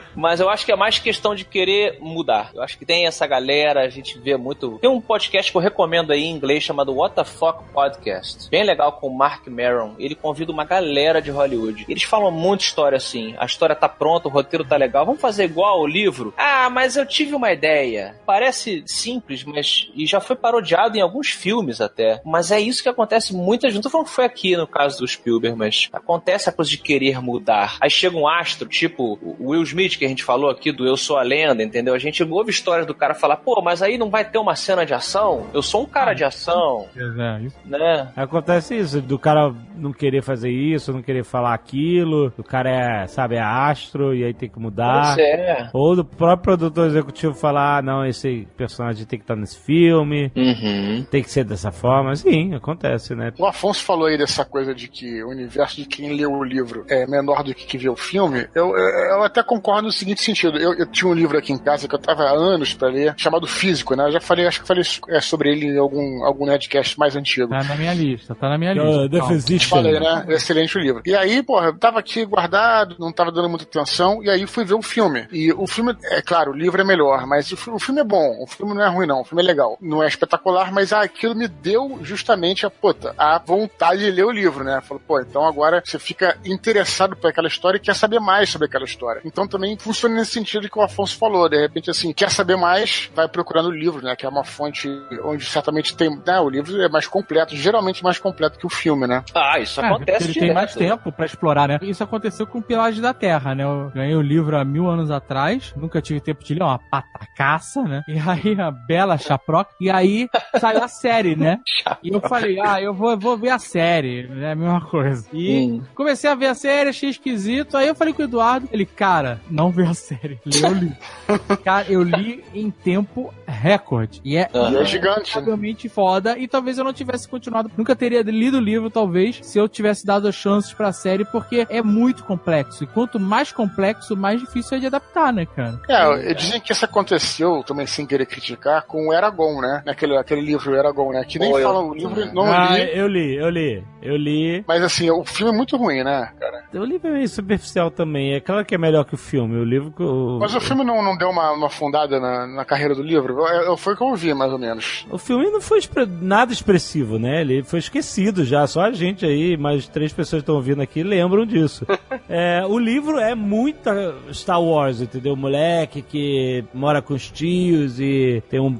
Mas 0.16 0.40
eu 0.40 0.48
acho 0.48 0.64
que 0.64 0.72
é 0.72 0.76
mais 0.76 0.98
questão 0.98 1.34
de 1.34 1.44
querer 1.44 1.98
mudar. 2.00 2.50
Eu 2.54 2.62
acho 2.62 2.78
que 2.78 2.86
tem 2.86 3.06
essa 3.06 3.26
galera, 3.26 3.82
a 3.82 3.88
gente 3.88 4.18
vê 4.18 4.36
muito. 4.36 4.78
Tem 4.78 4.90
um 4.90 5.00
podcast 5.00 5.52
que 5.52 5.56
eu 5.56 5.60
recomendo 5.60 6.10
aí 6.12 6.24
em 6.24 6.32
inglês 6.32 6.62
chamado 6.62 6.94
What 6.94 7.14
the 7.14 7.24
Fuck 7.24 7.64
Podcast. 7.72 8.48
Bem 8.48 8.64
legal 8.64 8.92
com 8.92 9.08
o 9.08 9.16
Mark 9.16 9.46
Maron. 9.46 9.94
Ele 9.98 10.14
convida 10.14 10.50
uma 10.50 10.64
galera 10.64 11.20
de 11.20 11.30
Hollywood. 11.30 11.84
Eles 11.88 12.02
falam 12.02 12.30
muita 12.30 12.64
história 12.64 12.96
assim. 12.96 13.34
A 13.38 13.44
história 13.44 13.76
tá 13.76 13.88
pronta, 13.88 14.28
o 14.28 14.30
roteiro 14.30 14.64
tá 14.64 14.76
legal. 14.76 15.04
Vamos 15.04 15.20
fazer 15.20 15.44
igual 15.44 15.80
o 15.80 15.86
livro? 15.86 16.32
Ah, 16.36 16.70
mas 16.70 16.96
eu 16.96 17.04
tive 17.04 17.34
uma 17.34 17.52
ideia. 17.52 18.16
Parece 18.24 18.82
simples, 18.86 19.44
mas. 19.44 19.90
E 19.94 20.06
já 20.06 20.20
foi 20.20 20.34
parodiado 20.34 20.96
em 20.96 21.02
alguns 21.02 21.28
filmes 21.28 21.80
até. 21.80 22.22
Mas 22.24 22.50
é 22.50 22.58
isso 22.58 22.82
que 22.82 22.88
acontece 22.88 23.34
muitas 23.34 23.68
vezes. 23.68 23.76
Não 23.76 23.82
tô 23.82 23.90
falando 23.90 24.06
que 24.06 24.14
foi 24.14 24.24
aqui 24.24 24.56
no 24.56 24.66
caso 24.66 24.98
do 24.98 25.08
Spielberg, 25.08 25.56
mas 25.56 25.88
acontece 25.92 26.48
a 26.48 26.52
coisa 26.52 26.70
de 26.70 26.78
querer 26.78 27.20
mudar. 27.20 27.76
Aí 27.80 27.90
chega 27.90 28.16
um 28.16 28.26
astro, 28.26 28.68
tipo 28.68 29.18
o 29.22 29.50
Will 29.50 29.62
Smith, 29.62 29.98
que 29.98 30.05
a 30.06 30.08
gente 30.08 30.24
falou 30.24 30.50
aqui 30.50 30.72
do 30.72 30.86
Eu 30.86 30.96
Sou 30.96 31.16
a 31.18 31.22
Lenda, 31.22 31.62
entendeu? 31.62 31.94
A 31.94 31.98
gente 31.98 32.22
ouve 32.24 32.50
histórias 32.50 32.86
do 32.86 32.94
cara 32.94 33.14
falar, 33.14 33.36
pô, 33.36 33.60
mas 33.62 33.82
aí 33.82 33.98
não 33.98 34.08
vai 34.10 34.24
ter 34.24 34.38
uma 34.38 34.54
cena 34.56 34.84
de 34.86 34.94
ação? 34.94 35.46
Eu 35.52 35.62
sou 35.62 35.82
um 35.82 35.86
cara 35.86 36.14
de 36.14 36.24
ação, 36.24 36.86
É, 36.96 37.42
isso. 37.42 37.56
né? 37.64 38.08
Acontece 38.16 38.76
isso, 38.76 39.00
do 39.00 39.18
cara 39.18 39.52
não 39.76 39.92
querer 39.92 40.22
fazer 40.22 40.50
isso, 40.50 40.92
não 40.92 41.02
querer 41.02 41.24
falar 41.24 41.52
aquilo, 41.54 42.32
o 42.38 42.42
cara 42.44 42.70
é, 42.70 43.06
sabe, 43.06 43.36
é 43.36 43.40
astro 43.40 44.14
e 44.14 44.24
aí 44.24 44.32
tem 44.34 44.48
que 44.48 44.58
mudar. 44.58 45.14
Pois 45.14 45.18
é. 45.26 45.70
Ou 45.72 45.96
do 45.96 46.04
próprio 46.04 46.56
produtor 46.56 46.86
executivo 46.86 47.34
falar, 47.34 47.78
ah, 47.78 47.82
não, 47.82 48.04
esse 48.06 48.46
personagem 48.56 49.04
tem 49.06 49.18
que 49.18 49.24
estar 49.24 49.36
nesse 49.36 49.58
filme, 49.58 50.30
Uhum. 50.36 51.04
tem 51.10 51.22
que 51.22 51.30
ser 51.30 51.44
dessa 51.44 51.70
forma. 51.72 52.14
Sim, 52.16 52.54
acontece, 52.54 53.14
né? 53.14 53.32
O 53.38 53.46
Afonso 53.46 53.82
falou 53.84 54.06
aí 54.06 54.16
dessa 54.16 54.44
coisa 54.44 54.74
de 54.74 54.88
que 54.88 55.22
o 55.22 55.28
universo 55.30 55.76
de 55.76 55.86
quem 55.86 56.12
leu 56.16 56.32
o 56.32 56.44
livro 56.44 56.84
é 56.88 57.06
menor 57.06 57.42
do 57.42 57.54
que 57.54 57.66
quem 57.66 57.80
vê 57.80 57.88
o 57.88 57.96
filme. 57.96 58.46
Eu, 58.54 58.68
eu, 58.76 59.16
eu 59.16 59.22
até 59.22 59.42
concordo 59.42 59.82
no 59.82 59.92
seguinte 59.96 60.22
sentido. 60.22 60.58
Eu, 60.58 60.74
eu 60.74 60.86
tinha 60.86 61.10
um 61.10 61.14
livro 61.14 61.36
aqui 61.38 61.52
em 61.52 61.58
casa 61.58 61.88
que 61.88 61.94
eu 61.94 61.98
tava 61.98 62.24
há 62.24 62.32
anos 62.32 62.74
pra 62.74 62.88
ler, 62.88 63.14
chamado 63.16 63.46
Físico, 63.46 63.94
né? 63.94 64.06
Eu 64.06 64.12
já 64.12 64.20
falei, 64.20 64.46
acho 64.46 64.60
que 64.60 64.66
falei 64.66 64.84
é, 65.08 65.20
sobre 65.20 65.50
ele 65.50 65.66
em 65.66 65.78
algum, 65.78 66.24
algum 66.24 66.46
Nerdcast 66.46 66.98
mais 66.98 67.16
antigo. 67.16 67.48
Tá 67.48 67.64
na 67.64 67.76
minha 67.76 67.94
lista, 67.94 68.34
tá 68.34 68.48
na 68.48 68.58
minha 68.58 68.72
Uh, 68.76 69.06
lista. 69.06 69.26
Physician. 69.26 69.68
Falei, 69.68 69.98
né? 69.98 70.26
Excelente 70.28 70.76
o 70.76 70.80
livro. 70.80 71.02
E 71.04 71.14
aí, 71.14 71.42
porra, 71.42 71.66
eu 71.66 71.78
tava 71.78 71.98
aqui 71.98 72.24
guardado, 72.24 72.96
não 72.98 73.12
tava 73.12 73.32
dando 73.32 73.48
muita 73.48 73.64
atenção, 73.64 74.22
e 74.22 74.30
aí 74.30 74.46
fui 74.46 74.64
ver 74.64 74.74
o 74.74 74.82
filme. 74.82 75.26
E 75.32 75.52
o 75.52 75.66
filme, 75.66 75.96
é 76.10 76.20
claro, 76.20 76.52
o 76.52 76.56
livro 76.56 76.80
é 76.80 76.84
melhor, 76.84 77.26
mas 77.26 77.50
o, 77.52 77.74
o 77.74 77.78
filme 77.78 78.00
é 78.00 78.04
bom. 78.04 78.42
O 78.42 78.46
filme 78.46 78.74
não 78.74 78.82
é 78.82 78.88
ruim, 78.88 79.06
não. 79.06 79.20
O 79.22 79.24
filme 79.24 79.42
é 79.42 79.46
legal. 79.46 79.78
Não 79.80 80.02
é 80.02 80.06
espetacular, 80.06 80.72
mas 80.72 80.92
ah, 80.92 81.02
aquilo 81.02 81.34
me 81.34 81.48
deu 81.48 81.98
justamente 82.02 82.66
a 82.66 82.70
puta, 82.70 83.14
a 83.16 83.38
vontade 83.38 84.04
de 84.04 84.10
ler 84.10 84.24
o 84.24 84.30
livro, 84.30 84.64
né? 84.64 84.80
Falou, 84.82 85.02
pô, 85.06 85.20
então 85.20 85.46
agora 85.46 85.82
você 85.84 85.98
fica 85.98 86.36
interessado 86.44 87.16
por 87.16 87.28
aquela 87.28 87.48
história 87.48 87.78
e 87.78 87.80
quer 87.80 87.94
saber 87.94 88.20
mais 88.20 88.48
sobre 88.48 88.66
aquela 88.66 88.84
história. 88.84 89.20
Então 89.24 89.46
também 89.46 89.72
funciona 89.86 90.14
nesse 90.16 90.32
sentido 90.32 90.68
que 90.68 90.78
o 90.78 90.82
Afonso 90.82 91.16
falou. 91.16 91.48
De 91.48 91.58
repente, 91.60 91.90
assim, 91.90 92.12
quer 92.12 92.30
saber 92.30 92.56
mais, 92.56 93.10
vai 93.14 93.28
procurando 93.28 93.66
o 93.68 93.72
livro, 93.72 94.02
né? 94.02 94.14
Que 94.16 94.26
é 94.26 94.28
uma 94.28 94.44
fonte 94.44 94.88
onde 95.24 95.44
certamente 95.46 95.96
tem. 95.96 96.10
Né, 96.26 96.38
o 96.40 96.48
livro 96.50 96.80
é 96.82 96.88
mais 96.88 97.06
completo, 97.06 97.54
geralmente 97.56 98.02
mais 98.02 98.18
completo 98.18 98.58
que 98.58 98.66
o 98.66 98.70
filme, 98.70 99.06
né? 99.06 99.22
Ah, 99.34 99.58
isso 99.58 99.80
É, 99.80 99.86
acontece 99.86 100.24
ele 100.24 100.32
direto. 100.32 100.46
tem 100.46 100.54
mais 100.54 100.74
tempo 100.74 101.12
pra 101.12 101.26
explorar, 101.26 101.68
né? 101.68 101.78
Isso 101.82 102.02
aconteceu 102.02 102.46
com 102.46 102.60
Pilares 102.60 103.00
da 103.00 103.14
Terra, 103.14 103.54
né? 103.54 103.64
Eu 103.64 103.90
ganhei 103.94 104.14
o 104.14 104.20
livro 104.22 104.56
há 104.56 104.64
mil 104.64 104.88
anos 104.88 105.10
atrás, 105.10 105.72
nunca 105.76 106.00
tive 106.02 106.20
tempo 106.20 106.42
de 106.44 106.54
ler, 106.54 106.62
uma 106.62 106.78
patacaça, 106.78 107.82
né? 107.82 108.02
E 108.08 108.18
aí 108.18 108.60
a 108.60 108.70
bela 108.70 109.16
chaproca, 109.18 109.70
e 109.80 109.90
aí 109.90 110.28
saiu 110.60 110.82
a 110.82 110.88
série, 110.88 111.36
né? 111.36 111.58
E 112.02 112.12
eu 112.12 112.20
falei, 112.20 112.58
ah, 112.60 112.80
eu 112.80 112.92
vou, 112.92 113.16
vou 113.18 113.36
ver 113.36 113.50
a 113.50 113.58
série, 113.58 114.26
né? 114.28 114.52
A 114.52 114.54
mesma 114.54 114.80
coisa. 114.80 115.26
E 115.32 115.56
Hum. 115.56 115.82
comecei 115.94 116.28
a 116.28 116.34
ver 116.34 116.46
a 116.46 116.54
série, 116.54 116.90
achei 116.90 117.08
esquisito, 117.10 117.76
aí 117.76 117.88
eu 117.88 117.94
falei 117.94 118.12
com 118.12 118.22
o 118.22 118.24
Eduardo, 118.24 118.68
ele, 118.72 118.84
cara, 118.84 119.40
não 119.50 119.70
vê 119.76 119.84
a 119.84 119.94
série, 119.94 120.38
lê 120.44 120.66
o 120.66 120.72
livro. 120.72 120.96
cara, 121.62 121.86
eu 121.88 122.02
li 122.02 122.44
em 122.54 122.70
tempo 122.70 123.32
recorde. 123.46 124.20
E 124.24 124.36
é. 124.36 124.48
E 124.52 124.76
é 124.76 124.84
gigante, 124.84 125.36
né? 125.36 125.42
incrivelmente 125.42 125.88
foda 125.88 126.38
e 126.38 126.48
talvez 126.48 126.78
eu 126.78 126.84
não 126.84 126.92
tivesse 126.92 127.28
continuado, 127.28 127.70
nunca 127.76 127.94
teria 127.94 128.22
lido 128.22 128.56
o 128.58 128.60
livro 128.60 128.90
talvez 128.90 129.40
se 129.42 129.58
eu 129.58 129.68
tivesse 129.68 130.06
dado 130.06 130.28
as 130.28 130.34
chances 130.34 130.72
pra 130.72 130.92
série 130.92 131.24
porque 131.24 131.66
é 131.68 131.82
muito 131.82 132.24
complexo 132.24 132.84
e 132.84 132.86
quanto 132.86 133.20
mais 133.20 133.52
complexo, 133.52 134.16
mais 134.16 134.40
difícil 134.40 134.76
é 134.76 134.80
de 134.80 134.86
adaptar, 134.86 135.32
né, 135.32 135.46
cara? 135.46 135.80
É, 135.88 136.34
dizem 136.34 136.60
que 136.60 136.72
isso 136.72 136.84
aconteceu, 136.84 137.62
também 137.64 137.86
sem 137.86 138.06
querer 138.06 138.26
criticar, 138.26 138.84
com 138.86 139.08
o 139.08 139.12
Eragon, 139.12 139.60
né? 139.60 139.82
Naquele 139.84 140.16
aquele 140.16 140.40
livro 140.40 140.74
Eragon, 140.74 141.12
né? 141.12 141.24
Que 141.24 141.38
nem 141.38 141.50
eu- 141.52 141.62
fala 141.62 141.80
o 141.80 141.94
livro, 141.94 142.32
não 142.32 142.44
ah, 142.44 142.76
li. 142.76 142.96
eu 142.96 143.06
li, 143.06 143.36
eu 143.36 143.50
li, 143.50 143.84
eu 144.06 144.16
li. 144.16 144.64
Mas 144.66 144.82
assim, 144.82 145.10
o 145.10 145.24
filme 145.24 145.52
é 145.52 145.56
muito 145.56 145.76
ruim, 145.76 146.02
né, 146.02 146.30
cara? 146.38 146.64
O 146.74 146.84
livro 146.84 147.08
é 147.08 147.12
meio 147.12 147.28
superficial 147.28 147.90
também. 147.90 148.34
É 148.34 148.40
claro 148.40 148.64
que 148.64 148.74
é 148.74 148.78
melhor 148.78 149.04
que 149.04 149.14
o 149.14 149.18
filme. 149.18 149.56
O 149.56 149.64
livro. 149.64 149.92
O, 149.98 150.38
Mas 150.38 150.54
o 150.54 150.60
filme 150.60 150.84
não, 150.84 151.02
não 151.02 151.16
deu 151.16 151.28
uma, 151.30 151.52
uma 151.52 151.70
fundada 151.70 152.18
na, 152.20 152.46
na 152.46 152.64
carreira 152.64 152.94
do 152.94 153.02
livro? 153.02 153.46
É, 153.46 153.76
foi 153.76 153.94
o 153.94 153.96
que 153.96 154.02
eu 154.02 154.14
vi, 154.14 154.34
mais 154.34 154.52
ou 154.52 154.58
menos. 154.58 155.06
o 155.10 155.18
filme 155.18 155.50
não 155.50 155.60
foi 155.60 155.78
expre- 155.78 156.06
nada 156.20 156.52
expressivo, 156.52 157.18
né? 157.18 157.40
Ele 157.40 157.62
foi 157.62 157.78
esquecido 157.78 158.44
já. 158.44 158.66
Só 158.66 158.82
a 158.82 158.92
gente 158.92 159.24
aí, 159.24 159.56
mais 159.56 159.88
três 159.88 160.12
pessoas 160.12 160.42
estão 160.42 160.54
ouvindo 160.56 160.80
aqui, 160.82 161.02
lembram 161.02 161.44
disso. 161.46 161.86
É, 162.28 162.64
o 162.66 162.76
livro 162.76 163.18
é 163.20 163.36
muita 163.36 164.12
Star 164.32 164.60
Wars, 164.60 165.00
entendeu? 165.00 165.36
Moleque 165.36 166.02
que 166.02 166.64
mora 166.74 167.00
com 167.00 167.14
os 167.14 167.30
tios 167.30 168.00
e 168.00 168.42
tem 168.50 168.58
um 168.58 168.78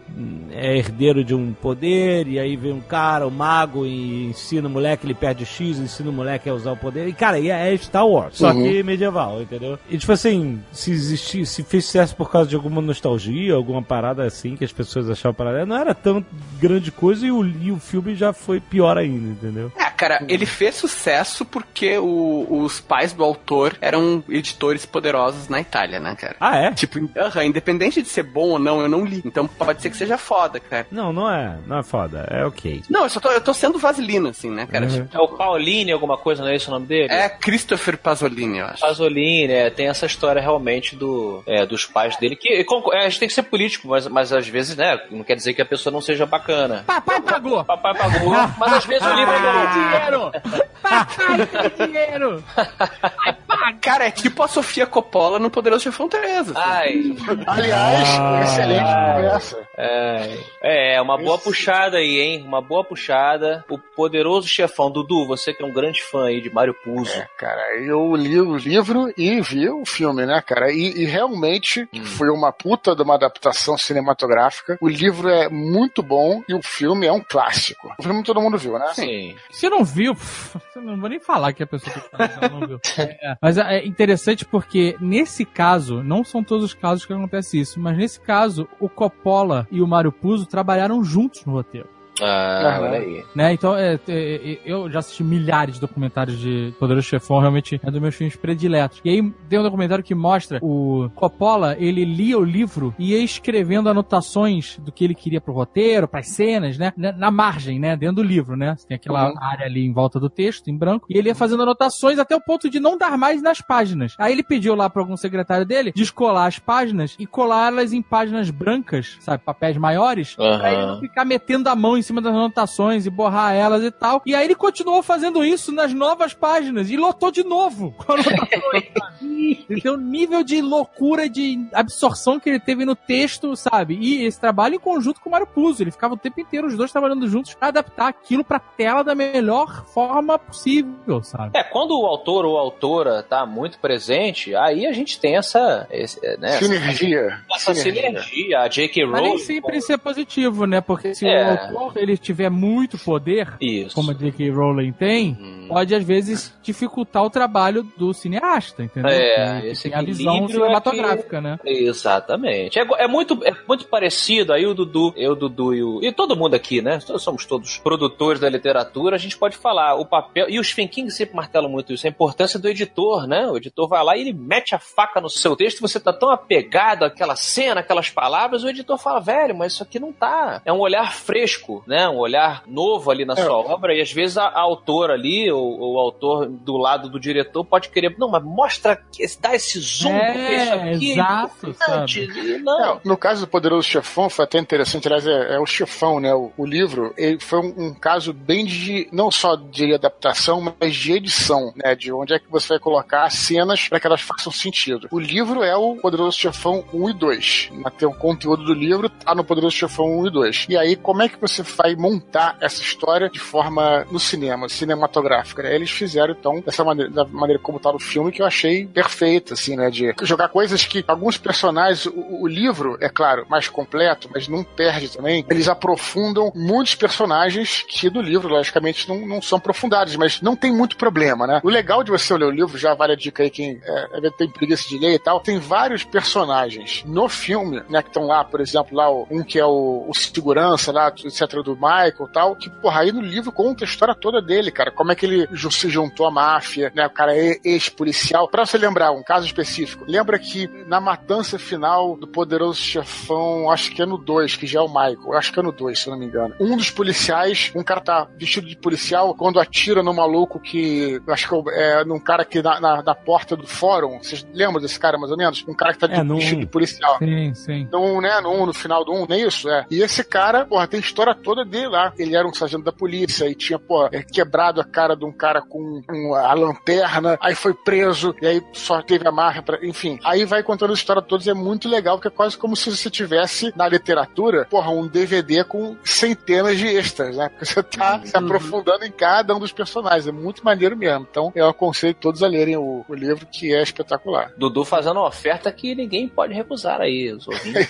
é 0.50 0.76
herdeiro 0.76 1.22
de 1.22 1.32
um 1.34 1.52
poder, 1.52 2.26
e 2.26 2.40
aí 2.40 2.56
vem 2.56 2.72
um 2.72 2.80
cara, 2.80 3.26
um 3.26 3.30
mago, 3.30 3.86
e 3.86 4.26
ensina 4.26 4.66
o 4.66 4.70
moleque, 4.70 5.06
ele 5.06 5.14
perde 5.16 5.42
o 5.42 5.46
X, 5.46 5.78
ensina 5.78 6.10
o 6.10 6.12
moleque 6.12 6.48
a 6.48 6.54
usar 6.54 6.72
o 6.72 6.76
poder. 6.76 7.08
E, 7.08 7.12
cara, 7.12 7.38
e 7.38 7.50
é 7.50 7.76
Star 7.76 8.06
Wars, 8.06 8.36
só 8.36 8.52
Uhum. 8.52 8.62
que 8.62 8.82
medieval, 8.82 9.42
entendeu? 9.42 9.78
E 9.88 9.98
tipo 9.98 10.12
assim, 10.12 10.62
se 10.72 10.90
existir, 10.92 11.46
se 11.46 11.62
fez 11.62 11.84
sucesso 11.86 12.14
por 12.14 12.30
causa 12.30 12.48
de 12.48 12.54
alguma 12.56 12.80
nostalgia, 12.80 13.54
alguma 13.54 13.82
parada 13.82 14.22
assim 14.24 14.56
que 14.56 14.64
as 14.64 14.72
pessoas 14.72 15.08
achavam 15.10 15.34
parada, 15.34 15.64
não 15.66 15.76
era 15.76 15.94
tão 15.94 16.24
grande 16.60 16.90
coisa 16.92 17.26
e 17.26 17.30
o, 17.32 17.44
e 17.44 17.72
o 17.72 17.78
filme 17.78 18.14
já 18.14 18.32
foi 18.32 18.60
pior 18.60 18.96
ainda, 18.98 19.30
entendeu? 19.32 19.72
É, 19.76 19.84
cara, 19.90 20.22
ele 20.28 20.46
fez 20.46 20.74
sucesso 20.74 21.44
porque 21.44 21.96
o- 21.98 22.46
os 22.50 22.80
pais 22.80 23.12
do 23.12 23.24
autor 23.24 23.76
eram 23.80 24.22
editores 24.28 24.84
poderosos 24.84 25.48
na 25.48 25.60
Itália, 25.60 25.98
né, 26.00 26.14
cara? 26.14 26.36
Ah, 26.40 26.56
é? 26.56 26.70
Tipo, 26.72 27.08
aham, 27.16 27.44
independente 27.44 28.02
de 28.02 28.08
ser 28.08 28.22
bom 28.24 28.50
ou 28.50 28.58
não, 28.58 28.80
eu 28.80 28.88
não 28.88 29.04
li. 29.04 29.22
Então 29.24 29.46
pode 29.46 29.80
ser 29.82 29.90
que 29.90 29.96
seja 29.96 30.18
foda, 30.18 30.60
cara. 30.60 30.86
Não, 30.90 31.12
não 31.12 31.30
é, 31.30 31.56
não 31.66 31.78
é 31.78 31.82
foda, 31.82 32.26
é 32.30 32.44
ok. 32.44 32.82
Não, 32.90 33.04
eu 33.04 33.08
só 33.08 33.20
tô, 33.20 33.30
eu 33.30 33.40
tô 33.40 33.54
sendo 33.54 33.78
vaselina, 33.78 34.30
assim, 34.30 34.50
né, 34.50 34.66
cara? 34.66 34.86
Uhum. 34.86 35.05
É 35.12 35.18
o 35.18 35.28
Pauline, 35.28 35.92
alguma 35.92 36.16
coisa, 36.16 36.42
não 36.42 36.50
é 36.50 36.56
esse 36.56 36.68
o 36.68 36.70
nome 36.70 36.86
dele? 36.86 37.12
É 37.12 37.28
Christopher 37.28 37.98
Pasolini, 37.98 38.58
eu 38.58 38.66
acho. 38.66 38.80
Pasolini, 38.80 39.52
é, 39.52 39.70
tem 39.70 39.88
essa 39.88 40.06
história 40.06 40.40
realmente 40.40 40.96
do, 40.96 41.42
é, 41.46 41.64
dos 41.66 41.86
pais 41.86 42.16
dele, 42.16 42.36
que 42.36 42.48
é, 42.48 42.64
a 42.98 43.08
gente 43.08 43.18
tem 43.20 43.28
que 43.28 43.34
ser 43.34 43.42
político, 43.44 43.88
mas, 43.88 44.06
mas 44.08 44.32
às 44.32 44.46
vezes, 44.48 44.76
né, 44.76 45.00
não 45.10 45.24
quer 45.24 45.36
dizer 45.36 45.54
que 45.54 45.62
a 45.62 45.66
pessoa 45.66 45.92
não 45.92 46.00
seja 46.00 46.26
bacana. 46.26 46.84
Papai 46.86 47.20
pagou! 47.20 47.64
Papai 47.64 47.94
pagou, 47.94 48.30
mas 48.58 48.72
às 48.72 48.84
vezes 48.84 49.06
o 49.06 49.14
livro 49.14 49.32
é 49.32 49.40
bom. 49.40 49.72
dinheiro! 49.72 50.32
Papai 50.82 51.46
tem 51.46 51.86
dinheiro! 51.86 52.44
Cara, 53.80 54.06
é 54.06 54.10
tipo 54.10 54.42
a 54.42 54.48
Sofia 54.48 54.86
Coppola 54.86 55.38
no 55.38 55.50
Poderoso 55.50 55.84
Chefão 55.84 56.08
3. 56.08 56.50
assim. 56.50 56.52
Ai, 56.56 57.16
Aliás, 57.46 58.08
Ah. 58.18 58.40
excelente 58.42 59.14
conversa. 59.14 59.68
é, 59.76 60.94
é, 60.96 61.00
uma 61.02 61.16
boa 61.18 61.38
puxada 61.38 61.98
aí, 61.98 62.18
hein? 62.20 62.42
Uma 62.46 62.60
boa 62.62 62.84
puxada. 62.84 63.64
O 63.68 63.78
poderoso 63.78 64.48
chefão. 64.48 64.90
Dudu, 64.90 65.26
você 65.26 65.52
que 65.52 65.62
é 65.62 65.66
um 65.66 65.72
grande 65.72 66.02
fã 66.02 66.26
aí 66.26 66.40
de 66.40 66.50
Mário 66.50 66.74
Puzo. 66.84 67.12
É, 67.12 67.26
cara, 67.38 67.76
eu 67.80 68.14
li 68.14 68.40
o 68.40 68.56
livro 68.56 69.12
e 69.16 69.40
vi 69.40 69.68
o 69.68 69.84
filme, 69.84 70.24
né, 70.26 70.42
cara? 70.44 70.70
E, 70.72 71.02
e 71.02 71.04
realmente 71.04 71.88
foi 72.16 72.28
uma 72.30 72.52
puta 72.52 72.94
de 72.94 73.02
uma 73.02 73.14
adaptação 73.14 73.76
cinematográfica. 73.76 74.78
O 74.80 74.88
livro 74.88 75.28
é 75.28 75.48
muito 75.48 76.02
bom 76.02 76.42
e 76.48 76.54
o 76.54 76.62
filme 76.62 77.06
é 77.06 77.12
um 77.12 77.20
clássico. 77.20 77.92
O 77.98 78.02
filme 78.02 78.22
todo 78.22 78.40
mundo 78.40 78.56
viu, 78.58 78.78
né? 78.78 78.86
Sim. 78.94 79.34
Se 79.50 79.68
não 79.68 79.84
viu, 79.84 80.14
pff, 80.16 80.58
eu 80.76 80.82
não 80.82 80.98
vou 80.98 81.08
nem 81.08 81.18
falar 81.20 81.52
que 81.52 81.62
a 81.62 81.66
pessoa 81.66 81.94
que 81.94 82.08
tá 82.10 82.48
não 82.48 82.66
viu. 82.66 82.80
É, 82.98 83.36
mas 83.46 83.58
é 83.58 83.86
interessante 83.86 84.44
porque 84.44 84.96
nesse 85.00 85.44
caso, 85.44 86.02
não 86.02 86.24
são 86.24 86.42
todos 86.42 86.64
os 86.64 86.74
casos 86.74 87.06
que 87.06 87.12
acontece 87.12 87.60
isso, 87.60 87.78
mas 87.78 87.96
nesse 87.96 88.20
caso, 88.20 88.66
o 88.80 88.88
Coppola 88.88 89.68
e 89.70 89.80
o 89.80 89.86
Mário 89.86 90.10
Puzo 90.10 90.46
trabalharam 90.46 91.04
juntos 91.04 91.44
no 91.44 91.52
roteiro. 91.52 91.88
Ah, 92.20 92.78
olha 92.82 92.98
aí. 92.98 93.24
Né? 93.34 93.52
Então, 93.52 93.76
é, 93.76 93.98
é, 94.08 94.58
eu 94.64 94.90
já 94.90 95.00
assisti 95.00 95.22
milhares 95.22 95.74
de 95.76 95.80
documentários 95.80 96.38
de 96.38 96.72
Poderoso 96.78 97.06
Chefão, 97.06 97.38
realmente 97.40 97.80
é 97.82 97.88
um 97.88 97.92
dos 97.92 98.00
meus 98.00 98.14
filmes 98.14 98.36
prediletos. 98.36 99.00
E 99.04 99.10
aí 99.10 99.32
tem 99.48 99.58
um 99.58 99.62
documentário 99.62 100.02
que 100.04 100.14
mostra 100.14 100.58
o 100.62 101.10
Coppola, 101.14 101.76
ele 101.78 102.04
lia 102.04 102.38
o 102.38 102.44
livro 102.44 102.94
e 102.98 103.12
ia 103.12 103.18
escrevendo 103.22 103.88
anotações 103.88 104.78
do 104.78 104.90
que 104.90 105.04
ele 105.04 105.14
queria 105.14 105.40
pro 105.40 105.52
roteiro, 105.52 106.08
pras 106.08 106.28
cenas, 106.28 106.78
né? 106.78 106.92
Na, 106.96 107.12
na 107.12 107.30
margem, 107.30 107.78
né? 107.78 107.96
Dentro 107.96 108.16
do 108.16 108.22
livro, 108.22 108.56
né? 108.56 108.76
Tem 108.88 108.96
aquela 108.96 109.28
Uhum. 109.30 109.34
área 109.42 109.66
ali 109.66 109.84
em 109.84 109.92
volta 109.92 110.18
do 110.20 110.30
texto, 110.30 110.68
em 110.68 110.76
branco, 110.76 111.06
e 111.10 111.18
ele 111.18 111.28
ia 111.28 111.34
fazendo 111.34 111.62
anotações 111.62 112.18
até 112.18 112.34
o 112.36 112.40
ponto 112.40 112.68
de 112.70 112.78
não 112.80 112.96
dar 112.96 113.16
mais 113.18 113.42
nas 113.42 113.60
páginas. 113.60 114.14
Aí 114.18 114.32
ele 114.32 114.42
pediu 114.42 114.74
lá 114.74 114.88
para 114.88 115.02
algum 115.02 115.16
secretário 115.16 115.66
dele 115.66 115.92
descolar 115.94 116.46
as 116.46 116.58
páginas 116.58 117.14
e 117.18 117.26
colá-las 117.26 117.92
em 117.92 118.00
páginas 118.02 118.50
brancas, 118.50 119.16
sabe? 119.20 119.42
Papéis 119.44 119.76
maiores, 119.76 120.34
pra 120.36 120.72
ele 120.72 120.86
não 120.86 121.00
ficar 121.00 121.24
metendo 121.24 121.68
a 121.68 121.74
mão 121.76 121.96
em 121.96 122.02
cima 122.06 122.20
das 122.20 122.32
anotações 122.34 123.06
e 123.06 123.10
borrar 123.10 123.54
elas 123.54 123.82
e 123.82 123.90
tal. 123.90 124.22
E 124.24 124.34
aí 124.34 124.44
ele 124.44 124.54
continuou 124.54 125.02
fazendo 125.02 125.44
isso 125.44 125.72
nas 125.72 125.92
novas 125.92 126.32
páginas 126.34 126.90
e 126.90 126.96
lotou 126.96 127.30
de 127.30 127.42
novo. 127.44 127.92
com 127.98 128.12
anotações, 128.12 129.82
tem 129.82 129.92
um 129.92 129.96
nível 129.96 130.42
de 130.42 130.60
loucura, 130.60 131.28
de 131.28 131.66
absorção 131.72 132.38
que 132.40 132.48
ele 132.48 132.60
teve 132.60 132.84
no 132.84 132.94
texto, 132.94 133.54
sabe? 133.56 133.98
E 134.00 134.24
esse 134.24 134.40
trabalho 134.40 134.76
em 134.76 134.78
conjunto 134.78 135.20
com 135.20 135.28
o 135.28 135.32
Mário 135.32 135.46
Puzo. 135.46 135.82
Ele 135.82 135.90
ficava 135.90 136.14
o 136.14 136.16
tempo 136.16 136.40
inteiro, 136.40 136.66
os 136.66 136.76
dois 136.76 136.92
trabalhando 136.92 137.28
juntos, 137.28 137.54
pra 137.54 137.68
adaptar 137.68 138.08
aquilo 138.08 138.44
pra 138.44 138.58
tela 138.58 139.02
da 139.02 139.14
melhor 139.14 139.84
forma 139.86 140.38
possível, 140.38 141.22
sabe? 141.22 141.50
É, 141.58 141.62
quando 141.62 141.90
o 141.98 142.06
autor 142.06 142.44
ou 142.44 142.56
a 142.58 142.60
autora 142.60 143.22
tá 143.22 143.44
muito 143.44 143.78
presente, 143.78 144.54
aí 144.54 144.86
a 144.86 144.92
gente 144.92 145.18
tem 145.20 145.36
essa. 145.36 145.86
esse, 145.90 146.20
né, 146.38 146.52
Sinergia. 146.58 147.40
essa 147.54 147.74
sinergia. 147.74 148.60
A 148.60 148.68
J.K. 148.68 149.06
Mas 149.06 149.20
nem 149.22 149.30
Rowling. 149.32 149.42
sempre 149.44 149.76
isso 149.78 149.92
é 149.92 149.96
positivo, 149.96 150.66
né? 150.66 150.80
Porque 150.80 151.14
se 151.14 151.26
É. 151.26 151.70
o 151.72 151.78
autor 151.78 151.92
ele 151.98 152.16
tiver 152.16 152.50
muito 152.50 152.98
poder, 152.98 153.54
Isso. 153.60 153.94
como 153.94 154.10
a 154.10 154.14
J.K. 154.14 154.50
Rowling 154.50 154.92
tem, 154.92 155.36
Hum. 155.40 155.66
pode 155.68 155.94
às 155.94 156.04
vezes 156.04 156.54
dificultar 156.62 157.24
o 157.24 157.30
trabalho 157.30 157.82
do 157.96 158.12
cineasta, 158.12 158.82
entendeu? 158.82 159.10
É, 159.10 159.60
Que 159.60 159.66
esse 159.68 159.82
tem 159.84 159.94
a 159.94 160.02
visão 160.02 160.32
equilíbrio 160.34 160.56
é 160.56 160.62
cinematográfica, 160.64 161.40
né? 161.40 161.58
Exatamente. 161.64 162.78
É, 162.78 162.86
é 162.98 163.08
muito, 163.08 163.40
é 163.44 163.54
muito 163.66 163.86
parecido. 163.86 164.52
Aí 164.52 164.66
o 164.66 164.74
Dudu, 164.74 165.12
eu, 165.16 165.32
o 165.32 165.36
Dudu 165.36 165.74
e 165.74 165.82
o. 165.82 166.00
E 166.02 166.12
todo 166.12 166.36
mundo 166.36 166.54
aqui, 166.54 166.80
né? 166.82 167.00
Somos 167.00 167.44
todos 167.46 167.78
produtores 167.78 168.40
da 168.40 168.48
literatura. 168.48 169.16
A 169.16 169.18
gente 169.18 169.36
pode 169.36 169.56
falar 169.56 169.94
o 169.94 170.04
papel. 170.06 170.46
E 170.48 170.58
os 170.60 170.72
King 170.72 171.10
sempre 171.10 171.34
martelam 171.34 171.70
muito 171.70 171.92
isso. 171.92 172.06
A 172.06 172.10
importância 172.10 172.58
do 172.58 172.68
editor, 172.68 173.26
né? 173.26 173.46
O 173.48 173.56
editor 173.56 173.88
vai 173.88 174.04
lá 174.04 174.16
e 174.16 174.20
ele 174.20 174.32
mete 174.32 174.74
a 174.74 174.78
faca 174.78 175.20
no 175.20 175.28
seu 175.30 175.56
texto. 175.56 175.80
Você 175.80 175.98
tá 175.98 176.12
tão 176.12 176.30
apegado 176.30 177.04
àquela 177.04 177.34
cena, 177.36 177.80
aquelas 177.80 178.10
palavras. 178.10 178.62
O 178.62 178.68
editor 178.68 178.98
fala, 178.98 179.20
velho, 179.20 179.56
mas 179.56 179.72
isso 179.72 179.82
aqui 179.82 179.98
não 179.98 180.12
tá. 180.12 180.60
É 180.64 180.72
um 180.72 180.78
olhar 180.80 181.12
fresco, 181.12 181.82
né? 181.86 182.08
Um 182.08 182.18
olhar 182.18 182.62
novo 182.66 183.10
ali 183.10 183.24
na 183.24 183.34
É. 183.34 183.36
sua 183.44 183.56
obra. 183.56 183.94
E 183.94 184.00
às 184.00 184.12
vezes 184.12 184.36
a, 184.36 184.44
a 184.46 184.60
autora 184.60 185.14
ali, 185.14 185.50
ou 185.50 185.66
ou 185.76 185.94
o 185.94 185.98
autor 185.98 186.48
do 186.48 186.76
lado 186.76 187.08
do 187.10 187.18
diretor, 187.20 187.64
pode 187.64 187.88
querer. 187.90 188.14
Não, 188.18 188.28
mas 188.28 188.42
mostra. 188.42 189.00
Dá 189.40 189.54
esse 189.54 189.78
zoom. 189.80 190.10
porque 190.18 190.38
isso 190.54 190.72
É, 190.72 190.92
aqui 190.94 191.12
exato, 191.12 191.68
importante. 191.70 192.26
sabe? 192.26 192.40
E 192.54 192.58
Não. 192.58 192.94
É, 192.96 193.00
no 193.04 193.16
caso 193.16 193.42
do 193.46 193.48
Poderoso 193.48 193.82
Chefão, 193.88 194.28
foi 194.30 194.44
até 194.44 194.58
interessante, 194.58 195.06
aliás, 195.06 195.26
é, 195.26 195.54
é 195.56 195.58
o 195.60 195.66
Chefão, 195.66 196.18
né? 196.20 196.34
O, 196.34 196.50
o 196.56 196.64
livro, 196.64 197.12
ele 197.16 197.38
foi 197.40 197.58
um, 197.60 197.88
um 197.88 197.94
caso 197.94 198.32
bem 198.32 198.64
de, 198.64 199.08
não 199.12 199.30
só 199.30 199.54
de 199.56 199.94
adaptação, 199.94 200.74
mas 200.80 200.94
de 200.94 201.12
edição, 201.12 201.72
né? 201.76 201.94
De 201.94 202.12
onde 202.12 202.32
é 202.34 202.38
que 202.38 202.50
você 202.50 202.68
vai 202.68 202.78
colocar 202.78 203.24
as 203.24 203.34
cenas 203.34 203.88
para 203.88 204.00
que 204.00 204.06
elas 204.06 204.20
façam 204.20 204.52
sentido. 204.52 205.08
O 205.10 205.18
livro 205.18 205.62
é 205.62 205.76
o 205.76 205.96
Poderoso 205.96 206.38
Chefão 206.38 206.84
1 206.92 207.10
e 207.10 207.12
2. 207.12 207.70
Até 207.84 208.06
o 208.06 208.14
conteúdo 208.14 208.64
do 208.64 208.74
livro 208.74 209.08
tá 209.08 209.34
no 209.34 209.44
Poderoso 209.44 209.76
Chefão 209.76 210.06
1 210.20 210.26
e 210.26 210.30
2. 210.30 210.66
E 210.70 210.76
aí, 210.76 210.96
como 210.96 211.22
é 211.22 211.28
que 211.28 211.40
você 211.40 211.62
vai 211.76 211.94
montar 211.94 212.56
essa 212.60 212.80
história 212.82 213.28
de 213.28 213.38
forma 213.38 214.06
no 214.10 214.18
cinema, 214.18 214.68
cinematográfica? 214.68 215.62
né? 215.62 215.74
Eles 215.74 215.90
fizeram, 215.90 216.34
então, 216.38 216.60
dessa 216.60 216.84
maneira, 216.84 217.10
da 217.10 217.24
maneira 217.24 217.60
como 217.62 217.78
tá 217.78 217.92
no 217.92 217.98
filme, 217.98 218.32
que 218.32 218.42
eu 218.42 218.46
achei 218.46 218.86
perfeita, 218.86 219.54
assim, 219.54 219.76
né? 219.76 219.90
De 219.90 220.14
jogar 220.22 220.48
coisas 220.48 220.84
que 220.84 221.04
alguns 221.06 221.36
personagens, 221.36 222.06
o, 222.06 222.42
o 222.42 222.46
livro, 222.46 222.96
é 223.00 223.08
claro, 223.08 223.46
mais 223.48 223.68
completo, 223.68 224.28
mas 224.32 224.48
não 224.48 224.64
perde 224.64 225.10
também. 225.10 225.44
Eles 225.48 225.68
aprofundam 225.68 226.52
muitos 226.54 226.94
personagens 226.94 227.84
que 227.88 228.10
no 228.10 228.20
livro, 228.20 228.48
logicamente, 228.48 229.08
não, 229.08 229.26
não 229.26 229.42
são 229.42 229.58
aprofundados, 229.58 230.16
mas 230.16 230.40
não 230.40 230.56
tem 230.56 230.72
muito 230.72 230.96
problema, 230.96 231.46
né? 231.46 231.60
O 231.62 231.68
legal 231.68 232.02
de 232.02 232.10
você 232.10 232.36
ler 232.36 232.46
o 232.46 232.50
livro, 232.50 232.78
já 232.78 232.94
vale 232.94 233.12
a 233.12 233.16
dica 233.16 233.42
aí, 233.42 233.50
quem 233.50 233.80
é, 233.82 234.30
tem 234.30 234.48
preguiça 234.48 234.88
de 234.88 234.98
ler 234.98 235.14
e 235.14 235.18
tal, 235.18 235.40
tem 235.40 235.58
vários 235.58 236.04
personagens 236.04 237.02
no 237.06 237.28
filme, 237.28 237.82
né, 237.88 238.02
que 238.02 238.08
estão 238.08 238.26
lá, 238.26 238.44
por 238.44 238.60
exemplo, 238.60 238.96
lá 238.96 239.10
um 239.10 239.42
que 239.42 239.58
é 239.58 239.64
o, 239.64 240.04
o 240.08 240.14
segurança 240.14 240.92
lá, 240.92 241.08
etc, 241.08 241.62
do 241.66 241.74
Michael 241.74 242.28
e 242.28 242.32
tal, 242.32 242.56
que, 242.56 242.70
porra, 242.70 243.00
aí 243.00 243.10
no 243.10 243.20
livro 243.20 243.50
conta 243.50 243.84
a 243.84 243.88
história 243.88 244.14
toda 244.14 244.40
dele, 244.40 244.70
cara, 244.70 244.92
como 244.92 245.10
é 245.10 245.16
que 245.16 245.26
ele 245.26 245.48
se 245.70 245.88
juntou 245.88 246.26
à 246.26 246.30
máfia, 246.30 246.92
né, 246.94 247.06
o 247.06 247.10
cara 247.10 247.36
é 247.36 247.58
ex-policial. 247.64 248.48
Pra 248.48 248.64
você 248.64 248.78
lembrar, 248.78 249.10
um 249.10 249.22
caso 249.22 249.46
específico, 249.46 250.04
lembra 250.06 250.38
que 250.38 250.68
na 250.86 251.00
matança 251.00 251.58
final 251.58 252.16
do 252.16 252.28
Poderoso 252.28 252.80
Chefão, 252.80 253.70
acho 253.70 253.90
que 253.90 254.00
é 254.00 254.06
no 254.06 254.16
2, 254.16 254.56
que 254.56 254.66
já 254.66 254.78
é 254.78 254.82
o 254.82 254.88
Michael, 254.88 255.32
acho 255.34 255.52
que 255.52 255.58
é 255.58 255.62
no 255.62 255.72
2, 255.72 255.98
se 255.98 256.06
eu 256.06 256.12
não 256.12 256.18
me 256.18 256.26
engano, 256.26 256.54
um 256.60 256.76
dos 256.76 256.90
policiais, 256.90 257.72
um 257.74 257.82
cara 257.82 258.00
tá 258.00 258.28
vestido 258.38 258.68
de 258.68 258.76
policial, 258.76 259.34
quando 259.34 259.58
atira 259.58 260.02
no 260.02 260.14
maluco 260.14 260.60
que, 260.60 261.20
acho 261.28 261.48
que 261.48 261.70
é, 261.70 262.00
é 262.00 262.04
num 262.04 262.20
cara 262.20 262.44
que 262.44 262.62
na, 262.62 262.80
na, 262.80 263.02
na 263.02 263.14
porta 263.14 263.56
do 263.56 263.66
fórum, 263.66 264.18
vocês 264.18 264.46
lembram 264.52 264.80
desse 264.80 264.98
cara 264.98 265.18
mais 265.18 265.30
ou 265.30 265.36
menos? 265.36 265.64
Um 265.66 265.74
cara 265.74 265.92
que 265.92 265.98
tá 265.98 266.06
de, 266.06 266.14
É, 266.14 266.22
no 266.22 266.36
vestido 266.36 266.60
de 266.60 266.66
policial. 266.66 267.18
Sim, 267.18 267.54
sim. 267.54 267.88
No, 267.90 268.20
né, 268.20 268.40
no, 268.40 268.66
no 268.66 268.72
final 268.72 269.04
do 269.04 269.12
1, 269.12 269.14
um, 269.14 269.26
não 269.26 269.36
é 269.36 269.40
isso? 269.40 269.68
É. 269.68 269.86
E 269.90 270.02
esse 270.02 270.22
cara, 270.24 270.64
porra, 270.64 270.86
tem 270.86 271.00
história 271.00 271.34
toda 271.34 271.55
dele 271.64 271.88
lá. 271.88 272.12
Ele 272.18 272.36
era 272.36 272.46
um 272.46 272.54
sargento 272.54 272.84
da 272.84 272.92
polícia 272.92 273.48
e 273.48 273.54
tinha, 273.54 273.78
pô, 273.78 274.06
é, 274.06 274.22
quebrado 274.22 274.80
a 274.80 274.84
cara 274.84 275.14
de 275.14 275.24
um 275.24 275.32
cara 275.32 275.60
com 275.60 276.02
um, 276.10 276.34
a 276.34 276.52
lanterna, 276.54 277.38
aí 277.40 277.54
foi 277.54 277.74
preso, 277.74 278.34
e 278.40 278.46
aí 278.46 278.62
só 278.72 279.02
teve 279.02 279.26
a 279.26 279.32
marra 279.32 279.62
pra. 279.62 279.78
Enfim. 279.84 280.18
Aí 280.24 280.44
vai 280.44 280.62
contando 280.62 280.90
a 280.90 280.94
história 280.94 281.22
toda 281.22 281.44
e 281.44 281.50
é 281.50 281.54
muito 281.54 281.88
legal, 281.88 282.16
porque 282.16 282.28
é 282.28 282.30
quase 282.30 282.56
como 282.56 282.76
se 282.76 282.90
você 282.90 283.10
tivesse 283.10 283.72
na 283.76 283.88
literatura, 283.88 284.66
porra, 284.66 284.90
um 284.90 285.06
DVD 285.06 285.64
com 285.64 285.96
centenas 286.04 286.78
de 286.78 286.86
extras, 286.86 287.36
né? 287.36 287.48
Porque 287.48 287.64
você 287.64 287.82
tá 287.82 288.20
se 288.24 288.36
aprofundando 288.36 289.04
em 289.04 289.12
cada 289.12 289.54
um 289.54 289.60
dos 289.60 289.72
personagens. 289.72 290.26
É 290.26 290.32
muito 290.32 290.64
maneiro 290.64 290.96
mesmo. 290.96 291.26
Então, 291.30 291.52
eu 291.54 291.68
aconselho 291.68 292.14
todos 292.14 292.42
a 292.42 292.48
lerem 292.48 292.76
o, 292.76 293.04
o 293.08 293.14
livro, 293.14 293.46
que 293.46 293.74
é 293.74 293.82
espetacular. 293.82 294.52
Dudu 294.56 294.84
fazendo 294.84 295.18
uma 295.18 295.28
oferta 295.28 295.70
que 295.70 295.94
ninguém 295.94 296.28
pode 296.28 296.54
recusar 296.54 297.00
aí, 297.00 297.32
os 297.32 297.46
ouvintes. 297.48 297.88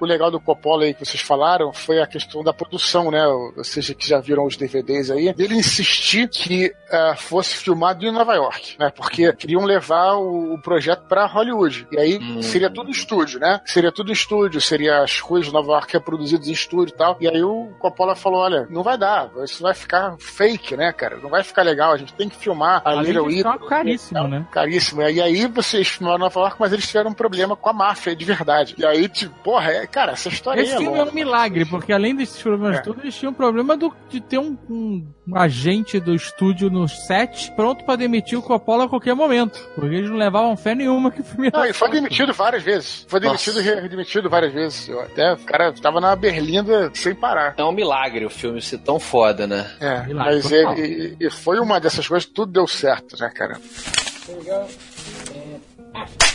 O 0.00 0.04
legal 0.04 0.30
do 0.30 0.40
Coppola 0.40 0.84
aí 0.84 0.94
que 0.94 1.04
vocês 1.04 1.22
falaram 1.22 1.72
foi 1.72 2.00
a 2.00 2.06
questão 2.06 2.42
da 2.42 2.52
produção, 2.52 2.99
né? 3.08 3.24
Ou 3.24 3.62
seja, 3.62 3.94
que 3.94 4.08
já 4.08 4.18
viram 4.18 4.44
os 4.44 4.56
DVDs 4.56 5.12
aí, 5.12 5.32
dele 5.32 5.54
insistir 5.54 6.28
que 6.28 6.72
ah, 6.90 7.14
fosse 7.16 7.54
filmado 7.54 8.04
em 8.04 8.10
Nova 8.10 8.34
York, 8.34 8.74
né? 8.80 8.90
Porque 8.90 9.32
queriam 9.34 9.64
levar 9.64 10.14
o, 10.14 10.54
o 10.54 10.58
projeto 10.60 11.02
pra 11.08 11.26
Hollywood. 11.26 11.86
E 11.92 11.98
aí 12.00 12.18
Hum. 12.20 12.42
seria 12.42 12.68
tudo 12.68 12.90
estúdio, 12.90 13.38
né? 13.38 13.60
Seria 13.64 13.92
tudo 13.92 14.10
estúdio, 14.10 14.60
seria 14.60 15.02
as 15.02 15.20
coisas 15.20 15.46
de 15.46 15.52
Nova 15.52 15.72
York 15.74 15.92
reproduzidas 15.92 16.48
em 16.48 16.52
estúdio 16.52 16.92
e 16.94 16.96
tal. 16.98 17.16
E 17.20 17.28
aí 17.28 17.42
o 17.42 17.68
Coppola 17.78 18.16
falou: 18.16 18.40
olha, 18.40 18.66
não 18.70 18.82
vai 18.82 18.98
dar, 18.98 19.30
isso 19.44 19.62
vai 19.62 19.74
ficar 19.74 20.16
fake, 20.18 20.76
né, 20.76 20.92
cara? 20.92 21.16
Não 21.22 21.30
vai 21.30 21.44
ficar 21.44 21.62
legal, 21.62 21.92
a 21.92 21.96
gente 21.96 22.12
tem 22.14 22.28
que 22.28 22.36
filmar 22.36 22.82
a 22.84 22.90
Além 22.90 23.12
Little 23.12 23.30
Italy. 23.30 23.68
caríssimo, 23.68 24.26
né? 24.26 24.46
Caríssimo. 24.50 25.02
E 25.02 25.20
aí 25.22 25.46
vocês 25.46 25.86
filmaram 25.88 26.18
Nova 26.18 26.40
York, 26.40 26.56
mas 26.58 26.72
eles 26.72 26.86
tiveram 26.86 27.10
um 27.10 27.14
problema 27.14 27.54
com 27.54 27.68
a 27.68 27.72
máfia 27.72 28.16
de 28.16 28.24
verdade. 28.24 28.74
E 28.78 28.84
aí, 28.84 29.08
tipo, 29.08 29.34
porra, 29.42 29.70
é, 29.72 29.86
cara, 29.86 30.12
essa 30.12 30.28
história 30.28 30.62
Esse 30.62 30.72
aí 30.72 30.76
é 30.76 30.80
filme 30.80 30.98
é 30.98 31.04
um 31.04 31.12
milagre, 31.12 31.64
porque 31.64 31.92
além 31.92 32.14
desses 32.16 32.40
problemas 32.42 32.79
É. 32.80 32.82
todos, 32.82 33.02
eles 33.02 33.14
tinham 33.16 33.30
um 33.30 33.34
problema 33.34 33.76
do- 33.76 33.94
de 34.08 34.20
ter 34.20 34.38
um, 34.38 34.56
um- 34.68 35.06
um 35.28 35.36
agente 35.38 36.00
do 36.00 36.14
estúdio 36.14 36.68
no 36.70 36.88
set 36.88 37.52
pronto 37.52 37.84
pra 37.84 37.96
demitir 37.96 38.38
o 38.38 38.42
Coppola 38.42 38.84
a 38.84 38.88
qualquer 38.88 39.14
momento. 39.14 39.58
Porque 39.74 39.94
eles 39.94 40.10
não 40.10 40.16
levavam 40.16 40.56
fé 40.56 40.74
nenhuma 40.74 41.10
que 41.10 41.20
o 41.20 41.24
filme 41.24 41.50
Não, 41.52 41.64
ele 41.64 41.72
foi 41.72 41.88
demitido 41.90 42.32
várias 42.32 42.62
vezes. 42.62 43.04
Foi 43.08 43.20
demitido 43.20 43.56
Nossa. 43.56 43.70
e 43.70 43.80
redemitido 43.80 44.28
várias 44.28 44.52
vezes. 44.52 44.88
Eu 44.88 45.00
até, 45.00 45.32
o 45.32 45.38
cara 45.38 45.72
tava 45.72 46.00
na 46.00 46.14
berlinda 46.16 46.90
sem 46.94 47.14
parar. 47.14 47.54
É 47.56 47.64
um 47.64 47.72
milagre 47.72 48.24
o 48.24 48.30
filme 48.30 48.60
ser 48.60 48.78
tão 48.78 48.98
foda, 48.98 49.46
né? 49.46 49.70
É, 49.80 50.02
Milagre 50.06 50.34
mas 50.34 50.50
ele, 50.52 51.16
e- 51.20 51.26
e 51.26 51.30
foi 51.30 51.58
uma 51.60 51.78
dessas 51.80 52.06
coisas 52.08 52.26
que 52.26 52.34
tudo 52.34 52.52
deu 52.52 52.66
certo, 52.66 53.16
né, 53.20 53.30
cara? 53.34 53.58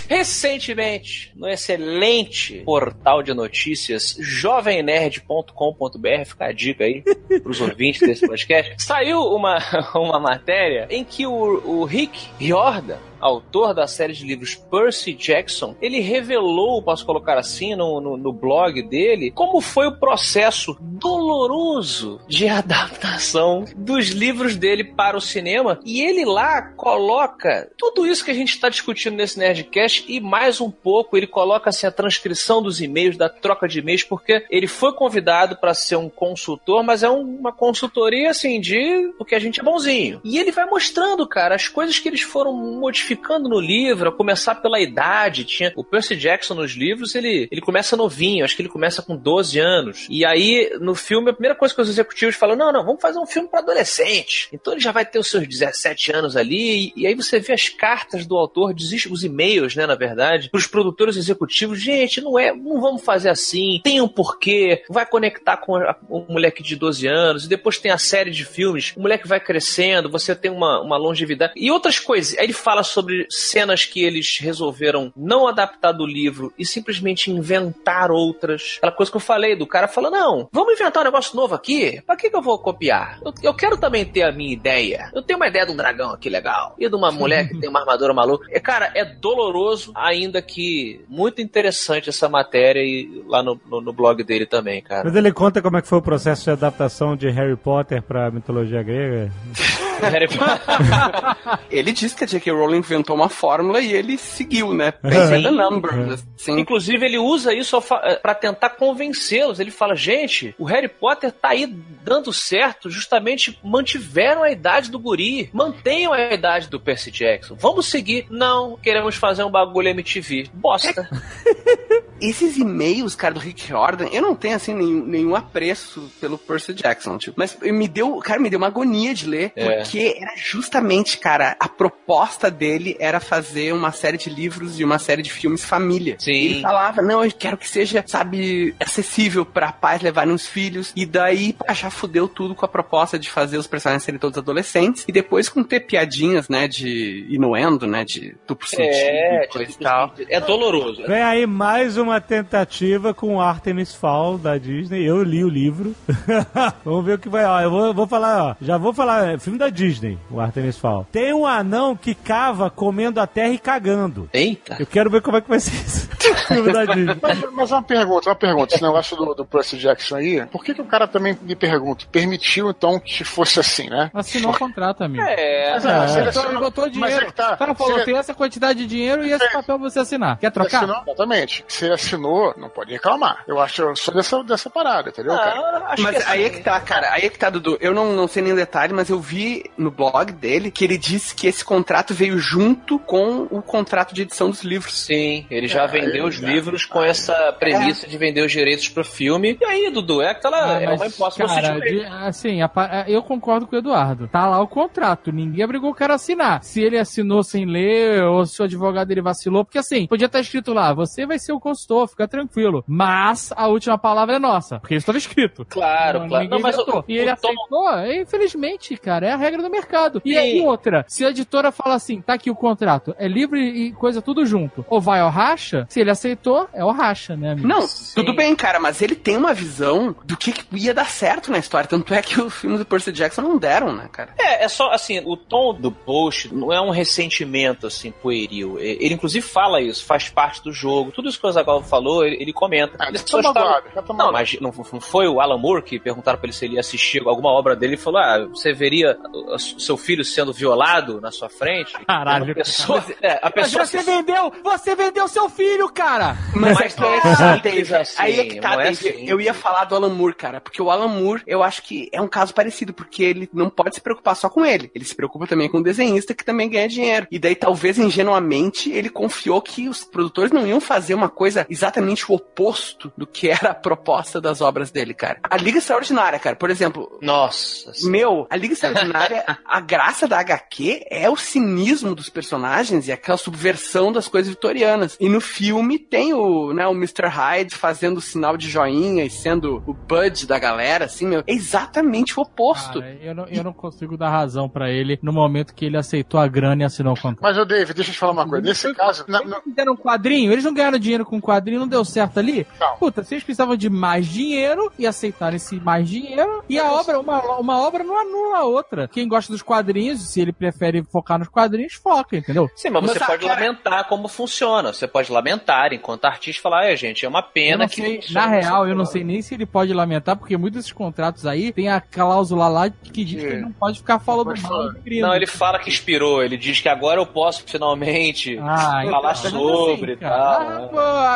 Recentemente, 0.08 1.32
no 1.36 1.48
excelente 1.48 2.62
portal 2.66 3.24
de 3.24 3.34
notícias 3.34 4.18
jovemnerd.com.br, 4.20 6.26
fica 6.26 6.46
a 6.46 6.52
dica 6.52 6.84
aí 6.84 7.04
pros 7.42 7.62
ouvintes 7.62 8.02
desse 8.02 8.28
podcast, 8.28 8.76
saiu 8.84 9.22
uma, 9.22 9.58
uma 9.96 10.20
matéria 10.20 10.88
em 10.90 11.04
que 11.04 11.26
o, 11.26 11.34
o 11.34 11.86
Rick 11.86 12.28
Riordan, 12.40 13.00
autor 13.20 13.74
da 13.74 13.88
série 13.88 14.14
de 14.14 14.26
livros 14.26 14.56
Percy 14.56 15.14
Jackson, 15.14 15.76
ele 15.82 16.00
revelou, 16.00 16.84
posso 16.84 17.06
colocar 17.06 17.38
assim, 17.38 17.76
no, 17.76 18.00
no, 18.00 18.18
no 18.18 18.32
blog 18.32 18.82
dele, 18.84 19.32
como 19.32 19.62
foi 19.62 19.88
o 19.88 19.98
processo 19.98 20.78
doloroso 20.80 22.20
de 22.28 22.46
adaptação 22.48 23.66
dos 23.76 24.10
livros 24.10 24.56
dele 24.56 24.84
para 24.84 25.18
o 25.18 25.22
cinema. 25.22 25.80
E 25.84 26.02
ele 26.02 26.26
lá 26.26 26.62
coloca 26.62 27.72
tudo 27.78 28.06
isso 28.06 28.24
que 28.24 28.32
a 28.32 28.36
gente 28.36 28.50
está 28.50 28.70
discutindo 28.70 29.16
nesse 29.16 29.40
Nerdcast 29.40 29.95
e 30.08 30.20
mais 30.20 30.60
um 30.60 30.70
pouco. 30.72 31.16
Ele 31.16 31.28
coloca 31.28 31.70
assim, 31.70 31.88
a 31.88 31.92
transcrição 31.92 32.62
dos 32.62 32.82
e-mails, 32.82 33.18
da 33.18 33.30
troca 33.30 33.68
de 33.68 33.80
e-mails, 33.80 34.04
porque 34.04 34.46
ele 34.50 34.68
foi 34.68 34.94
convidado 34.94 35.56
para 35.58 35.74
ser 35.74 35.96
um 35.96 36.10
consultor, 36.10 36.84
mas 36.84 37.04
é 37.04 37.10
um- 37.10 37.22
uma 37.40 37.52
consultoria 37.54 38.30
assim 38.32 38.60
de 38.60 39.14
porque 39.18 39.36
a 39.36 39.40
gente 39.40 39.60
é 39.60 39.64
bonzinho. 39.64 40.22
E 40.24 40.38
ele 40.38 40.52
vai 40.52 40.66
mostrando, 40.66 41.28
cara, 41.28 41.56
as 41.56 41.68
coisas 41.68 41.98
que 42.00 42.08
eles 42.10 42.22
foram 42.22 42.54
modificando 42.54 43.06
modificando 43.06 43.50
no 43.50 43.60
livro, 43.60 44.10
a 44.10 44.12
começar 44.12 44.56
pela 44.56 44.80
idade. 44.80 45.44
Tinha 45.44 45.72
o 45.76 45.84
Percy 45.84 46.16
Jackson 46.16 46.54
nos 46.54 46.72
livros, 46.72 47.14
ele, 47.14 47.48
ele 47.52 47.62
começa 47.62 47.96
novinho, 47.98 48.44
acho 48.46 48.56
que 48.56 48.62
ele 48.62 48.70
começa 48.70 49.02
com 49.02 49.16
12 49.16 49.60
anos. 49.60 50.08
E 50.10 50.26
aí, 50.26 50.76
no 50.80 50.96
filme, 50.96 51.30
a 51.30 51.34
primeira 51.34 51.56
coisa 51.56 51.74
que 51.74 51.82
os 51.82 51.90
executivos 51.90 52.36
falam: 52.36 52.56
não, 52.56 52.72
não, 52.72 52.86
vamos 52.86 53.02
fazer 53.02 53.20
um 53.20 53.26
filme 53.26 53.48
para 53.50 53.60
adolescente. 53.60 54.48
Então 54.52 54.74
ele 54.74 54.82
já 54.82 54.92
vai 54.92 55.06
ter 55.06 55.20
os 55.20 55.30
seus 55.30 55.48
17 55.48 56.12
anos 56.14 56.36
ali. 56.38 56.94
E, 56.96 57.02
e 57.02 57.08
aí 57.08 57.16
você 57.16 57.40
vê 57.40 57.54
as 57.54 57.70
cartas 57.70 58.26
do 58.26 58.36
autor, 58.38 58.74
os 59.12 59.24
e-mails, 59.24 59.76
né, 59.76 59.85
na 59.88 59.96
verdade, 59.96 60.50
pros 60.50 60.68
produtores 60.68 61.18
executivos: 61.18 61.80
gente, 61.80 62.22
não 62.22 62.38
é, 62.38 62.54
não 62.54 62.82
vamos 62.82 63.04
fazer 63.04 63.30
assim, 63.30 63.80
tem 63.84 64.02
um 64.02 64.08
porquê, 64.08 64.84
vai 64.90 65.06
conectar 65.06 65.58
com 65.58 65.78
um 66.10 66.26
moleque 66.30 66.62
de 66.62 66.76
12 66.76 67.08
anos, 67.08 67.46
e 67.46 67.50
depois 67.50 67.80
tem 67.80 67.92
a 67.92 67.98
série 67.98 68.32
de 68.32 68.46
filmes, 68.46 68.94
o 68.96 69.02
moleque 69.02 69.28
vai 69.28 69.40
crescendo, 69.40 70.10
você 70.10 70.36
tem 70.36 70.52
uma, 70.52 70.82
uma 70.82 70.98
longevidade. 70.98 71.54
E 71.56 71.72
outras 71.72 72.00
coisas. 72.00 72.38
Aí 72.38 72.46
ele 72.46 72.54
fala 72.54 72.84
sobre 72.84 73.28
cenas 73.30 73.86
que 73.86 74.04
eles 74.04 74.38
resolveram 74.40 75.12
não 75.16 75.48
adaptar 75.48 75.92
do 75.92 76.06
livro 76.06 76.54
e 76.58 76.66
simplesmente 76.66 77.32
inventar 77.32 78.12
outras. 78.12 78.76
Aquela 78.78 78.92
coisa 78.92 79.12
que 79.12 79.18
eu 79.18 79.22
falei, 79.22 79.56
do 79.56 79.68
cara 79.68 79.88
falando, 79.88 80.14
não, 80.14 80.50
vamos 80.52 80.74
inventar 80.74 81.02
um 81.02 81.06
negócio 81.06 81.36
novo 81.36 81.56
aqui? 81.56 82.02
Pra 82.06 82.16
que, 82.16 82.30
que 82.30 82.36
eu 82.36 82.42
vou 82.42 82.60
copiar? 82.60 83.20
Eu, 83.24 83.34
eu 83.44 83.54
quero 83.54 83.78
também 83.78 84.06
ter 84.06 84.24
a 84.24 84.32
minha 84.32 84.54
ideia. 84.54 85.10
Eu 85.14 85.22
tenho 85.22 85.38
uma 85.38 85.48
ideia 85.48 85.66
de 85.66 85.72
um 85.72 85.76
dragão 85.76 86.12
aqui 86.12 86.30
legal. 86.30 86.76
E 86.80 86.90
de 86.90 86.96
uma 86.96 87.12
mulher 87.14 87.48
que 87.48 87.60
tem 87.60 87.70
uma 87.70 87.80
armadura 87.80 88.14
maluca. 88.14 88.48
E, 88.50 88.60
cara, 88.60 88.92
é 88.96 89.06
doloroso, 89.06 89.75
ainda 89.96 90.42
que 90.42 91.02
muito 91.08 91.42
interessante 91.42 92.10
essa 92.10 92.28
matéria 92.30 92.82
e 92.82 93.24
lá 93.28 93.42
no, 93.42 93.60
no, 93.70 93.82
no 93.82 93.94
blog 93.94 94.24
dele 94.24 94.46
também, 94.46 94.82
cara. 94.82 95.04
Mas 95.06 95.16
ele 95.16 95.32
conta 95.32 95.62
como 95.62 95.78
é 95.78 95.82
que 95.82 95.88
foi 95.88 95.98
o 95.98 96.02
processo 96.02 96.44
de 96.44 96.52
adaptação 96.52 97.16
de 97.16 97.30
Harry 97.30 97.56
Potter 97.56 98.02
pra 98.02 98.32
mitologia 98.32 98.82
grega? 98.84 99.32
ele 101.70 101.92
disse 101.92 102.16
que 102.16 102.24
a 102.24 102.28
J.K. 102.28 102.52
Rowling 102.52 102.78
inventou 102.78 103.16
uma 103.16 103.30
fórmula 103.30 103.80
e 103.80 103.94
ele 103.94 104.18
seguiu, 104.18 104.74
né? 104.74 104.92
Pensei 104.92 105.44
the 105.44 105.52
numbers. 105.52 106.24
Assim. 106.38 106.60
Inclusive, 106.60 107.06
ele 107.06 107.18
usa 107.18 107.54
isso 107.54 107.82
para 108.22 108.36
tentar 108.36 108.72
convencê-los. 108.72 109.60
Ele 109.60 109.72
fala: 109.72 109.96
gente, 109.96 110.56
o 110.58 110.66
Harry 110.66 110.88
Potter 110.88 111.32
tá 111.32 111.50
aí 111.50 111.66
dando 112.04 112.32
certo, 112.32 112.90
justamente 112.90 113.60
mantiveram 113.64 114.44
a 114.44 114.52
idade 114.52 114.92
do 114.92 115.00
guri, 115.00 115.50
mantenham 115.54 116.14
a 116.14 116.34
idade 116.34 116.70
do 116.70 116.80
Percy 116.80 117.12
Jackson. 117.12 117.56
Vamos 117.56 117.88
seguir. 117.88 118.28
Não, 118.30 118.78
queremos 118.78 119.16
fazer 119.16 119.44
um 119.44 119.52
bagulho 119.52 119.90
MTV. 119.90 120.50
Bosta. 120.54 121.10
Esses 122.22 122.58
e-mails, 122.58 123.14
cara, 123.14 123.34
do 123.34 123.40
Rick 123.40 123.68
Jordan, 123.68 124.08
eu 124.12 124.22
não 124.22 124.36
tenho, 124.36 124.56
assim, 124.56 124.74
nenhum, 124.74 125.06
nenhum 125.06 125.36
apreço 125.36 126.10
pelo 126.20 126.38
Percy 126.38 126.74
Jackson, 126.74 127.18
tipo. 127.18 127.36
Mas 127.38 127.58
me 127.60 127.88
deu, 127.88 128.18
cara, 128.20 128.40
me 128.40 128.50
deu 128.50 128.58
uma 128.58 128.68
agonia 128.68 129.14
de 129.14 129.28
ler, 129.28 129.52
é. 129.56 129.78
porque 129.78 129.95
era 130.00 130.34
justamente, 130.36 131.18
cara, 131.18 131.56
a 131.60 131.68
proposta 131.68 132.50
dele 132.50 132.96
era 133.00 133.20
fazer 133.20 133.74
uma 133.74 133.92
série 133.92 134.18
de 134.18 134.30
livros 134.30 134.80
e 134.80 134.84
uma 134.84 135.00
série 135.00 135.22
de 135.22 135.32
filmes 135.32 135.64
família. 135.64 136.16
Sim. 136.20 136.32
Ele 136.32 136.62
falava, 136.62 137.02
não, 137.02 137.24
eu 137.24 137.32
quero 137.32 137.58
que 137.58 137.68
seja, 137.68 138.04
sabe, 138.06 138.76
acessível 138.80 139.46
para 139.46 139.72
pais 139.72 140.02
levarem 140.02 140.34
os 140.34 140.48
filhos. 140.48 140.92
E 140.96 141.06
daí, 141.06 141.54
pá, 141.54 141.74
já 141.74 141.90
fudeu 141.90 142.28
tudo 142.28 142.56
com 142.56 142.66
a 142.66 142.70
proposta 142.70 143.18
de 143.18 143.30
fazer 143.30 143.58
os 143.58 143.68
personagens 143.68 144.04
serem 144.04 144.20
todos 144.20 144.38
adolescentes. 144.38 145.06
E 145.08 145.12
depois 145.12 145.50
com 145.50 145.64
ter 145.64 145.82
piadinhas, 145.82 146.50
né, 146.50 146.68
de 146.68 147.26
inuendo, 147.30 147.88
né, 147.88 148.04
de 148.04 148.36
duplo 148.48 148.68
sentido 148.68 148.86
é, 148.88 149.48
coisa 149.48 149.72
e 149.72 149.76
tal. 149.76 150.14
É 150.30 150.40
doloroso. 150.40 151.04
Vem 151.08 151.22
aí 151.22 151.46
mais 151.46 151.98
uma 151.98 152.20
tentativa 152.20 153.14
com 153.14 153.40
Artemis 153.40 153.94
Fall 153.94 154.38
da 154.38 154.58
Disney. 154.58 155.04
Eu 155.04 155.24
li 155.24 155.44
o 155.44 155.50
livro. 155.50 155.96
Vamos 156.84 157.06
ver 157.06 157.14
o 157.14 157.20
que 157.20 157.30
vai. 157.30 157.46
Ó, 157.46 157.62
eu 157.62 157.70
vou, 157.70 157.94
vou 157.94 158.08
falar, 158.08 158.44
ó. 158.44 158.56
Já 158.62 158.78
vou 158.78 158.94
falar. 158.94 159.34
É 159.34 159.40
filme 159.40 159.60
da 159.60 159.70
Disney, 159.76 160.18
o 160.32 160.40
Artemis 160.40 160.78
Fall. 160.78 161.06
Tem 161.12 161.34
um 161.34 161.46
anão 161.46 161.96
que 161.96 162.16
cava 162.16 162.70
comendo 162.70 163.20
a 163.20 163.28
terra 163.28 163.50
e 163.50 163.60
cagando. 163.60 164.30
Eita. 164.34 164.78
Eu 164.80 164.88
quero 164.88 165.10
ver 165.10 165.22
como 165.22 165.38
é 165.38 165.42
que 165.42 165.50
vai 165.50 165.60
ser 165.60 165.76
isso. 165.76 166.10
filme 166.48 166.72
da 166.72 166.86
Disney. 166.86 167.18
Mas, 167.22 167.52
mas 167.52 167.72
uma 167.72 167.84
pergunta, 167.84 168.30
uma 168.30 168.36
pergunta. 168.36 168.76
Esse 168.76 168.84
negócio 168.84 169.18
do, 169.18 169.34
do 169.34 169.46
Percy 169.46 169.78
Jackson 169.78 170.16
aí, 170.16 170.46
por 170.48 170.64
que, 170.64 170.74
que 170.74 170.82
o 170.82 170.86
cara 170.86 171.08
também 171.08 171.38
me 171.42 171.56
pergunta? 171.56 172.06
Permitiu 172.12 172.70
então 172.70 173.00
que 173.00 173.24
fosse 173.24 173.60
assim, 173.60 173.90
né? 173.90 174.10
Assinou 174.14 174.52
o 174.52 174.58
contrato, 174.58 175.04
amigo. 175.04 175.24
É, 175.24 175.74
mas, 175.74 175.86
é, 175.86 176.08
você 176.08 176.20
assinou, 176.40 176.60
botou 176.62 176.90
dinheiro. 176.90 177.28
É 177.28 177.32
tá, 177.32 177.54
o 177.54 177.58
cara 177.58 177.76
falou: 177.76 178.04
tem 178.04 178.18
essa 178.18 178.34
quantidade 178.34 178.80
de 178.80 178.88
dinheiro 178.88 179.26
e 179.26 179.32
esse 179.32 179.52
papel 179.52 179.78
você 179.78 180.00
assinar. 180.00 180.38
Quer 180.38 180.52
trocar? 180.52 180.84
Assinou, 180.84 181.04
exatamente. 181.06 181.66
Se 181.68 181.86
ele 181.86 181.94
assinou, 181.94 182.54
não 182.58 182.70
pode 182.70 182.92
reclamar. 182.92 183.44
Eu 183.48 183.60
acho 183.60 183.82
eu 183.82 183.96
sou 183.96 184.14
dessa, 184.14 184.44
dessa 184.44 184.70
parada, 184.70 185.10
entendeu, 185.10 185.34
ah, 185.34 185.38
cara? 185.38 185.96
Mas 186.00 186.16
assim, 186.18 186.26
aí 186.28 186.44
é 186.46 186.50
que 186.50 186.62
tá, 186.62 186.80
cara. 186.80 187.12
Aí 187.12 187.26
é 187.26 187.30
que 187.30 187.38
tá, 187.38 187.50
Dudu. 187.50 187.78
Eu 187.80 187.94
não, 187.94 188.14
não 188.14 188.28
sei 188.28 188.44
nenhum 188.44 188.56
detalhe, 188.56 188.94
mas 188.94 189.10
eu 189.10 189.20
vi 189.20 189.65
no 189.78 189.92
blog 189.92 190.32
dele 190.32 190.72
que 190.72 190.84
ele 190.84 190.98
disse 190.98 191.36
que 191.36 191.48
esse 191.48 191.64
contrato 191.64 192.14
veio 192.14 192.38
junto 192.38 193.00
com 193.00 193.48
o 193.50 193.62
contrato 193.62 194.14
de 194.14 194.24
edição 194.24 194.50
dos 194.50 194.64
livros. 194.64 195.06
Sim, 195.06 195.46
ele 195.50 195.68
já 195.68 195.84
é, 195.84 195.88
vendeu 195.88 196.26
os 196.26 196.36
livros 196.36 196.86
com 196.86 197.02
essa 197.04 197.54
premissa 197.54 198.06
é. 198.06 198.10
de 198.10 198.18
vender 198.18 198.44
os 198.44 198.52
direitos 198.52 198.90
pro 198.90 199.04
filme. 199.04 199.58
E 199.60 199.66
aí, 199.66 199.90
Dudu, 199.90 200.22
é 200.22 200.34
que 200.34 200.46
ela 200.46 200.78
ah, 200.78 200.82
é 200.82 200.90
uma 200.90 201.32
cara, 201.32 201.80
de, 201.80 202.06
assim, 202.06 202.62
a, 202.62 202.72
a, 202.76 203.10
eu 203.10 203.22
concordo 203.22 203.68
com 203.68 203.76
o 203.76 203.80
Eduardo. 203.80 204.28
Tá 204.28 204.48
lá 204.48 204.62
o 204.62 204.68
contrato. 204.68 205.32
Ninguém 205.32 205.66
obrigou 205.66 205.92
o 205.92 205.96
cara 205.96 206.14
a 206.14 206.16
assinar. 206.16 206.64
Se 206.64 206.82
ele 206.82 206.98
assinou 206.98 207.44
sem 207.44 207.66
ler, 207.66 208.24
ou 208.24 208.46
se 208.46 208.62
o 208.62 208.66
advogado 208.66 209.12
ele 209.12 209.22
vacilou, 209.22 209.64
porque 209.64 209.78
assim, 209.78 210.08
podia 210.08 210.26
estar 210.26 210.40
escrito 210.40 210.74
lá, 210.74 210.94
você 210.94 211.26
vai 211.26 211.40
ser 211.40 211.54
o 211.54 211.60
consultor, 211.60 212.08
fica 212.08 212.28
tranquilo. 212.28 212.84
Mas 212.88 213.52
a 213.56 213.68
última 213.68 213.98
palavra 213.98 214.36
é 214.36 214.40
nossa, 214.40 214.80
porque 214.80 214.96
isso 214.96 215.04
estava 215.04 215.18
escrito. 215.18 215.66
Claro, 215.66 216.20
não, 216.20 216.28
claro. 216.28 216.50
Não, 216.50 216.60
mas 216.60 216.78
o, 216.78 217.04
e 217.08 217.18
ele 217.18 217.30
aceitou, 217.30 217.68
Tom... 217.70 218.06
infelizmente, 218.06 218.96
cara, 218.98 219.28
é 219.28 219.32
a 219.32 219.38
regra 219.38 219.55
do 219.62 219.70
mercado. 219.70 220.22
E, 220.24 220.38
aí 220.38 220.62
outra, 220.62 221.06
se 221.08 221.26
a 221.26 221.30
editora 221.30 221.72
fala 221.72 221.96
assim, 221.96 222.22
tá 222.22 222.34
aqui 222.34 222.50
o 222.50 222.56
contrato, 222.56 223.16
é 223.18 223.28
livre 223.28 223.60
e 223.60 223.92
coisa 223.92 224.22
tudo 224.22 224.46
junto, 224.46 224.86
ou 224.90 225.00
vai 225.00 225.20
ao 225.20 225.30
racha, 225.30 225.86
se 225.90 226.00
ele 226.00 226.12
aceitou, 226.12 226.68
é 226.74 226.84
o 226.84 226.92
racha, 226.92 227.36
né, 227.36 227.52
amigo? 227.52 227.68
Não, 227.68 227.82
Sim. 227.88 228.14
tudo 228.16 228.34
bem, 228.34 228.56
cara, 228.56 228.80
mas 228.80 229.02
ele 229.02 229.16
tem 229.16 229.38
uma 229.38 229.54
visão 229.54 230.16
do 230.24 230.38
que, 230.38 230.52
que 230.52 230.66
ia 230.78 230.94
dar 230.94 231.10
certo 231.10 231.52
na 231.52 231.58
história, 231.58 231.88
tanto 231.88 232.14
é 232.14 232.22
que 232.22 232.40
os 232.42 232.54
filmes 232.54 232.80
do 232.80 232.86
Percy 232.86 233.12
Jackson 233.12 233.42
não 233.42 233.58
deram, 233.58 233.94
né, 233.94 234.10
cara? 234.12 234.34
É, 234.38 234.66
é 234.66 234.68
só, 234.68 234.92
assim, 234.92 235.22
o 235.26 235.36
tom 235.38 235.74
do 235.74 235.92
post 235.92 236.54
não 236.54 236.72
é 236.72 236.80
um 236.82 236.90
ressentimento, 236.90 237.88
assim, 237.88 238.12
pueril. 238.12 238.80
Ele, 238.80 239.14
inclusive, 239.14 239.46
fala 239.46 239.82
isso, 239.82 240.06
faz 240.06 240.30
parte 240.30 240.64
do 240.64 240.72
jogo. 240.72 241.12
Tudo 241.12 241.30
isso 241.30 241.40
que 241.40 241.48
o 241.48 241.52
Zagal 241.52 241.82
falou, 241.84 242.26
ele, 242.26 242.38
ele 242.42 242.54
comenta. 242.54 242.98
Ah, 243.00 243.10
ele 243.10 243.18
só 243.18 243.40
está... 243.40 243.82
Não, 244.16 244.32
mas 244.32 244.60
não, 244.60 244.72
não, 244.72 245.02
foi 245.02 245.28
o 245.28 245.40
Alan 245.40 245.58
Moore 245.58 245.82
que 245.82 246.00
perguntaram 246.00 246.38
pra 246.38 246.48
ele 246.48 246.54
se 246.54 246.66
ele 246.66 246.76
ia 246.76 246.80
assistir 246.80 247.22
alguma 247.26 247.50
obra 247.50 247.76
dele 247.76 247.96
e 247.96 247.98
falou: 247.98 248.20
ah, 248.20 248.46
você 248.46 248.74
veria 248.74 249.18
o 249.48 249.60
seu 249.60 249.98
filho 249.98 250.24
sendo 250.24 250.54
violado 250.54 251.20
na 251.22 251.32
sua 251.32 251.50
frente? 251.50 251.94
Caralho. 252.06 252.52
A 252.52 252.56
pessoa, 252.56 253.06
é, 253.22 253.40
a 253.42 253.52
pessoa 253.52 253.84
mas 253.84 253.90
você 253.92 253.98
que... 254.00 254.04
vendeu, 254.04 254.54
você 254.64 254.96
vendeu 254.96 255.28
seu 255.28 255.50
filho, 255.50 255.90
cara! 255.90 256.38
Mas, 256.56 256.78
mas 256.80 256.96
não 256.96 257.08
é 257.08 257.18
assim, 257.18 257.94
assim, 257.94 258.16
Aí 258.18 258.40
é 258.40 258.46
que 258.46 258.60
tá, 258.60 258.82
é 258.84 258.90
assim. 258.90 259.26
Eu 259.28 259.40
ia 259.40 259.54
falar 259.54 259.86
do 259.86 259.96
Alan 259.96 260.10
Moore, 260.10 260.36
cara, 260.36 260.62
porque 260.62 260.82
o 260.82 260.90
Alan 260.90 261.08
Moore, 261.08 261.44
eu 261.46 261.64
acho 261.64 261.82
que 261.84 262.10
é 262.12 262.22
um 262.22 262.28
caso 262.28 262.54
parecido, 262.54 262.94
porque 262.94 263.24
ele 263.24 263.50
não 263.54 263.70
pode 263.70 263.96
se 263.96 264.02
preocupar 264.02 264.36
só 264.36 264.50
com 264.50 264.66
ele. 264.66 264.92
Ele 264.94 265.06
se 265.06 265.16
preocupa 265.16 265.48
também 265.48 265.70
com 265.70 265.78
o 265.78 265.84
desenhista 265.84 266.34
que 266.34 266.46
também 266.46 266.70
ganha 266.70 266.88
dinheiro. 266.88 267.28
E 267.30 267.40
daí, 267.40 267.56
talvez 267.56 267.98
ingenuamente, 267.98 268.92
ele 268.92 269.10
confiou 269.10 269.62
que 269.62 269.90
os 269.90 270.04
produtores 270.04 270.52
não 270.52 270.66
iam 270.66 270.80
fazer 270.80 271.14
uma 271.14 271.30
coisa 271.30 271.66
exatamente 271.70 272.32
o 272.32 272.36
oposto 272.36 273.12
do 273.18 273.28
que 273.28 273.50
era 273.50 273.72
a 273.72 273.76
proposta 273.76 274.40
das 274.40 274.62
obras 274.62 274.92
dele, 274.92 275.14
cara. 275.14 275.40
A 275.44 275.58
Liga 275.58 275.78
Extraordinária, 275.78 276.40
cara, 276.40 276.56
por 276.56 276.70
exemplo. 276.70 277.18
Nossa. 277.22 277.92
Meu, 278.04 278.48
a 278.50 278.56
Liga 278.56 278.74
Extraordinária, 278.74 279.35
a 279.66 279.80
graça 279.80 280.28
da 280.28 280.40
HQ 280.40 281.06
é 281.10 281.30
o 281.30 281.36
cinismo 281.36 282.16
dos 282.16 282.30
personagens 282.30 283.08
e 283.08 283.12
aquela 283.12 283.38
subversão 283.38 284.12
das 284.12 284.28
coisas 284.28 284.50
vitorianas. 284.50 285.18
E 285.20 285.30
no 285.30 285.42
filme 285.42 285.98
tem 285.98 286.34
o, 286.34 286.74
né, 286.74 286.88
o 286.88 286.94
Mr. 286.94 287.28
Hyde 287.28 287.76
fazendo 287.76 288.18
o 288.18 288.22
sinal 288.22 288.58
de 288.58 288.70
joinha 288.70 289.24
e 289.24 289.30
sendo 289.30 289.84
o 289.86 289.94
Bud 289.94 290.46
da 290.46 290.60
galera, 290.60 291.06
assim, 291.06 291.28
meu. 291.28 291.44
É 291.48 291.54
exatamente 291.54 292.40
o 292.40 292.44
oposto. 292.44 293.00
Cara, 293.00 293.18
eu, 293.22 293.36
não, 293.36 293.46
eu 293.48 293.64
não 293.64 293.74
consigo 293.74 294.18
dar 294.18 294.30
razão 294.30 294.70
para 294.70 294.92
ele 294.92 295.20
no 295.22 295.34
momento 295.34 295.74
que 295.74 295.86
ele 295.86 295.98
aceitou 295.98 296.40
a 296.40 296.48
grana 296.48 296.84
e 296.84 296.86
assinou 296.86 297.14
o 297.14 297.20
contrato. 297.20 297.42
Mas, 297.42 297.58
o 297.58 297.66
David, 297.66 297.94
deixa 297.94 298.12
eu 298.12 298.14
te 298.14 298.20
falar 298.20 298.32
uma 298.32 298.48
coisa. 298.48 298.66
Nesse 298.66 298.94
caso. 298.94 299.26
Eles 299.28 299.50
não 299.50 299.62
fizeram 299.62 299.94
um 299.94 299.98
quadrinho, 299.98 300.52
eles 300.52 300.64
não 300.64 300.74
ganharam 300.74 301.00
dinheiro 301.00 301.26
com 301.26 301.38
um 301.38 301.42
quadrinho, 301.42 301.80
não 301.80 301.88
deu 301.88 302.04
certo 302.06 302.40
ali? 302.40 302.66
Não. 302.80 302.98
Puta, 302.98 303.24
vocês 303.24 303.44
precisavam 303.44 303.76
de 303.76 303.90
mais 303.90 304.28
dinheiro 304.28 304.92
e 304.98 305.06
aceitaram 305.06 305.56
esse 305.56 305.80
mais 305.80 306.08
dinheiro. 306.08 306.64
E 306.70 306.80
a 306.80 306.92
obra, 306.92 307.20
uma, 307.20 307.42
uma 307.58 307.80
obra 307.80 308.04
não 308.04 308.18
anula 308.18 308.58
a 308.60 308.64
outra. 308.64 309.08
Quem 309.08 309.25
gosta 309.28 309.52
dos 309.52 309.62
quadrinhos, 309.62 310.22
se 310.22 310.42
ele 310.42 310.52
prefere 310.52 311.04
focar 311.04 311.40
nos 311.40 311.48
quadrinhos, 311.48 311.94
foca, 311.94 312.38
entendeu? 312.38 312.70
Sim, 312.76 312.90
mas, 312.90 313.04
mas 313.04 313.12
você 313.14 313.20
pode 313.26 313.46
cara... 313.46 313.60
lamentar 313.60 314.08
como 314.08 314.28
funciona. 314.28 314.94
Você 314.94 315.08
pode 315.08 315.32
lamentar, 315.32 315.94
enquanto 315.94 316.26
artista, 316.26 316.62
falar, 316.62 316.86
é, 316.86 316.96
gente, 316.96 317.26
é 317.26 317.30
uma 317.30 317.42
pena 317.42 317.84
não 317.84 317.88
que. 317.88 318.02
sei, 318.02 318.22
na 318.32 318.48
real, 318.48 318.88
eu 318.88 318.96
não 318.96 319.06
sei 319.06 319.24
nem 319.24 319.42
se 319.42 319.54
ele 319.54 319.66
pode 319.66 319.94
lamentar, 319.94 320.36
porque 320.36 320.58
muitos 320.58 320.80
desses 320.80 320.92
contratos 320.92 321.46
aí 321.46 321.72
tem 321.72 321.90
a 321.90 322.00
cláusula 322.02 322.68
lá 322.68 322.90
que 322.90 323.24
diz 323.24 323.42
que 323.42 323.48
ele 323.48 323.62
não 323.62 323.72
pode 323.72 324.00
ficar 324.00 324.20
falando 324.20 324.46
Pode 324.48 324.62
mal. 324.62 324.92
Não, 325.22 325.36
ele 325.36 325.48
fala 325.48 325.80
que 325.80 325.90
inspirou, 325.90 326.44
ele 326.44 326.58
diz 326.58 326.80
que 326.80 326.90
agora 326.90 327.20
eu 327.20 327.26
posso 327.26 327.64
finalmente 327.66 328.58
Ah, 328.60 329.00
então, 329.02 329.12
falar 329.12 329.32
assim, 329.32 329.50
sobre 329.50 330.14
e 330.14 330.18
cara, 330.18 330.36
tal. 330.36 330.62
ah, 330.62 330.70
né? 330.70 330.90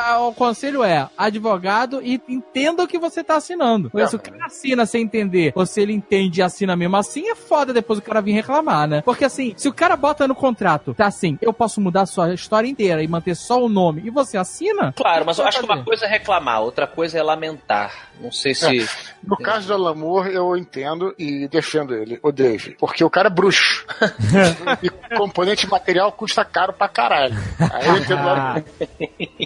ah, 0.08 0.20
o 0.28 0.34
conselho 0.34 0.84
é 0.84 1.10
advogado 1.18 2.02
e 2.04 2.22
entenda 2.28 2.84
o 2.84 2.88
que 2.88 2.98
você 3.00 3.24
tá 3.24 3.36
assinando. 3.38 3.90
Porque 3.90 4.08
se 4.08 4.16
o 4.16 4.20
cara 4.20 4.46
assina 4.46 4.86
sem 4.86 5.04
entender, 5.04 5.52
ou 5.56 5.66
se 5.66 5.82
ele 5.82 5.94
entende 5.94 6.40
e 6.40 6.44
assina 6.44 6.76
mesmo 6.76 6.98
assim, 6.98 7.30
é 7.30 7.36
foda 7.36 7.74
depois 7.82 8.00
o 8.00 8.02
cara 8.02 8.22
vir 8.22 8.34
reclamar, 8.34 8.88
né? 8.88 9.02
Porque 9.02 9.26
assim, 9.26 9.54
se 9.58 9.68
o 9.68 9.74
cara 9.74 9.96
bota 9.96 10.28
no 10.28 10.36
contrato, 10.36 10.94
tá 10.94 11.08
assim, 11.08 11.38
eu 11.42 11.54
posso 11.54 11.80
mudar 11.82 12.02
a 12.02 12.06
sua 12.06 12.34
história 12.34 12.68
inteira 12.68 13.02
e 13.04 13.08
manter 13.08 13.36
só 13.36 13.62
o 13.64 13.70
nome, 13.70 14.02
e 14.06 14.10
você 14.10 14.38
assina, 14.38 14.94
Claro, 14.96 15.26
mas 15.26 15.38
eu 15.38 15.46
acho 15.46 15.60
que 15.60 15.68
fazer. 15.68 15.80
uma 15.80 15.86
coisa 15.86 16.06
é 16.06 16.10
reclamar, 16.10 16.62
outra 16.62 16.86
coisa 16.88 17.18
é 17.18 17.24
lamentar. 17.24 18.09
Não 18.20 18.32
sei 18.32 18.54
se. 18.54 18.88
No 19.24 19.38
caso 19.38 19.68
do 19.68 19.74
Alan 19.74 19.96
Moore, 19.96 20.34
eu 20.34 20.56
entendo 20.56 21.14
e 21.18 21.48
defendo 21.48 21.94
ele, 21.94 22.20
o 22.22 22.32
Dave. 22.32 22.76
Porque 22.80 23.04
o 23.04 23.10
cara 23.10 23.28
é 23.28 23.32
bruxo. 23.32 23.86
e 24.84 24.90
componente 25.16 25.68
material 25.70 26.12
custa 26.12 26.44
caro 26.44 26.74
pra 26.74 26.88
caralho. 26.88 27.36
Aí 27.72 27.88
eu 27.88 27.98
entendo 27.98 28.20
Ah. 28.20 28.62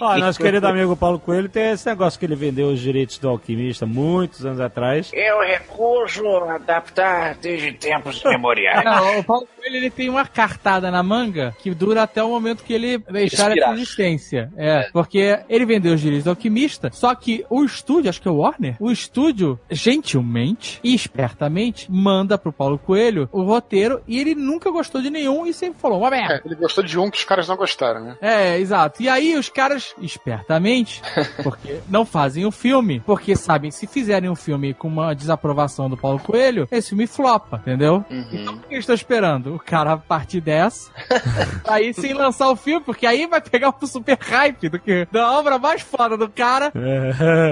Ó, 0.02 0.18
nosso 0.18 0.38
querido 0.38 0.66
amigo 0.66 0.96
Paulo 0.96 1.18
Coelho 1.18 1.48
tem 1.48 1.70
esse 1.70 1.86
negócio 1.86 2.18
que 2.18 2.26
ele 2.26 2.34
vendeu 2.34 2.68
os 2.68 2.80
direitos 2.80 3.18
do 3.18 3.28
alquimista 3.28 3.86
muitos 3.86 4.44
anos 4.44 4.60
atrás. 4.60 5.10
Eu 5.12 5.40
recuso 5.40 6.26
adaptar 6.48 7.36
desde 7.36 7.72
tempos 7.72 8.20
imemoriais. 8.24 8.84
Não, 8.84 9.20
o 9.20 9.24
Paulo 9.24 9.48
Coelho 9.56 9.76
ele 9.76 9.90
tem 9.90 10.08
uma 10.08 10.26
cartada 10.26 10.90
na 10.90 11.02
manga 11.02 11.54
que 11.60 11.70
dura 11.72 12.02
até 12.02 12.22
o 12.22 12.28
momento 12.28 12.64
que 12.64 12.72
ele 12.72 12.98
deixar 12.98 13.56
essa 13.56 13.72
existência. 13.72 14.52
É, 14.56 14.88
porque 14.92 15.40
ele 15.48 15.64
vendeu 15.64 15.94
os 15.94 16.00
direitos 16.00 16.24
do 16.24 16.30
Alquimista, 16.30 16.90
só 16.92 17.14
que 17.14 17.44
o 17.48 17.64
estúdio, 17.64 18.10
acho 18.10 18.20
que 18.20 18.28
é 18.28 18.30
o 18.30 18.36
Warner, 18.38 18.63
o 18.78 18.90
estúdio, 18.90 19.58
gentilmente 19.70 20.80
e 20.82 20.94
espertamente, 20.94 21.90
manda 21.90 22.38
pro 22.38 22.52
Paulo 22.52 22.78
Coelho 22.78 23.28
o 23.32 23.42
roteiro 23.42 24.00
e 24.06 24.18
ele 24.18 24.34
nunca 24.34 24.70
gostou 24.70 25.00
de 25.02 25.10
nenhum 25.10 25.46
e 25.46 25.52
sempre 25.52 25.80
falou, 25.80 25.98
uma 25.98 26.10
merda. 26.10 26.34
É, 26.34 26.42
ele 26.44 26.54
gostou 26.54 26.82
de 26.82 26.98
um 26.98 27.10
que 27.10 27.18
os 27.18 27.24
caras 27.24 27.48
não 27.48 27.56
gostaram, 27.56 28.00
né? 28.00 28.16
É, 28.20 28.58
exato. 28.58 29.02
E 29.02 29.08
aí 29.08 29.36
os 29.36 29.48
caras, 29.48 29.94
espertamente, 30.00 31.02
porque 31.42 31.80
não 31.88 32.04
fazem 32.04 32.44
o 32.46 32.50
filme, 32.50 33.00
porque 33.00 33.36
sabem, 33.36 33.70
se 33.70 33.86
fizerem 33.86 34.30
um 34.30 34.34
filme 34.34 34.74
com 34.74 34.88
uma 34.88 35.14
desaprovação 35.14 35.88
do 35.88 35.96
Paulo 35.96 36.18
Coelho, 36.18 36.68
esse 36.70 36.90
filme 36.90 37.06
flopa, 37.06 37.58
entendeu? 37.58 38.04
Então 38.10 38.54
o 38.54 38.60
que 38.60 38.74
eles 38.74 38.82
estão 38.82 38.94
esperando? 38.94 39.54
O 39.54 39.58
cara 39.58 39.96
partir 39.96 40.40
dessa, 40.40 40.90
aí 41.66 41.92
sem 41.92 42.12
lançar 42.14 42.48
o 42.48 42.56
filme, 42.56 42.84
porque 42.84 43.06
aí 43.06 43.26
vai 43.26 43.40
pegar 43.40 43.74
o 43.80 43.86
super 43.86 44.18
hype 44.20 44.68
do 44.68 44.78
que 44.78 45.06
da 45.10 45.32
obra 45.32 45.58
mais 45.58 45.82
foda 45.82 46.16
do 46.16 46.28
cara. 46.28 46.72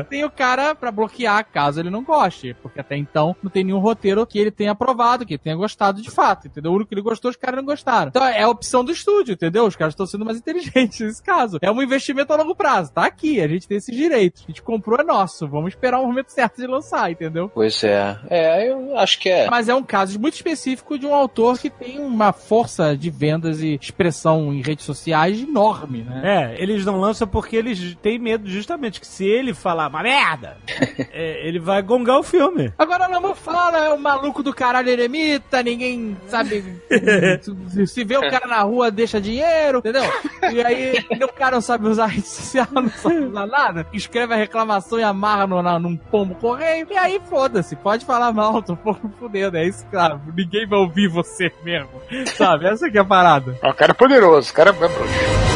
Tem 0.09 0.25
o 0.25 0.31
cara 0.31 0.75
pra 0.75 0.91
bloquear 1.03 1.47
caso 1.53 1.81
ele 1.81 1.91
não 1.91 2.03
goste, 2.03 2.55
porque 2.62 2.81
até 2.81 2.97
então 2.97 3.35
não 3.43 3.51
tem 3.51 3.65
nenhum 3.65 3.79
roteiro 3.79 4.27
que 4.27 4.39
ele 4.39 4.51
tenha 4.51 4.70
aprovado, 4.70 5.27
que 5.27 5.35
ele 5.35 5.43
tenha 5.43 5.57
gostado 5.57 6.01
de 6.01 6.11
fato, 6.11 6.47
entendeu? 6.47 6.70
O 6.70 6.74
único 6.74 6.89
que 6.89 6.95
ele 6.95 7.03
gostou, 7.03 7.31
os 7.31 7.37
caras 7.37 7.57
não 7.57 7.65
gostaram. 7.65 8.09
Então 8.09 8.24
é 8.24 8.43
a 8.43 8.49
opção 8.49 8.85
do 8.85 8.93
estúdio, 8.93 9.33
entendeu? 9.33 9.66
Os 9.66 9.77
caras 9.77 9.93
estão 9.93 10.07
sendo 10.07 10.24
mais 10.24 10.39
inteligentes 10.39 11.01
nesse 11.01 11.23
caso. 11.23 11.59
É 11.61 11.70
um 11.70 11.83
investimento 11.83 12.33
a 12.33 12.37
longo 12.37 12.55
prazo, 12.55 12.93
tá 12.93 13.05
aqui, 13.05 13.41
a 13.41 13.49
gente 13.49 13.66
tem 13.66 13.79
esses 13.79 13.95
direitos. 13.95 14.43
A 14.45 14.47
gente 14.47 14.62
comprou, 14.62 14.99
é 15.01 15.03
nosso. 15.03 15.49
Vamos 15.49 15.73
esperar 15.73 16.01
o 16.01 16.07
momento 16.07 16.31
certo 16.31 16.57
de 16.57 16.66
lançar, 16.66 17.11
entendeu? 17.11 17.51
Pois 17.53 17.83
é. 17.83 18.19
É, 18.31 18.70
eu 18.70 18.99
acho 18.99 19.19
que 19.19 19.29
é. 19.29 19.51
Mas 19.51 19.69
é 19.69 19.74
um 19.74 19.83
caso 19.83 20.19
muito 20.20 20.35
específico 20.35 20.99
de 20.99 21.07
um 21.07 21.15
autor 21.15 21.59
que 21.59 21.70
tem 21.70 21.99
uma 21.99 22.33
força 22.33 22.97
de 22.97 23.11
vendas 23.11 23.62
e 23.62 23.79
expressão 23.81 24.53
em 24.53 24.62
redes 24.62 24.85
sociais 24.85 25.41
enorme, 25.41 26.03
né? 26.03 26.23
É, 26.24 26.62
eles 26.62 26.85
não 26.85 27.01
lançam 27.01 27.27
porque 27.27 27.57
eles 27.57 27.97
têm 28.03 28.19
medo 28.19 28.49
justamente 28.49 29.01
que 29.01 29.07
se 29.07 29.24
ele 29.24 29.55
falar 29.55 29.89
uma 29.89 30.03
merda, 30.03 30.57
é, 31.12 31.47
ele 31.47 31.59
vai 31.59 31.82
gongar 31.82 32.19
o 32.19 32.23
filme. 32.23 32.73
Agora 32.78 33.09
não 33.09 33.35
fala, 33.35 33.78
é 33.86 33.90
o 33.90 33.98
maluco 33.98 34.43
do 34.43 34.52
caralho 34.55 34.89
eremita, 34.89 35.62
ninguém 35.62 36.16
sabe. 36.28 36.64
se, 37.69 37.86
se 37.86 38.05
vê 38.05 38.16
o 38.16 38.31
cara 38.31 38.47
na 38.47 38.60
rua, 38.62 38.90
deixa 38.90 39.20
dinheiro, 39.20 39.78
entendeu? 39.78 40.05
E 40.52 40.62
aí 40.64 40.94
o 41.23 41.32
cara 41.32 41.56
não 41.56 41.60
sabe 41.62 41.89
usar 41.89 42.06
rede 42.06 42.27
social, 42.28 42.66
não 42.73 42.89
sabe 42.89 43.16
usar 43.27 43.47
nada, 43.47 43.86
escreve 43.93 44.35
a 44.35 44.36
reclamação 44.36 44.98
e 44.98 45.02
amarra 45.02 45.47
no, 45.47 45.62
na- 45.62 45.78
num 45.78 45.97
pombo 45.97 46.35
correio, 46.35 46.86
e 46.90 46.97
aí 46.97 47.20
foda-se, 47.28 47.77
pode 47.77 48.05
falar 48.05 48.32
mal, 48.32 48.62
tô 48.62 48.73
um 48.74 48.77
pouco 48.77 49.10
fudendo, 49.19 49.56
é 49.56 49.66
isso, 49.66 49.85
cara. 49.86 50.20
Ninguém 50.36 50.66
vai 50.66 50.78
ouvir 50.78 51.09
você 51.09 51.52
mesmo, 51.64 51.89
sabe? 52.36 52.66
Essa 52.66 52.90
que 52.90 52.98
é 52.98 53.01
a 53.01 53.05
parada. 53.05 53.56
O 53.62 53.74
cara 53.74 53.93
é 53.93 53.94
poderoso, 53.94 54.51
o 54.51 54.55
cara 54.55 54.70
é 54.70 54.73
bruxo. 54.73 55.52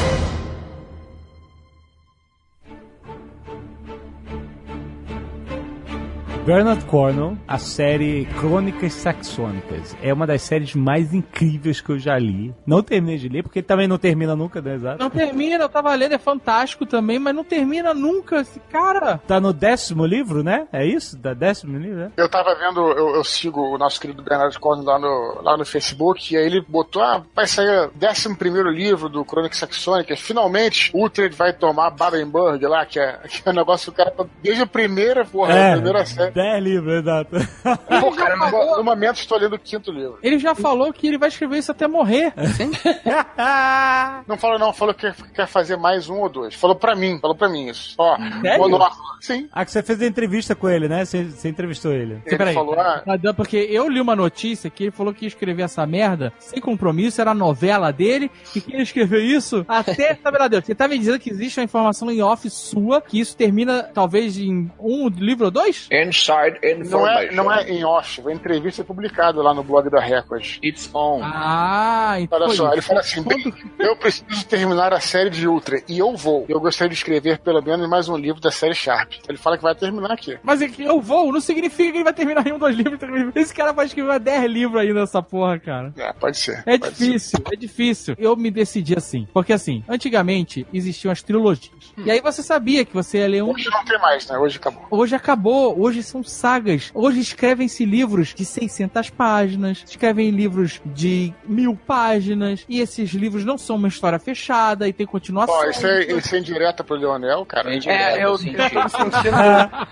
Bernard 6.46 6.84
Cornwell, 6.84 7.36
a 7.48 7.58
série 7.58 8.24
Crônicas 8.38 8.92
Saxônicas. 8.92 9.96
É 10.00 10.12
uma 10.12 10.28
das 10.28 10.42
séries 10.42 10.76
mais 10.76 11.12
incríveis 11.12 11.80
que 11.80 11.90
eu 11.90 11.98
já 11.98 12.16
li. 12.16 12.54
Não 12.64 12.84
terminei 12.84 13.18
de 13.18 13.28
ler, 13.28 13.42
porque 13.42 13.60
também 13.60 13.88
não 13.88 13.98
termina 13.98 14.36
nunca, 14.36 14.62
né? 14.62 14.76
Exato. 14.76 15.02
Não 15.02 15.10
termina, 15.10 15.64
eu 15.64 15.68
tava 15.68 15.92
lendo, 15.96 16.14
é 16.14 16.18
fantástico 16.18 16.86
também, 16.86 17.18
mas 17.18 17.34
não 17.34 17.42
termina 17.42 17.92
nunca, 17.92 18.42
esse 18.42 18.60
cara. 18.70 19.18
Tá 19.26 19.40
no 19.40 19.52
décimo 19.52 20.06
livro, 20.06 20.44
né? 20.44 20.68
É 20.72 20.86
isso? 20.86 21.18
Da 21.18 21.34
décimo 21.34 21.76
livro, 21.78 21.96
né? 21.98 22.12
Eu 22.16 22.28
tava 22.28 22.54
vendo, 22.54 22.80
eu, 22.92 23.16
eu 23.16 23.24
sigo 23.24 23.60
o 23.74 23.76
nosso 23.76 24.00
querido 24.00 24.22
Bernardo 24.22 24.56
Corno 24.60 24.84
lá 24.84 25.00
no, 25.00 25.40
lá 25.42 25.56
no 25.56 25.66
Facebook, 25.66 26.32
e 26.32 26.36
aí 26.36 26.46
ele 26.46 26.64
botou, 26.68 27.02
ah, 27.02 27.24
vai 27.34 27.48
sair 27.48 27.88
o 27.88 27.90
11 28.00 28.36
primeiro 28.36 28.70
livro 28.70 29.08
do 29.08 29.24
Crônica 29.24 29.56
Saxônica, 29.56 30.14
finalmente 30.16 30.92
o 30.94 31.06
Utrecht 31.06 31.36
vai 31.36 31.52
tomar 31.52 31.90
Babenburg 31.90 32.64
lá, 32.68 32.86
que 32.86 33.00
é, 33.00 33.18
que 33.28 33.42
é 33.44 33.50
um 33.50 33.54
negócio 33.54 33.90
que 33.90 34.00
o 34.00 34.04
cara, 34.04 34.14
tá 34.16 34.24
desde 34.40 34.62
a 34.62 34.66
primeira, 34.66 35.24
porra, 35.24 35.52
É. 35.52 35.70
a 35.70 35.74
primeira 35.74 36.06
série. 36.06 36.35
Dez 36.36 36.62
livros, 36.62 36.92
exato. 36.96 37.30
Pô, 38.00 38.12
cara, 38.12 38.36
no, 38.36 38.76
no 38.76 38.84
momento 38.84 39.16
estou 39.16 39.38
lendo 39.38 39.56
o 39.56 39.58
quinto 39.58 39.90
livro. 39.90 40.18
Ele 40.22 40.38
já 40.38 40.54
falou 40.54 40.92
que 40.92 41.06
ele 41.06 41.16
vai 41.16 41.30
escrever 41.30 41.56
isso 41.56 41.72
até 41.72 41.88
morrer. 41.88 42.34
Não 44.28 44.36
falou 44.36 44.58
não, 44.58 44.72
falou 44.72 44.92
que 44.94 45.10
quer 45.34 45.46
fazer 45.46 45.76
mais 45.76 46.08
um 46.10 46.20
ou 46.20 46.28
dois. 46.28 46.54
Falou 46.54 46.76
pra 46.76 46.94
mim, 46.94 47.18
falou 47.20 47.36
pra 47.36 47.48
mim 47.48 47.68
isso. 47.68 47.94
Ó, 47.96 48.16
Sério? 48.16 48.58
monóculo. 48.58 49.02
Sim. 49.20 49.48
ah, 49.50 49.64
que 49.64 49.70
você 49.72 49.82
fez 49.82 50.00
a 50.02 50.06
entrevista 50.06 50.54
com 50.54 50.68
ele, 50.68 50.88
né? 50.88 51.04
Você, 51.04 51.24
você 51.24 51.48
entrevistou 51.48 51.92
ele. 51.92 52.20
Ele 52.26 52.36
Peraí. 52.36 52.54
falou, 52.54 52.78
ah, 52.78 53.02
não, 53.22 53.34
Porque 53.34 53.56
eu 53.56 53.88
li 53.88 54.00
uma 54.00 54.14
notícia 54.14 54.68
que 54.68 54.84
ele 54.84 54.90
falou 54.90 55.14
que 55.14 55.24
ia 55.24 55.28
escrever 55.28 55.62
essa 55.62 55.86
merda 55.86 56.32
sem 56.38 56.60
compromisso, 56.60 57.20
era 57.20 57.30
a 57.30 57.34
novela 57.34 57.90
dele, 57.92 58.30
e 58.54 58.60
que 58.60 58.72
ia 58.76 58.82
escrever 58.82 59.22
isso 59.22 59.64
até, 59.68 60.14
sabe 60.22 60.38
lá 60.38 60.48
Deus, 60.48 60.64
você 60.64 60.74
tá 60.74 60.86
me 60.86 60.98
dizendo 60.98 61.18
que 61.18 61.30
existe 61.30 61.58
uma 61.58 61.64
informação 61.64 62.10
em 62.10 62.20
off 62.22 62.48
sua, 62.50 63.00
que 63.00 63.18
isso 63.18 63.36
termina 63.36 63.84
talvez 63.84 64.38
em 64.38 64.70
um 64.78 65.08
livro 65.08 65.46
ou 65.46 65.50
dois? 65.50 65.88
Inside 66.26 66.60
não 66.62 67.06
information. 67.06 67.28
é, 67.30 67.34
não 67.34 67.52
é 67.52 67.70
em 67.70 67.84
off, 67.84 68.22
foi 68.22 68.32
entrevista 68.32 68.82
publicada 68.84 69.40
lá 69.42 69.54
no 69.54 69.62
blog 69.62 69.88
da 69.90 70.00
Record. 70.00 70.58
It's 70.62 70.90
on. 70.94 71.20
Ah, 71.22 72.16
então 72.18 72.40
Olha 72.40 72.54
só, 72.54 72.72
ele 72.72 72.82
fala 72.82 73.00
assim: 73.00 73.22
"Bem, 73.22 73.52
eu 73.78 73.96
preciso 73.96 74.46
terminar 74.46 74.92
a 74.92 75.00
série 75.00 75.30
de 75.30 75.46
Ultra 75.46 75.80
e 75.88 75.98
eu 75.98 76.16
vou. 76.16 76.44
Eu 76.48 76.60
gostaria 76.60 76.90
de 76.90 76.96
escrever 76.96 77.38
pelo 77.38 77.62
menos 77.62 77.88
mais 77.88 78.08
um 78.08 78.16
livro 78.16 78.40
da 78.40 78.50
série 78.50 78.74
Sharp. 78.74 79.12
Ele 79.28 79.38
fala 79.38 79.56
que 79.56 79.62
vai 79.62 79.74
terminar 79.74 80.12
aqui. 80.12 80.38
Mas 80.42 80.60
é 80.62 80.68
que 80.68 80.82
eu 80.82 81.00
vou, 81.00 81.32
não 81.32 81.40
significa 81.40 81.92
que 81.92 81.98
ele 81.98 82.04
vai 82.04 82.12
terminar 82.12 82.46
em 82.46 82.52
um, 82.52 82.58
dois 82.58 82.74
livros. 82.74 83.00
Esse 83.34 83.54
cara 83.54 83.72
vai 83.72 83.86
escrever 83.86 84.18
10 84.18 84.50
livros 84.50 84.80
aí 84.80 84.92
nessa 84.92 85.22
porra, 85.22 85.58
cara. 85.58 85.92
É, 85.96 86.12
pode 86.12 86.38
ser. 86.38 86.62
É 86.66 86.78
pode 86.78 86.94
difícil, 86.94 87.38
é 87.52 87.56
difícil. 87.56 88.14
Eu 88.18 88.36
me 88.36 88.50
decidi 88.50 88.96
assim. 88.96 89.26
Porque 89.32 89.52
assim, 89.52 89.84
antigamente 89.88 90.66
existiam 90.72 91.12
as 91.12 91.22
trilogias. 91.22 91.94
E 91.98 92.10
aí 92.10 92.20
você 92.20 92.42
sabia 92.42 92.84
que 92.84 92.94
você 92.94 93.18
ia 93.18 93.28
ler 93.28 93.36
ser. 93.36 93.42
um. 93.42 93.50
Hoje 93.50 93.70
não 93.70 93.84
tem 93.84 93.98
mais, 94.00 94.26
né? 94.28 94.38
Hoje 94.38 94.56
acabou. 94.56 94.86
Hoje 94.90 95.14
acabou, 95.14 95.80
hoje 95.80 96.02
são 96.16 96.22
sagas. 96.22 96.90
Hoje 96.94 97.20
escrevem-se 97.20 97.84
livros 97.84 98.32
de 98.34 98.44
600 98.44 99.10
páginas, 99.10 99.82
escrevem 99.86 100.30
livros 100.30 100.80
de 100.84 101.34
mil 101.44 101.76
páginas, 101.86 102.64
e 102.68 102.80
esses 102.80 103.10
livros 103.10 103.44
não 103.44 103.58
são 103.58 103.76
uma 103.76 103.88
história 103.88 104.18
fechada 104.18 104.88
e 104.88 104.92
tem 104.92 105.06
continuação. 105.06 105.54
Ó, 105.54 105.64
isso 105.64 105.86
é, 105.86 106.04
isso 106.04 106.34
é 106.34 106.38
indireta 106.38 106.84
pro 106.84 106.96
Leonel, 106.96 107.44
cara. 107.44 107.74
É, 107.74 107.78
direto, 107.78 108.18
eu 108.18 108.38
tô 108.38 108.44
me 108.84 108.90
sentindo, 108.90 109.36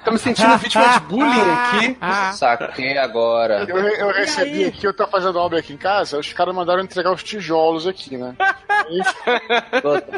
tô 0.04 0.10
me 0.12 0.18
sentindo 0.18 0.58
vítima 0.58 0.88
de 0.88 1.00
bullying 1.00 1.50
aqui. 1.50 1.96
Saquei 2.36 2.98
agora. 2.98 3.66
Eu, 3.68 3.76
eu 3.76 4.12
recebi 4.12 4.64
aqui, 4.64 4.86
eu 4.86 4.94
tô 4.94 5.06
fazendo 5.06 5.38
obra 5.38 5.58
aqui 5.58 5.72
em 5.72 5.78
casa, 5.78 6.18
os 6.18 6.32
caras 6.32 6.54
mandaram 6.54 6.82
entregar 6.82 7.12
os 7.12 7.22
tijolos 7.22 7.86
aqui, 7.86 8.16
né? 8.16 8.34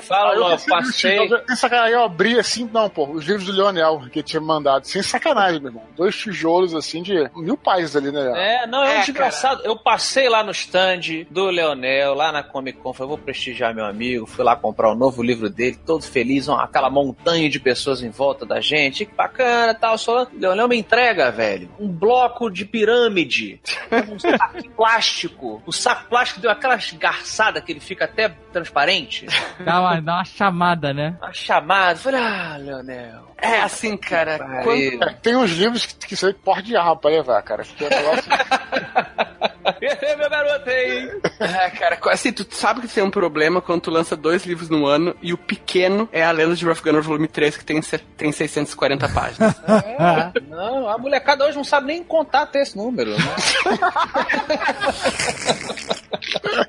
Fala, 0.02 0.32
Aí 0.32 0.38
eu 0.38 0.58
passei. 0.68 1.20
tijolos, 1.20 1.58
sacanagem, 1.58 1.94
eu 1.94 2.04
abri 2.04 2.38
assim, 2.38 2.68
não, 2.72 2.88
pô, 2.88 3.06
os 3.06 3.24
livros 3.24 3.46
do 3.46 3.52
Leonel 3.52 4.02
que 4.10 4.22
tinha 4.22 4.40
mandado. 4.40 4.86
Sem 4.86 5.02
sacanagem, 5.02 5.60
meu 5.60 5.70
irmão. 5.70 5.84
Dois 5.96 6.16
tijolos 6.16 6.74
assim 6.74 7.02
de 7.02 7.30
mil 7.34 7.56
páginas 7.56 7.96
ali, 7.96 8.10
né? 8.10 8.32
É, 8.36 8.66
não, 8.66 8.82
é, 8.84 8.98
É, 8.98 9.00
desgraçado. 9.00 9.62
Eu 9.64 9.76
passei 9.76 10.28
lá 10.28 10.42
no 10.42 10.50
stand 10.50 11.26
do 11.30 11.46
Leonel, 11.46 12.14
lá 12.14 12.30
na 12.30 12.42
Comic 12.42 12.78
Con, 12.78 12.92
falei, 12.92 13.08
vou 13.08 13.18
prestigiar 13.18 13.74
meu 13.74 13.84
amigo, 13.84 14.26
fui 14.26 14.44
lá 14.44 14.56
comprar 14.56 14.90
o 14.90 14.94
novo 14.94 15.22
livro 15.22 15.48
dele, 15.48 15.78
todo 15.86 16.02
feliz, 16.02 16.48
ó, 16.48 16.56
aquela 16.58 16.90
montanha 16.90 17.48
de 17.48 17.58
pessoas 17.58 18.02
em 18.02 18.10
volta 18.10 18.44
da 18.44 18.60
gente, 18.60 19.04
que 19.04 19.14
bacana 19.14 19.74
tal. 19.74 19.96
Só 19.98 20.26
Leonel 20.32 20.68
me 20.68 20.76
entrega, 20.76 21.30
velho, 21.30 21.70
um 21.78 21.88
bloco 21.88 22.50
de 22.50 22.64
pirâmide, 22.64 23.60
um 24.10 24.18
saco 24.18 24.68
plástico. 24.76 25.62
O 25.66 25.72
saco 25.72 26.08
plástico 26.08 26.40
deu 26.40 26.50
aquela 26.50 26.76
esgarçada 26.76 27.60
que 27.60 27.72
ele 27.72 27.80
fica 27.80 28.04
até 28.04 28.28
transparente. 28.52 29.26
Dá 29.60 29.80
uma, 29.80 30.00
dá 30.00 30.14
uma 30.14 30.24
chamada, 30.24 30.92
né? 30.92 31.16
Uma 31.20 31.32
chamada. 31.32 31.98
Falei, 31.98 32.20
ah, 32.20 32.56
Leonel. 32.58 33.26
É, 33.38 33.60
assim, 33.60 33.96
cara. 33.96 34.38
Pariu. 34.38 34.98
É, 35.02 35.12
tem 35.22 35.36
uns 35.36 35.50
livros 35.50 35.84
que, 35.86 35.94
que 36.08 36.16
aí 36.16 36.32
porra 36.32 36.62
de 36.62 36.74
arma 36.76 36.96
pra 36.96 37.10
levar, 37.10 37.40
cara. 37.42 37.64
Porque 37.64 37.84
o 37.84 37.88
negócio- 37.90 38.24
Esse 39.80 40.16
meu 40.16 40.30
garoto 40.30 40.70
aí. 40.70 41.20
É, 41.40 41.70
cara, 41.70 41.98
assim, 42.10 42.32
tu 42.32 42.46
sabe 42.50 42.80
que 42.80 42.88
tem 42.88 43.02
um 43.04 43.10
problema 43.10 43.60
quando 43.60 43.82
tu 43.82 43.90
lança 43.90 44.16
dois 44.16 44.46
livros 44.46 44.70
no 44.70 44.86
ano 44.86 45.14
e 45.20 45.32
o 45.34 45.38
pequeno 45.38 46.08
é 46.12 46.24
a 46.24 46.30
Lenda 46.30 46.54
de 46.54 46.64
Rough 46.64 46.80
Gunner 46.82 47.02
volume 47.02 47.26
3, 47.28 47.56
que 47.58 47.64
tem, 47.64 47.80
tem 48.16 48.32
640 48.32 49.08
páginas. 49.08 49.54
É, 49.66 50.40
não, 50.48 50.88
a 50.88 50.96
molecada 50.98 51.44
hoje 51.44 51.56
não 51.56 51.64
sabe 51.64 51.88
nem 51.88 52.02
contar 52.04 52.42
até 52.42 52.62
esse 52.62 52.76
número, 52.76 53.10
né? 53.10 53.18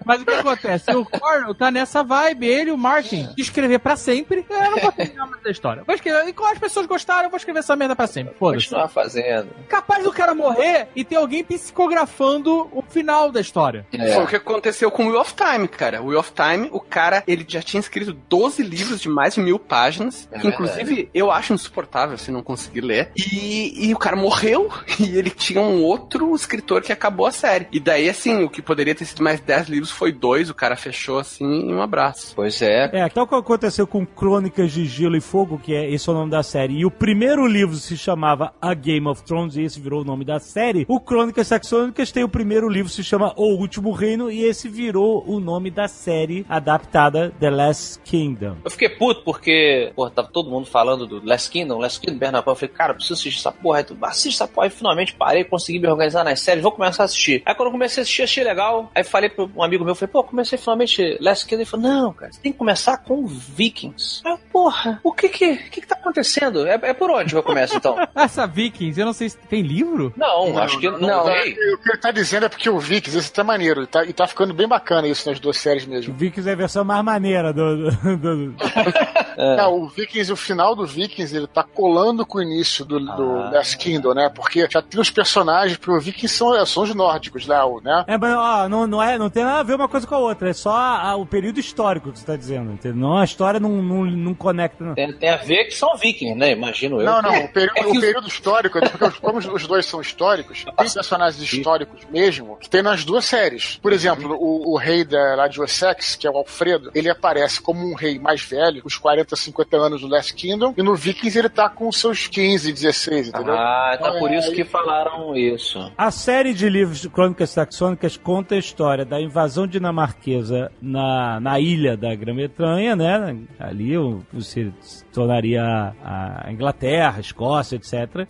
Mas 0.05 0.21
o 0.21 0.25
que 0.25 0.33
acontece? 0.33 0.91
O 0.95 1.05
Cornell 1.05 1.53
tá 1.55 1.71
nessa 1.71 2.03
vibe, 2.03 2.47
ele 2.47 2.69
e 2.69 2.73
o 2.73 2.77
Martin, 2.77 3.29
de 3.35 3.41
escrever 3.41 3.79
pra 3.79 3.95
sempre. 3.95 4.45
Eu 4.49 4.71
não 4.71 4.77
vou 4.79 4.91
terminar 4.91 5.27
mais 5.27 5.43
da 5.43 5.51
história. 5.51 5.83
Vou 5.85 5.95
escrever. 5.95 6.27
E 6.27 6.33
como 6.33 6.51
as 6.51 6.59
pessoas 6.59 6.85
gostaram, 6.85 7.25
eu 7.25 7.29
vou 7.29 7.37
escrever 7.37 7.59
essa 7.59 7.75
merda 7.75 7.95
pra 7.95 8.07
sempre. 8.07 8.35
Foda-se. 8.37 8.65
Continuar 8.65 8.87
fazendo. 8.87 9.49
Capaz 9.67 10.03
do 10.03 10.11
cara 10.11 10.33
morrer 10.33 10.87
e 10.95 11.03
ter 11.03 11.15
alguém 11.15 11.43
psicografando 11.43 12.67
o 12.71 12.81
final 12.81 13.31
da 13.31 13.39
história. 13.41 13.85
Foi 13.91 14.23
o 14.23 14.27
que 14.27 14.35
aconteceu 14.35 14.91
com 14.91 15.05
o 15.05 15.09
Wheel 15.09 15.21
of 15.21 15.33
Time, 15.33 15.67
cara. 15.67 16.01
O 16.01 16.07
Wheel 16.07 16.19
of 16.19 16.31
Time, 16.33 16.69
o 16.71 16.79
cara, 16.79 17.23
ele 17.27 17.45
já 17.47 17.61
tinha 17.61 17.79
escrito 17.79 18.13
12 18.13 18.63
livros 18.63 18.99
de 19.01 19.09
mais 19.09 19.35
de 19.35 19.41
mil 19.41 19.59
páginas, 19.59 20.27
É 20.31 20.39
que 20.39 20.47
inclusive 20.47 21.09
eu 21.13 21.31
acho 21.31 21.53
insuportável 21.53 22.17
se 22.17 22.31
não 22.31 22.41
conseguir 22.43 22.81
ler. 22.81 23.11
E, 23.15 23.87
e 23.89 23.93
o 23.93 23.97
cara 23.97 24.15
morreu 24.15 24.71
e 24.99 25.17
ele 25.17 25.29
tinha 25.29 25.61
um 25.61 25.81
outro 25.83 26.33
escritor 26.35 26.81
que 26.81 26.91
acabou 26.91 27.25
a 27.25 27.31
série. 27.31 27.67
E 27.71 27.79
daí, 27.79 28.09
assim, 28.09 28.43
o 28.43 28.49
que 28.49 28.61
poderia 28.61 28.95
ter 28.95 29.05
sido 29.05 29.23
mais 29.27 29.41
10 29.41 29.67
livros 29.67 29.91
foi 29.91 30.13
dois, 30.13 30.49
o 30.49 30.53
cara 30.53 30.77
fechou 30.77 31.19
assim 31.19 31.69
e 31.69 31.73
um 31.73 31.81
abraço. 31.81 32.33
Pois 32.33 32.61
é. 32.61 32.89
É, 32.93 33.09
tal 33.09 33.27
como 33.27 33.41
aconteceu 33.41 33.85
com 33.85 34.05
Crônicas 34.05 34.71
de 34.71 34.85
Gelo 34.85 35.17
e 35.17 35.21
Fogo, 35.21 35.59
que 35.59 35.75
é 35.75 35.89
esse 35.91 36.07
é 36.07 36.11
o 36.13 36.15
nome 36.15 36.31
da 36.31 36.41
série, 36.41 36.77
e 36.77 36.85
o 36.85 36.91
primeiro 36.91 37.45
livro 37.45 37.75
se 37.75 37.97
chamava 37.97 38.53
A 38.61 38.73
Game 38.73 39.05
of 39.05 39.23
Thrones, 39.23 39.57
e 39.57 39.63
esse 39.63 39.81
virou 39.81 40.01
o 40.01 40.05
nome 40.05 40.23
da 40.23 40.39
série. 40.39 40.85
O 40.87 40.99
Crônicas 40.99 41.47
Saxônicas 41.47 42.09
tem 42.09 42.23
o 42.23 42.29
primeiro 42.29 42.69
livro 42.69 42.89
se 42.89 43.03
chama 43.03 43.33
O 43.35 43.55
Último 43.55 43.91
Reino, 43.91 44.31
e 44.31 44.43
esse 44.43 44.69
virou 44.69 45.25
o 45.27 45.41
nome 45.41 45.69
da 45.69 45.89
série 45.89 46.45
adaptada 46.47 47.33
The 47.37 47.49
Last 47.49 47.99
Kingdom. 48.05 48.57
Eu 48.63 48.71
fiquei 48.71 48.89
puto 48.89 49.23
porque, 49.23 49.91
pô, 49.93 50.09
tava 50.09 50.29
todo 50.29 50.49
mundo 50.49 50.67
falando 50.67 51.05
do 51.05 51.25
Last 51.25 51.49
Kingdom, 51.51 51.79
Last 51.79 51.99
Kingdom, 51.99 52.17
Bernard 52.17 52.45
Paul. 52.45 52.53
Eu 52.53 52.59
falei, 52.59 52.73
cara, 52.73 52.91
eu 52.91 52.95
preciso 52.95 53.15
assistir 53.15 53.39
essa 53.39 53.51
porra. 53.51 53.79
Aí 53.79 53.83
tu, 53.83 53.97
assiste 54.01 54.35
essa 54.35 54.47
porra. 54.47 54.67
Aí 54.67 54.69
finalmente 54.69 55.13
parei, 55.13 55.43
consegui 55.43 55.79
me 55.79 55.87
organizar 55.87 56.23
nas 56.23 56.39
séries, 56.39 56.63
vou 56.63 56.71
começar 56.71 57.03
a 57.03 57.05
assistir. 57.05 57.41
Aí 57.45 57.53
quando 57.53 57.67
eu 57.67 57.71
comecei 57.73 58.01
a 58.01 58.03
assistir, 58.03 58.23
achei 58.23 58.43
legal. 58.43 58.91
Aí 58.93 59.03
falei 59.17 59.29
pra 59.29 59.45
um 59.55 59.63
amigo 59.63 59.83
meu, 59.83 59.95
falei, 59.95 60.11
pô, 60.11 60.23
comecei 60.23 60.57
finalmente 60.57 61.17
Last 61.19 61.45
Kingdom. 61.45 61.61
Ele 61.61 61.69
falou, 61.69 61.87
não, 61.89 62.13
cara, 62.13 62.31
você 62.31 62.39
tem 62.39 62.51
que 62.51 62.57
começar 62.57 62.97
com 62.97 63.25
Vikings. 63.25 64.21
Aí, 64.25 64.31
eu, 64.31 64.37
porra, 64.51 64.99
o 65.03 65.11
que 65.11 65.27
que, 65.29 65.51
o 65.53 65.57
que 65.71 65.81
que 65.81 65.87
tá 65.87 65.95
acontecendo? 65.95 66.67
É, 66.67 66.75
é 66.81 66.93
por 66.93 67.09
onde 67.09 67.31
que 67.31 67.35
eu 67.35 67.43
começo 67.43 67.75
então? 67.75 67.95
Essa 68.15 68.45
Vikings, 68.45 68.99
eu 68.99 69.05
não 69.07 69.13
sei 69.13 69.29
se 69.29 69.37
tem 69.37 69.61
livro. 69.61 70.13
Não, 70.15 70.57
acho 70.59 70.79
que 70.79 70.89
não, 70.89 70.99
não, 70.99 71.25
tem. 71.25 71.53
o 71.73 71.77
que 71.79 71.89
ele 71.89 71.97
tá 71.99 72.11
dizendo 72.11 72.45
é 72.45 72.49
porque 72.49 72.69
o 72.69 72.79
Vikings, 72.79 73.17
esse 73.17 73.33
tá 73.33 73.43
maneiro. 73.43 73.83
E 73.83 73.87
tá, 73.87 74.05
e 74.05 74.13
tá 74.13 74.27
ficando 74.27 74.53
bem 74.53 74.67
bacana 74.67 75.07
isso 75.07 75.27
nas 75.29 75.39
duas 75.39 75.57
séries 75.57 75.85
mesmo. 75.85 76.13
Vikings 76.13 76.47
é 76.49 76.53
a 76.53 76.55
versão 76.55 76.83
mais 76.85 77.03
maneira 77.03 77.51
do. 77.51 77.89
do- 77.91 78.17
do- 78.17 78.55
É, 79.39 79.63
o 79.67 79.87
Vikings, 79.87 80.31
o 80.33 80.35
final 80.35 80.75
do 80.75 80.83
Vikings, 80.83 81.35
ele 81.37 81.45
tá 81.45 81.63
colando 81.63 82.25
com 82.25 82.39
o 82.39 82.41
início 82.41 82.83
do, 82.83 82.99
do 82.99 83.37
Ah. 83.37 83.51
Last 83.53 83.77
Kingdom, 83.77 84.15
né? 84.15 84.31
Porque 84.33 84.67
já 84.67 84.81
tem 84.81 84.99
os 84.99 85.11
personagens, 85.11 85.77
porque 85.77 85.91
o 85.91 85.99
Vikings 86.01 86.35
são, 86.35 86.65
são 86.65 86.81
os 86.81 86.95
nórdicos 86.95 87.47
o- 87.47 87.79
né? 87.81 88.03
É, 88.07 88.17
mas 88.17 88.33
ó, 88.35 88.67
não, 88.67 88.87
não, 88.87 88.99
é, 89.03 89.06
não 89.15 89.29
tem 89.29 89.43
nada 89.43 89.59
a 89.59 89.63
ver 89.63 89.75
uma 89.75 89.87
coisa 89.87 90.07
com 90.07 90.15
a 90.15 90.17
outra, 90.17 90.49
é 90.49 90.53
só 90.53 90.71
a- 90.75 91.15
o 91.15 91.25
período 91.25 91.59
histórico 91.59 92.11
que 92.11 92.17
você 92.19 92.25
tá 92.25 92.35
dizendo, 92.35 92.71
entendeu? 92.71 92.97
Não, 92.99 93.17
a 93.19 93.23
história 93.23 93.59
não, 93.59 93.69
não, 93.83 94.05
não 94.05 94.33
conecta. 94.33 94.83
Não. 94.83 94.95
Tem, 94.95 95.13
tem 95.13 95.29
a 95.29 95.37
ver 95.37 95.65
que 95.65 95.75
são 95.75 95.95
vikings, 95.95 96.33
né? 96.35 96.51
Imagino 96.53 96.99
eu. 96.99 97.05
Não, 97.05 97.21
não, 97.21 97.45
o 97.45 97.47
período, 97.49 97.77
É 97.77 97.85
o 97.85 97.91
os- 97.91 97.99
período 97.99 98.27
histórico, 98.27 98.77
é 98.79 98.89
porque 98.89 99.05
os- 99.05 99.19
como 99.19 99.37
os- 99.37 99.45
os 99.45 99.67
dois 99.67 99.85
são 99.85 100.01
históricos, 100.01 100.63
tem 100.77 100.89
personagens 100.89 101.41
históricos 101.53 102.01
mesmo, 102.09 102.57
que 102.57 102.67
tem 102.69 102.81
nas 102.81 103.05
duas 103.05 103.23
séries. 103.25 103.77
Por 103.81 103.93
exemplo, 103.93 104.35
o, 104.39 104.73
o 104.73 104.77
rei 104.77 105.05
da, 105.05 105.35
lá 105.35 105.47
de 105.47 105.59
Wessex, 105.61 106.15
que 106.15 106.25
é 106.25 106.31
o 106.31 106.37
Alfredo, 106.37 106.89
ele 106.95 107.09
aparece 107.09 107.61
como 107.61 107.79
um 107.87 107.93
rei 107.93 108.17
mais 108.17 108.41
velho, 108.41 108.81
com 108.81 108.87
os 108.87 108.97
40, 108.97 109.35
50 109.35 109.77
anos 109.77 110.01
do 110.01 110.07
Last 110.07 110.33
Kingdom, 110.33 110.73
e 110.75 110.81
no 110.81 110.95
Vikings 110.95 111.37
ele 111.37 111.49
tá 111.49 111.69
com 111.69 111.87
os 111.87 111.99
seus 111.99 112.25
15, 112.27 112.71
16, 112.73 113.27
entendeu? 113.29 113.53
Ah, 113.53 113.91
então 113.95 114.07
Então, 114.07 114.19
por 114.19 114.31
é, 114.31 114.39
isso 114.39 114.51
que 114.53 114.63
falaram 114.63 115.35
isso. 115.35 115.91
A 115.97 116.09
série 116.09 116.53
de 116.53 116.69
livros 116.69 116.99
de 116.99 117.09
Crônicas 117.09 117.49
Saxônicas 117.51 118.15
conta 118.17 118.55
a 118.55 118.57
história 118.57 118.96
da 119.05 119.21
invasão 119.21 119.65
dinamarquesa 119.67 120.71
na, 120.81 121.39
na 121.39 121.59
ilha 121.59 121.95
da 121.97 122.13
Grã-Bretanha, 122.15 122.95
né? 122.95 123.37
Ali 123.59 123.97
o- 123.97 124.21
se 124.39 124.71
tornaria 125.17 125.63
a 126.05 126.51
Inglaterra, 126.51 127.15
a 127.17 127.19
Escócia, 127.19 127.75
etc. 127.75 128.27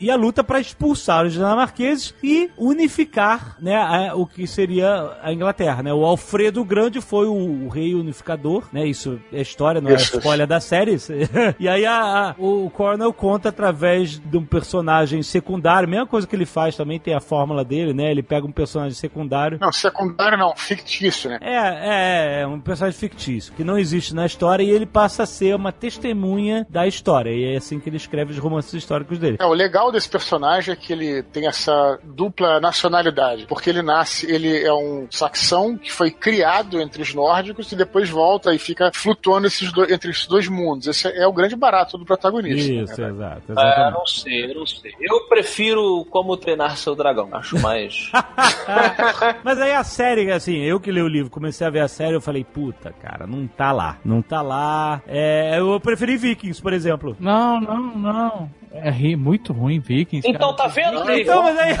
E 0.00 0.10
a 0.10 0.16
luta 0.16 0.42
para 0.42 0.58
expulsar 0.58 1.26
os 1.26 1.34
dinamarqueses 1.34 2.14
e 2.22 2.50
unificar, 2.56 3.56
né, 3.60 3.76
a- 3.76 4.14
o 4.14 4.26
que 4.26 4.46
seria 4.46 5.18
a 5.22 5.32
Inglaterra, 5.34 5.82
né? 5.82 5.92
O 5.92 6.02
Alfredo 6.04 6.64
Grande 6.64 6.98
foi 7.02 7.26
o, 7.26 7.66
o 7.66 7.68
rei 7.68 7.94
unificador, 7.94 8.64
né? 8.72 8.86
Isso 8.86 9.20
é 9.30 9.42
história, 9.42 9.82
não 9.82 9.90
Isso. 9.90 10.14
é 10.14 10.18
spoiler 10.18 10.46
da 10.46 10.60
série. 10.60 10.96
e 11.60 11.68
aí 11.68 11.84
a- 11.84 12.30
a- 12.30 12.34
o 12.38 12.70
Cornell 12.70 13.12
conta 13.12 13.50
através 13.50 14.18
de 14.18 14.36
um 14.38 14.44
personagem 14.44 15.22
secundário, 15.22 15.86
mesma 15.88 16.06
coisa 16.06 16.26
que 16.26 16.34
ele 16.34 16.46
faz 16.46 16.74
também, 16.74 16.98
tem 16.98 17.14
a 17.14 17.20
fórmula 17.20 17.62
dele, 17.62 17.92
né? 17.92 18.10
Ele 18.10 18.22
pega 18.22 18.46
um 18.46 18.52
personagem 18.52 18.94
secundário. 18.94 19.58
Não, 19.60 19.70
secundário 19.72 20.38
não, 20.38 20.56
fictício, 20.56 21.28
né? 21.28 21.38
É, 21.42 22.38
é, 22.38 22.40
é 22.42 22.46
um 22.46 22.58
personagem 22.60 22.98
fictício, 22.98 23.52
que 23.52 23.62
não 23.62 23.78
existe 23.78 24.14
na 24.14 24.24
história 24.24 24.62
e 24.62 24.70
ele 24.70 24.86
passa 24.86 25.24
a 25.24 25.26
ser 25.26 25.54
uma 25.54 25.70
testemunha 25.70 26.29
da 26.68 26.86
história. 26.86 27.30
E 27.30 27.54
é 27.54 27.56
assim 27.56 27.78
que 27.80 27.88
ele 27.88 27.96
escreve 27.96 28.32
os 28.32 28.38
romances 28.38 28.72
históricos 28.72 29.18
dele. 29.18 29.36
É, 29.40 29.44
o 29.46 29.52
legal 29.52 29.90
desse 29.92 30.08
personagem 30.08 30.72
é 30.72 30.76
que 30.76 30.92
ele 30.92 31.22
tem 31.22 31.46
essa 31.46 31.98
dupla 32.04 32.60
nacionalidade, 32.60 33.46
porque 33.46 33.70
ele 33.70 33.82
nasce, 33.82 34.30
ele 34.30 34.62
é 34.64 34.72
um 34.72 35.06
saxão 35.10 35.76
que 35.76 35.92
foi 35.92 36.10
criado 36.10 36.80
entre 36.80 37.02
os 37.02 37.14
nórdicos 37.14 37.70
e 37.72 37.76
depois 37.76 38.08
volta 38.08 38.54
e 38.54 38.58
fica 38.58 38.90
flutuando 38.94 39.46
esses 39.46 39.72
dois- 39.72 39.90
entre 39.90 40.10
esses 40.10 40.26
dois 40.26 40.48
mundos. 40.48 40.86
Esse 40.86 41.08
é 41.08 41.26
o 41.26 41.32
grande 41.32 41.56
barato 41.56 41.96
do 41.98 42.04
protagonista. 42.04 42.72
Isso, 42.72 43.00
né? 43.00 43.08
exato. 43.10 43.42
Ah, 43.56 43.90
não 43.92 44.06
sei, 44.06 44.50
eu 44.50 44.54
não 44.54 44.66
sei. 44.66 44.92
Eu 45.00 45.26
prefiro 45.28 46.04
como 46.10 46.36
treinar 46.36 46.76
seu 46.76 46.94
dragão. 46.94 47.28
Acho 47.32 47.58
mais. 47.60 48.10
Mas 49.44 49.60
aí 49.60 49.72
a 49.72 49.84
série, 49.84 50.30
assim, 50.30 50.56
eu 50.58 50.80
que 50.80 50.90
li 50.90 51.00
o 51.02 51.08
livro, 51.08 51.30
comecei 51.30 51.66
a 51.66 51.70
ver 51.70 51.80
a 51.80 51.88
série, 51.88 52.14
eu 52.14 52.20
falei, 52.20 52.44
puta, 52.44 52.92
cara, 53.02 53.26
não 53.26 53.46
tá 53.46 53.72
lá. 53.72 53.98
Não 54.04 54.22
tá 54.22 54.42
lá. 54.42 55.02
É, 55.06 55.58
eu 55.58 55.78
preferi 55.80 56.16
Vikings, 56.20 56.60
por 56.62 56.72
exemplo. 56.72 57.16
Não, 57.18 57.60
não, 57.60 57.78
não. 57.96 58.50
É 58.72 58.88
ri- 58.88 59.16
muito 59.16 59.52
ruim, 59.52 59.80
Vikings. 59.80 60.28
Então, 60.28 60.54
cara. 60.54 60.68
tá 60.68 60.74
vendo, 60.74 61.04
Dave? 61.04 61.22
Então, 61.22 61.42
mas 61.42 61.58
aí. 61.58 61.72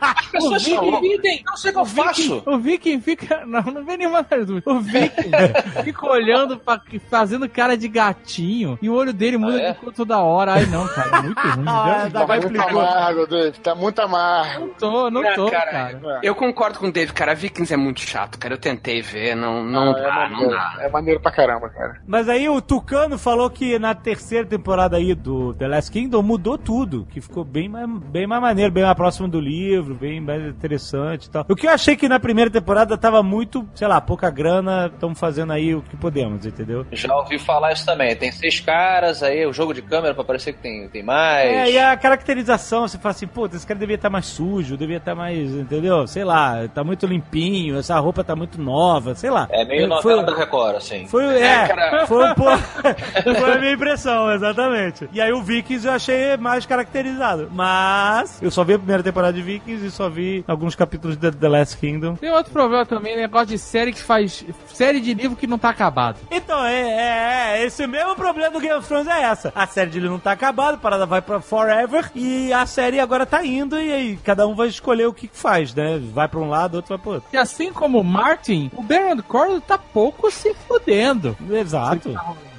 As 0.00 0.26
pessoas 0.28 0.62
se 0.62 0.70
dividem. 0.80 1.42
Não 1.44 1.56
sei 1.56 1.70
o 1.70 1.74
que 1.74 1.80
eu 1.80 1.84
faço. 1.84 2.42
O 2.46 2.58
Viking 2.58 3.00
fica. 3.02 3.44
Não, 3.44 3.60
não 3.62 3.84
vem 3.84 3.98
nenhuma. 3.98 4.26
O 4.64 4.80
Viking 4.80 5.30
fica 5.84 6.06
olhando, 6.06 6.56
pra, 6.56 6.80
fazendo 7.10 7.46
cara 7.50 7.76
de 7.76 7.86
gatinho 7.86 8.78
e 8.80 8.88
o 8.88 8.94
olho 8.94 9.12
dele 9.12 9.36
muda 9.36 9.58
Ah, 9.58 9.60
é? 9.62 9.72
de 9.72 9.78
cor 9.78 9.92
toda 9.92 10.18
hora. 10.20 10.54
Ai, 10.54 10.64
não, 10.66 10.86
cara, 10.88 11.18
é 11.18 11.22
muito 11.22 11.38
ruim. 11.40 11.64
Ah, 11.66 11.98
Deus, 12.00 12.12
dá- 12.12 12.20
Tá 12.20 12.26
vai 12.26 12.40
muito 12.40 12.60
amargo, 12.62 13.26
Dave. 13.26 13.58
Tá 13.60 13.74
muito 13.74 13.98
amargo. 14.00 14.60
não 14.60 14.68
tô, 14.74 15.10
não 15.10 15.24
É, 15.24 15.34
tô, 15.34 15.50
cara, 15.50 15.70
cara. 15.70 16.20
Eu 16.22 16.34
concordo 16.34 16.78
com 16.78 16.86
o 16.86 16.92
Dave, 16.92 17.12
cara. 17.12 17.34
Vikings 17.34 17.74
é 17.74 17.76
muito 17.76 18.00
chato, 18.00 18.38
cara. 18.38 18.54
Eu 18.54 18.58
tentei 18.58 19.02
ver, 19.02 19.34
não, 19.34 19.62
não 19.62 19.90
Ah, 19.90 19.92
dá, 19.92 20.00
é, 20.00 20.28
não 20.30 20.30
maneiro, 20.30 20.50
dá. 20.50 20.76
é 20.80 20.88
maneiro 20.88 21.20
pra 21.20 21.30
caramba, 21.30 21.68
cara. 21.68 22.00
Mas 22.06 22.26
aí 22.28 22.48
o 22.48 22.60
Tucano 22.62 23.18
falou 23.18 23.50
que 23.50 23.71
na 23.78 23.94
terceira 23.94 24.46
temporada 24.46 24.96
aí 24.96 25.14
do 25.14 25.54
The 25.54 25.68
Last 25.68 25.90
Kingdom 25.90 26.22
mudou 26.22 26.56
tudo, 26.58 27.06
que 27.10 27.20
ficou 27.20 27.44
bem 27.44 27.68
mais, 27.68 27.88
bem 27.88 28.26
mais 28.26 28.40
maneiro, 28.42 28.70
bem 28.72 28.82
mais 28.84 28.96
próximo 28.96 29.28
do 29.28 29.40
livro, 29.40 29.94
bem 29.94 30.20
mais 30.20 30.42
interessante 30.46 31.26
e 31.26 31.30
tal. 31.30 31.44
O 31.48 31.56
que 31.56 31.66
eu 31.66 31.70
achei 31.70 31.96
que 31.96 32.08
na 32.08 32.18
primeira 32.20 32.50
temporada 32.50 32.96
tava 32.96 33.22
muito, 33.22 33.66
sei 33.74 33.88
lá, 33.88 34.00
pouca 34.00 34.30
grana, 34.30 34.90
estamos 34.92 35.18
fazendo 35.18 35.52
aí 35.52 35.74
o 35.74 35.82
que 35.82 35.96
podemos, 35.96 36.44
entendeu? 36.46 36.86
Já 36.92 37.14
ouvi 37.16 37.38
falar 37.38 37.72
isso 37.72 37.84
também. 37.84 38.14
Tem 38.16 38.30
seis 38.32 38.60
caras, 38.60 39.22
aí 39.22 39.46
o 39.46 39.52
jogo 39.52 39.72
de 39.74 39.82
câmera 39.82 40.14
pra 40.14 40.24
parecer 40.24 40.52
que 40.54 40.60
tem, 40.60 40.88
tem 40.88 41.02
mais. 41.02 41.48
É, 41.48 41.70
e 41.70 41.78
a 41.78 41.96
caracterização, 41.96 42.86
você 42.86 42.98
fala 42.98 43.10
assim, 43.10 43.26
pô, 43.26 43.46
esse 43.46 43.66
cara 43.66 43.78
devia 43.78 43.96
estar 43.96 44.10
mais 44.10 44.26
sujo, 44.26 44.76
devia 44.76 44.96
estar 44.98 45.14
mais, 45.14 45.50
entendeu? 45.50 46.06
Sei 46.06 46.24
lá, 46.24 46.68
tá 46.68 46.82
muito 46.84 47.06
limpinho, 47.06 47.78
essa 47.78 47.98
roupa 47.98 48.22
tá 48.24 48.34
muito 48.36 48.60
nova, 48.60 49.14
sei 49.14 49.30
lá. 49.30 49.46
É 49.50 49.64
meio 49.64 49.88
Foi- 49.88 49.88
novela 49.88 50.22
da 50.22 50.34
Record, 50.34 50.76
assim. 50.76 51.06
Foi, 51.06 51.24
é, 51.40 51.68
cara. 51.68 52.06
foi 52.06 52.30
um 52.30 52.34
pouco. 52.34 52.62
foi 53.52 53.56
a 53.56 53.60
minha 53.60 53.72
impressão, 53.72 54.32
exatamente. 54.32 55.08
E 55.12 55.20
aí 55.20 55.32
o 55.32 55.42
Vikings 55.42 55.86
eu 55.86 55.92
achei 55.92 56.36
mais 56.36 56.66
caracterizado. 56.66 57.48
Mas 57.52 58.40
eu 58.42 58.50
só 58.50 58.64
vi 58.64 58.74
a 58.74 58.78
primeira 58.78 59.02
temporada 59.02 59.32
de 59.32 59.42
Vikings 59.42 59.86
e 59.86 59.90
só 59.90 60.08
vi 60.08 60.44
alguns 60.46 60.74
capítulos 60.74 61.16
de 61.16 61.30
The 61.30 61.48
Last 61.48 61.76
Kingdom. 61.78 62.16
Tem 62.16 62.30
outro 62.30 62.52
problema 62.52 62.84
também, 62.86 63.16
negócio 63.16 63.48
de 63.48 63.58
série 63.58 63.92
que 63.92 64.02
faz. 64.02 64.44
Série 64.72 65.00
de 65.00 65.14
livro 65.14 65.36
que 65.36 65.46
não 65.46 65.58
tá 65.58 65.68
acabado. 65.70 66.16
Então, 66.30 66.64
é, 66.64 66.80
é, 66.80 67.32
É, 67.52 67.64
esse 67.64 67.86
mesmo 67.86 68.14
problema 68.14 68.50
do 68.50 68.60
Game 68.60 68.74
of 68.74 68.86
Thrones 68.86 69.06
é 69.06 69.22
essa. 69.22 69.52
A 69.54 69.66
série 69.66 69.90
dele 69.90 70.08
não 70.08 70.18
tá 70.18 70.32
acabada, 70.32 70.74
a 70.74 70.80
parada 70.80 71.06
vai 71.06 71.20
pra 71.20 71.40
Forever 71.40 72.10
e 72.14 72.52
a 72.52 72.64
série 72.66 73.00
agora 73.00 73.26
tá 73.26 73.44
indo 73.44 73.78
e 73.80 73.92
aí 73.92 74.16
cada 74.24 74.46
um 74.46 74.54
vai 74.54 74.68
escolher 74.68 75.06
o 75.06 75.12
que 75.12 75.28
faz, 75.32 75.74
né? 75.74 76.00
Vai 76.12 76.28
pra 76.28 76.40
um 76.40 76.48
lado, 76.48 76.76
outro 76.76 76.90
vai 76.90 76.98
pro 76.98 77.12
outro. 77.14 77.28
E 77.32 77.36
assim 77.36 77.72
como 77.72 78.00
o 78.00 78.04
Martin, 78.04 78.70
o 78.74 78.82
Baron 78.82 79.20
Corbin 79.26 79.60
tá 79.60 79.76
pouco 79.78 80.30
se 80.30 80.54
fudendo. 80.66 81.36
Exato. 81.50 82.14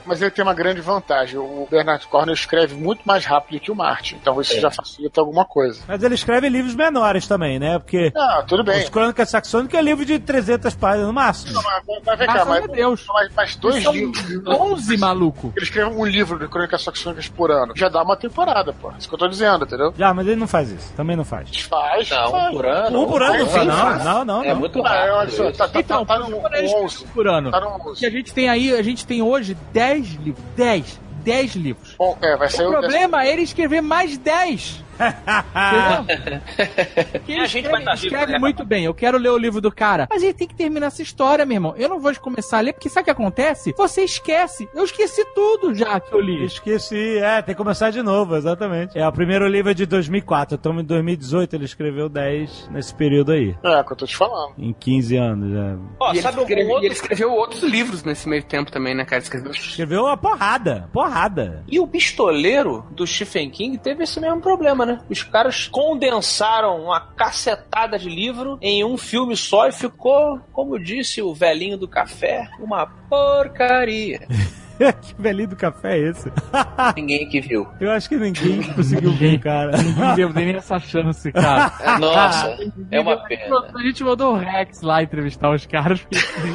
Mas 0.06 0.22
ele 0.22 0.32
tem 0.32 0.44
uma 0.44 0.54
grande 0.54 0.82
vantagem. 0.82 1.38
O 1.38 1.68
Bernard 1.70 2.06
Cornwell 2.08 2.34
escreve 2.34 2.76
muito 2.76 3.02
mais 3.06 3.26
rápido 3.26 3.60
que 3.60 3.72
o 3.72 3.76
Martin. 3.76 4.16
Então 4.22 4.40
isso 4.42 4.60
já 4.60 4.70
facilita 4.72 5.22
alguma 5.22 5.46
coisa. 5.46 5.82
Mas 5.88 6.04
ele 6.04 6.16
escreve 6.16 6.50
livros 6.50 6.76
menores 6.76 7.28
também, 7.28 7.60
né? 7.60 7.80
Porque 7.80 8.12
Ah, 8.16 8.44
tudo 8.48 8.64
bem. 8.64 8.84
os 8.84 8.90
Crônicas 8.90 9.30
Saxônicas 9.30 9.80
é 9.80 9.84
livro 9.84 10.06
de 10.06 10.20
300 10.20 10.76
páginas 10.76 11.08
no 11.08 11.14
máximo. 11.14 11.54
Mas, 11.64 11.84
mas 12.06 12.18
vem 12.20 12.28
cá, 12.28 12.34
Graças 12.34 12.48
mas, 12.50 12.72
Deus. 12.72 13.06
mas, 13.08 13.32
mas 13.36 13.56
dois 13.56 13.84
São 13.84 13.94
livros. 13.94 14.42
11, 14.48 14.98
maluco. 14.98 15.54
Ele 15.56 15.64
escreve 15.66 15.90
um 15.92 16.06
livro 16.06 16.38
de 16.40 16.48
crônicas 16.48 16.84
saxônicas 16.84 17.28
por 17.28 17.52
ano. 17.52 17.74
Já 17.76 17.90
dá 17.90 18.02
uma 18.04 18.16
temporada, 18.18 18.74
pô. 18.74 18.92
Isso 18.98 19.08
que 19.08 19.16
eu 19.16 19.20
tô 19.20 19.28
dizendo, 19.28 19.66
entendeu? 19.66 19.94
Já, 19.98 20.14
mas 20.14 20.28
ele 20.28 20.36
não 20.36 20.48
faz 20.48 20.72
isso. 20.72 20.92
Também 20.94 21.16
não 21.16 21.24
faz. 21.26 21.50
Faz. 21.62 22.10
Não, 22.10 22.32
faz. 22.32 22.50
um 22.50 22.52
por 22.58 22.66
ano. 22.66 23.02
Um 23.02 23.08
por 23.08 23.22
ano? 23.24 23.38
Não, 23.40 23.48
faz. 23.48 24.04
não, 24.04 24.26
não, 24.26 24.44
É 24.44 24.50
não. 24.54 24.60
muito 24.60 24.84
Ah, 24.86 24.90
rápido. 24.90 25.14
olha 25.16 25.30
só, 25.32 25.52
tá, 25.52 25.68
tá, 25.68 25.80
Então, 25.80 26.06
tá, 26.06 26.14
tá 26.20 26.28
no 26.30 26.38
quando 26.40 26.56
eles 26.56 26.72
11. 26.74 27.06
por 27.08 27.28
ano. 27.28 27.52
Tá 27.52 27.60
no 27.60 27.80
Que 27.84 27.90
11. 27.90 28.06
a 28.06 28.10
gente 28.10 28.34
tem 28.34 28.50
aí, 28.50 28.74
a 28.74 28.82
gente 28.82 29.06
tem 29.06 29.22
hoje 29.22 29.56
10 29.72 29.93
livros. 30.02 30.44
10. 30.56 31.00
10 31.24 31.56
livros. 31.56 31.96
Bom, 31.98 32.18
é, 32.22 32.36
vai 32.36 32.50
sair 32.50 32.66
O 32.66 32.70
o 32.70 32.72
problema 32.72 33.24
é 33.24 33.32
ele 33.32 33.44
escrever 33.44 33.82
mais 33.82 34.18
10. 34.18 34.84
Que 37.26 37.40
a 37.40 37.46
gente 37.46 37.68
vai 37.70 37.74
escreve, 37.74 37.80
estar 37.80 37.96
vivo, 37.96 38.06
escreve 38.08 38.32
né? 38.34 38.40
muito 38.40 38.66
bem. 38.66 38.86
Eu 38.86 38.94
quero 38.94 39.18
ler 39.18 39.30
o 39.30 39.38
livro 39.38 39.62
do 39.62 39.72
cara. 39.72 40.08
Mas 40.10 40.24
ele 40.24 40.34
tem 40.34 40.48
que 40.48 40.56
terminar 40.56 40.88
essa 40.88 41.02
história, 41.02 41.46
meu 41.46 41.56
irmão. 41.56 41.74
Eu 41.78 41.90
não 41.90 42.00
vou 42.00 42.14
começar 42.16 42.58
a 42.58 42.62
ler, 42.62 42.74
porque 42.74 42.90
sabe 42.90 43.02
o 43.02 43.06
que 43.06 43.12
acontece? 43.12 43.74
Você 43.78 44.04
esquece. 44.04 44.68
Eu 44.74 44.84
esqueci 44.84 45.24
tudo 45.34 45.74
já 45.74 46.00
que 46.00 46.14
eu 46.14 46.20
li. 46.20 46.44
Esqueci, 46.46 47.18
é, 47.18 47.42
tem 47.42 47.56
que 47.56 47.62
começar 47.62 47.90
de 47.90 48.02
novo, 48.02 48.36
exatamente. 48.36 48.98
É, 48.98 49.08
o 49.08 49.12
primeiro 49.12 49.48
livro 49.48 49.72
é 49.72 49.74
de 49.74 49.86
2004, 49.86 50.56
então 50.56 50.80
em 50.80 50.84
2018 50.84 51.56
ele 51.56 51.66
escreveu 51.66 52.10
10 52.10 52.70
nesse 52.72 52.94
período 52.94 53.32
aí. 53.32 53.56
É, 53.64 53.80
o 53.80 53.84
que 53.86 53.94
eu 53.94 53.98
tô 53.98 54.06
te 54.06 54.16
falando. 54.16 54.54
Em 54.58 54.74
15 54.74 55.16
anos, 55.18 55.54
já. 55.54 55.78
Ó, 56.00 56.14
E 56.14 56.18
ele, 56.18 56.28
escreve- 56.28 56.64
outro... 56.66 56.84
e 56.84 56.86
ele 56.86 56.94
escreveu 56.94 57.32
outros 57.32 57.64
livros 57.64 58.04
nesse 58.04 58.28
meio 58.28 58.44
tempo 58.44 58.72
também, 58.72 58.94
né, 58.96 59.06
cara? 59.06 59.22
Escreveu... 59.22 59.52
Escreveu 59.52 60.04
uma 60.04 60.18
porrada, 60.18 60.90
porrada. 60.92 61.64
E 61.68 61.80
o 61.80 61.88
pistoleiro 61.88 62.86
do 62.92 63.06
Stephen 63.08 63.50
King 63.50 63.78
teve 63.78 64.04
esse 64.04 64.20
mesmo 64.20 64.42
problema, 64.42 64.83
né? 64.86 65.00
Os 65.10 65.24
caras 65.24 65.68
condensaram 65.68 66.84
uma 66.84 67.00
cacetada 67.00 67.98
de 67.98 68.10
livro 68.10 68.58
em 68.62 68.84
um 68.84 68.98
filme 68.98 69.36
só 69.36 69.68
e 69.68 69.72
ficou, 69.72 70.40
como 70.52 70.80
disse 70.80 71.22
o 71.22 71.34
velhinho 71.34 71.78
do 71.78 71.88
café, 71.88 72.50
uma 72.60 72.86
porcaria. 72.86 74.28
que 75.02 75.16
velhinho 75.22 75.50
do 75.50 75.56
café 75.56 75.98
é 75.98 76.10
esse? 76.10 76.32
Ninguém 76.96 77.28
que 77.30 77.42
viu. 77.42 77.68
Eu 77.80 77.92
acho 77.92 78.10
que 78.10 78.16
ninguém 78.18 78.62
conseguiu 78.74 79.12
ver, 79.14 79.40
cara. 79.40 79.72
Não 79.98 80.16
devo 80.16 80.34
nem 80.34 80.50
essa 80.56 80.80
chance, 80.80 81.32
cara. 81.32 81.98
Nossa, 82.00 82.58
é 82.92 83.00
uma 83.00 83.18
pena. 83.18 83.56
A 83.76 83.82
gente 83.82 84.04
mandou 84.04 84.34
o 84.34 84.38
Rex 84.38 84.82
lá 84.82 85.02
entrevistar 85.04 85.52
os 85.54 85.66
caras. 85.66 86.06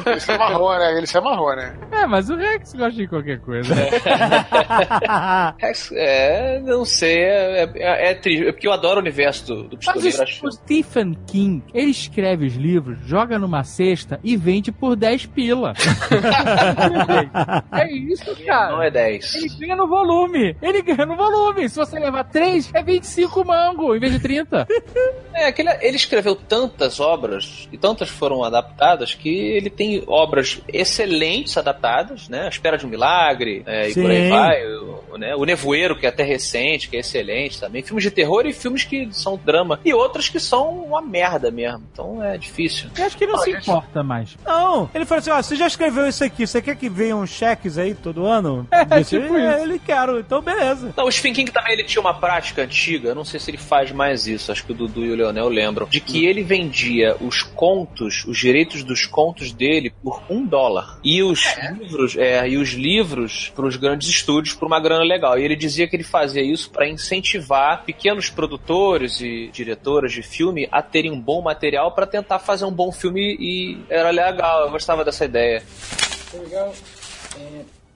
Ele 0.05 0.19
se 0.19 0.31
amarrou, 0.31 0.77
né? 0.77 0.97
Ele 0.97 1.07
se 1.07 1.17
amarrou, 1.17 1.55
né? 1.55 1.75
É, 1.91 2.05
mas 2.07 2.29
o 2.29 2.35
Rex 2.35 2.73
gosta 2.73 2.91
de 2.91 3.07
qualquer 3.07 3.39
coisa. 3.39 3.73
É, 5.93 6.59
não 6.59 6.85
sei, 6.85 7.17
é, 7.19 7.63
é, 7.75 8.11
é 8.11 8.15
triste, 8.15 8.47
é 8.47 8.51
porque 8.51 8.67
eu 8.67 8.71
adoro 8.73 8.97
o 8.97 9.01
universo 9.01 9.45
do, 9.47 9.63
do 9.69 9.77
Mas 9.77 9.93
pistoleiro. 9.93 10.17
o, 10.19 10.23
acho- 10.23 10.45
o 10.47 10.51
Stephen 10.51 11.17
King, 11.27 11.63
ele 11.73 11.91
escreve 11.91 12.45
os 12.47 12.55
livros, 12.55 12.97
joga 13.05 13.37
numa 13.39 13.63
cesta 13.63 14.19
e 14.23 14.35
vende 14.37 14.71
por 14.71 14.95
10 14.95 15.25
pila. 15.27 15.73
é 17.71 17.91
isso, 17.93 18.08
cara. 18.45 18.71
Não 18.71 18.83
é 18.83 18.89
10. 18.89 19.35
Ele 19.35 19.49
ganha 19.59 19.75
no 19.75 19.87
volume. 19.87 20.55
Ele 20.61 20.81
ganha 20.81 21.05
no 21.05 21.15
volume. 21.15 21.69
Se 21.69 21.75
você 21.75 21.99
levar 21.99 22.23
3, 22.25 22.71
é 22.73 22.83
25 22.83 23.45
mango 23.45 23.95
em 23.95 23.99
vez 23.99 24.13
de 24.13 24.19
30. 24.19 24.67
É, 25.31 25.51
que 25.53 25.61
ele, 25.61 25.95
escreveu 25.95 26.35
tantas 26.35 26.99
obras, 26.99 27.69
e 27.71 27.77
tantas 27.77 28.09
foram 28.09 28.43
adaptadas, 28.43 29.13
que 29.13 29.29
ele 29.29 29.69
tem 29.69 30.03
obras 30.05 30.61
excelentes 30.67 31.55
adaptadas, 31.55 32.27
né? 32.27 32.45
A 32.45 32.49
Espera 32.49 32.77
de 32.77 32.85
um 32.85 32.89
Milagre, 32.89 33.63
é, 33.65 33.89
e 33.89 33.93
por 33.93 34.09
aí 34.09 34.27
vai. 34.27 34.65
O, 34.65 35.17
né? 35.17 35.35
o 35.35 35.45
Nevoeiro, 35.45 35.95
que 35.95 36.05
é 36.05 36.09
até 36.09 36.23
recente, 36.23 36.89
que 36.89 36.97
é 36.97 36.99
excelente 36.99 37.57
também. 37.57 37.81
Filmes 37.81 38.03
de 38.03 38.11
terror 38.11 38.45
e 38.45 38.51
filmes 38.51 38.83
que 38.83 39.07
são 39.13 39.37
drama. 39.37 39.79
E 39.85 39.93
outros 39.93 40.27
que 40.27 40.39
são 40.39 40.69
uma 40.71 41.01
merda 41.01 41.49
mesmo. 41.49 41.83
Então 41.91 42.21
é 42.21 42.37
difícil. 42.37 42.89
Eu 42.97 43.05
acho 43.05 43.17
que 43.17 43.23
ele 43.23 43.31
não 43.31 43.39
se 43.39 43.51
importa 43.51 44.03
mais. 44.03 44.35
Não, 44.45 44.89
ele 44.93 45.05
falou 45.05 45.19
assim: 45.19 45.31
ó, 45.31 45.41
você 45.41 45.55
já 45.55 45.67
escreveu 45.67 46.07
isso 46.07 46.23
aqui, 46.23 46.45
você 46.45 46.61
quer 46.61 46.75
que 46.75 46.89
venham 46.89 47.25
cheques 47.25 47.77
aí 47.77 47.93
todo 47.99 48.25
ano? 48.25 48.67
É, 48.89 49.03
tipo 49.03 49.35
é, 49.35 49.55
isso. 49.55 49.63
Ele 49.63 49.79
quero, 49.79 50.19
então 50.19 50.41
beleza. 50.41 50.93
Não, 50.97 51.05
o 51.05 51.11
Stephen 51.11 51.33
King 51.33 51.51
também 51.51 51.73
ele 51.73 51.83
tinha 51.83 52.01
uma 52.01 52.13
prática 52.13 52.63
antiga, 52.63 53.09
eu 53.09 53.15
não 53.15 53.23
sei 53.23 53.39
se 53.39 53.51
ele 53.51 53.57
faz 53.57 53.91
mais 53.91 54.25
isso, 54.25 54.51
acho 54.51 54.65
que 54.65 54.71
o 54.71 54.75
Dudu 54.75 55.05
e 55.05 55.11
o 55.11 55.15
Leonel 55.15 55.47
lembram, 55.47 55.87
de 55.87 55.99
que 55.99 56.25
ele 56.25 56.41
vendia 56.41 57.15
os 57.19 57.43
contos, 57.43 58.25
os 58.25 58.37
direitos 58.37 58.83
dos 58.83 59.05
contos 59.05 59.51
dele 59.51 59.93
por 60.01 60.23
um 60.29 60.45
dólar. 60.45 60.99
E 61.03 61.21
os 61.21 61.41
livros, 61.71 62.17
é, 62.17 62.47
e 62.47 62.57
os 62.57 62.69
livros 62.69 63.51
para 63.55 63.65
os 63.65 63.75
grandes 63.75 64.09
estúdios 64.09 64.55
por 64.55 64.65
uma 64.65 64.79
grana 64.79 65.03
legal. 65.03 65.37
E 65.37 65.43
ele 65.43 65.55
dizia 65.55 65.87
que 65.87 65.95
ele 65.95 66.03
fazia 66.03 66.41
isso 66.41 66.71
para 66.71 66.87
incentivar 66.87 67.83
pequenos 67.83 68.29
produtores 68.29 69.21
e 69.21 69.49
diretoras 69.53 70.11
de 70.11 70.23
filme 70.23 70.67
a 70.71 70.81
terem 70.81 71.11
um 71.11 71.19
bom 71.19 71.41
material 71.41 71.91
para 71.91 72.07
tentar 72.07 72.39
fazer 72.39 72.65
um 72.65 72.71
bom 72.71 72.91
filme 72.91 73.35
e 73.39 73.77
era 73.89 74.09
legal, 74.09 74.65
eu 74.65 74.71
gostava 74.71 75.03
dessa 75.03 75.25
ideia. 75.25 75.63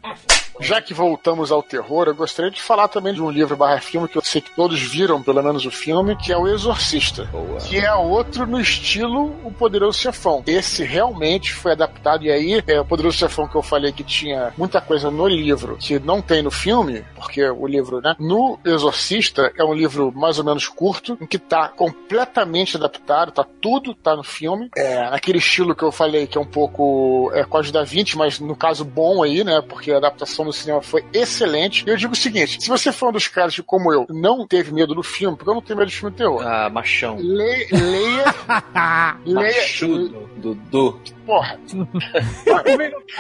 Action. 0.04 0.43
Já 0.60 0.82
que 0.82 0.94
voltamos 0.94 1.52
ao 1.52 1.64
terror, 1.64 2.08
eu 2.08 2.16
gostaria 2.16 2.52
de 2.52 2.62
falar 2.62 2.88
também 2.88 3.14
de 3.14 3.22
um 3.22 3.30
livro 3.30 3.56
barra 3.56 3.80
filme 3.80 4.08
que 4.08 4.18
eu 4.18 4.24
sei 4.24 4.42
que 4.42 4.52
todos 4.52 4.80
viram, 4.80 5.22
pelo 5.22 5.42
menos 5.42 5.66
o 5.66 5.72
filme, 5.72 6.16
que 6.16 6.32
é 6.32 6.38
O 6.38 6.48
Exorcista. 6.48 7.30
Que 7.68 7.80
é 7.80 7.94
outro 7.94 8.46
no 8.46 8.60
estilo 8.60 9.36
O 9.44 9.52
Poderoso 9.52 9.98
Chefão. 9.98 10.44
Esse 10.46 10.84
realmente 10.84 11.54
foi 11.54 11.72
adaptado, 11.72 12.24
e 12.24 12.32
aí, 12.32 12.64
é, 12.68 12.80
o 12.80 12.86
Poderoso 12.86 13.18
Chefão 13.18 13.48
que 13.48 13.56
eu 13.56 13.64
falei 13.64 13.92
que 13.92 14.04
tinha 14.04 14.54
muita 14.58 14.80
coisa 14.80 15.10
no 15.10 15.28
livro 15.28 15.78
que 15.78 16.00
não 16.00 16.22
tem 16.22 16.42
no 16.42 16.52
filme, 16.52 17.04
porque 17.16 17.44
o 17.44 17.68
livro, 17.68 18.02
né? 18.02 18.16
No 18.20 18.60
Exorcista 18.64 19.52
é 19.58 19.64
um 19.64 19.74
livro 19.74 20.12
mais 20.16 20.38
ou 20.38 20.46
menos 20.46 20.68
curto, 20.68 21.18
em 21.20 21.26
que 21.26 21.40
tá 21.40 21.68
completamente 21.70 22.78
adaptado, 22.78 23.32
tá 23.32 23.46
tudo, 23.62 23.94
tá 23.94 24.16
no 24.16 24.24
filme. 24.24 24.70
É, 24.76 25.10
naquele 25.10 25.40
estilo 25.40 25.76
que 25.76 25.84
eu 25.84 25.92
falei, 25.92 26.28
que 26.28 26.38
é 26.38 26.42
um 26.42 26.46
pouco 26.46 27.32
é, 27.34 27.44
Código 27.44 27.74
da 27.74 27.84
Vinci, 27.84 28.18
mas 28.18 28.40
no 28.40 28.56
caso 28.56 28.86
bom 28.86 29.24
aí, 29.24 29.44
né? 29.44 29.62
Porque 29.62 29.92
a 29.92 29.98
adaptação 29.98 30.43
no 30.44 30.53
cinema 30.53 30.82
foi 30.82 31.03
excelente. 31.14 31.84
E 31.86 31.90
eu 31.90 31.98
digo 31.98 32.14
o 32.14 32.15
seguinte: 32.15 32.61
se 32.61 32.68
você 32.70 32.91
for 32.91 33.10
um 33.10 33.11
dos 33.14 33.28
caras 33.28 33.56
que, 33.56 33.64
como 33.64 33.94
eu, 33.94 34.06
não 34.10 34.45
teve 34.48 34.72
medo 34.74 34.94
do 34.95 35.03
filme, 35.03 35.36
porque 35.38 35.49
eu 35.49 35.53
não 35.56 35.61
tenho 35.61 35.80
medo 35.80 35.90
de 35.90 35.95
filme 35.95 36.11
de 36.11 36.18
terror. 36.18 36.41
Ah, 36.45 36.70
machão. 36.70 37.18
Le- 37.20 37.68
leia. 37.72 38.36
leia. 39.26 39.61
Machudo, 39.61 40.30
Dudu. 40.38 40.99
Porra. 41.26 41.58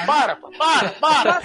Para, 0.05 0.35
para, 0.35 0.89
para. 0.99 1.41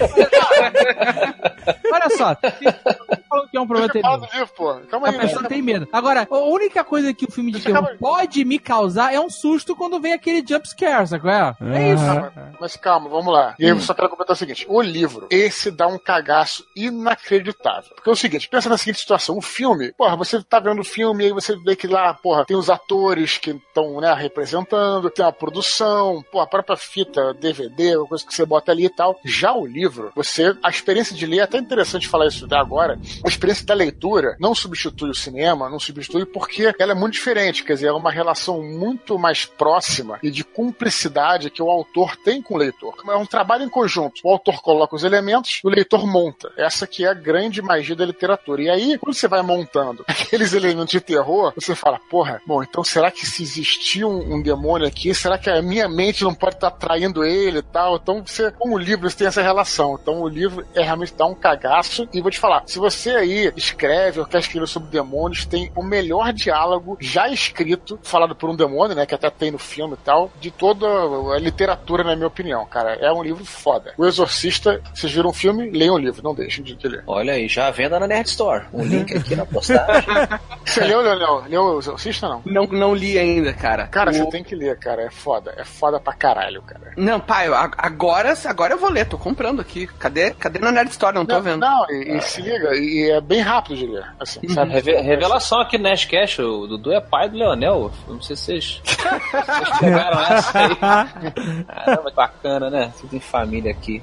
Olha 1.91 2.09
só, 2.17 2.35
você 2.35 3.21
falou 3.29 3.47
que 3.49 3.57
é 3.57 3.61
um 3.61 3.67
problema 3.67 3.91
Deixa 3.93 3.99
eu 3.99 4.01
falar 4.11 4.19
terrível. 4.19 4.27
do 4.27 4.33
livro, 4.39 4.53
porra. 4.55 4.81
Calma 4.89 5.07
A 5.07 5.11
aí. 5.11 5.17
pessoa 5.19 5.43
tem 5.47 5.61
medo. 5.61 5.87
Agora, 5.93 6.27
a 6.29 6.37
única 6.37 6.83
coisa 6.83 7.13
que 7.13 7.25
o 7.25 7.31
filme 7.31 7.51
de 7.51 7.61
terror 7.61 7.95
pode 7.99 8.43
me 8.43 8.59
causar 8.59 9.13
é 9.13 9.19
um 9.19 9.29
susto 9.29 9.75
quando 9.75 9.99
vem 9.99 10.13
aquele 10.13 10.43
jump 10.45 10.67
scare, 10.67 11.07
sabe 11.07 11.21
qual 11.21 11.33
é? 11.33 11.55
É 11.77 11.93
isso. 11.93 12.03
Aham. 12.03 12.31
Mas 12.59 12.75
calma, 12.75 13.09
vamos 13.09 13.33
lá. 13.33 13.55
E 13.59 13.65
aí 13.65 13.69
eu 13.71 13.79
só 13.79 13.93
quero 13.93 14.09
comentar 14.09 14.33
o 14.33 14.37
seguinte: 14.37 14.65
o 14.67 14.81
livro, 14.81 15.27
esse 15.29 15.71
dá 15.71 15.87
um 15.87 15.97
cagaço 15.97 16.65
inacreditável. 16.75 17.91
Porque 17.95 18.09
é 18.09 18.13
o 18.13 18.15
seguinte, 18.15 18.49
pensa 18.49 18.69
na 18.69 18.77
seguinte 18.77 18.99
situação: 18.99 19.37
o 19.37 19.41
filme, 19.41 19.93
porra, 19.93 20.15
você 20.15 20.41
tá 20.43 20.59
vendo 20.59 20.81
o 20.81 20.85
filme, 20.85 21.25
aí 21.25 21.31
você 21.31 21.55
vê 21.57 21.75
que 21.75 21.87
lá, 21.87 22.13
porra, 22.13 22.45
tem 22.45 22.57
os 22.57 22.69
atores 22.69 23.37
que 23.37 23.51
estão, 23.51 23.99
né, 24.01 24.13
representando, 24.13 25.09
tem 25.09 25.25
a 25.25 25.31
produção, 25.31 26.23
porra, 26.31 26.43
a 26.45 26.47
própria 26.49 26.75
fita, 26.75 27.33
DVD, 27.33 27.97
coisa 28.07 28.25
que 28.25 28.33
você 28.33 28.45
bota 28.45 28.71
ali 28.71 28.85
e 28.85 28.89
tal. 28.89 29.19
Já 29.23 29.53
o 29.53 29.65
livro, 29.65 30.11
você, 30.15 30.55
a 30.63 30.69
experiência 30.69 31.15
de 31.15 31.25
ler, 31.25 31.39
é 31.39 31.41
até 31.43 31.57
interessante 31.57 32.07
falar 32.07 32.27
isso 32.27 32.47
agora, 32.51 32.99
a 33.23 33.27
experiência 33.27 33.65
da 33.65 33.73
leitura 33.73 34.35
não 34.39 34.55
substitui 34.55 35.09
o 35.09 35.15
cinema, 35.15 35.69
não 35.69 35.79
substitui 35.79 36.25
porque 36.25 36.73
ela 36.79 36.91
é 36.91 36.95
muito 36.95 37.13
diferente, 37.13 37.63
quer 37.63 37.73
dizer, 37.73 37.87
é 37.87 37.91
uma 37.93 38.11
relação 38.11 38.61
muito 38.61 39.17
mais 39.17 39.45
próxima 39.45 40.19
e 40.23 40.31
de 40.31 40.43
cumplicidade 40.43 41.49
que 41.49 41.61
o 41.61 41.69
autor 41.69 42.15
tem 42.17 42.41
com 42.41 42.55
o 42.55 42.57
leitor. 42.57 42.95
É 43.07 43.15
um 43.15 43.25
trabalho 43.25 43.63
em 43.63 43.69
conjunto. 43.69 44.21
O 44.23 44.29
autor 44.29 44.61
coloca 44.61 44.95
os 44.95 45.03
elementos, 45.03 45.59
o 45.63 45.69
leitor 45.69 46.05
monta. 46.07 46.51
Essa 46.57 46.87
que 46.87 47.05
é 47.05 47.09
a 47.09 47.13
grande 47.13 47.61
magia 47.61 47.95
da 47.95 48.05
literatura. 48.05 48.61
E 48.61 48.69
aí, 48.69 48.97
quando 48.97 49.13
você 49.13 49.27
vai 49.27 49.41
montando 49.41 50.03
aqueles 50.07 50.53
elementos 50.53 50.91
de 50.91 51.01
terror, 51.01 51.53
você 51.55 51.75
fala, 51.75 51.99
porra, 52.09 52.41
bom, 52.45 52.63
então 52.63 52.83
será 52.83 53.11
que 53.11 53.25
se 53.25 53.43
existir 53.43 54.05
um, 54.05 54.35
um 54.35 54.41
demônio 54.41 54.87
aqui, 54.87 55.13
será 55.13 55.37
que 55.37 55.49
a 55.49 55.61
minha 55.61 55.87
mente 55.87 56.23
não 56.23 56.33
pode 56.39 56.55
estar 56.55 56.71
traindo 56.71 57.23
ele 57.23 57.59
e 57.59 57.63
tal? 57.63 57.95
Então 57.97 58.23
você, 58.25 58.51
com 58.51 58.73
o 58.73 58.77
livro, 58.77 59.09
você 59.09 59.17
tem 59.17 59.27
essa 59.27 59.41
relação. 59.41 59.97
Então 60.01 60.21
o 60.21 60.27
livro 60.27 60.65
é 60.75 60.81
realmente 60.83 61.13
dá 61.15 61.25
um 61.25 61.35
cagaço. 61.35 62.07
E 62.13 62.21
vou 62.21 62.31
te 62.31 62.39
falar, 62.39 62.63
se 62.65 62.77
você 62.77 62.89
você 62.99 63.11
aí 63.11 63.53
escreve 63.55 64.19
ou 64.19 64.25
quer 64.25 64.39
escrever 64.39 64.67
sobre 64.67 64.89
demônios, 64.89 65.45
tem 65.45 65.71
o 65.75 65.81
melhor 65.83 66.33
diálogo 66.33 66.97
já 66.99 67.29
escrito, 67.29 67.97
falado 68.03 68.35
por 68.35 68.49
um 68.49 68.55
demônio, 68.55 68.95
né? 68.95 69.05
Que 69.05 69.15
até 69.15 69.29
tem 69.29 69.51
no 69.51 69.57
filme 69.59 69.93
e 69.93 70.03
tal, 70.03 70.29
de 70.41 70.51
toda 70.51 70.85
a 71.33 71.39
literatura, 71.39 72.03
na 72.03 72.15
minha 72.15 72.27
opinião, 72.27 72.65
cara. 72.65 72.95
É 72.95 73.11
um 73.11 73.23
livro 73.23 73.45
foda. 73.45 73.93
O 73.97 74.05
Exorcista, 74.05 74.81
vocês 74.93 75.11
viram 75.13 75.29
o 75.29 75.33
filme, 75.33 75.69
leiam 75.69 75.95
o 75.95 75.97
livro, 75.97 76.21
não 76.23 76.33
deixem 76.35 76.63
de, 76.63 76.75
de 76.75 76.87
ler. 76.87 77.03
Olha 77.07 77.33
aí, 77.33 77.47
já 77.47 77.67
à 77.67 77.71
venda 77.71 77.99
na 77.99 78.07
Nerd 78.07 78.27
Store. 78.27 78.65
Um 78.73 78.83
link 78.83 79.15
aqui 79.15 79.35
na 79.35 79.45
postagem. 79.45 80.09
Você 80.65 80.81
leu, 80.81 81.01
Leonel? 81.01 81.43
Leu 81.47 81.63
o 81.63 81.79
Exorcista 81.79 82.27
não? 82.27 82.41
Não, 82.45 82.65
não 82.65 82.93
li 82.93 83.17
ainda, 83.17 83.53
cara. 83.53 83.87
Cara, 83.87 84.11
O- 84.11 84.13
você 84.13 84.25
tem 84.29 84.43
que 84.43 84.55
ler, 84.55 84.77
cara. 84.77 85.03
É 85.03 85.09
foda. 85.09 85.53
É 85.57 85.63
foda 85.63 85.99
pra 85.99 86.13
caralho, 86.13 86.28
cara. 86.65 86.93
Não, 86.97 87.19
pai, 87.19 87.47
agora, 87.77 88.33
agora 88.45 88.73
eu 88.73 88.77
vou 88.77 88.89
ler, 88.89 89.07
tô 89.07 89.17
comprando 89.17 89.61
aqui. 89.61 89.87
Cadê, 89.87 90.31
cadê 90.31 90.59
na 90.59 90.71
Nerd 90.71 90.89
Store? 90.91 91.15
Não 91.15 91.25
tô 91.25 91.35
não, 91.35 91.41
vendo. 91.41 91.59
Não, 91.59 91.85
e, 91.89 92.17
e 92.17 92.21
se 92.21 92.41
liga, 92.41 92.75
e 92.75 93.11
é 93.11 93.21
bem 93.21 93.41
rápido 93.41 93.77
de 93.77 93.85
ler. 93.85 94.05
Assim, 94.19 94.47
sabe? 94.49 94.71
Reve- 94.71 95.01
revelação 95.01 95.61
aqui 95.61 95.77
no 95.77 95.83
Nashcast, 95.85 96.41
o 96.41 96.67
Dudu 96.67 96.91
é 96.91 97.01
pai 97.01 97.29
do 97.29 97.37
Leonel. 97.37 97.91
Não 98.07 98.21
sei 98.21 98.35
se 98.35 98.43
vocês, 98.43 98.81
vocês 99.31 99.79
pegaram 99.79 100.19
essa 100.25 100.59
aí. 100.59 100.75
Caramba, 101.65 102.09
que 102.09 102.15
bacana, 102.15 102.69
né? 102.69 102.93
Tudo 102.99 103.15
em 103.15 103.19
família 103.19 103.71
aqui. 103.71 104.01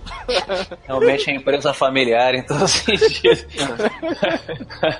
Realmente 0.86 1.30
é 1.30 1.34
empresa 1.34 1.72
familiar, 1.72 2.34
então 2.34 2.56
assim. 2.62 2.92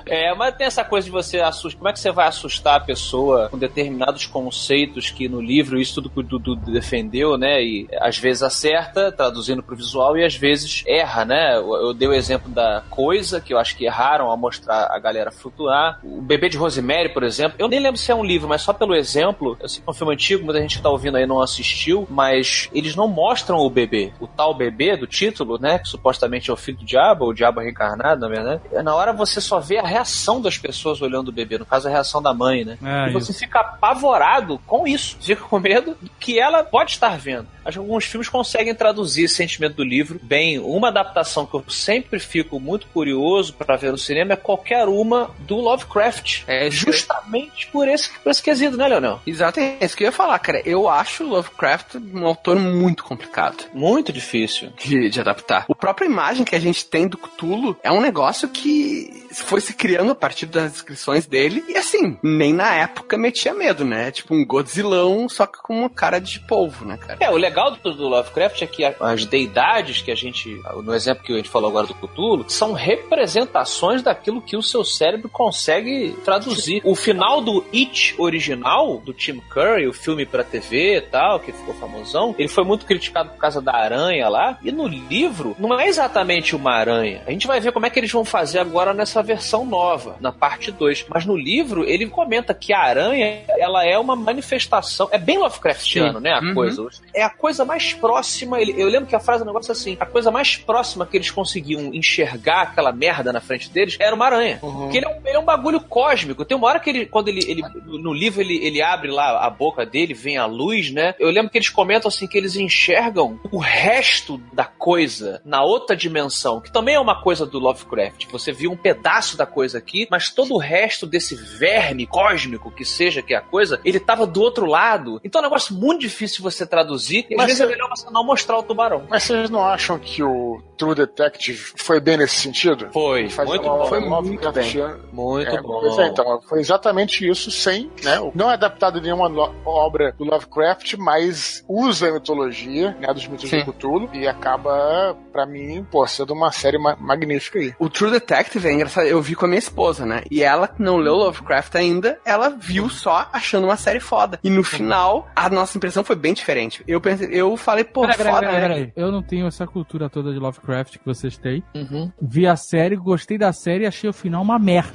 é, 0.05 0.33
mas 0.35 0.55
tem 0.55 0.67
essa 0.67 0.83
coisa 0.83 1.05
de 1.05 1.11
você 1.11 1.39
assustar. 1.39 1.77
Como 1.77 1.89
é 1.89 1.93
que 1.93 1.99
você 1.99 2.11
vai 2.11 2.27
assustar 2.27 2.77
a 2.77 2.79
pessoa 2.79 3.49
com 3.49 3.57
determinados 3.57 4.25
conceitos 4.25 5.09
que 5.09 5.27
no 5.27 5.41
livro, 5.41 5.79
isso 5.79 5.95
tudo 5.95 6.09
que 6.09 6.19
o 6.19 6.23
Dudu 6.23 6.55
defendeu, 6.55 7.16
né? 7.37 7.63
E 7.63 7.87
às 7.99 8.17
vezes 8.17 8.43
acerta, 8.43 9.11
traduzindo 9.11 9.63
pro 9.63 9.75
visual, 9.75 10.17
e 10.17 10.23
às 10.23 10.35
vezes 10.35 10.83
erra, 10.85 11.25
né? 11.25 11.57
Eu, 11.57 11.73
eu 11.75 11.93
dei 11.93 12.07
o 12.07 12.13
exemplo 12.13 12.49
da 12.51 12.83
coisa, 12.89 13.41
que 13.41 13.53
eu 13.53 13.57
acho 13.57 13.75
que 13.75 13.85
erraram 13.85 14.29
ao 14.29 14.37
mostrar 14.37 14.89
a 14.91 14.99
galera 14.99 15.31
flutuar. 15.31 15.99
O 16.03 16.21
Bebê 16.21 16.49
de 16.49 16.57
Rosemary, 16.57 17.09
por 17.09 17.23
exemplo, 17.23 17.55
eu 17.59 17.67
nem 17.67 17.79
lembro 17.79 17.97
se 17.97 18.11
é 18.11 18.15
um 18.15 18.23
livro, 18.23 18.47
mas 18.47 18.61
só 18.61 18.73
pelo 18.73 18.95
exemplo, 18.95 19.57
eu 19.59 19.67
sei 19.67 19.81
que 19.81 19.87
é 19.87 19.91
um 19.91 19.93
filme 19.93 20.13
antigo, 20.13 20.45
muita 20.45 20.61
gente 20.61 20.77
que 20.77 20.83
tá 20.83 20.89
ouvindo 20.89 21.17
aí 21.17 21.25
não 21.25 21.41
assistiu, 21.41 22.07
mas 22.09 22.69
eles 22.73 22.95
não 22.95 23.07
mostram 23.07 23.57
o 23.57 23.69
bebê. 23.69 24.11
O 24.19 24.27
tal 24.27 24.53
bebê 24.53 24.95
do 24.95 25.07
título, 25.07 25.57
né? 25.59 25.79
Que 25.79 25.87
supostamente 25.87 26.49
é 26.49 26.53
o 26.53 26.57
filho 26.57 26.77
do 26.77 26.85
diabo, 26.85 27.25
ou 27.25 27.31
o 27.31 27.33
diabo 27.33 27.59
reencarnado, 27.59 28.21
na 28.21 28.27
verdade. 28.27 28.61
Na 28.83 28.95
hora 28.95 29.13
você 29.13 29.41
só 29.41 29.59
vê 29.59 29.77
a 29.77 29.85
reação 29.85 30.41
das 30.41 30.57
pessoas 30.57 31.01
olhando 31.01 31.29
o 31.29 31.31
bebê, 31.31 31.57
no 31.57 31.65
caso 31.65 31.87
a 31.87 31.91
reação 31.91 32.21
da 32.21 32.33
mãe, 32.33 32.63
né? 32.63 32.77
É, 32.83 33.09
e 33.09 33.13
você 33.13 33.33
fica 33.33 33.59
apavorado 33.59 34.59
com 34.65 34.87
isso. 34.87 35.17
Fica 35.19 35.43
com 35.43 35.59
medo 35.59 35.97
que 36.19 36.39
ela 36.39 36.63
pode 36.63 36.91
estar 36.91 37.06
vendo. 37.15 37.47
Acho 37.63 37.79
que 37.79 37.85
alguns 37.85 38.05
filmes 38.05 38.27
conseguem 38.29 38.73
traduzir 38.73 39.25
esse 39.25 39.35
sentimento 39.35 39.75
do 39.75 39.83
livro 39.83 40.19
bem. 40.21 40.59
Uma 40.59 40.87
adaptação 40.89 41.45
que 41.45 41.53
eu 41.53 41.63
sempre 41.69 42.19
fico 42.19 42.59
muito 42.59 42.87
curioso 42.87 43.53
para 43.53 43.75
ver 43.75 43.91
no 43.91 43.97
cinema 43.97 44.33
é 44.33 44.35
qualquer 44.35 44.87
uma 44.87 45.31
do 45.39 45.57
Lovecraft. 45.57 46.43
É, 46.47 46.69
Justamente 46.69 47.67
por 47.67 47.87
esse, 47.87 48.09
por 48.19 48.29
esse 48.29 48.41
quesito, 48.41 48.77
né, 48.77 48.87
Leonel? 48.87 49.19
Exato, 49.25 49.59
é 49.59 49.77
isso 49.81 49.95
que 49.95 50.03
eu 50.03 50.07
ia 50.07 50.11
falar, 50.11 50.37
cara. 50.39 50.61
Eu 50.65 50.89
acho 50.89 51.23
o 51.23 51.29
Lovecraft 51.29 51.95
um 52.13 52.25
autor 52.25 52.57
muito 52.57 53.03
complicado 53.03 53.65
Muito 53.73 54.11
difícil. 54.11 54.71
de, 54.77 55.09
de 55.09 55.19
adaptar. 55.19 55.65
A 55.69 55.75
própria 55.75 56.05
imagem 56.05 56.43
que 56.43 56.55
a 56.55 56.59
gente 56.59 56.85
tem 56.85 57.07
do 57.07 57.17
Cthulhu 57.17 57.77
é 57.83 57.91
um 57.91 58.01
negócio 58.01 58.49
que 58.49 59.26
foi 59.43 59.61
se 59.61 59.73
criando 59.73 60.11
a 60.11 60.15
partir 60.15 60.45
das 60.45 60.71
descrições 60.71 61.25
dele. 61.25 61.63
E 61.67 61.77
assim, 61.77 62.17
nem 62.23 62.53
na 62.53 62.73
época 62.75 63.17
metia 63.17 63.53
medo, 63.53 63.85
né? 63.85 64.11
Tipo 64.11 64.35
um 64.35 64.45
Godzillão, 64.45 65.27
só 65.29 65.45
que 65.45 65.61
com 65.61 65.79
uma 65.79 65.89
cara 65.89 66.19
de 66.19 66.39
polvo, 66.39 66.85
né, 66.85 66.97
cara? 66.97 67.17
É, 67.19 67.29
o 67.29 67.37
legal 67.37 67.71
do, 67.71 67.93
do 67.93 68.07
Lovecraft 68.07 68.61
é 68.61 68.67
que 68.67 68.83
as 68.85 69.25
deidades 69.25 70.01
que 70.01 70.11
a 70.11 70.15
gente, 70.15 70.61
no 70.83 70.93
exemplo 70.93 71.23
que 71.23 71.33
a 71.33 71.37
gente 71.37 71.49
falou 71.49 71.69
agora 71.69 71.87
do 71.87 71.93
Cthulhu, 71.93 72.45
são 72.47 72.73
representações 72.73 74.01
daquilo 74.01 74.41
que 74.41 74.55
o 74.55 74.63
seu 74.63 74.83
cérebro 74.83 75.29
consegue 75.29 76.15
traduzir. 76.23 76.81
O 76.83 76.95
final 76.95 77.41
do 77.41 77.65
It 77.73 78.15
original, 78.17 78.97
do 78.97 79.13
Tim 79.13 79.39
Curry, 79.39 79.87
o 79.87 79.93
filme 79.93 80.25
pra 80.25 80.43
TV 80.43 80.97
e 80.97 81.01
tal, 81.01 81.39
que 81.39 81.51
ficou 81.51 81.73
famosão, 81.75 82.35
ele 82.37 82.47
foi 82.47 82.63
muito 82.63 82.85
criticado 82.85 83.29
por 83.29 83.37
causa 83.37 83.61
da 83.61 83.75
aranha 83.75 84.27
lá, 84.29 84.57
e 84.63 84.71
no 84.71 84.87
livro 84.87 85.55
não 85.59 85.79
é 85.79 85.87
exatamente 85.87 86.55
uma 86.55 86.73
aranha. 86.73 87.21
A 87.27 87.31
gente 87.31 87.47
vai 87.47 87.59
ver 87.59 87.71
como 87.71 87.85
é 87.85 87.89
que 87.89 87.99
eles 87.99 88.11
vão 88.11 88.25
fazer 88.25 88.59
agora 88.59 88.93
nessa 88.93 89.21
versão 89.27 89.65
nova, 89.65 90.15
na 90.19 90.31
parte 90.31 90.71
2. 90.71 91.05
Mas 91.09 91.25
no 91.25 91.35
livro, 91.35 91.83
ele 91.83 92.07
comenta 92.07 92.53
que 92.53 92.73
a 92.73 92.79
aranha, 92.79 93.43
ela 93.59 93.85
é 93.85 93.97
uma 93.99 94.15
manifestação, 94.15 95.07
é 95.11 95.17
bem 95.17 95.37
Lovecraftiano, 95.37 96.17
Sim. 96.17 96.23
né, 96.23 96.31
a 96.33 96.39
Uhum. 96.41 96.53
coisa. 96.53 96.87
É 97.13 97.21
a 97.23 97.29
coisa 97.29 97.65
mais 97.65 97.93
próxima, 97.93 98.59
eu 98.61 98.87
lembro 98.87 99.07
que 99.07 99.15
a 99.15 99.19
frase 99.19 99.43
do 99.43 99.47
negócio 99.47 99.71
é 99.71 99.73
assim, 99.73 99.97
a 99.99 100.05
coisa 100.05 100.31
mais 100.31 100.55
próxima 100.55 101.05
que 101.05 101.17
eles 101.17 101.29
conseguiam 101.29 101.93
enxergar 101.93 102.61
aquela 102.61 102.91
merda 102.91 103.33
na 103.33 103.41
frente 103.41 103.69
deles 103.69 103.97
era 103.99 104.15
uma 104.15 104.25
aranha. 104.25 104.57
Porque 104.61 104.97
ele 104.97 105.05
é, 105.05 105.09
um, 105.09 105.21
ele 105.25 105.35
é 105.35 105.39
um 105.39 105.43
bagulho 105.45 105.81
cósmico. 105.81 106.45
Tem 106.45 106.55
uma 106.57 106.67
hora 106.67 106.79
que 106.79 106.89
ele, 106.89 107.05
quando 107.05 107.27
ele, 107.27 107.41
ele 107.47 107.61
no 107.85 108.13
livro 108.13 108.41
ele, 108.41 108.57
ele 108.65 108.81
abre 108.81 109.11
lá 109.11 109.45
a 109.45 109.49
boca 109.49 109.85
dele, 109.85 110.13
vem 110.13 110.37
a 110.37 110.45
luz, 110.45 110.91
né? 110.91 111.13
Eu 111.19 111.29
lembro 111.29 111.51
que 111.51 111.57
eles 111.57 111.69
comentam 111.69 112.07
assim 112.07 112.27
que 112.27 112.37
eles 112.37 112.55
enxergam 112.55 113.39
o 113.51 113.57
resto 113.57 114.41
da 114.53 114.63
coisa 114.65 115.41
na 115.43 115.63
outra 115.63 115.95
dimensão, 115.95 116.61
que 116.61 116.71
também 116.71 116.95
é 116.95 116.99
uma 116.99 117.21
coisa 117.21 117.45
do 117.45 117.59
Lovecraft. 117.59 118.25
Você 118.31 118.51
viu 118.51 118.71
um 118.71 118.77
pedaço 118.77 119.06
da 119.37 119.45
coisa 119.45 119.77
aqui, 119.77 120.07
mas 120.11 120.29
todo 120.29 120.53
o 120.53 120.57
resto 120.57 121.05
desse 121.07 121.35
verme 121.35 122.05
cósmico 122.05 122.71
que 122.71 122.83
seja 122.85 123.21
que 123.21 123.33
é 123.33 123.37
a 123.37 123.41
coisa, 123.41 123.79
ele 123.85 123.99
tava 123.99 124.25
do 124.27 124.41
outro 124.41 124.65
lado. 124.65 125.19
Então 125.23 125.39
é 125.39 125.43
um 125.43 125.47
negócio 125.47 125.73
muito 125.75 126.01
difícil 126.01 126.43
você 126.43 126.65
traduzir. 126.65 127.25
E 127.29 127.33
às 127.33 127.37
Mas 127.37 127.45
vezes 127.47 127.61
é 127.61 127.65
melhor 127.65 127.89
você 127.89 128.09
não 128.11 128.23
mostrar 128.25 128.57
o 128.57 128.63
tubarão. 128.63 129.05
Mas 129.09 129.23
vocês 129.23 129.49
não 129.49 129.63
acham 129.63 129.97
que 129.97 130.21
o 130.23 130.61
True 130.77 130.93
Detective 130.95 131.57
foi 131.75 131.99
bem 131.99 132.17
nesse 132.17 132.35
sentido? 132.35 132.89
Foi, 132.91 133.23
muito 133.45 133.63
uma- 133.63 133.77
bom. 133.77 133.85
Foi 133.85 133.99
uma 133.99 134.21
muito 134.21 134.43
Lovecraftiana- 134.43 134.99
Muito 135.11 135.49
É, 135.55 135.61
bom. 135.61 135.79
pois 135.79 135.97
é, 135.99 136.07
então, 136.07 136.41
foi 136.47 136.59
exatamente 136.59 137.27
isso, 137.27 137.49
sem, 137.49 137.89
né? 138.03 138.17
Não 138.35 138.49
é 138.49 138.53
adaptado 138.53 138.99
em 138.99 139.01
nenhuma 139.01 139.27
obra 139.65 140.13
do 140.17 140.23
Lovecraft, 140.25 140.95
mas 140.97 141.63
usa 141.67 142.09
a 142.09 142.11
mitologia, 142.13 142.95
né, 142.99 143.13
dos 143.13 143.27
mitos 143.27 143.49
Sim. 143.49 143.57
de 143.59 143.65
Cthulhu, 143.65 144.09
e 144.13 144.27
acaba, 144.27 145.15
pra 145.31 145.45
mim, 145.45 145.85
pô, 145.89 146.05
sendo 146.07 146.33
uma 146.33 146.51
série 146.51 146.77
ma- 146.77 146.95
magnífica 146.99 147.59
aí. 147.59 147.73
O 147.79 147.89
True 147.89 148.11
Detective 148.11 148.67
é 148.67 148.73
engraçado, 148.73 148.96
eu 149.05 149.21
vi 149.21 149.35
com 149.35 149.45
a 149.45 149.47
minha 149.47 149.59
esposa, 149.59 150.05
né? 150.05 150.23
E 150.31 150.41
ela, 150.43 150.67
que 150.67 150.81
não 150.81 150.97
leu 150.97 151.15
Lovecraft 151.15 151.75
ainda, 151.75 152.19
ela 152.25 152.49
viu 152.49 152.89
só 152.89 153.27
achando 153.33 153.65
uma 153.65 153.77
série 153.77 153.99
foda. 153.99 154.39
E 154.43 154.49
no 154.49 154.63
final, 154.63 155.27
a 155.35 155.49
nossa 155.49 155.77
impressão 155.77 156.03
foi 156.03 156.15
bem 156.15 156.33
diferente. 156.33 156.83
Eu 156.87 156.99
pensei, 157.01 157.29
eu 157.31 157.55
falei, 157.57 157.83
pô, 157.83 158.01
Peraí, 158.01 158.17
peraí, 158.17 158.33
foda, 158.33 158.47
peraí, 158.47 158.61
né? 158.61 158.67
peraí. 158.67 158.93
Eu 158.95 159.11
não 159.11 159.21
tenho 159.21 159.47
essa 159.47 159.65
cultura 159.67 160.09
toda 160.09 160.31
de 160.33 160.39
Lovecraft 160.39 160.97
que 160.97 161.05
vocês 161.05 161.37
têm. 161.37 161.63
Uhum. 161.75 162.11
Vi 162.21 162.47
a 162.47 162.55
série, 162.55 162.95
gostei 162.95 163.37
da 163.37 163.51
série 163.53 163.83
e 163.83 163.87
achei 163.87 164.09
o 164.09 164.13
final 164.13 164.41
uma 164.41 164.57
merda. 164.59 164.93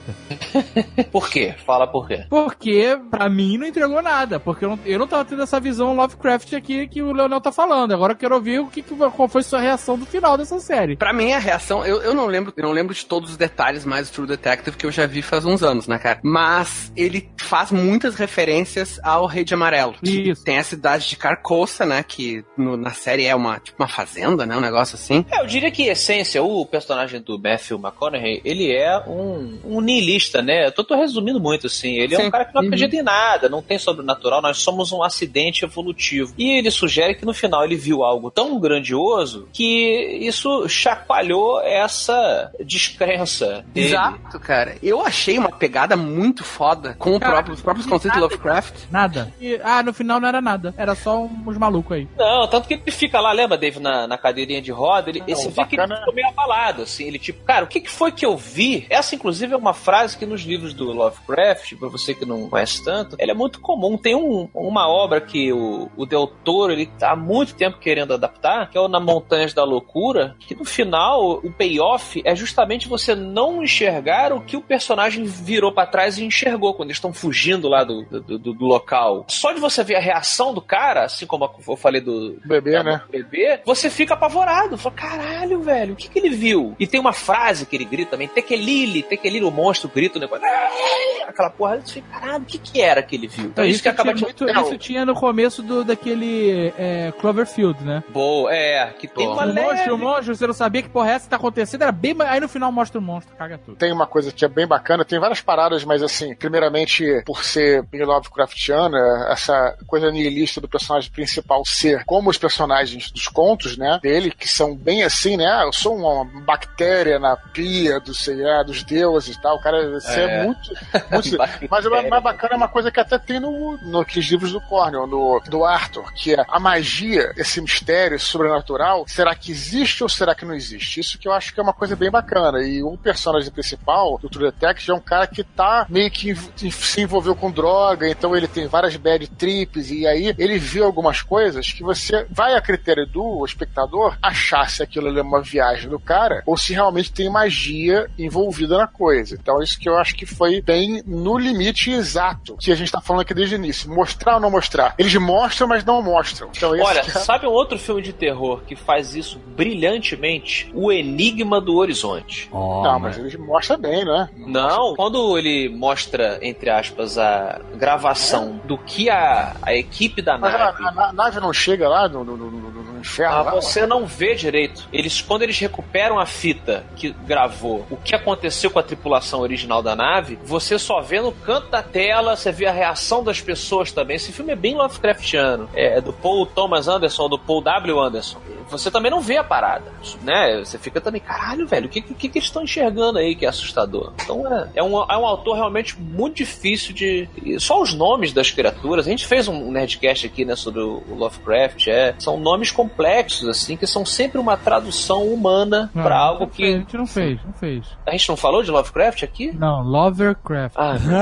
Por 1.11 1.29
quê? 1.29 1.55
Fala 1.65 1.87
por 1.87 2.07
quê. 2.09 2.25
Porque, 2.29 2.99
pra 3.11 3.29
mim, 3.29 3.57
não 3.59 3.67
entregou 3.67 4.01
nada. 4.03 4.39
Porque 4.41 4.65
eu 4.65 4.71
não, 4.71 4.79
eu 4.85 4.99
não 4.99 5.07
tava 5.07 5.25
tendo 5.25 5.43
essa 5.43 5.61
visão 5.61 5.95
Lovecraft 5.95 6.53
aqui 6.55 6.87
que 6.89 7.03
o 7.03 7.13
Leonel 7.13 7.41
tá 7.41 7.53
falando. 7.53 7.93
Agora 7.93 8.13
eu 8.13 8.17
quero 8.17 8.35
ouvir 8.35 8.61
o 8.61 8.67
que, 8.67 8.83
que- 8.83 8.95
qual 8.95 9.29
foi 9.29 9.41
a 9.41 9.45
sua 9.45 9.61
reação 9.61 9.99
do 9.99 10.07
final 10.07 10.37
dessa 10.37 10.59
série. 10.59 10.97
Pra 10.97 11.13
mim, 11.13 11.33
a 11.33 11.39
reação, 11.39 11.85
eu, 11.85 12.03
eu 12.03 12.15
não 12.15 12.27
lembro, 12.27 12.53
eu 12.57 12.63
não 12.63 12.73
lembro 12.73 12.95
de 12.95 13.05
todos 13.05 13.31
os 13.31 13.37
detalhes 13.37 13.85
mais 13.93 14.11
True 14.11 14.27
Detective 14.27 14.77
que 14.77 14.87
eu 14.87 14.91
já 14.91 15.07
vi 15.07 15.21
faz 15.23 15.45
uns 15.45 15.63
anos, 15.63 15.87
né, 15.87 15.99
cara? 15.99 16.19
Mas 16.23 16.91
ele 16.97 17.29
faz 17.37 17.71
muitas 17.71 18.15
referências 18.15 18.99
ao 19.03 19.27
Rei 19.27 19.45
de 19.45 19.53
Amarelo. 19.55 19.95
que 20.03 20.31
Isso. 20.31 20.45
Tem 20.45 20.59
a 20.59 20.65
cidade 20.65 21.09
de 21.09 21.17
Carcoça, 21.17 21.85
né? 21.85 22.03
Que 22.07 22.43
no- 22.57 22.77
na 22.77 22.91
série 22.91 23.25
é 23.27 23.35
uma, 23.35 23.59
tipo, 23.61 23.83
uma 23.83 23.89
fazenda, 23.89 24.47
né? 24.47 24.57
Um 24.57 24.61
negócio 24.61 24.95
assim. 24.95 25.25
É, 25.31 25.41
eu 25.43 25.47
diria 25.47 25.71
que, 25.71 25.83
essência, 25.89 26.43
o 26.43 26.65
personagem 26.65 27.21
do 27.21 27.39
Matthew 27.39 27.79
McConaughey, 27.79 28.41
ele 28.45 28.73
é 28.73 28.99
um, 29.07 29.59
um 29.65 29.81
niilista, 29.81 30.41
né? 30.41 30.67
Eu 30.67 30.73
tô, 30.73 30.83
tô 30.85 30.97
resumindo 30.97 31.39
muito, 31.41 31.67
assim. 31.67 31.97
Ele 31.99 32.15
é 32.15 32.19
Sim. 32.19 32.27
um 32.27 32.31
cara 32.31 32.45
que 32.47 32.55
não 32.55 32.63
Uhum. 32.63 32.69
acredita 32.69 32.97
em 32.97 33.03
nada, 33.03 33.49
não 33.49 33.61
tem 33.63 33.79
sobrenatural, 33.79 34.41
nós 34.41 34.59
somos 34.59 34.91
um 34.93 35.03
acidente 35.03 35.65
evolutivo. 35.65 36.33
E 36.39 36.59
ele 36.59 36.71
sugere 36.71 37.15
que 37.15 37.25
no 37.27 37.35
final 37.35 37.65
ele 37.65 37.77
viu 37.77 38.03
algo 38.05 38.31
tão 38.31 38.59
grandioso 38.59 39.49
que 39.53 40.19
isso 40.23 40.67
chacoalhou 40.69 41.61
essa 41.63 42.51
descrença 42.65 43.65
dele. 43.69 43.82
Exato, 43.87 44.41
cara. 44.41 44.77
Eu 44.83 45.01
achei 45.05 45.39
uma 45.39 45.51
pegada 45.51 45.97
muito 45.97 46.45
foda 46.45 46.95
com 46.99 47.19
próprio, 47.19 47.55
os 47.55 47.61
próprios 47.61 47.87
conceitos 47.87 48.19
do 48.19 48.25
Lovecraft. 48.25 48.75
Nada. 48.91 49.33
E, 49.41 49.61
ah, 49.63 49.83
no 49.83 49.93
final 49.93 50.21
não 50.21 50.29
era 50.29 50.41
nada. 50.41 50.75
Era 50.77 50.95
só 50.95 51.23
uns 51.25 51.57
malucos 51.59 51.97
aí. 51.97 52.09
Não, 52.17 52.47
tanto 52.49 52.69
que 52.69 52.75
ele 52.75 52.91
fica 52.91 53.21
lá, 53.21 53.33
lembra, 53.33 53.57
Dave, 53.59 53.81
na, 53.81 54.07
na 54.07 54.19
cadeirinha 54.19 54.61
de 54.63 54.71
roda, 54.73 55.11
ele, 55.11 55.21
Não, 55.21 55.27
você 55.29 55.49
vê 55.49 55.65
que 55.65 55.77
ele 55.77 55.97
ficou 55.97 56.15
meio 56.15 56.29
abalado, 56.29 56.83
assim, 56.83 57.05
ele 57.07 57.19
tipo, 57.19 57.45
cara, 57.45 57.65
o 57.65 57.69
que, 57.69 57.81
que 57.81 57.91
foi 57.91 58.13
que 58.13 58.25
eu 58.25 58.37
vi? 58.37 58.87
Essa, 58.91 59.15
inclusive, 59.15 59.53
é 59.55 59.57
uma 59.57 59.75
frase 59.75 60.17
que 60.17 60.27
nos 60.27 60.43
livros 60.43 60.73
do 60.75 60.93
Lovecraft, 60.93 61.75
pra 61.77 61.89
você 61.89 62.15
que 62.15 62.25
não 62.25 62.49
conhece 62.49 62.85
tanto, 62.85 63.17
ela 63.19 63.31
é 63.31 63.35
muito 63.35 63.61
comum. 63.61 63.97
Tem 63.97 64.15
um- 64.15 64.49
uma 64.55 64.89
obra 64.89 65.21
que 65.21 65.53
o, 65.53 65.91
o 65.97 66.07
Del 66.07 66.27
Toro, 66.27 66.73
ele 66.73 66.87
tá 66.87 67.13
há 67.13 67.17
muito 67.17 67.55
tempo 67.55 67.79
querendo 67.79 68.15
adaptar, 68.15 68.69
que 68.71 68.77
é 68.77 68.81
o 68.81 68.89
Na 68.89 69.01
Montanhas 69.01 69.53
da 69.55 69.65
Loucura, 69.65 70.37
que 70.41 70.55
no 70.55 70.65
final, 70.65 71.41
o 71.43 71.51
payoff 71.53 72.21
é 72.25 72.35
justamente 72.35 72.89
você 72.89 73.15
não 73.15 73.63
enxergar 73.73 74.33
o 74.33 74.41
que 74.41 74.57
o 74.57 74.61
personagem 74.61 75.25
virou 75.25 75.73
pra 75.73 75.87
trás 75.87 76.19
e 76.19 76.25
enxergou 76.25 76.75
quando 76.75 76.89
eles 76.89 76.99
estão 76.99 77.13
fugindo 77.13 77.69
lá 77.69 77.83
do, 77.85 78.03
do, 78.05 78.39
do- 78.39 78.53
do 78.55 78.65
local. 78.65 79.25
Só 79.29 79.53
de 79.53 79.61
você 79.61 79.83
ver 79.83 79.97
a 79.97 80.01
reação 80.01 80.53
do 80.53 80.61
cara, 80.61 81.05
assim 81.05 81.27
como 81.27 81.51
eu 81.67 81.77
falei 81.77 82.01
do, 82.01 82.39
Bebê, 82.45 82.73
da 82.73 82.83
né? 82.83 83.03
bebê, 83.11 83.61
você 83.65 83.89
fica 83.91 84.15
apavorado. 84.15 84.77
Fala, 84.77 84.95
caralho, 84.95 85.61
velho, 85.63 85.95
o 85.95 85.97
que, 85.97 86.09
que 86.09 86.19
ele 86.19 86.31
viu? 86.31 86.77
E 86.79 86.87
tem 86.87 87.01
uma 87.01 87.13
frase 87.13 87.65
que 87.67 87.75
ele 87.77 87.85
grita 87.85 88.13
também, 88.13 88.29
Tekelili, 88.29 89.03
Tekelili, 89.03 89.45
o 89.45 89.51
monstro 89.51 89.89
grita 89.93 90.19
o 90.19 90.21
negócio. 90.21 90.45
Aquela 91.27 91.51
porra, 91.51 91.77
eu 91.77 91.83
falei, 91.83 92.05
caralho, 92.11 92.43
o 92.43 92.47
que, 92.47 92.59
que 92.59 92.81
era 92.81 93.03
que 93.03 93.17
ele 93.17 93.27
viu? 93.27 93.47
Então, 93.47 93.65
isso 93.65 93.83
que 93.83 93.89
acaba 93.89 94.13
de. 94.13 94.23
muito, 94.23 94.45
Isso 94.49 94.77
tinha 94.77 95.05
no 95.07 95.15
começo 95.15 95.63
do, 95.63 95.83
daquele 95.85 96.73
é, 96.79 97.13
Cloverfield, 97.21 97.83
né? 97.83 98.05
Boa, 98.11 98.53
é, 98.55 98.87
que 98.99 99.09
tem 99.09 99.27
uma 99.27 99.45
O 99.47 99.55
monstro, 99.55 99.95
o 99.95 99.99
monstro, 99.99 100.35
você 100.35 100.47
não 100.47 100.55
sabia 100.55 100.83
que 100.83 100.89
porra 100.91 101.13
é 101.13 101.15
essa 101.15 101.31
tá 101.31 101.37
acontecendo, 101.37 101.83
era 101.83 101.93
bem. 101.93 102.15
Aí 102.21 102.41
no 102.41 102.49
final 102.49 102.71
mostra 102.71 102.99
o 102.99 103.03
monstro, 103.03 103.35
caga 103.37 103.59
tudo. 103.65 103.77
Tem 103.77 103.93
uma 103.93 104.07
coisa 104.07 104.33
que 104.33 104.45
é 104.45 104.49
bem 104.49 104.67
bacana, 104.67 105.05
tem 105.05 105.19
várias 105.19 105.41
paradas, 105.41 105.85
mas 105.85 106.03
assim, 106.03 106.35
primeiramente, 106.35 107.23
por 107.25 107.45
ser 107.45 107.83
bem 107.85 108.05
Lovecraftiana, 108.05 109.29
essa 109.31 109.77
coisa 109.87 110.11
nihilista 110.11 110.61
do 110.61 110.69
personagem 110.69 111.11
principal 111.11 111.65
ser 111.65 112.05
como 112.05 112.31
os 112.31 112.39
personagens 112.39 113.11
dos 113.11 113.29
contos, 113.29 113.77
né, 113.77 113.99
dele, 114.03 114.31
que 114.31 114.49
são 114.49 114.77
bem 114.77 115.03
assim, 115.03 115.37
né, 115.37 115.47
ah, 115.47 115.63
eu 115.65 115.73
sou 115.73 115.97
uma 115.97 116.25
bactéria 116.43 117.19
na 117.19 117.37
pia 117.37 118.01
do, 118.01 118.15
sei 118.15 118.43
lá, 118.43 118.63
dos 118.63 118.83
deuses 118.83 119.37
e 119.37 119.41
tal, 119.41 119.57
o 119.57 119.61
cara, 119.61 119.97
isso 119.97 120.11
é, 120.11 120.41
É. 120.41 120.45
muito... 120.45 120.61
muito 121.11 121.69
mas 121.71 121.87
o 121.87 121.91
mais 121.91 122.23
bacana 122.23 122.55
é 122.55 122.57
uma 122.57 122.69
coisa 122.69 122.91
que 122.91 123.01
até 123.01 123.19
tem 123.19 123.41
no, 123.41 123.77
no 123.79 124.01
aqueles 124.01 124.29
livros 124.29 124.53
do 124.53 124.61
Cornell, 124.61 125.07
no, 125.07 125.41
do 125.49 125.65
Arthur, 125.65 126.13
que 126.15 126.35
é 126.35 126.45
a 126.49 126.59
magia, 126.59 127.33
esse 127.37 127.61
mistério 127.61 128.19
sobrenatural, 128.19 129.05
será 129.07 129.35
que 129.35 129.51
existe 129.51 130.03
ou 130.03 130.09
será 130.09 130.35
que 130.35 130.45
não 130.45 130.55
existe? 130.55 131.01
Isso 131.01 131.19
que 131.19 131.29
eu 131.29 131.33
acho 131.33 131.53
que 131.53 131.61
é 131.61 131.63
uma 131.63 131.73
coisa 131.73 131.97
bem 131.97 132.11
bacana. 132.11 132.63
E 132.63 132.83
o 132.83 132.97
personagem 132.97 133.52
principal, 133.53 134.19
do 134.19 134.29
True 134.29 134.51
Detective, 134.51 134.91
é 134.91 134.95
um 134.95 135.01
cara 135.01 135.27
que 135.27 135.45
tá 135.45 135.87
meio 135.89 136.11
que 136.11 136.35
se 136.71 137.01
envolveu 137.01 137.35
com 137.35 137.51
droga, 137.51 138.09
então 138.09 138.37
ele 138.37 138.49
tem 138.49 138.67
várias 138.67 138.97
bad 138.97 139.27
trips, 139.29 139.91
e 139.91 140.07
aí 140.07 140.35
ele 140.39 140.59
vê 140.59 140.81
algumas 140.81 141.23
coisas 141.23 141.73
que 141.73 141.83
você 141.83 142.27
vai 142.31 142.55
a 142.55 142.61
critério 142.61 143.07
do 143.07 143.45
espectador 143.45 144.17
achar 144.23 144.69
se 144.69 144.83
aquilo 144.83 145.09
ali 145.09 145.19
é 145.19 145.23
uma 145.23 145.41
viagem 145.43 145.89
do 145.89 145.99
cara 145.99 146.43
ou 146.47 146.57
se 146.57 146.73
realmente 146.73 147.13
tem 147.13 147.31
magia 147.31 148.09
envolvida 148.19 148.77
na 148.77 148.87
coisa. 148.87 149.37
Então 149.41 149.63
isso 149.63 149.79
que 149.79 149.89
eu 149.89 149.97
acho 149.97 150.15
que 150.15 150.27
foi 150.27 150.61
bem 150.61 151.03
no 151.07 151.37
limite 151.39 151.91
exato 151.91 152.57
que 152.57 152.71
a 152.73 152.75
gente 152.75 152.91
tá 152.91 153.01
falando 153.01 153.23
aqui 153.23 153.35
desde 153.35 153.55
o 153.55 153.59
início. 153.59 153.91
Mostrar 153.93 154.35
ou 154.35 154.41
não 154.41 154.51
mostrar? 154.51 154.95
Eles 154.99 155.15
mostram, 155.17 155.69
mas 155.69 155.85
não 155.85 156.03
mostram. 156.03 156.49
Então 156.57 156.71
Olha, 156.71 157.01
é- 157.01 157.03
sabe 157.03 157.47
um 157.47 157.51
outro 157.51 157.79
filme 157.79 158.03
de 158.03 158.13
terror 158.13 158.63
que 158.67 158.77
faz 158.77 159.15
isso 159.15 159.39
brilhantemente? 159.57 160.71
O 160.75 160.93
Enigma 160.93 161.61
do 161.61 161.77
Horizonte. 161.77 162.49
Não, 162.53 162.99
mas 162.99 163.19
eles 163.19 163.35
mostram 163.43 163.79
bem, 163.79 164.05
né? 164.05 164.29
Não, 164.37 164.95
quando 164.95 165.37
ele 165.39 165.69
mostra, 165.69 166.39
entre 166.43 166.71
aspas, 166.71 167.19
a 167.19 167.61
gravação 167.75 168.61
do 168.65 168.79
que 168.79 169.11
a, 169.11 169.55
a 169.63 169.75
equipe 169.75 170.23
da 170.23 170.39
Mas 170.39 170.55
a, 170.55 170.59
nave. 170.59 170.85
a- 170.85 171.05
a 171.09 171.13
nave 171.13 171.41
não 171.41 171.53
chega 171.53 171.89
lá 171.89 172.09
no, 172.09 172.25
no, 172.25 172.37
no- 172.37 172.51
no- 172.51 172.71
no 172.93 173.01
inferno? 173.01 173.35
Ah, 173.35 173.43
lá? 173.43 173.51
você 173.53 173.87
não 173.87 174.07
vê 174.07 174.35
direito. 174.35 174.89
Eles, 174.93 175.21
quando 175.21 175.43
eles 175.43 175.59
recuperam 175.59 176.19
a 176.19 176.27
fita 176.27 176.85
que 176.97 177.11
gravou 177.27 177.85
o 177.91 177.97
que 177.97 178.15
aconteceu 178.15 178.71
com 178.71 178.79
a 178.79 178.83
tripulação 178.83 179.41
original 179.41 179.83
da 179.83 179.95
nave, 179.97 180.39
você 180.45 180.79
só 180.79 181.01
vê 181.01 181.21
no 181.21 181.33
canto 181.33 181.69
da 181.69 181.83
tela, 181.83 182.37
você 182.37 182.53
vê 182.53 182.67
a 182.67 182.73
reação 182.73 183.23
das 183.25 183.41
pessoas 183.41 183.91
também. 183.93 184.17
Esse 184.17 184.33
filme 184.33 184.53
é 184.53 184.57
bem 184.57 184.75
Lovecraftiano. 184.77 185.69
É 185.75 186.01
do 186.01 186.13
Paul 186.13 186.47
Thomas 186.47 186.89
Anderson, 186.89 187.29
do 187.29 187.39
Paul 187.39 187.61
W. 187.61 188.01
Anderson. 188.01 188.39
Você 188.71 188.91
também 188.91 189.11
não 189.11 189.21
vê 189.21 189.37
a 189.37 189.45
parada, 189.45 189.93
né? 190.23 190.59
Você 190.65 190.79
fica 190.79 191.01
também, 191.01 191.21
caralho, 191.21 191.67
velho, 191.67 191.87
o 191.87 191.89
que, 191.91 192.01
que, 192.01 192.29
que 192.29 192.39
eles 192.39 192.49
estão 192.49 192.63
enxergando 192.63 193.19
aí 193.19 193.22
que 193.35 193.47
é 193.47 193.49
assustador? 193.49 194.13
Então 194.23 194.47
é, 194.53 194.69
é, 194.77 194.83
um, 194.83 194.97
é 194.99 195.17
um 195.17 195.27
autor 195.27 195.55
realmente 195.55 195.99
muito 195.99 196.37
difícil 196.37 196.95
de. 196.95 197.29
Só 197.59 197.81
os 197.81 197.95
nomes 197.95 198.33
das 198.33 198.51
criaturas. 198.51 199.07
A 199.07 199.11
gente 199.11 199.27
fez 199.27 199.49
um 199.49 199.71
Nerdcast 199.71 200.27
aqui, 200.27 200.45
né, 200.45 200.57
sobre 200.57 200.81
o 200.81 201.03
Lovecraft. 201.11 201.89
É, 201.89 202.15
são 202.19 202.39
nomes 202.39 202.71
complexos, 202.71 203.49
assim, 203.49 203.77
que 203.77 203.87
são 203.87 204.05
sempre 204.05 204.39
uma 204.39 204.57
tradução 204.57 205.27
humana 205.27 205.91
não 205.95 206.13
algo 206.13 206.47
fez, 206.47 206.57
que. 206.57 206.65
A 206.65 206.79
gente 206.79 206.97
não 206.97 207.07
fez, 207.07 207.45
não 207.45 207.53
fez. 207.53 207.87
A 208.07 208.11
gente 208.13 208.29
não 208.29 208.37
falou 208.37 208.63
de 208.63 208.71
Lovecraft 208.71 209.23
aqui? 209.23 209.53
Não, 209.53 209.83
Lovercraft. 209.83 210.75
Ah, 210.77 210.99
meu 210.99 211.13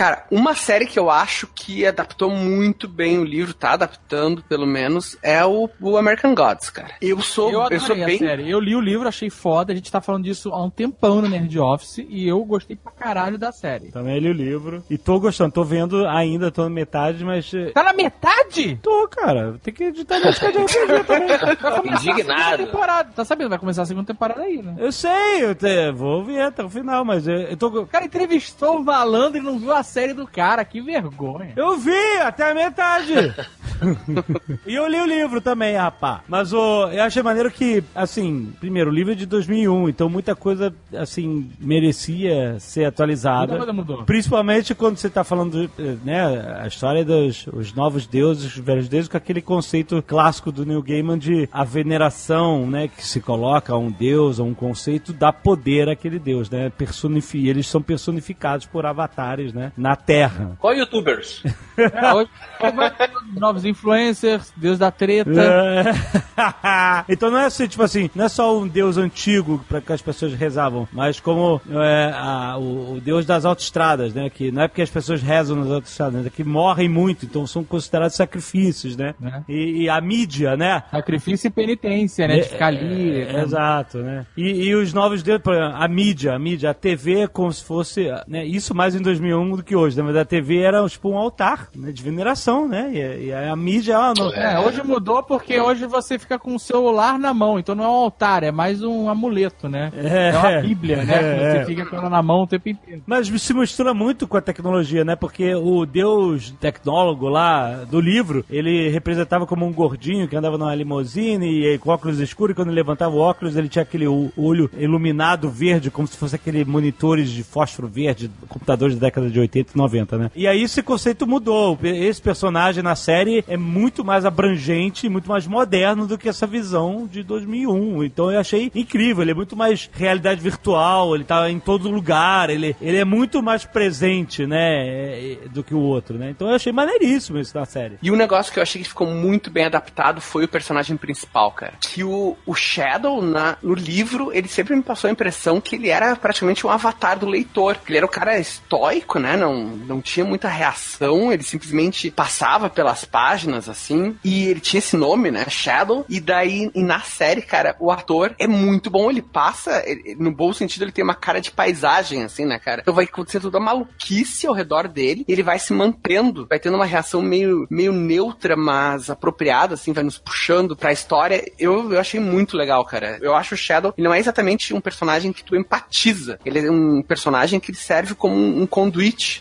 Cara, 0.00 0.24
uma 0.30 0.54
série 0.54 0.86
que 0.86 0.98
eu 0.98 1.10
acho 1.10 1.46
que 1.54 1.84
adaptou 1.86 2.30
muito 2.30 2.88
bem 2.88 3.18
o 3.18 3.22
livro, 3.24 3.52
tá 3.52 3.72
adaptando 3.72 4.42
pelo 4.48 4.66
menos, 4.66 5.18
é 5.22 5.44
o, 5.44 5.68
o 5.78 5.96
American 5.98 6.34
Gods, 6.34 6.70
cara. 6.70 6.94
Eu 7.02 7.20
sou, 7.20 7.50
Eu 7.52 7.68
eu, 7.70 7.80
sou 7.80 7.94
a 7.94 8.06
bem. 8.06 8.16
série. 8.18 8.50
Eu 8.50 8.58
li 8.60 8.74
o 8.74 8.80
livro, 8.80 9.06
achei 9.06 9.28
foda. 9.28 9.74
A 9.74 9.76
gente 9.76 9.92
tá 9.92 10.00
falando 10.00 10.24
disso 10.24 10.48
há 10.54 10.64
um 10.64 10.70
tempão 10.70 11.20
no 11.20 11.28
Nerd 11.28 11.58
Office 11.58 11.98
e 12.08 12.26
eu 12.26 12.42
gostei 12.46 12.76
pra 12.76 12.90
caralho 12.92 13.36
da 13.36 13.52
série. 13.52 13.90
Também 13.92 14.18
li 14.20 14.30
o 14.30 14.32
livro. 14.32 14.82
E 14.88 14.96
tô 14.96 15.20
gostando, 15.20 15.52
tô 15.52 15.64
vendo 15.64 16.06
ainda, 16.08 16.50
tô 16.50 16.62
na 16.62 16.70
metade, 16.70 17.22
mas. 17.22 17.52
eh, 17.52 17.70
Tá 17.72 17.82
na 17.82 17.92
metade? 17.92 18.76
Tô, 18.82 19.06
cara. 19.06 19.58
Tem 19.62 19.74
que 19.74 19.84
editar 19.84 20.18
Nerdcast 20.18 20.50
de 20.56 20.62
RPG 20.64 21.04
também. 21.04 21.28
Vai 21.28 21.56
começar 21.56 21.68
a 21.68 21.74
segunda 21.82 21.96
Indignado. 22.00 22.64
temporada. 22.64 23.12
Tá 23.14 23.24
sabendo? 23.26 23.50
Vai 23.50 23.58
começar 23.58 23.82
a 23.82 23.86
segunda 23.86 24.06
temporada 24.06 24.40
aí, 24.40 24.62
né? 24.62 24.76
Eu 24.78 24.92
sei, 24.92 25.44
eu 25.44 25.54
te- 25.54 25.92
vou 25.92 26.24
ver 26.24 26.40
até 26.40 26.64
o 26.64 26.70
final, 26.70 27.04
mas 27.04 27.28
eu, 27.28 27.34
eu 27.36 27.56
tô. 27.58 27.68
O 27.82 27.86
cara 27.86 28.06
entrevistou 28.06 28.78
o 28.80 28.82
Valando 28.82 29.36
e 29.36 29.40
não 29.42 29.58
viu 29.58 29.74
a 29.74 29.82
série 29.90 30.14
do 30.14 30.26
cara. 30.26 30.64
Que 30.64 30.80
vergonha. 30.80 31.52
Eu 31.56 31.76
vi 31.76 32.16
até 32.22 32.50
a 32.50 32.54
metade. 32.54 33.14
e 34.66 34.74
eu 34.74 34.86
li 34.86 34.98
o 34.98 35.06
livro 35.06 35.40
também, 35.40 35.76
rapá. 35.76 36.22
Mas 36.28 36.52
o, 36.52 36.88
eu 36.88 37.02
achei 37.02 37.22
maneiro 37.22 37.50
que, 37.50 37.82
assim, 37.94 38.52
primeiro, 38.60 38.90
o 38.90 38.94
livro 38.94 39.12
é 39.12 39.16
de 39.16 39.26
2001, 39.26 39.88
então 39.88 40.08
muita 40.08 40.34
coisa, 40.34 40.72
assim, 40.96 41.50
merecia 41.60 42.58
ser 42.58 42.84
atualizada. 42.84 43.52
Muita 43.52 43.58
coisa 43.58 43.72
mudou. 43.72 44.04
Principalmente 44.04 44.74
quando 44.74 44.96
você 44.96 45.10
tá 45.10 45.24
falando, 45.24 45.70
né, 46.04 46.60
a 46.60 46.66
história 46.66 47.04
dos 47.04 47.46
os 47.52 47.72
novos 47.74 48.06
deuses, 48.06 48.56
os 48.56 48.58
velhos 48.58 48.88
deuses, 48.88 49.08
com 49.08 49.16
aquele 49.16 49.40
conceito 49.40 50.02
clássico 50.02 50.50
do 50.50 50.64
Neil 50.64 50.82
Gaiman 50.82 51.18
de 51.18 51.48
a 51.52 51.64
veneração, 51.64 52.66
né, 52.66 52.88
que 52.88 53.06
se 53.06 53.20
coloca 53.20 53.72
a 53.72 53.78
um 53.78 53.90
deus, 53.90 54.40
a 54.40 54.42
um 54.42 54.54
conceito, 54.54 55.12
dá 55.12 55.32
poder 55.32 55.88
àquele 55.88 56.18
deus, 56.18 56.50
né, 56.50 56.70
personifi 56.70 57.48
eles 57.48 57.66
são 57.66 57.82
personificados 57.82 58.66
por 58.66 58.86
avatares, 58.86 59.52
né, 59.52 59.72
na 59.76 59.96
Terra. 59.96 60.56
Qual 60.58 60.74
youtubers? 60.74 61.42
É, 61.76 62.14
hoje 62.14 62.30
vai 62.74 62.92
novos 63.36 63.64
influencers, 63.70 64.52
Deus 64.56 64.78
da 64.78 64.90
treta. 64.90 65.30
É. 65.42 67.04
então 67.08 67.30
não 67.30 67.38
é 67.38 67.46
assim, 67.46 67.66
tipo 67.66 67.82
assim, 67.82 68.10
não 68.14 68.24
é 68.24 68.28
só 68.28 68.58
um 68.58 68.66
deus 68.68 68.96
antigo 68.96 69.64
para 69.68 69.80
que 69.80 69.92
as 69.92 70.02
pessoas 70.02 70.34
rezavam, 70.34 70.86
mas 70.92 71.18
como 71.20 71.60
é, 71.70 72.12
a- 72.14 72.56
o, 72.58 72.94
o 72.96 73.00
deus 73.00 73.24
das 73.26 73.44
autoestradas, 73.44 74.14
né? 74.14 74.28
Que 74.30 74.50
não 74.50 74.62
é 74.62 74.68
porque 74.68 74.82
as 74.82 74.90
pessoas 74.90 75.22
rezam 75.22 75.56
nas 75.56 75.70
autoestradas, 75.70 76.26
é 76.26 76.30
que 76.30 76.44
morrem 76.44 76.88
muito, 76.88 77.24
então 77.26 77.46
são 77.46 77.64
considerados 77.64 78.16
sacrifícios, 78.16 78.96
né? 78.96 79.14
Né? 79.20 79.44
E, 79.48 79.82
e 79.82 79.88
a 79.88 80.00
mídia, 80.00 80.56
né? 80.56 80.82
Sacrifício 80.90 81.48
e 81.48 81.50
penitência, 81.50 82.26
né? 82.26 82.36
De 82.40 82.48
ficar 82.48 82.66
ali. 82.68 83.22
É, 83.22 83.32
né? 83.32 83.42
Exato, 83.42 83.98
né? 83.98 84.26
E, 84.36 84.64
e 84.68 84.74
os 84.74 84.92
novos 84.92 85.22
deuses, 85.22 85.42
por 85.42 85.54
exemplo, 85.54 85.76
a 85.76 85.88
mídia, 85.88 86.34
a 86.34 86.38
mídia, 86.38 86.70
a 86.70 86.74
TV 86.74 87.20
é 87.20 87.26
como 87.26 87.52
se 87.52 87.64
fosse, 87.64 88.08
né? 88.26 88.44
Isso 88.44 88.74
mais 88.74 88.94
em 88.94 89.02
2001 89.02 89.56
do 89.56 89.62
que 89.62 89.76
hoje, 89.76 89.96
né? 89.96 90.02
Mas 90.02 90.16
a 90.16 90.24
TV 90.24 90.58
era 90.58 90.86
tipo 90.88 91.10
um 91.10 91.16
altar, 91.18 91.68
né? 91.74 91.92
De 91.92 92.02
veneração, 92.02 92.68
né? 92.68 92.90
E, 92.92 93.26
e 93.26 93.32
a 93.32 93.54
mídia, 93.60 93.96
ah, 93.98 94.12
não, 94.16 94.32
É, 94.32 94.58
hoje 94.58 94.82
mudou 94.82 95.22
porque 95.22 95.60
hoje 95.60 95.86
você 95.86 96.18
fica 96.18 96.38
com 96.38 96.54
o 96.54 96.58
celular 96.58 97.18
na 97.18 97.32
mão, 97.32 97.58
então 97.58 97.74
não 97.74 97.84
é 97.84 97.88
um 97.88 97.92
altar, 97.92 98.42
é 98.42 98.50
mais 98.50 98.82
um 98.82 99.08
amuleto, 99.08 99.68
né? 99.68 99.92
É. 99.96 100.30
É, 100.30 100.38
uma 100.38 100.60
bíblia, 100.60 101.04
né? 101.04 101.14
É, 101.14 101.52
você 101.52 101.58
é. 101.58 101.64
fica 101.64 101.86
com 101.86 101.96
ela 101.96 102.10
na 102.10 102.22
mão 102.22 102.42
o 102.42 102.46
tempo 102.46 102.68
inteiro. 102.68 103.02
Mas 103.06 103.28
se 103.28 103.54
mistura 103.54 103.94
muito 103.94 104.26
com 104.26 104.36
a 104.36 104.40
tecnologia, 104.40 105.04
né? 105.04 105.16
Porque 105.16 105.54
o 105.54 105.86
deus 105.86 106.50
tecnólogo 106.60 107.28
lá 107.28 107.84
do 107.84 108.00
livro, 108.00 108.44
ele 108.50 108.88
representava 108.88 109.46
como 109.46 109.66
um 109.66 109.72
gordinho 109.72 110.28
que 110.28 110.36
andava 110.36 110.58
numa 110.58 110.74
limusine 110.74 111.46
e 111.46 111.78
com 111.78 111.90
óculos 111.90 112.18
escuros, 112.20 112.52
e 112.52 112.56
quando 112.56 112.68
ele 112.68 112.76
levantava 112.76 113.14
o 113.14 113.18
óculos, 113.18 113.56
ele 113.56 113.68
tinha 113.68 113.82
aquele 113.82 114.06
olho 114.06 114.70
iluminado 114.76 115.48
verde, 115.50 115.90
como 115.90 116.06
se 116.08 116.16
fosse 116.16 116.34
aquele 116.34 116.64
monitores 116.64 117.30
de 117.30 117.42
fósforo 117.42 117.88
verde, 117.88 118.30
computadores 118.48 118.96
da 118.96 119.06
década 119.06 119.28
de 119.28 119.38
80 119.38 119.72
e 119.74 119.76
90, 119.76 120.18
né? 120.18 120.30
E 120.34 120.46
aí 120.46 120.62
esse 120.62 120.82
conceito 120.82 121.26
mudou. 121.26 121.78
Esse 121.82 122.20
personagem 122.20 122.82
na 122.82 122.94
série 122.94 123.44
é 123.50 123.56
muito 123.56 124.04
mais 124.04 124.24
abrangente, 124.24 125.08
muito 125.08 125.28
mais 125.28 125.44
moderno 125.44 126.06
do 126.06 126.16
que 126.16 126.28
essa 126.28 126.46
visão 126.46 127.08
de 127.10 127.24
2001. 127.24 128.04
Então 128.04 128.30
eu 128.30 128.38
achei 128.38 128.70
incrível. 128.72 129.22
Ele 129.22 129.32
é 129.32 129.34
muito 129.34 129.56
mais 129.56 129.90
realidade 129.92 130.40
virtual, 130.40 131.16
ele 131.16 131.24
tá 131.24 131.50
em 131.50 131.58
todo 131.58 131.90
lugar, 131.90 132.48
ele, 132.48 132.76
ele 132.80 132.96
é 132.96 133.04
muito 133.04 133.42
mais 133.42 133.64
presente, 133.64 134.46
né, 134.46 135.32
é, 135.32 135.38
do 135.50 135.64
que 135.64 135.74
o 135.74 135.80
outro, 135.80 136.16
né? 136.16 136.30
Então 136.30 136.48
eu 136.48 136.54
achei 136.54 136.72
maneiríssimo 136.72 137.38
isso 137.38 137.58
na 137.58 137.64
série. 137.64 137.98
E 138.00 138.10
um 138.10 138.16
negócio 138.16 138.52
que 138.52 138.60
eu 138.60 138.62
achei 138.62 138.80
que 138.82 138.88
ficou 138.88 139.08
muito 139.08 139.50
bem 139.50 139.64
adaptado 139.64 140.20
foi 140.20 140.44
o 140.44 140.48
personagem 140.48 140.96
principal, 140.96 141.50
cara. 141.50 141.72
Que 141.80 142.04
o, 142.04 142.36
o 142.46 142.54
Shadow, 142.54 143.20
na, 143.20 143.56
no 143.60 143.74
livro, 143.74 144.30
ele 144.32 144.46
sempre 144.46 144.76
me 144.76 144.82
passou 144.82 145.08
a 145.08 145.12
impressão 145.12 145.60
que 145.60 145.74
ele 145.74 145.88
era 145.88 146.14
praticamente 146.14 146.64
um 146.64 146.70
avatar 146.70 147.18
do 147.18 147.26
leitor. 147.26 147.76
Ele 147.88 147.96
era 147.96 148.06
o 148.06 148.08
cara 148.08 148.38
estoico, 148.38 149.18
né? 149.18 149.36
Não, 149.36 149.64
não 149.64 150.00
tinha 150.00 150.24
muita 150.24 150.48
reação, 150.48 151.32
ele 151.32 151.42
simplesmente 151.42 152.12
passava 152.12 152.70
pelas 152.70 153.04
páginas, 153.04 153.29
assim, 153.68 154.16
e 154.24 154.46
ele 154.46 154.60
tinha 154.60 154.78
esse 154.78 154.96
nome, 154.96 155.30
né? 155.30 155.46
Shadow. 155.48 156.04
E 156.08 156.20
daí, 156.20 156.70
e 156.74 156.82
na 156.82 157.00
série, 157.00 157.42
cara, 157.42 157.76
o 157.78 157.90
ator 157.90 158.34
é 158.38 158.46
muito 158.46 158.90
bom. 158.90 159.10
Ele 159.10 159.22
passa, 159.22 159.82
ele- 159.86 160.16
no 160.18 160.30
bom 160.32 160.52
sentido, 160.52 160.82
ele 160.82 160.92
tem 160.92 161.04
uma 161.04 161.14
cara 161.14 161.40
de 161.40 161.50
paisagem, 161.50 162.22
assim, 162.24 162.44
né, 162.44 162.58
cara? 162.58 162.80
Então 162.82 162.94
vai 162.94 163.04
acontecer 163.04 163.40
toda 163.40 163.58
a 163.58 163.60
maluquice 163.60 164.46
ao 164.46 164.54
redor 164.54 164.88
dele. 164.88 165.24
Ele 165.28 165.42
vai 165.42 165.58
se 165.58 165.72
mantendo, 165.72 166.46
vai 166.48 166.58
tendo 166.58 166.74
uma 166.76 166.86
reação 166.86 167.22
meio, 167.22 167.66
meio 167.70 167.92
neutra, 167.92 168.56
mas 168.56 169.10
apropriada, 169.10 169.74
assim, 169.74 169.92
vai 169.92 170.04
nos 170.04 170.18
puxando 170.18 170.76
pra 170.76 170.92
história. 170.92 171.44
Eu, 171.58 171.92
eu 171.92 172.00
achei 172.00 172.20
muito 172.20 172.56
legal, 172.56 172.84
cara. 172.84 173.18
Eu 173.20 173.34
acho 173.34 173.54
o 173.54 173.58
Shadow, 173.58 173.92
ele 173.96 174.06
não 174.06 174.14
é 174.14 174.18
exatamente 174.18 174.72
um 174.74 174.80
personagem 174.80 175.32
que 175.32 175.44
tu 175.44 175.56
empatiza. 175.56 176.38
Ele 176.44 176.58
é 176.66 176.70
um 176.70 177.02
personagem 177.02 177.60
que 177.60 177.74
serve 177.74 178.14
como 178.14 178.34
um, 178.34 178.62
um 178.62 178.66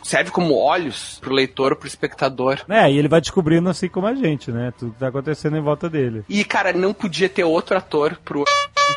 serve 0.03 0.31
como 0.31 0.55
olhos 0.55 1.17
pro 1.21 1.33
leitor, 1.33 1.75
pro 1.75 1.87
espectador. 1.87 2.59
É, 2.69 2.91
e 2.91 2.97
ele 2.97 3.07
vai 3.07 3.21
descobrindo 3.21 3.69
assim 3.79 3.87
como 3.87 4.07
a 4.07 4.13
gente, 4.13 4.51
né? 4.51 4.73
Tudo 4.77 4.91
que 4.91 4.99
tá 4.99 5.07
acontecendo 5.07 5.55
em 5.55 5.61
volta 5.61 5.89
dele. 5.89 6.23
E, 6.27 6.43
cara, 6.43 6.73
não 6.73 6.93
podia 6.93 7.29
ter 7.29 7.45
outro 7.45 7.77
ator 7.77 8.19
pro 8.23 8.43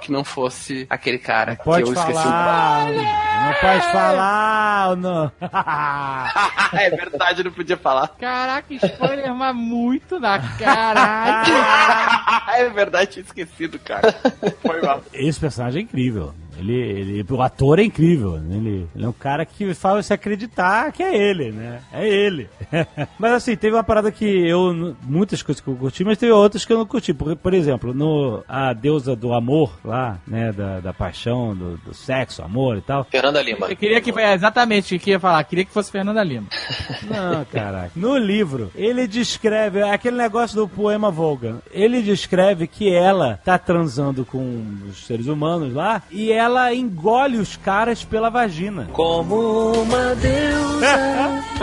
que 0.01 0.11
não 0.11 0.25
fosse 0.25 0.87
aquele 0.91 1.19
cara 1.19 1.55
Pode 1.57 1.85
que 1.85 1.91
eu 1.91 1.93
esqueci 1.93 2.23
falar. 2.23 2.87
Não 2.91 3.55
pode 3.61 3.93
falar, 3.93 4.97
não. 4.97 5.27
o 5.27 5.33
É 6.77 6.91
verdade, 6.91 7.45
não 7.45 7.53
podia 7.53 7.77
falar. 7.77 8.09
Caraca, 8.09 8.75
spoiler, 8.75 9.33
mas 9.35 9.55
muito 9.55 10.19
na 10.19 10.41
caralho. 10.57 11.55
é 12.57 12.69
verdade, 12.71 13.13
tinha 13.13 13.25
esquecido, 13.25 13.79
cara. 13.79 14.13
Foi 14.63 14.81
mal. 14.83 15.03
Esse 15.13 15.39
personagem 15.39 15.83
é 15.83 15.85
incrível. 15.85 16.35
Ele, 16.59 16.75
ele, 16.75 17.27
o 17.29 17.43
ator 17.43 17.79
é 17.79 17.85
incrível. 17.85 18.39
né? 18.39 18.57
Ele, 18.57 18.89
ele 18.95 19.05
é 19.05 19.09
um 19.09 19.13
cara 19.13 19.45
que 19.45 19.75
faz 19.75 20.07
você 20.07 20.15
acreditar 20.15 20.93
que 20.93 21.03
é 21.03 21.17
ele, 21.17 21.51
né? 21.51 21.81
É 21.93 22.07
ele. 22.09 22.49
mas 23.19 23.33
assim, 23.33 23.57
teve 23.57 23.75
uma 23.77 23.85
parada 23.85 24.11
que 24.11 24.25
eu. 24.25 24.95
Muitas 25.03 25.43
coisas 25.43 25.61
que 25.61 25.69
eu 25.69 25.77
curti, 25.77 26.05
mas 26.05 26.19
teve 26.19 26.33
outras 26.33 26.65
que 26.65 26.73
eu 26.73 26.79
não 26.79 26.87
curti. 26.87 27.13
Por, 27.15 27.35
por 27.37 27.55
exemplo, 27.55 27.95
no 27.95 28.43
A 28.49 28.73
Deusa 28.73 29.17
do 29.17 29.33
Amor, 29.33 29.73
lá, 29.85 30.19
né? 30.27 30.53
Da, 30.53 30.81
da 30.81 30.93
paixão, 30.93 31.55
do, 31.55 31.77
do 31.79 31.95
sexo, 31.95 32.43
amor 32.43 32.77
e 32.77 32.83
tal. 32.83 33.05
Fernanda 33.05 33.43
Lima. 33.43 33.69
Eu 33.69 33.77
queria 33.77 34.01
que. 34.01 34.13
É, 34.19 34.35
exatamente, 34.35 34.95
o 34.95 35.01
que 35.01 35.11
eu 35.11 35.15
ia 35.15 35.21
falar. 35.21 35.43
Queria 35.45 35.65
que 35.65 35.73
fosse 35.73 35.91
Fernanda 35.91 36.23
Lima. 36.23 36.47
Não, 37.03 37.45
caraca. 37.47 37.91
No 37.97 38.17
livro, 38.17 38.71
ele 38.75 39.07
descreve 39.07 39.81
é 39.81 39.93
aquele 39.93 40.17
negócio 40.17 40.57
do 40.57 40.69
poema 40.69 41.11
Volga. 41.11 41.61
Ele 41.71 42.03
descreve 42.03 42.67
que 42.67 42.93
ela 42.93 43.41
tá 43.45 43.59
transando 43.59 44.25
com 44.25 44.65
os 44.89 45.07
seres 45.07 45.27
humanos 45.27 45.75
lá 45.75 46.03
e 46.11 46.33
ela 46.33 46.52
engole 46.75 47.39
os 47.39 47.57
caras 47.57 48.05
pela 48.05 48.31
vagina. 48.31 48.89
Como 48.93 49.73
uma 49.83 50.15
deusa. 50.15 51.43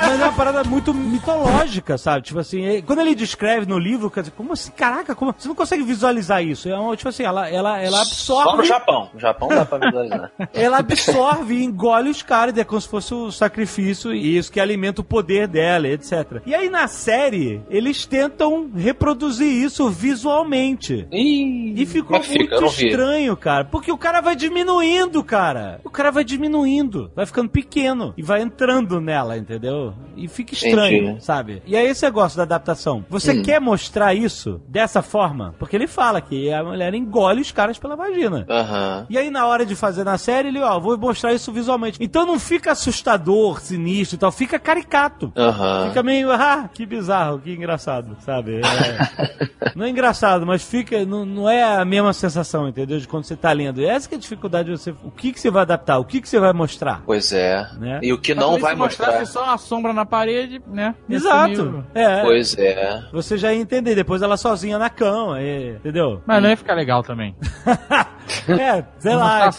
Mas 0.00 0.20
é 0.20 0.24
uma 0.24 0.32
parada 0.32 0.64
muito 0.64 0.92
mitológica, 0.94 1.98
sabe? 1.98 2.22
Tipo 2.26 2.38
assim, 2.40 2.64
é- 2.64 2.82
quando 2.82 3.00
ele 3.00 3.14
descreve 3.14 3.66
no 3.66 3.78
livro, 3.78 4.12
como 4.36 4.52
assim? 4.52 4.70
Caraca, 4.72 5.14
como... 5.14 5.34
você 5.36 5.48
não 5.48 5.54
consegue 5.54 5.82
visualizar 5.82 6.42
isso. 6.42 6.68
É 6.68 6.78
uma, 6.78 6.96
tipo 6.96 7.08
assim, 7.08 7.24
ela, 7.24 7.48
ela, 7.48 7.80
ela 7.80 8.04
Só 8.04 8.34
no 8.44 8.50
absorve. 8.50 8.68
Japão. 8.68 9.10
No 9.12 9.20
Japão 9.20 9.48
dá 9.48 9.64
pra 9.64 9.78
visualizar. 9.78 10.30
Ela 10.54 10.78
absorve 10.78 11.54
e 11.54 11.64
engole 11.64 12.08
os 12.10 12.22
caras, 12.22 12.56
é 12.56 12.64
como 12.64 12.80
se 12.80 12.88
fosse 12.88 13.12
o 13.14 13.30
sacrifício 13.30 14.14
e 14.14 14.36
isso 14.36 14.50
que 14.52 14.60
alimenta 14.60 15.00
o 15.00 15.04
poder 15.04 15.46
dela, 15.48 15.88
etc. 15.88 16.40
E 16.46 16.54
aí 16.54 16.68
na 16.70 16.86
série, 16.86 17.60
eles 17.68 18.06
tentam 18.06 18.70
reproduzir 18.74 19.46
isso 19.48 19.88
visualmente. 19.90 21.06
Ih, 21.10 21.74
E 21.76 21.86
ficou 21.86 22.22
fica, 22.22 22.60
muito 22.60 22.74
estranho, 22.74 23.36
cara. 23.36 23.64
Porque 23.64 23.90
o 23.92 23.98
cara 24.04 24.20
vai 24.20 24.36
diminuindo, 24.36 25.24
cara. 25.24 25.80
O 25.82 25.88
cara 25.88 26.10
vai 26.10 26.22
diminuindo. 26.22 27.10
Vai 27.16 27.24
ficando 27.24 27.48
pequeno. 27.48 28.12
E 28.18 28.22
vai 28.22 28.42
entrando 28.42 29.00
nela, 29.00 29.38
entendeu? 29.38 29.94
E 30.14 30.28
fica 30.28 30.52
estranho, 30.52 31.04
Entendi. 31.04 31.24
sabe? 31.24 31.62
E 31.64 31.74
aí 31.74 31.86
esse 31.86 32.04
negócio 32.04 32.36
da 32.36 32.42
adaptação. 32.42 33.02
Você 33.08 33.32
Hum. 33.32 33.42
quer 33.42 33.58
mostrar 33.60 34.12
isso 34.12 34.60
dessa 34.68 35.00
forma? 35.00 35.54
Porque 35.58 35.74
ele 35.74 35.86
fala 35.86 36.20
que 36.20 36.52
a 36.52 36.62
mulher 36.62 36.92
engole 36.92 37.40
os 37.40 37.50
caras 37.50 37.78
pela 37.78 37.96
vagina. 37.96 38.44
Aham. 38.48 39.06
E 39.08 39.16
aí, 39.16 39.30
na 39.30 39.46
hora 39.46 39.64
de 39.64 39.74
fazer 39.74 40.04
na 40.04 40.18
série, 40.18 40.48
ele, 40.48 40.60
ó, 40.60 40.78
vou 40.78 40.98
mostrar 40.98 41.32
isso 41.32 41.50
visualmente. 41.50 41.98
Então 41.98 42.26
não 42.26 42.38
fica 42.38 42.72
assustador, 42.72 43.58
sinistro 43.60 44.16
e 44.16 44.18
tal, 44.18 44.30
fica 44.30 44.58
caricato. 44.58 45.32
Aham. 45.34 45.88
Fica 45.88 46.02
meio, 46.02 46.30
ah, 46.30 46.68
que 46.72 46.84
bizarro, 46.84 47.38
que 47.38 47.52
engraçado, 47.54 48.16
sabe? 48.20 48.60
É- 48.60 48.60
não 49.74 49.86
é 49.86 49.88
engraçado, 49.88 50.44
mas 50.46 50.62
fica, 50.62 51.04
não, 51.06 51.24
não 51.24 51.48
é 51.48 51.62
a 51.62 51.84
mesma 51.86 52.12
sensação, 52.12 52.68
entendeu? 52.68 52.98
De 52.98 53.08
quando 53.08 53.24
você 53.24 53.34
tá 53.36 53.50
lendo. 53.52 53.80
E 53.80 53.93
essa 53.94 54.08
que 54.08 54.14
é 54.14 54.18
a 54.18 54.20
dificuldade 54.20 54.70
de 54.70 54.78
você. 54.78 54.94
O 55.02 55.10
que, 55.10 55.32
que 55.32 55.40
você 55.40 55.50
vai 55.50 55.62
adaptar? 55.62 55.98
O 55.98 56.04
que, 56.04 56.20
que 56.20 56.28
você 56.28 56.38
vai 56.38 56.52
mostrar? 56.52 57.02
Pois 57.04 57.32
é. 57.32 57.66
Né? 57.78 58.00
E 58.02 58.12
o 58.12 58.18
que 58.18 58.34
Mas 58.34 58.44
não 58.44 58.58
vai 58.58 58.72
se 58.72 58.78
mostrasse 58.78 59.18
mostrar. 59.20 59.40
só 59.40 59.48
uma 59.48 59.58
sombra 59.58 59.92
na 59.92 60.04
parede, 60.04 60.62
né? 60.66 60.94
Exato. 61.08 61.84
É. 61.94 62.22
Pois 62.22 62.56
é. 62.58 63.02
Você 63.12 63.36
já 63.36 63.52
ia 63.52 63.60
entender, 63.60 63.94
depois 63.94 64.22
ela 64.22 64.36
sozinha 64.36 64.78
na 64.78 64.90
cama, 64.90 65.40
é, 65.40 65.70
entendeu? 65.70 66.22
Mas 66.26 66.42
não 66.42 66.50
ia 66.50 66.56
ficar 66.56 66.74
legal 66.74 67.02
também. 67.02 67.34
É, 68.48 68.84
sei 68.98 69.14
lá. 69.14 69.50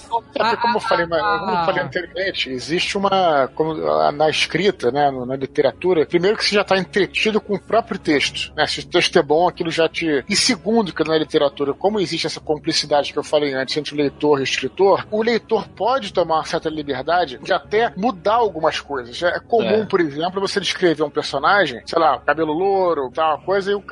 Como 0.62 0.78
eu 0.78 0.82
falei, 0.82 1.08
como 1.08 1.52
eu 1.52 1.66
falei 1.66 1.84
anteriormente, 1.84 2.50
existe 2.50 2.98
uma. 2.98 3.50
na 4.14 4.30
escrita, 4.30 4.92
né, 4.92 5.10
na 5.12 5.36
literatura, 5.36 6.06
primeiro 6.06 6.38
que 6.38 6.46
você 6.46 6.56
já 6.56 6.62
está 6.62 6.78
entretido 6.78 7.40
com 7.42 7.56
o 7.56 7.60
próprio 7.60 8.00
texto. 8.00 8.54
Né? 8.56 8.66
Se 8.68 8.82
o 8.82 8.86
texto 8.86 9.18
é 9.18 9.24
bom, 9.24 9.48
aquilo 9.48 9.72
já 9.72 9.88
te. 9.90 10.24
E 10.28 10.36
segundo, 10.36 10.94
que 10.94 11.04
na 11.04 11.18
literatura, 11.18 11.74
como 11.74 12.00
existe 12.00 12.28
essa 12.28 12.40
cumplicidade 12.40 13.12
que 13.14 13.20
eu 13.20 13.24
falei 13.24 13.54
antes 13.54 13.76
entre 13.78 13.94
o 13.94 13.98
leitor 13.98 14.40
e 14.40 14.42
o 14.42 14.44
escritor, 14.44 15.06
o 15.12 15.22
leitor 15.22 15.68
pode 15.70 16.14
tomar 16.14 16.36
uma 16.36 16.46
certa 16.46 16.70
liberdade 16.70 17.40
de 17.42 17.54
até 17.54 17.92
mudar 17.96 18.36
algumas 18.36 18.80
coisas. 18.80 19.22
É 19.24 19.40
comum, 19.40 19.84
É. 19.84 19.86
por 19.86 20.00
exemplo, 20.02 20.42
você 20.42 20.60
descrever 20.60 21.04
um 21.04 21.10
personagem, 21.10 21.82
sei 21.86 22.00
lá, 22.00 22.20
cabelo 22.20 22.54
louro, 22.54 23.12
tal, 23.14 23.40
coisa, 23.42 23.72
e 23.72 23.76
o, 23.76 23.84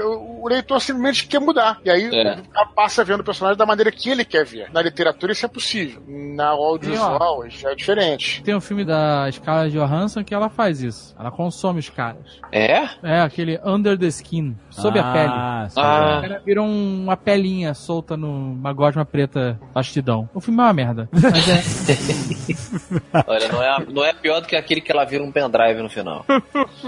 o 0.41 0.47
leitor 0.47 0.79
simplesmente 0.81 1.27
quer 1.27 1.39
mudar. 1.39 1.79
E 1.83 1.89
aí 1.89 2.09
É. 2.13 2.37
passa 2.75 3.03
vendo 3.03 3.21
o 3.21 3.23
personagem 3.23 3.57
da 3.57 3.65
maneira 3.65 3.91
que 3.91 4.09
ele 4.09 4.25
quer 4.25 4.45
ver. 4.45 4.69
Na 4.73 4.81
literatura 4.81 5.31
isso 5.31 5.45
é 5.45 5.49
possível. 5.49 6.01
Na 6.07 6.49
audiovisual 6.49 7.43
já 7.49 7.71
é 7.71 7.75
diferente. 7.75 8.41
Tem 8.43 8.55
um 8.55 8.61
filme 8.61 8.83
da 8.83 9.29
Scarlett 9.31 9.75
Johansson 9.77 10.23
que 10.23 10.33
ela 10.33 10.49
faz 10.49 10.81
isso. 10.81 11.15
Ela 11.19 11.29
consome 11.31 11.79
os 11.79 11.89
caras. 11.89 12.39
É? 12.51 12.89
É, 13.03 13.21
aquele 13.21 13.59
Under 13.63 13.97
the 13.97 14.07
Skin, 14.07 14.55
sob 14.69 14.97
a 14.99 15.03
pele. 15.13 15.31
Ah, 15.31 15.67
sei 15.69 15.83
Ah. 15.83 16.17
O 16.17 16.21
cara 16.45 16.61
um- 16.63 17.03
uma 17.03 17.15
pelinha 17.17 17.73
solta 17.73 18.15
numa 18.17 18.73
gosma 18.73 19.05
preta 19.05 19.59
bastidão. 19.73 20.27
O 20.33 20.39
filme 20.41 20.59
é 20.59 20.63
uma 20.63 20.73
merda. 20.73 21.09
Mas 21.11 21.47
é. 21.49 23.23
Olha, 23.27 23.47
não 23.51 23.63
é, 23.63 23.85
não 23.89 24.03
é 24.05 24.13
pior 24.13 24.39
do 24.41 24.47
que 24.47 24.55
aquele 24.55 24.81
que 24.81 24.91
ela 24.91 25.03
vira 25.05 25.23
um 25.23 25.31
pendrive 25.31 25.81
no 25.81 25.89
final. 25.89 26.25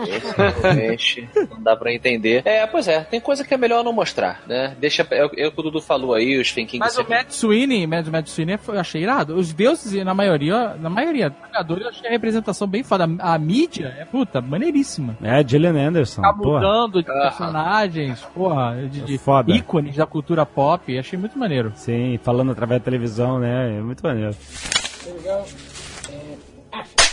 Esse, 0.08 0.36
realmente, 0.62 1.30
não 1.50 1.62
dá 1.62 1.76
pra 1.76 1.94
entender. 1.94 2.42
É, 2.46 2.66
pois 2.66 2.88
é, 2.88 3.02
tem 3.02 3.20
coisa 3.20 3.44
que 3.44 3.54
é 3.54 3.58
melhor 3.58 3.84
não 3.84 3.94
mostrar, 3.94 4.42
né? 4.48 4.76
Deixa. 4.80 5.06
É, 5.12 5.26
o- 5.26 5.32
é 5.38 5.48
o 5.48 5.52
que 5.52 5.60
o 5.60 5.64
Dudu 5.64 5.82
falou 5.82 6.14
aí, 6.14 6.40
os 6.40 6.50
Finking 6.50 6.80
Mas 6.80 6.98
o 6.98 7.08
Matt 7.08 7.30
Sweeney, 7.32 7.65
Matt, 7.88 8.08
Matt 8.08 8.28
Sweeney 8.30 8.60
eu 8.68 8.80
achei 8.80 9.02
irado. 9.04 9.36
Os 9.36 9.52
deuses, 9.54 10.04
na 10.04 10.14
maioria, 10.14 10.76
na 10.80 10.90
maioria, 10.90 11.34
jogadores, 11.48 11.84
eu 11.84 11.90
achei 11.90 12.08
a 12.08 12.12
representação 12.12 12.68
bem 12.68 12.84
foda. 12.84 13.08
A, 13.20 13.34
a 13.34 13.38
mídia 13.40 13.96
é, 13.98 14.06
puta, 14.06 14.42
maneiríssima. 14.42 15.18
É, 15.22 15.46
Gillian 15.48 15.76
Anderson. 15.88 16.22
Tá 16.22 16.34
porra. 16.34 16.60
mudando 16.60 17.04
de 17.04 17.10
Aham. 17.10 17.22
personagens, 17.22 18.22
porra, 18.34 18.76
de, 18.90 19.02
de 19.02 19.18
Foda. 19.18 19.52
ícones 19.52 19.96
da 19.96 20.06
cultura 20.06 20.46
pop. 20.46 20.98
Achei 20.98 21.18
muito 21.18 21.38
maneiro. 21.38 21.72
Sim, 21.76 22.20
falando 22.22 22.52
através 22.52 22.80
da 22.82 22.86
televisão, 22.86 23.40
né? 23.40 23.78
É 23.78 23.82
muito 23.82 24.02
maneiro. 24.04 24.36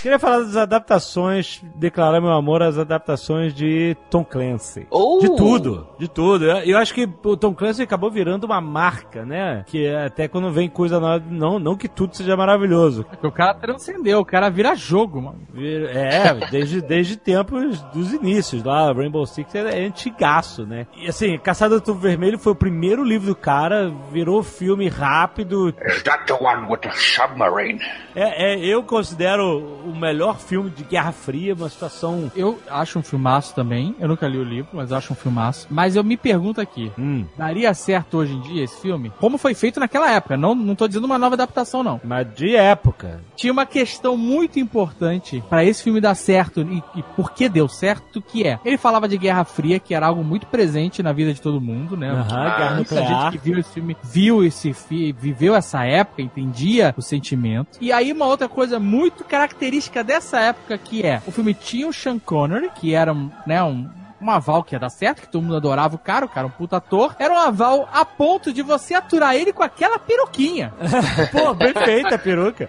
Queria 0.03 0.19
falar 0.19 0.41
das 0.41 0.57
adaptações, 0.57 1.63
declarar 1.77 2.21
meu 2.21 2.33
amor 2.33 2.63
às 2.63 2.79
adaptações 2.79 3.55
de 3.55 3.97
Tom 4.11 4.25
Clancy. 4.25 4.87
Oh! 4.91 5.19
De 5.21 5.37
tudo, 5.37 5.89
de 5.99 6.09
tudo. 6.09 6.45
Eu, 6.45 6.57
eu 6.59 6.79
acho 6.79 6.93
que 6.93 7.09
o 7.25 7.37
Tom 7.37 7.55
Clancy 7.55 7.83
acabou 7.83 8.11
virando 8.11 8.45
uma 8.45 8.61
marca, 8.61 9.25
né? 9.25 9.65
Que 9.67 9.87
é 9.87 10.07
até 10.07 10.27
quando 10.27 10.51
vem 10.51 10.69
coisa 10.69 10.99
nova, 10.99 11.25
não, 11.31 11.59
não 11.59 11.77
que 11.77 11.89
tudo 11.89 12.17
seja 12.17 12.37
maravilhoso. 12.37 13.05
Porque 13.05 13.27
o 13.27 13.33
cara 13.33 13.55
transcendeu, 13.55 14.21
o 14.21 14.25
cara 14.25 14.49
vira 14.49 14.75
jogo, 14.75 15.23
mano. 15.23 15.41
É, 15.55 16.51
desde, 16.51 16.81
desde 16.81 17.17
tempos 17.17 17.81
dos 17.95 18.13
inícios 18.13 18.65
lá, 18.65 18.93
Rainbow 18.93 19.27
Six 19.27 19.55
é, 19.55 19.83
é 19.83 19.87
antigaço, 19.87 20.67
né? 20.67 20.87
E 20.97 21.09
assim, 21.09 21.39
Caçada 21.39 21.79
do 21.79 21.85
Tubo 21.85 22.01
Vermelho 22.01 22.39
foi 22.39 22.53
o 22.53 22.57
primeiro 22.57 23.05
livro 23.05 23.29
do 23.29 23.37
cara, 23.37 23.93
virou 24.11 24.43
filme 24.43 24.89
rápido, 24.89 25.73
Is 25.87 26.03
that 26.03 26.27
the 26.27 26.35
one 26.35 26.67
with 26.69 26.79
the 26.79 26.93
submarine? 26.93 27.81
É, 28.15 28.53
é, 28.53 28.59
eu 28.59 28.83
considero 28.83 29.52
o 29.59 29.95
melhor 29.97 30.39
filme 30.39 30.71
de 30.71 30.85
Guerra 30.85 31.13
Fria, 31.13 31.55
uma 31.55 31.69
situação. 31.69 32.31
Eu 32.37 32.59
acho 32.71 32.99
um 32.99 33.03
filmaço 33.03 33.55
também. 33.55 33.95
Eu 33.99 34.09
nunca 34.09 34.27
li 34.27 34.39
o 34.39 34.45
livro, 34.45 34.71
mas 34.73 34.93
acho 34.93 35.13
um 35.13 35.17
filmaço. 35.17 35.67
Mas 35.71 35.97
eu 35.97 36.05
me 36.05 36.17
pergunto 36.17 36.61
aqui. 36.61 36.91
Hum, 36.99 37.25
Daria 37.37 37.73
certo 37.75 38.19
hoje 38.19 38.33
em 38.35 38.41
dia 38.41 38.65
esse 38.65 38.81
filme? 38.81 39.13
Como 39.19 39.39
foi 39.39 39.55
feito 39.55 39.81
naquela 39.81 40.11
época? 40.11 40.37
Não, 40.37 40.55
não 40.55 40.75
tô 40.75 40.87
dizendo 40.89 41.05
uma 41.05 41.19
nova 41.19 41.35
adaptação, 41.35 41.83
não. 41.83 42.01
mas 42.05 42.27
de 42.35 42.55
época. 42.57 43.21
Tinha 43.37 43.53
uma 43.53 43.67
questão 43.67 44.17
muito 44.17 44.59
importante 44.59 45.43
pra 45.49 45.65
esse 45.65 45.83
filme 45.83 46.01
dar 46.01 46.15
certo 46.15 46.61
e, 46.63 46.83
e 46.97 47.03
por 47.17 47.33
que 47.33 47.49
deu 47.49 47.69
certo, 47.69 48.21
que 48.23 48.47
é 48.47 48.59
ele 48.65 48.77
falava 48.79 49.09
de 49.09 49.17
Guerra 49.19 49.45
Fria, 49.45 49.79
que 49.79 49.95
era 49.95 50.07
algo 50.07 50.23
muito 50.25 50.47
presente 50.47 51.03
na 51.03 51.13
vida 51.13 51.33
de 51.33 51.41
todo 51.41 51.61
mundo, 51.61 51.97
né? 51.97 52.11
Aham, 52.11 52.45
Guerra 52.45 52.75
Muita 52.77 52.95
Nuclear. 53.01 53.23
gente 53.33 53.39
que 53.39 53.45
viu 53.45 53.59
esse 53.59 53.71
filme, 53.73 53.97
viu 54.03 54.45
esse 54.45 54.73
filme, 54.73 55.13
viveu 55.13 55.55
essa 55.55 55.85
época, 55.85 56.23
entendia 56.23 56.95
o 56.97 57.03
sentimento. 57.03 57.79
E 57.81 57.93
aí 57.93 58.13
uma 58.13 58.27
outra 58.27 58.49
coisa 58.49 58.79
muito 58.79 59.25
característica 59.43 60.05
dessa 60.05 60.39
época 60.39 60.79
que 60.79 61.03
é, 61.03 61.21
o 61.27 61.33
filme 61.33 61.53
tinha 61.53 61.89
o 61.89 61.93
Sean 61.93 62.19
Connery, 62.19 62.71
que 62.71 62.95
era 62.95 63.13
um, 63.13 63.29
né, 63.45 63.61
um 63.63 63.89
um 64.23 64.31
aval 64.31 64.63
que 64.63 64.75
ia 64.75 64.79
dar 64.79 64.89
certo, 64.91 65.23
que 65.23 65.29
todo 65.29 65.43
mundo 65.43 65.57
adorava 65.57 65.95
o 65.97 65.99
cara, 65.99 66.25
o 66.25 66.29
cara 66.29 66.47
é 66.47 66.49
um 66.49 66.53
puta 66.53 66.77
ator. 66.77 67.15
Era 67.19 67.33
um 67.33 67.39
aval 67.39 67.89
a 67.93 68.05
ponto 68.05 68.53
de 68.53 68.63
você 68.63 68.95
aturar 68.95 69.35
ele 69.35 69.53
com 69.53 69.63
aquela 69.63 69.99
peruquinha. 69.99 70.73
Pô, 71.33 71.55
bem 71.55 71.73
feita 71.75 72.15
a 72.15 72.19
peruca. 72.19 72.69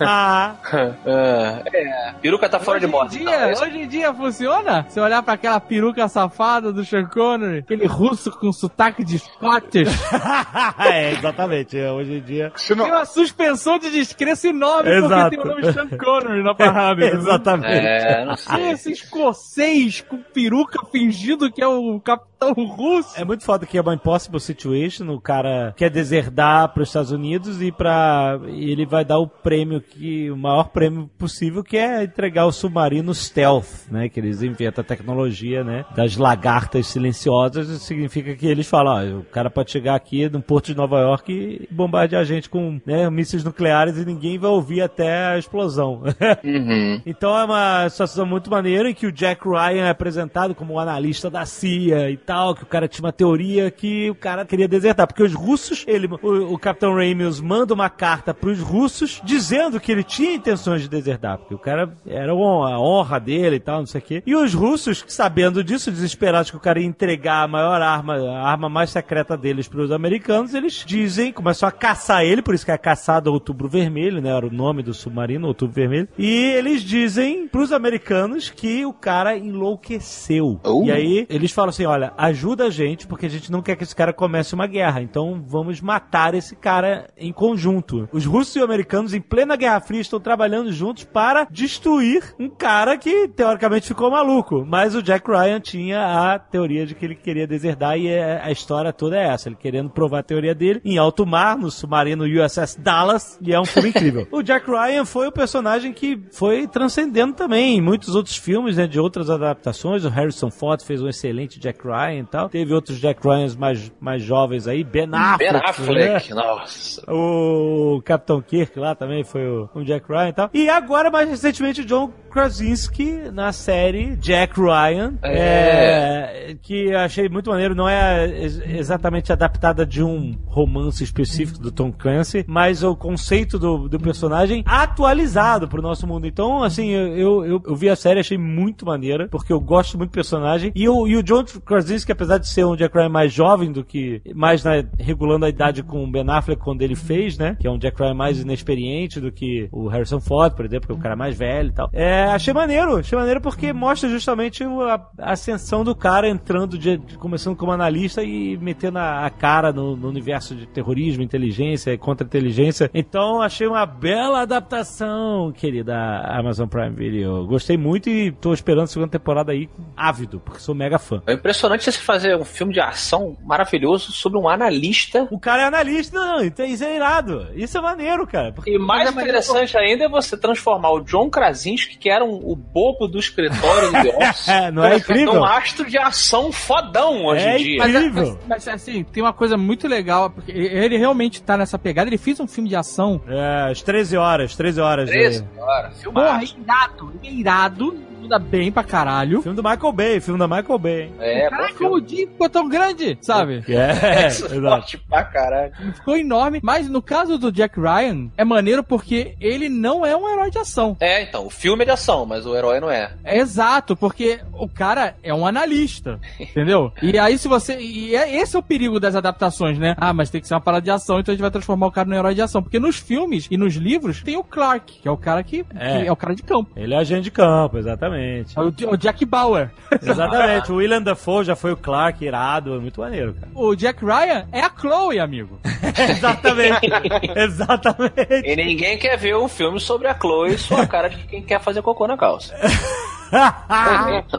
Ah, 0.00 0.54
é. 1.04 2.14
Peruca 2.20 2.48
tá 2.48 2.58
fora 2.60 2.78
hoje 2.78 2.86
de 2.86 2.92
moda. 2.92 3.14
Em 3.14 3.20
então, 3.22 3.32
dia, 3.32 3.46
é 3.46 3.52
isso. 3.52 3.64
hoje 3.64 3.78
em 3.78 3.88
dia 3.88 4.14
funciona? 4.14 4.86
Se 4.88 5.00
olhar 5.00 5.22
pra 5.22 5.34
aquela 5.34 5.60
peruca 5.60 6.06
safada 6.08 6.72
do 6.72 6.84
Sean 6.84 7.06
Connery, 7.06 7.58
aquele 7.58 7.86
russo 7.86 8.30
com 8.30 8.52
sotaque 8.52 9.02
de 9.04 9.18
Scottish, 9.18 9.88
é, 10.78 11.12
exatamente. 11.12 11.78
é, 11.78 11.90
Hoje 11.90 12.14
em 12.18 12.20
dia. 12.20 12.52
Não, 12.70 12.84
tem 12.84 12.94
uma 12.94 13.04
suspensão 13.04 13.78
de 13.78 13.90
descrença 13.90 14.48
enorme 14.48 14.90
Exato. 14.90 15.36
porque 15.36 15.36
tem 15.36 15.40
o 15.40 15.44
nome 15.48 15.72
Sean 15.72 15.88
Connery 15.98 16.42
na 16.42 16.54
parada. 16.54 17.00
entendeu? 17.04 17.20
Exatamente. 17.20 17.86
É, 17.86 18.24
não 18.24 18.36
sei. 18.36 18.70
esse 18.70 18.92
escocês 18.92 20.00
com 20.02 20.18
peruca 20.18 20.67
fingindo 20.90 21.50
que 21.50 21.62
é 21.62 21.66
o 21.66 22.00
capitão 22.00 22.37
russo. 22.46 23.18
É 23.18 23.24
muito 23.24 23.44
foda 23.44 23.66
que 23.66 23.76
é 23.76 23.80
uma 23.80 23.94
impossible 23.94 24.40
situation. 24.40 25.10
O 25.10 25.20
cara 25.20 25.74
quer 25.76 25.90
deserdar 25.90 26.68
para 26.68 26.82
os 26.82 26.88
Estados 26.88 27.10
Unidos 27.10 27.60
e 27.60 27.72
para 27.72 28.40
ele 28.46 28.86
vai 28.86 29.04
dar 29.04 29.18
o 29.18 29.26
prêmio 29.26 29.80
que 29.80 30.30
o 30.30 30.36
maior 30.36 30.68
prêmio 30.68 31.10
possível, 31.18 31.64
que 31.64 31.76
é 31.76 32.04
entregar 32.04 32.46
o 32.46 32.52
submarino 32.52 33.14
stealth, 33.14 33.88
né? 33.90 34.08
Que 34.08 34.20
eles 34.20 34.42
inventam 34.42 34.82
a 34.82 34.86
tecnologia, 34.86 35.64
né? 35.64 35.84
Das 35.94 36.16
lagartas 36.16 36.86
silenciosas. 36.86 37.68
Isso 37.68 37.84
significa 37.84 38.34
que 38.34 38.46
eles 38.46 38.68
falam, 38.68 39.16
ó, 39.16 39.20
o 39.20 39.24
cara 39.24 39.50
pode 39.50 39.70
chegar 39.70 39.94
aqui 39.94 40.28
no 40.28 40.40
porto 40.40 40.66
de 40.66 40.76
Nova 40.76 41.00
York 41.00 41.32
e 41.32 41.68
bombardear 41.70 42.22
a 42.22 42.24
gente 42.24 42.48
com 42.48 42.80
né, 42.86 43.08
mísseis 43.10 43.42
nucleares 43.42 43.96
e 43.96 44.04
ninguém 44.04 44.38
vai 44.38 44.50
ouvir 44.50 44.82
até 44.82 45.26
a 45.26 45.38
explosão. 45.38 46.02
Uhum. 46.44 47.00
Então 47.04 47.36
é 47.36 47.44
uma 47.44 47.88
situação 47.88 48.24
muito 48.24 48.50
maneira 48.50 48.88
em 48.88 48.94
que 48.94 49.06
o 49.06 49.12
Jack 49.12 49.46
Ryan 49.48 49.86
é 49.86 49.90
apresentado 49.90 50.54
como 50.54 50.74
um 50.74 50.78
analista 50.78 51.28
da 51.28 51.44
CIA 51.44 52.10
e 52.10 52.16
tal, 52.28 52.54
que 52.54 52.62
o 52.62 52.66
cara 52.66 52.86
tinha 52.86 53.06
uma 53.06 53.12
teoria 53.12 53.70
que 53.70 54.10
o 54.10 54.14
cara 54.14 54.44
queria 54.44 54.68
desertar, 54.68 55.06
porque 55.06 55.22
os 55.22 55.32
russos, 55.32 55.82
ele, 55.88 56.06
o, 56.20 56.52
o 56.52 56.58
Capitão 56.58 56.94
Ramius 56.94 57.40
manda 57.40 57.72
uma 57.72 57.88
carta 57.88 58.34
pros 58.34 58.60
russos 58.60 59.18
dizendo 59.24 59.80
que 59.80 59.90
ele 59.90 60.04
tinha 60.04 60.34
intenções 60.34 60.82
de 60.82 60.90
desertar, 60.90 61.38
porque 61.38 61.54
o 61.54 61.58
cara 61.58 61.90
era 62.06 62.32
a 62.32 62.78
honra 62.78 63.18
dele 63.18 63.56
e 63.56 63.60
tal, 63.60 63.78
não 63.78 63.86
sei 63.86 64.00
o 64.02 64.04
quê. 64.04 64.22
E 64.26 64.36
os 64.36 64.52
russos, 64.52 65.06
sabendo 65.08 65.64
disso, 65.64 65.90
desesperados 65.90 66.50
que 66.50 66.56
o 66.58 66.60
cara 66.60 66.78
ia 66.78 66.86
entregar 66.86 67.44
a 67.44 67.48
maior 67.48 67.80
arma, 67.80 68.16
a 68.16 68.46
arma 68.46 68.68
mais 68.68 68.90
secreta 68.90 69.34
deles 69.34 69.66
pros 69.66 69.90
americanos, 69.90 70.52
eles 70.52 70.84
dizem, 70.86 71.32
começam 71.32 71.66
a 71.66 71.72
caçar 71.72 72.24
ele, 72.24 72.42
por 72.42 72.54
isso 72.54 72.66
que 72.66 72.70
é 72.70 72.76
caçado 72.76 73.32
Outubro 73.32 73.70
Vermelho, 73.70 74.20
né? 74.20 74.28
Era 74.28 74.46
o 74.46 74.52
nome 74.52 74.82
do 74.82 74.92
submarino, 74.92 75.48
Outubro 75.48 75.74
Vermelho. 75.74 76.08
E 76.18 76.28
eles 76.28 76.82
dizem 76.82 77.48
pros 77.48 77.72
americanos 77.72 78.50
que 78.50 78.84
o 78.84 78.92
cara 78.92 79.34
enlouqueceu. 79.34 80.60
Oh. 80.62 80.84
E 80.84 80.92
aí 80.92 81.26
eles 81.30 81.52
falam 81.52 81.70
assim: 81.70 81.86
olha, 81.86 82.12
ajuda 82.18 82.66
a 82.66 82.70
gente, 82.70 83.06
porque 83.06 83.26
a 83.26 83.30
gente 83.30 83.50
não 83.52 83.62
quer 83.62 83.76
que 83.76 83.84
esse 83.84 83.94
cara 83.94 84.12
comece 84.12 84.52
uma 84.54 84.66
guerra. 84.66 85.00
Então 85.00 85.42
vamos 85.46 85.80
matar 85.80 86.34
esse 86.34 86.56
cara 86.56 87.08
em 87.16 87.32
conjunto. 87.32 88.08
Os 88.12 88.26
russos 88.26 88.56
e 88.56 88.58
os 88.58 88.64
americanos, 88.64 89.14
em 89.14 89.20
plena 89.20 89.54
Guerra 89.56 89.80
Fria, 89.80 90.00
estão 90.00 90.18
trabalhando 90.18 90.72
juntos 90.72 91.04
para 91.04 91.46
destruir 91.48 92.34
um 92.38 92.48
cara 92.48 92.98
que 92.98 93.28
teoricamente 93.28 93.86
ficou 93.86 94.10
maluco. 94.10 94.64
Mas 94.66 94.94
o 94.96 95.02
Jack 95.02 95.30
Ryan 95.30 95.60
tinha 95.60 96.32
a 96.32 96.38
teoria 96.38 96.84
de 96.84 96.94
que 96.94 97.04
ele 97.04 97.14
queria 97.14 97.46
deserdar 97.46 97.96
e 97.96 98.08
é- 98.08 98.40
a 98.42 98.50
história 98.50 98.92
toda 98.92 99.16
é 99.16 99.28
essa. 99.28 99.48
Ele 99.48 99.56
querendo 99.56 99.90
provar 99.90 100.20
a 100.20 100.22
teoria 100.22 100.54
dele 100.54 100.80
em 100.84 100.98
alto 100.98 101.24
mar, 101.24 101.56
no 101.56 101.70
submarino 101.70 102.24
USS 102.24 102.76
Dallas, 102.80 103.38
e 103.40 103.54
é 103.54 103.60
um 103.60 103.64
filme 103.64 103.90
incrível. 103.90 104.26
o 104.32 104.42
Jack 104.42 104.68
Ryan 104.68 105.04
foi 105.04 105.28
o 105.28 105.32
personagem 105.32 105.92
que 105.92 106.20
foi 106.32 106.66
transcendendo 106.66 107.34
também 107.34 107.76
em 107.76 107.80
muitos 107.80 108.14
outros 108.16 108.36
filmes, 108.36 108.76
né, 108.76 108.86
de 108.86 108.98
outras 108.98 109.30
adaptações. 109.30 110.04
O 110.04 110.08
Harrison 110.08 110.50
Ford 110.50 110.82
fez 110.82 111.00
um 111.00 111.08
excelente 111.08 111.60
Jack 111.60 111.86
Ryan 111.86 112.07
e 112.16 112.24
tal. 112.24 112.48
Teve 112.48 112.72
outros 112.74 112.98
Jack 112.98 113.20
Ryans 113.26 113.54
mais, 113.56 113.92
mais 114.00 114.22
jovens 114.22 114.66
aí, 114.66 114.82
Ben 114.84 115.08
Affleck. 115.12 115.38
Ben 115.38 115.52
né? 115.52 115.60
Affleck, 115.64 116.34
nossa. 116.34 117.02
O 117.12 118.00
Capitão 118.04 118.40
Kirk 118.40 118.78
lá 118.78 118.94
também 118.94 119.24
foi 119.24 119.46
o, 119.46 119.68
o 119.74 119.84
Jack 119.84 120.06
Ryan 120.08 120.28
e 120.28 120.32
tal. 120.32 120.50
E 120.54 120.68
agora, 120.68 121.10
mais 121.10 121.28
recentemente, 121.28 121.80
o 121.80 121.84
John 121.84 122.10
Krasinski 122.30 123.30
na 123.32 123.52
série 123.52 124.16
Jack 124.16 124.60
Ryan. 124.60 125.14
É. 125.22 126.50
é, 126.50 126.56
que 126.62 126.86
eu 126.90 126.98
achei 126.98 127.28
muito 127.28 127.50
maneiro. 127.50 127.74
Não 127.74 127.88
é 127.88 128.26
ex- 128.28 128.60
exatamente 128.66 129.32
adaptada 129.32 129.84
de 129.84 130.02
um 130.02 130.36
romance 130.46 131.02
específico 131.02 131.58
do 131.58 131.70
Tom 131.72 131.92
Clancy, 131.92 132.44
mas 132.46 132.82
o 132.82 132.94
conceito 132.96 133.58
do, 133.58 133.88
do 133.88 133.98
personagem 133.98 134.62
atualizado 134.66 135.68
pro 135.68 135.82
nosso 135.82 136.06
mundo. 136.06 136.26
Então, 136.26 136.62
assim, 136.62 136.88
eu, 136.90 137.16
eu, 137.16 137.44
eu, 137.46 137.62
eu 137.66 137.76
vi 137.76 137.88
a 137.88 137.96
série, 137.96 138.20
achei 138.20 138.38
muito 138.38 138.86
maneira, 138.86 139.28
porque 139.28 139.52
eu 139.52 139.60
gosto 139.60 139.96
muito 139.98 140.10
do 140.10 140.14
personagem. 140.14 140.72
E 140.74 140.88
o, 140.88 141.06
e 141.06 141.16
o 141.16 141.22
John 141.22 141.44
Krasinski, 141.64 141.97
apesar 142.12 142.38
de 142.38 142.48
ser 142.48 142.64
um 142.64 142.76
Jack 142.76 142.96
Ryan 142.96 143.08
mais 143.08 143.32
jovem 143.32 143.72
do 143.72 143.84
que, 143.84 144.20
mais 144.34 144.64
né, 144.64 144.86
regulando 144.98 145.44
a 145.44 145.48
idade 145.48 145.82
com 145.82 146.04
o 146.04 146.10
Ben 146.10 146.24
Affleck 146.28 146.62
quando 146.62 146.82
ele 146.82 146.94
fez, 146.94 147.36
né? 147.38 147.56
Que 147.60 147.66
é 147.66 147.70
um 147.70 147.78
Jack 147.78 148.00
Ryan 148.00 148.14
mais 148.14 148.40
inexperiente 148.40 149.20
do 149.20 149.30
que 149.32 149.68
o 149.72 149.88
Harrison 149.88 150.20
Ford, 150.20 150.54
por 150.54 150.64
exemplo, 150.64 150.86
que 150.86 150.92
é 150.92 150.96
um 150.96 151.00
cara 151.00 151.16
mais 151.16 151.36
velho 151.36 151.68
e 151.68 151.72
tal. 151.72 151.88
É, 151.92 152.24
achei 152.24 152.52
maneiro, 152.54 152.96
achei 152.98 153.18
maneiro 153.18 153.40
porque 153.40 153.72
mostra 153.72 154.08
justamente 154.08 154.64
o- 154.64 154.82
a, 154.82 155.00
ascensão 155.18 155.84
do 155.84 155.94
cara 155.94 156.28
entrando, 156.28 156.78
de- 156.78 156.98
começando 157.18 157.56
como 157.56 157.72
analista 157.72 158.22
e 158.22 158.56
metendo 158.58 158.98
a, 158.98 159.26
a 159.26 159.30
cara 159.30 159.72
no, 159.72 159.96
no 159.96 160.08
universo 160.08 160.54
de 160.54 160.66
terrorismo, 160.66 161.22
inteligência 161.22 161.92
e 161.92 161.98
contra-inteligência. 161.98 162.90
Então, 162.94 163.40
achei 163.42 163.66
uma 163.66 163.84
bela 163.86 164.42
adaptação, 164.42 165.52
querida 165.52 165.94
Amazon 166.26 166.68
Prime 166.68 166.94
Video. 166.94 167.46
Gostei 167.46 167.76
muito 167.76 168.08
e 168.08 168.30
tô 168.32 168.52
esperando 168.52 168.84
a 168.84 168.86
segunda 168.86 169.10
temporada 169.10 169.52
aí 169.52 169.68
ávido, 169.96 170.40
porque 170.40 170.60
sou 170.60 170.74
mega 170.74 170.98
fã. 170.98 171.22
É 171.26 171.32
impressionante 171.32 171.87
você 171.92 171.98
fazer 171.98 172.36
um 172.36 172.44
filme 172.44 172.72
de 172.72 172.80
ação 172.80 173.36
maravilhoso 173.44 174.12
sobre 174.12 174.38
um 174.38 174.48
analista. 174.48 175.26
O 175.30 175.38
cara 175.38 175.62
é 175.62 175.64
analista, 175.66 176.18
não, 176.18 176.42
então 176.44 176.64
isso 176.66 176.84
é 176.84 176.96
irado. 176.96 177.48
Isso 177.54 177.76
é 177.76 177.80
maneiro, 177.80 178.26
cara. 178.26 178.52
Porque 178.52 178.70
E 178.74 178.78
mais 178.78 179.08
é 179.08 179.10
maneiro 179.10 179.38
interessante 179.38 179.76
ainda 179.76 180.04
é 180.04 180.08
você 180.08 180.36
transformar 180.36 180.90
o 180.92 181.00
John 181.00 181.28
Krasinski, 181.30 181.96
que 181.98 182.08
era 182.10 182.24
um- 182.24 182.40
o 182.42 182.54
bobo 182.56 183.06
do 183.08 183.18
escritório 183.18 183.88
do 183.92 184.02
The 184.02 184.16
Office, 184.28 184.48
É, 184.48 184.70
não 184.70 184.84
é 184.84 184.96
incrível? 184.96 185.34
num 185.34 185.44
astro 185.44 185.86
de 185.88 185.98
ação 185.98 186.50
fodão 186.52 187.24
hoje 187.26 187.44
É 187.44 187.58
em 187.58 187.62
dia. 187.62 187.78
Mas, 187.78 187.94
Incrível. 187.94 188.38
mas, 188.46 188.64
mas, 188.66 188.68
assim, 188.68 189.04
tem 189.04 189.22
uma 189.22 189.32
coisa 189.32 189.56
muito 189.56 189.86
legal, 189.88 190.30
porque 190.30 190.52
ele 190.52 190.96
realmente 190.96 191.42
tá 191.42 191.56
nessa 191.56 191.78
pegada. 191.78 192.08
Ele 192.08 192.18
fez 192.18 192.38
um 192.40 192.46
filme 192.46 192.68
de 192.68 192.76
ação. 192.76 193.20
É, 193.26 193.70
às 193.70 193.82
13 193.82 194.16
horas, 194.16 194.54
13 194.56 194.80
horas. 194.80 195.08
13 195.10 195.44
é. 195.56 195.60
horas, 195.62 196.02
Porra, 196.02 196.40
filmaço. 196.40 196.56
irado, 196.62 197.12
irado. 197.22 198.07
Muda 198.28 198.38
bem 198.38 198.70
pra 198.70 198.84
caralho. 198.84 199.40
Filme 199.40 199.56
do 199.56 199.62
Michael 199.62 199.90
Bay, 199.92 200.20
filme 200.20 200.38
da 200.38 200.46
Michael 200.46 200.78
Bay. 200.78 201.10
É, 201.18 201.48
Caraca, 201.48 201.88
bom 201.88 201.94
o. 201.94 202.00
Di 202.00 202.26
ficou 202.26 202.46
tão 202.50 202.68
grande, 202.68 203.16
sabe? 203.22 203.64
É, 203.66 204.26
Isso, 204.28 204.44
exato. 204.44 204.60
forte 204.60 204.98
pra 204.98 205.24
caralho. 205.24 205.72
Ficou 205.94 206.14
enorme. 206.14 206.60
Mas 206.62 206.90
no 206.90 207.00
caso 207.00 207.38
do 207.38 207.50
Jack 207.50 207.80
Ryan, 207.80 208.28
é 208.36 208.44
maneiro 208.44 208.84
porque 208.84 209.34
ele 209.40 209.70
não 209.70 210.04
é 210.04 210.14
um 210.14 210.28
herói 210.28 210.50
de 210.50 210.58
ação. 210.58 210.94
É, 211.00 211.22
então, 211.22 211.46
o 211.46 211.50
filme 211.50 211.84
é 211.84 211.86
de 211.86 211.90
ação, 211.92 212.26
mas 212.26 212.44
o 212.44 212.54
herói 212.54 212.80
não 212.80 212.90
é. 212.90 213.12
É 213.24 213.38
exato, 213.38 213.96
porque 213.96 214.40
o 214.52 214.68
cara 214.68 215.14
é 215.22 215.32
um 215.32 215.46
analista, 215.46 216.20
entendeu? 216.38 216.92
E 217.02 217.18
aí 217.18 217.38
se 217.38 217.48
você... 217.48 217.78
E 217.80 218.14
é, 218.14 218.36
esse 218.36 218.54
é 218.54 218.58
o 218.58 218.62
perigo 218.62 219.00
das 219.00 219.16
adaptações, 219.16 219.78
né? 219.78 219.94
Ah, 219.96 220.12
mas 220.12 220.28
tem 220.28 220.40
que 220.42 220.46
ser 220.46 220.52
uma 220.54 220.60
parada 220.60 220.82
de 220.84 220.90
ação, 220.90 221.18
então 221.18 221.32
a 221.32 221.34
gente 221.34 221.40
vai 221.42 221.50
transformar 221.50 221.86
o 221.86 221.90
cara 221.90 222.06
num 222.06 222.14
herói 222.14 222.34
de 222.34 222.42
ação. 222.42 222.62
Porque 222.62 222.78
nos 222.78 222.96
filmes 222.98 223.48
e 223.50 223.56
nos 223.56 223.74
livros 223.76 224.22
tem 224.22 224.36
o 224.36 224.44
Clark, 224.44 225.00
que 225.00 225.08
é 225.08 225.10
o 225.10 225.16
cara 225.16 225.42
que 225.42 225.64
É. 225.74 226.02
que 226.02 226.06
é 226.08 226.12
o 226.12 226.16
cara 226.16 226.34
de 226.34 226.42
campo. 226.42 226.70
Ele 226.76 226.92
é 226.92 226.98
agente 226.98 227.22
de 227.22 227.30
campo, 227.30 227.78
exatamente. 227.78 228.17
É 228.18 228.60
o, 228.60 228.92
o 228.92 228.96
Jack 228.96 229.24
Bauer. 229.24 229.70
Exatamente. 230.02 230.72
O 230.72 230.76
William 230.76 231.02
Dafoe 231.02 231.44
já 231.44 231.56
foi 231.56 231.72
o 231.72 231.76
Clark 231.76 232.24
irado, 232.24 232.74
é 232.74 232.78
muito 232.78 233.00
maneiro, 233.00 233.34
cara. 233.34 233.48
O 233.54 233.74
Jack 233.74 234.04
Ryan 234.04 234.46
é 234.52 234.60
a 234.60 234.70
Chloe, 234.70 235.18
amigo. 235.18 235.60
Exatamente. 236.10 236.88
Exatamente. 237.36 238.42
E 238.44 238.56
ninguém 238.56 238.98
quer 238.98 239.16
ver 239.16 239.36
um 239.36 239.48
filme 239.48 239.80
sobre 239.80 240.08
a 240.08 240.18
Chloe 240.18 240.54
e 240.54 240.58
sua 240.58 240.86
cara 240.86 241.08
de 241.08 241.16
quem 241.26 241.42
quer 241.42 241.60
fazer 241.60 241.82
cocô 241.82 242.06
na 242.06 242.16
calça. 242.16 242.54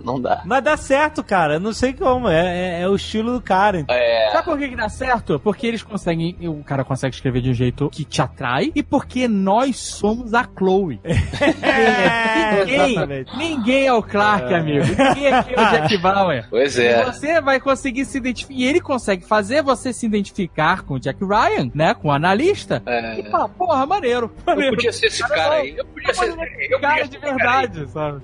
Não 0.04 0.20
dá. 0.22 0.42
Mas 0.46 0.64
dá 0.64 0.78
certo, 0.78 1.24
cara. 1.24 1.56
Eu 1.56 1.60
Não 1.60 1.74
sei 1.74 1.94
como. 1.94 2.28
É, 2.30 2.80
é- 2.80 2.82
é 2.82 2.88
o 2.88 2.96
estilo 2.96 3.34
do 3.34 3.42
cara. 3.42 3.86
É. 3.88 4.30
Sabe 4.32 4.46
por 4.46 4.58
que, 4.58 4.70
que 4.70 4.76
dá 4.76 4.90
certo? 4.90 5.40
Porque 5.40 5.68
eles 5.68 5.84
conseguem. 5.84 6.36
O 6.48 6.64
cara 6.64 6.84
consegue 6.84 7.16
escrever 7.16 7.42
de 7.42 7.50
um 7.52 7.54
jeito 7.54 7.90
que 7.90 8.04
te 8.04 8.22
atrai 8.22 8.72
e 8.76 8.82
porque 8.84 9.28
nós 9.28 9.78
somos 9.78 10.34
a 10.34 10.44
Chloe. 10.58 11.00
É, 11.62 12.60
ninguém, 12.66 12.92
exatamente. 12.92 13.38
ninguém 13.38 13.86
é 13.88 13.94
o 13.94 14.02
Clark, 14.02 14.54
amigo. 14.54 14.86
Ninguém 14.86 15.34
aqui 15.34 15.54
é 15.56 15.62
o 15.62 15.70
Jack 15.72 15.98
Bauer. 16.02 16.48
Pois 16.50 16.78
E 16.78 16.86
é. 16.86 17.06
Você 17.06 17.40
vai 17.42 17.60
conseguir 17.60 18.06
se 18.06 18.18
identificar. 18.18 18.54
E 18.60 18.66
ele 18.66 18.82
consegue 18.82 19.26
fazer 19.26 19.62
você 19.64 19.94
se 19.94 20.06
identificar 20.06 20.82
com 20.84 20.96
o 20.96 21.00
Jack 21.00 21.20
Ryan, 21.24 21.72
né? 21.74 21.94
Com 21.94 22.08
o 22.10 22.12
analista. 22.12 22.82
É. 22.86 23.20
E 23.20 23.30
fala, 23.30 23.48
porra, 23.50 23.86
maneiro. 23.86 24.32
Eu 24.46 24.54
maneiro. 24.54 24.76
podia 24.76 24.92
ser 24.92 25.08
esse 25.08 25.28
cara 25.28 25.56
aí. 25.56 25.76
Eu 25.78 25.86
podia 25.86 26.14
ser. 26.14 26.30
Eu 26.70 26.80
cara 26.80 26.94
podia 27.02 27.06
de 27.08 27.12
ser 27.12 27.28
esse 27.28 27.38
cara 27.38 28.22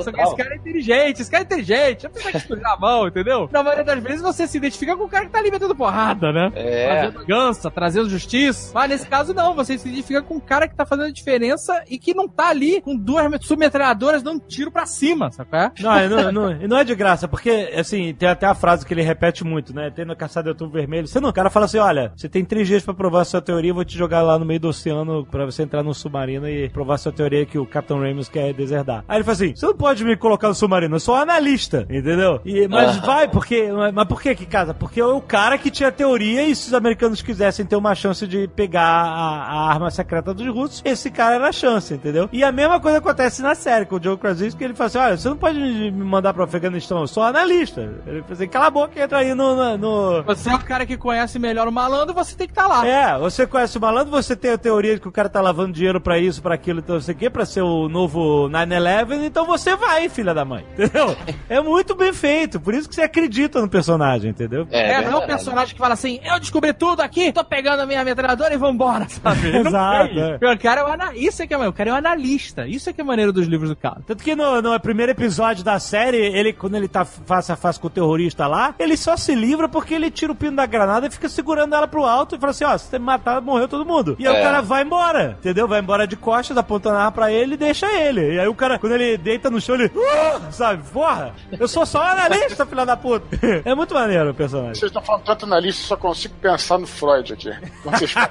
sabe? 0.00 0.20
É, 0.20 0.22
Esse 0.22 0.36
cara 0.36 0.54
é 0.54 0.56
inteligente, 0.56 1.22
esse 1.22 1.30
cara 1.30 1.42
é 1.42 1.46
inteligente, 1.46 2.04
não 2.04 2.10
precisa 2.10 2.36
estudar 2.38 2.72
a 2.72 2.76
mão, 2.76 3.06
entendeu? 3.08 3.48
Na 3.52 3.62
maioria 3.62 3.84
das 3.84 4.02
vezes 4.02 4.22
você 4.22 4.46
se 4.46 4.56
identifica 4.58 4.96
com 4.96 5.04
o 5.04 5.08
cara 5.08 5.26
que 5.26 5.32
tá 5.32 5.38
ali 5.38 5.50
metendo 5.50 5.74
porrada, 5.74 6.32
né? 6.32 6.52
É. 6.54 6.88
Fazendo 7.06 7.26
gança, 7.26 7.70
trazendo 7.70 8.08
justiça. 8.08 8.72
Mas 8.74 8.88
nesse 8.90 9.06
caso 9.06 9.34
não, 9.34 9.54
você 9.54 9.76
se 9.76 9.88
identifica 9.88 10.22
com 10.22 10.36
o 10.36 10.40
cara 10.40 10.68
que 10.68 10.74
tá 10.74 10.86
fazendo 10.86 11.06
a 11.06 11.12
diferença 11.12 11.82
e 11.88 11.98
que 11.98 12.14
não 12.14 12.28
tá 12.28 12.48
ali 12.48 12.80
com 12.80 12.96
duas 12.96 13.22
submetralhadoras 13.44 14.22
dando 14.22 14.40
tiro 14.40 14.70
pra 14.70 14.86
cima, 14.86 15.30
qual 15.30 15.62
é? 15.62 15.72
Não, 15.80 15.98
e 15.98 16.08
não, 16.08 16.32
não, 16.32 16.58
não 16.68 16.78
é 16.78 16.84
de 16.84 16.94
graça, 16.94 17.26
porque, 17.28 17.72
assim, 17.76 18.14
tem 18.14 18.28
até 18.28 18.46
a 18.46 18.54
frase 18.54 18.86
que 18.86 18.94
ele 18.94 19.02
repete 19.02 19.44
muito, 19.44 19.74
né? 19.74 19.90
Tem 19.90 20.04
no 20.04 20.16
Caçado 20.16 20.44
de 20.44 20.50
Outubro 20.50 20.74
Vermelho. 20.74 21.06
Você 21.06 21.20
não, 21.20 21.30
o 21.30 21.32
cara 21.32 21.50
fala 21.50 21.66
assim: 21.66 21.78
olha, 21.78 22.12
você 22.16 22.28
tem 22.28 22.44
três 22.44 22.66
dias 22.68 22.82
pra 22.82 22.94
provar 22.94 23.22
a 23.22 23.24
sua 23.24 23.40
teoria, 23.40 23.70
eu 23.70 23.74
vou 23.74 23.84
te 23.84 23.96
jogar 23.96 24.22
lá 24.22 24.38
no 24.38 24.44
meio 24.44 24.60
do 24.60 24.68
oceano 24.68 25.26
pra 25.26 25.44
você 25.44 25.62
entrar 25.62 25.82
no 25.82 25.94
submarino 25.94 26.48
e 26.48 26.68
provar 26.68 26.94
a 26.94 26.98
sua 26.98 27.12
teoria 27.12 27.44
que 27.46 27.58
o 27.58 27.66
Capitão 27.66 28.00
Ramos 28.00 28.28
quer 28.28 28.52
deserdar. 28.52 29.04
Aí 29.08 29.16
ele 29.16 29.24
fala 29.24 29.32
assim: 29.34 29.54
você 29.54 29.66
não 29.66 29.76
pode 29.82 30.04
me 30.04 30.16
colocar 30.16 30.46
no 30.46 30.54
submarino, 30.54 30.94
eu 30.94 31.00
sou 31.00 31.16
analista, 31.16 31.86
entendeu? 31.90 32.40
E, 32.44 32.68
mas 32.68 32.98
vai, 32.98 33.26
porque. 33.26 33.68
Mas 33.92 34.06
por 34.06 34.22
que 34.22 34.32
que 34.36 34.46
casa? 34.46 34.72
Porque 34.72 35.00
é 35.00 35.04
o 35.04 35.20
cara 35.20 35.58
que 35.58 35.72
tinha 35.72 35.90
teoria 35.90 36.44
e 36.46 36.54
se 36.54 36.68
os 36.68 36.74
americanos 36.74 37.20
quisessem 37.20 37.66
ter 37.66 37.74
uma 37.74 37.92
chance 37.94 38.24
de 38.26 38.46
pegar 38.46 38.82
a, 38.84 39.42
a 39.42 39.68
arma 39.70 39.90
secreta 39.90 40.32
dos 40.32 40.46
russos, 40.46 40.82
esse 40.84 41.10
cara 41.10 41.34
era 41.34 41.48
a 41.48 41.52
chance, 41.52 41.92
entendeu? 41.92 42.28
E 42.32 42.44
a 42.44 42.52
mesma 42.52 42.78
coisa 42.78 42.98
acontece 42.98 43.42
na 43.42 43.56
série 43.56 43.84
com 43.84 43.96
o 43.96 44.02
Joe 44.02 44.16
Krasinski, 44.16 44.62
ele 44.62 44.74
fala 44.74 44.86
assim: 44.86 44.98
olha, 44.98 45.16
você 45.16 45.28
não 45.28 45.36
pode 45.36 45.58
me 45.58 45.90
mandar 45.90 46.32
pro 46.32 46.44
Afeganistão, 46.44 47.00
eu 47.00 47.08
sou 47.08 47.24
analista. 47.24 47.80
Ele 48.06 48.20
fala 48.22 48.32
assim: 48.34 48.46
cala 48.48 48.66
a 48.66 48.70
boca 48.70 48.92
e 48.96 49.02
entra 49.02 49.18
aí 49.18 49.34
no- 49.34 49.76
no- 49.76 50.22
Você 50.22 50.48
é 50.48 50.54
o 50.54 50.60
cara 50.60 50.86
que 50.86 50.96
conhece 50.96 51.38
melhor 51.40 51.66
o 51.66 51.72
malandro, 51.72 52.14
você 52.14 52.36
tem 52.36 52.46
que 52.46 52.52
estar 52.52 52.68
lá. 52.68 52.86
é, 52.86 53.18
você 53.18 53.46
conhece 53.48 53.76
o 53.76 53.80
malandro, 53.80 54.12
você 54.12 54.36
tem 54.36 54.52
a 54.52 54.58
teoria 54.58 54.94
de 54.94 55.00
que 55.00 55.08
o 55.08 55.12
cara 55.12 55.28
tá 55.28 55.40
lavando 55.40 55.72
dinheiro 55.72 56.00
pra 56.00 56.18
isso, 56.20 56.40
pra 56.40 56.54
aquilo, 56.54 56.78
então 56.78 56.94
não 56.94 57.02
sei 57.02 57.14
o 57.14 57.18
quê, 57.18 57.28
pra 57.28 57.44
ser 57.44 57.62
o 57.62 57.88
novo 57.88 58.48
9-11, 58.48 59.24
então 59.24 59.46
você 59.46 59.71
vai, 59.76 60.08
filha 60.08 60.32
da 60.34 60.44
mãe. 60.44 60.64
Entendeu? 60.72 61.16
É 61.48 61.60
muito 61.60 61.94
bem 61.94 62.12
feito, 62.12 62.60
por 62.60 62.74
isso 62.74 62.88
que 62.88 62.94
você 62.94 63.02
acredita 63.02 63.60
no 63.60 63.68
personagem, 63.68 64.30
entendeu? 64.30 64.66
É, 64.70 64.88
não 64.88 64.94
é 64.94 64.98
o 65.00 65.02
verdade. 65.02 65.26
personagem 65.26 65.74
que 65.74 65.80
fala 65.80 65.94
assim, 65.94 66.20
eu 66.24 66.38
descobri 66.40 66.72
tudo 66.72 67.00
aqui, 67.00 67.32
tô 67.32 67.44
pegando 67.44 67.80
a 67.80 67.86
minha 67.86 68.04
metralhadora 68.04 68.54
e 68.54 68.56
vambora, 68.56 69.06
sabe? 69.10 69.48
Ele 69.48 69.58
Exato, 69.68 70.14
fez. 70.14 70.54
O 70.54 70.58
cara 70.58 70.80
é 70.80 70.84
o 70.84 70.86
ana... 70.88 71.12
Isso 71.14 71.42
é 71.42 71.46
que 71.46 71.54
é 71.54 71.56
maneiro, 71.56 71.72
o 71.72 71.76
cara 71.76 71.90
é 71.90 71.92
o 71.92 71.96
analista. 71.96 72.66
Isso 72.66 72.88
é 72.88 72.92
que 72.92 73.00
é 73.00 73.04
maneiro 73.04 73.32
dos 73.32 73.46
livros 73.46 73.68
do 73.70 73.76
cara. 73.76 74.00
Tanto 74.06 74.22
que 74.22 74.34
no, 74.34 74.60
no 74.62 74.78
primeiro 74.80 75.12
episódio 75.12 75.62
da 75.64 75.78
série, 75.78 76.16
ele, 76.18 76.52
quando 76.52 76.76
ele 76.76 76.88
tá 76.88 77.04
face 77.04 77.52
a 77.52 77.56
face 77.56 77.78
com 77.78 77.86
o 77.86 77.90
terrorista 77.90 78.46
lá, 78.46 78.74
ele 78.78 78.96
só 78.96 79.16
se 79.16 79.34
livra 79.34 79.68
porque 79.68 79.94
ele 79.94 80.10
tira 80.10 80.32
o 80.32 80.34
pino 80.34 80.56
da 80.56 80.66
granada 80.66 81.06
e 81.06 81.10
fica 81.10 81.28
segurando 81.28 81.74
ela 81.74 81.86
pro 81.86 82.04
alto 82.04 82.34
e 82.36 82.38
fala 82.38 82.50
assim: 82.50 82.64
ó, 82.64 82.76
se 82.76 82.86
você 82.86 82.98
me 82.98 83.04
matar, 83.04 83.40
morreu 83.40 83.68
todo 83.68 83.84
mundo. 83.84 84.16
E 84.18 84.26
aí 84.26 84.34
É. 84.36 84.40
o 84.40 84.42
cara 84.42 84.60
vai 84.60 84.82
embora, 84.82 85.36
entendeu? 85.38 85.66
Vai 85.68 85.80
embora 85.80 86.06
de 86.06 86.16
costas, 86.16 86.56
apontando 86.56 86.96
a 86.96 87.00
arma 87.00 87.12
pra 87.12 87.30
ele 87.32 87.54
e 87.54 87.56
deixa 87.56 87.86
ele. 87.92 88.34
E 88.34 88.40
aí 88.40 88.48
o 88.48 88.54
cara, 88.54 88.78
quando 88.78 88.92
ele 88.92 89.16
deita 89.16 89.50
no 89.50 89.60
chão, 89.62 89.74
ele. 89.76 89.86
"Uh", 89.94 90.52
sabe? 90.52 90.82
Porra, 90.90 91.32
eu 91.58 91.66
sou 91.68 91.86
só 91.86 92.02
analista, 92.02 92.66
filha 92.66 92.84
da 92.84 92.96
puta. 92.96 93.26
É 93.64 93.74
muito 93.74 93.94
maneiro 93.94 94.30
o 94.30 94.34
personagem. 94.34 94.74
Vocês 94.74 94.90
estão 94.90 95.02
falando 95.02 95.22
tanto 95.24 95.46
na 95.46 95.58
lista, 95.60 95.82
eu 95.82 95.86
só 95.88 95.96
consigo 95.96 96.34
pensar 96.40 96.78
no 96.78 96.86
Freud 96.86 97.32
aqui. 97.32 97.50
Quando 97.82 97.98
vocês 97.98 98.12
falam. 98.12 98.28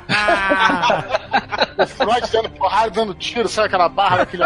o 1.77 1.87
Freud 1.87 2.31
dando 2.31 2.49
porrada, 2.51 2.89
dando 2.91 3.13
tiro, 3.15 3.47
sabe 3.47 3.67
aquela 3.67 3.89
barra 3.89 4.17
daquele. 4.17 4.43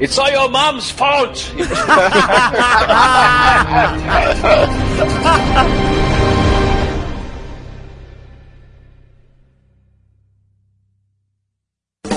It's 0.00 0.18
all 0.18 0.30
your 0.30 0.48
mom's 0.48 0.90
fault! 0.90 1.52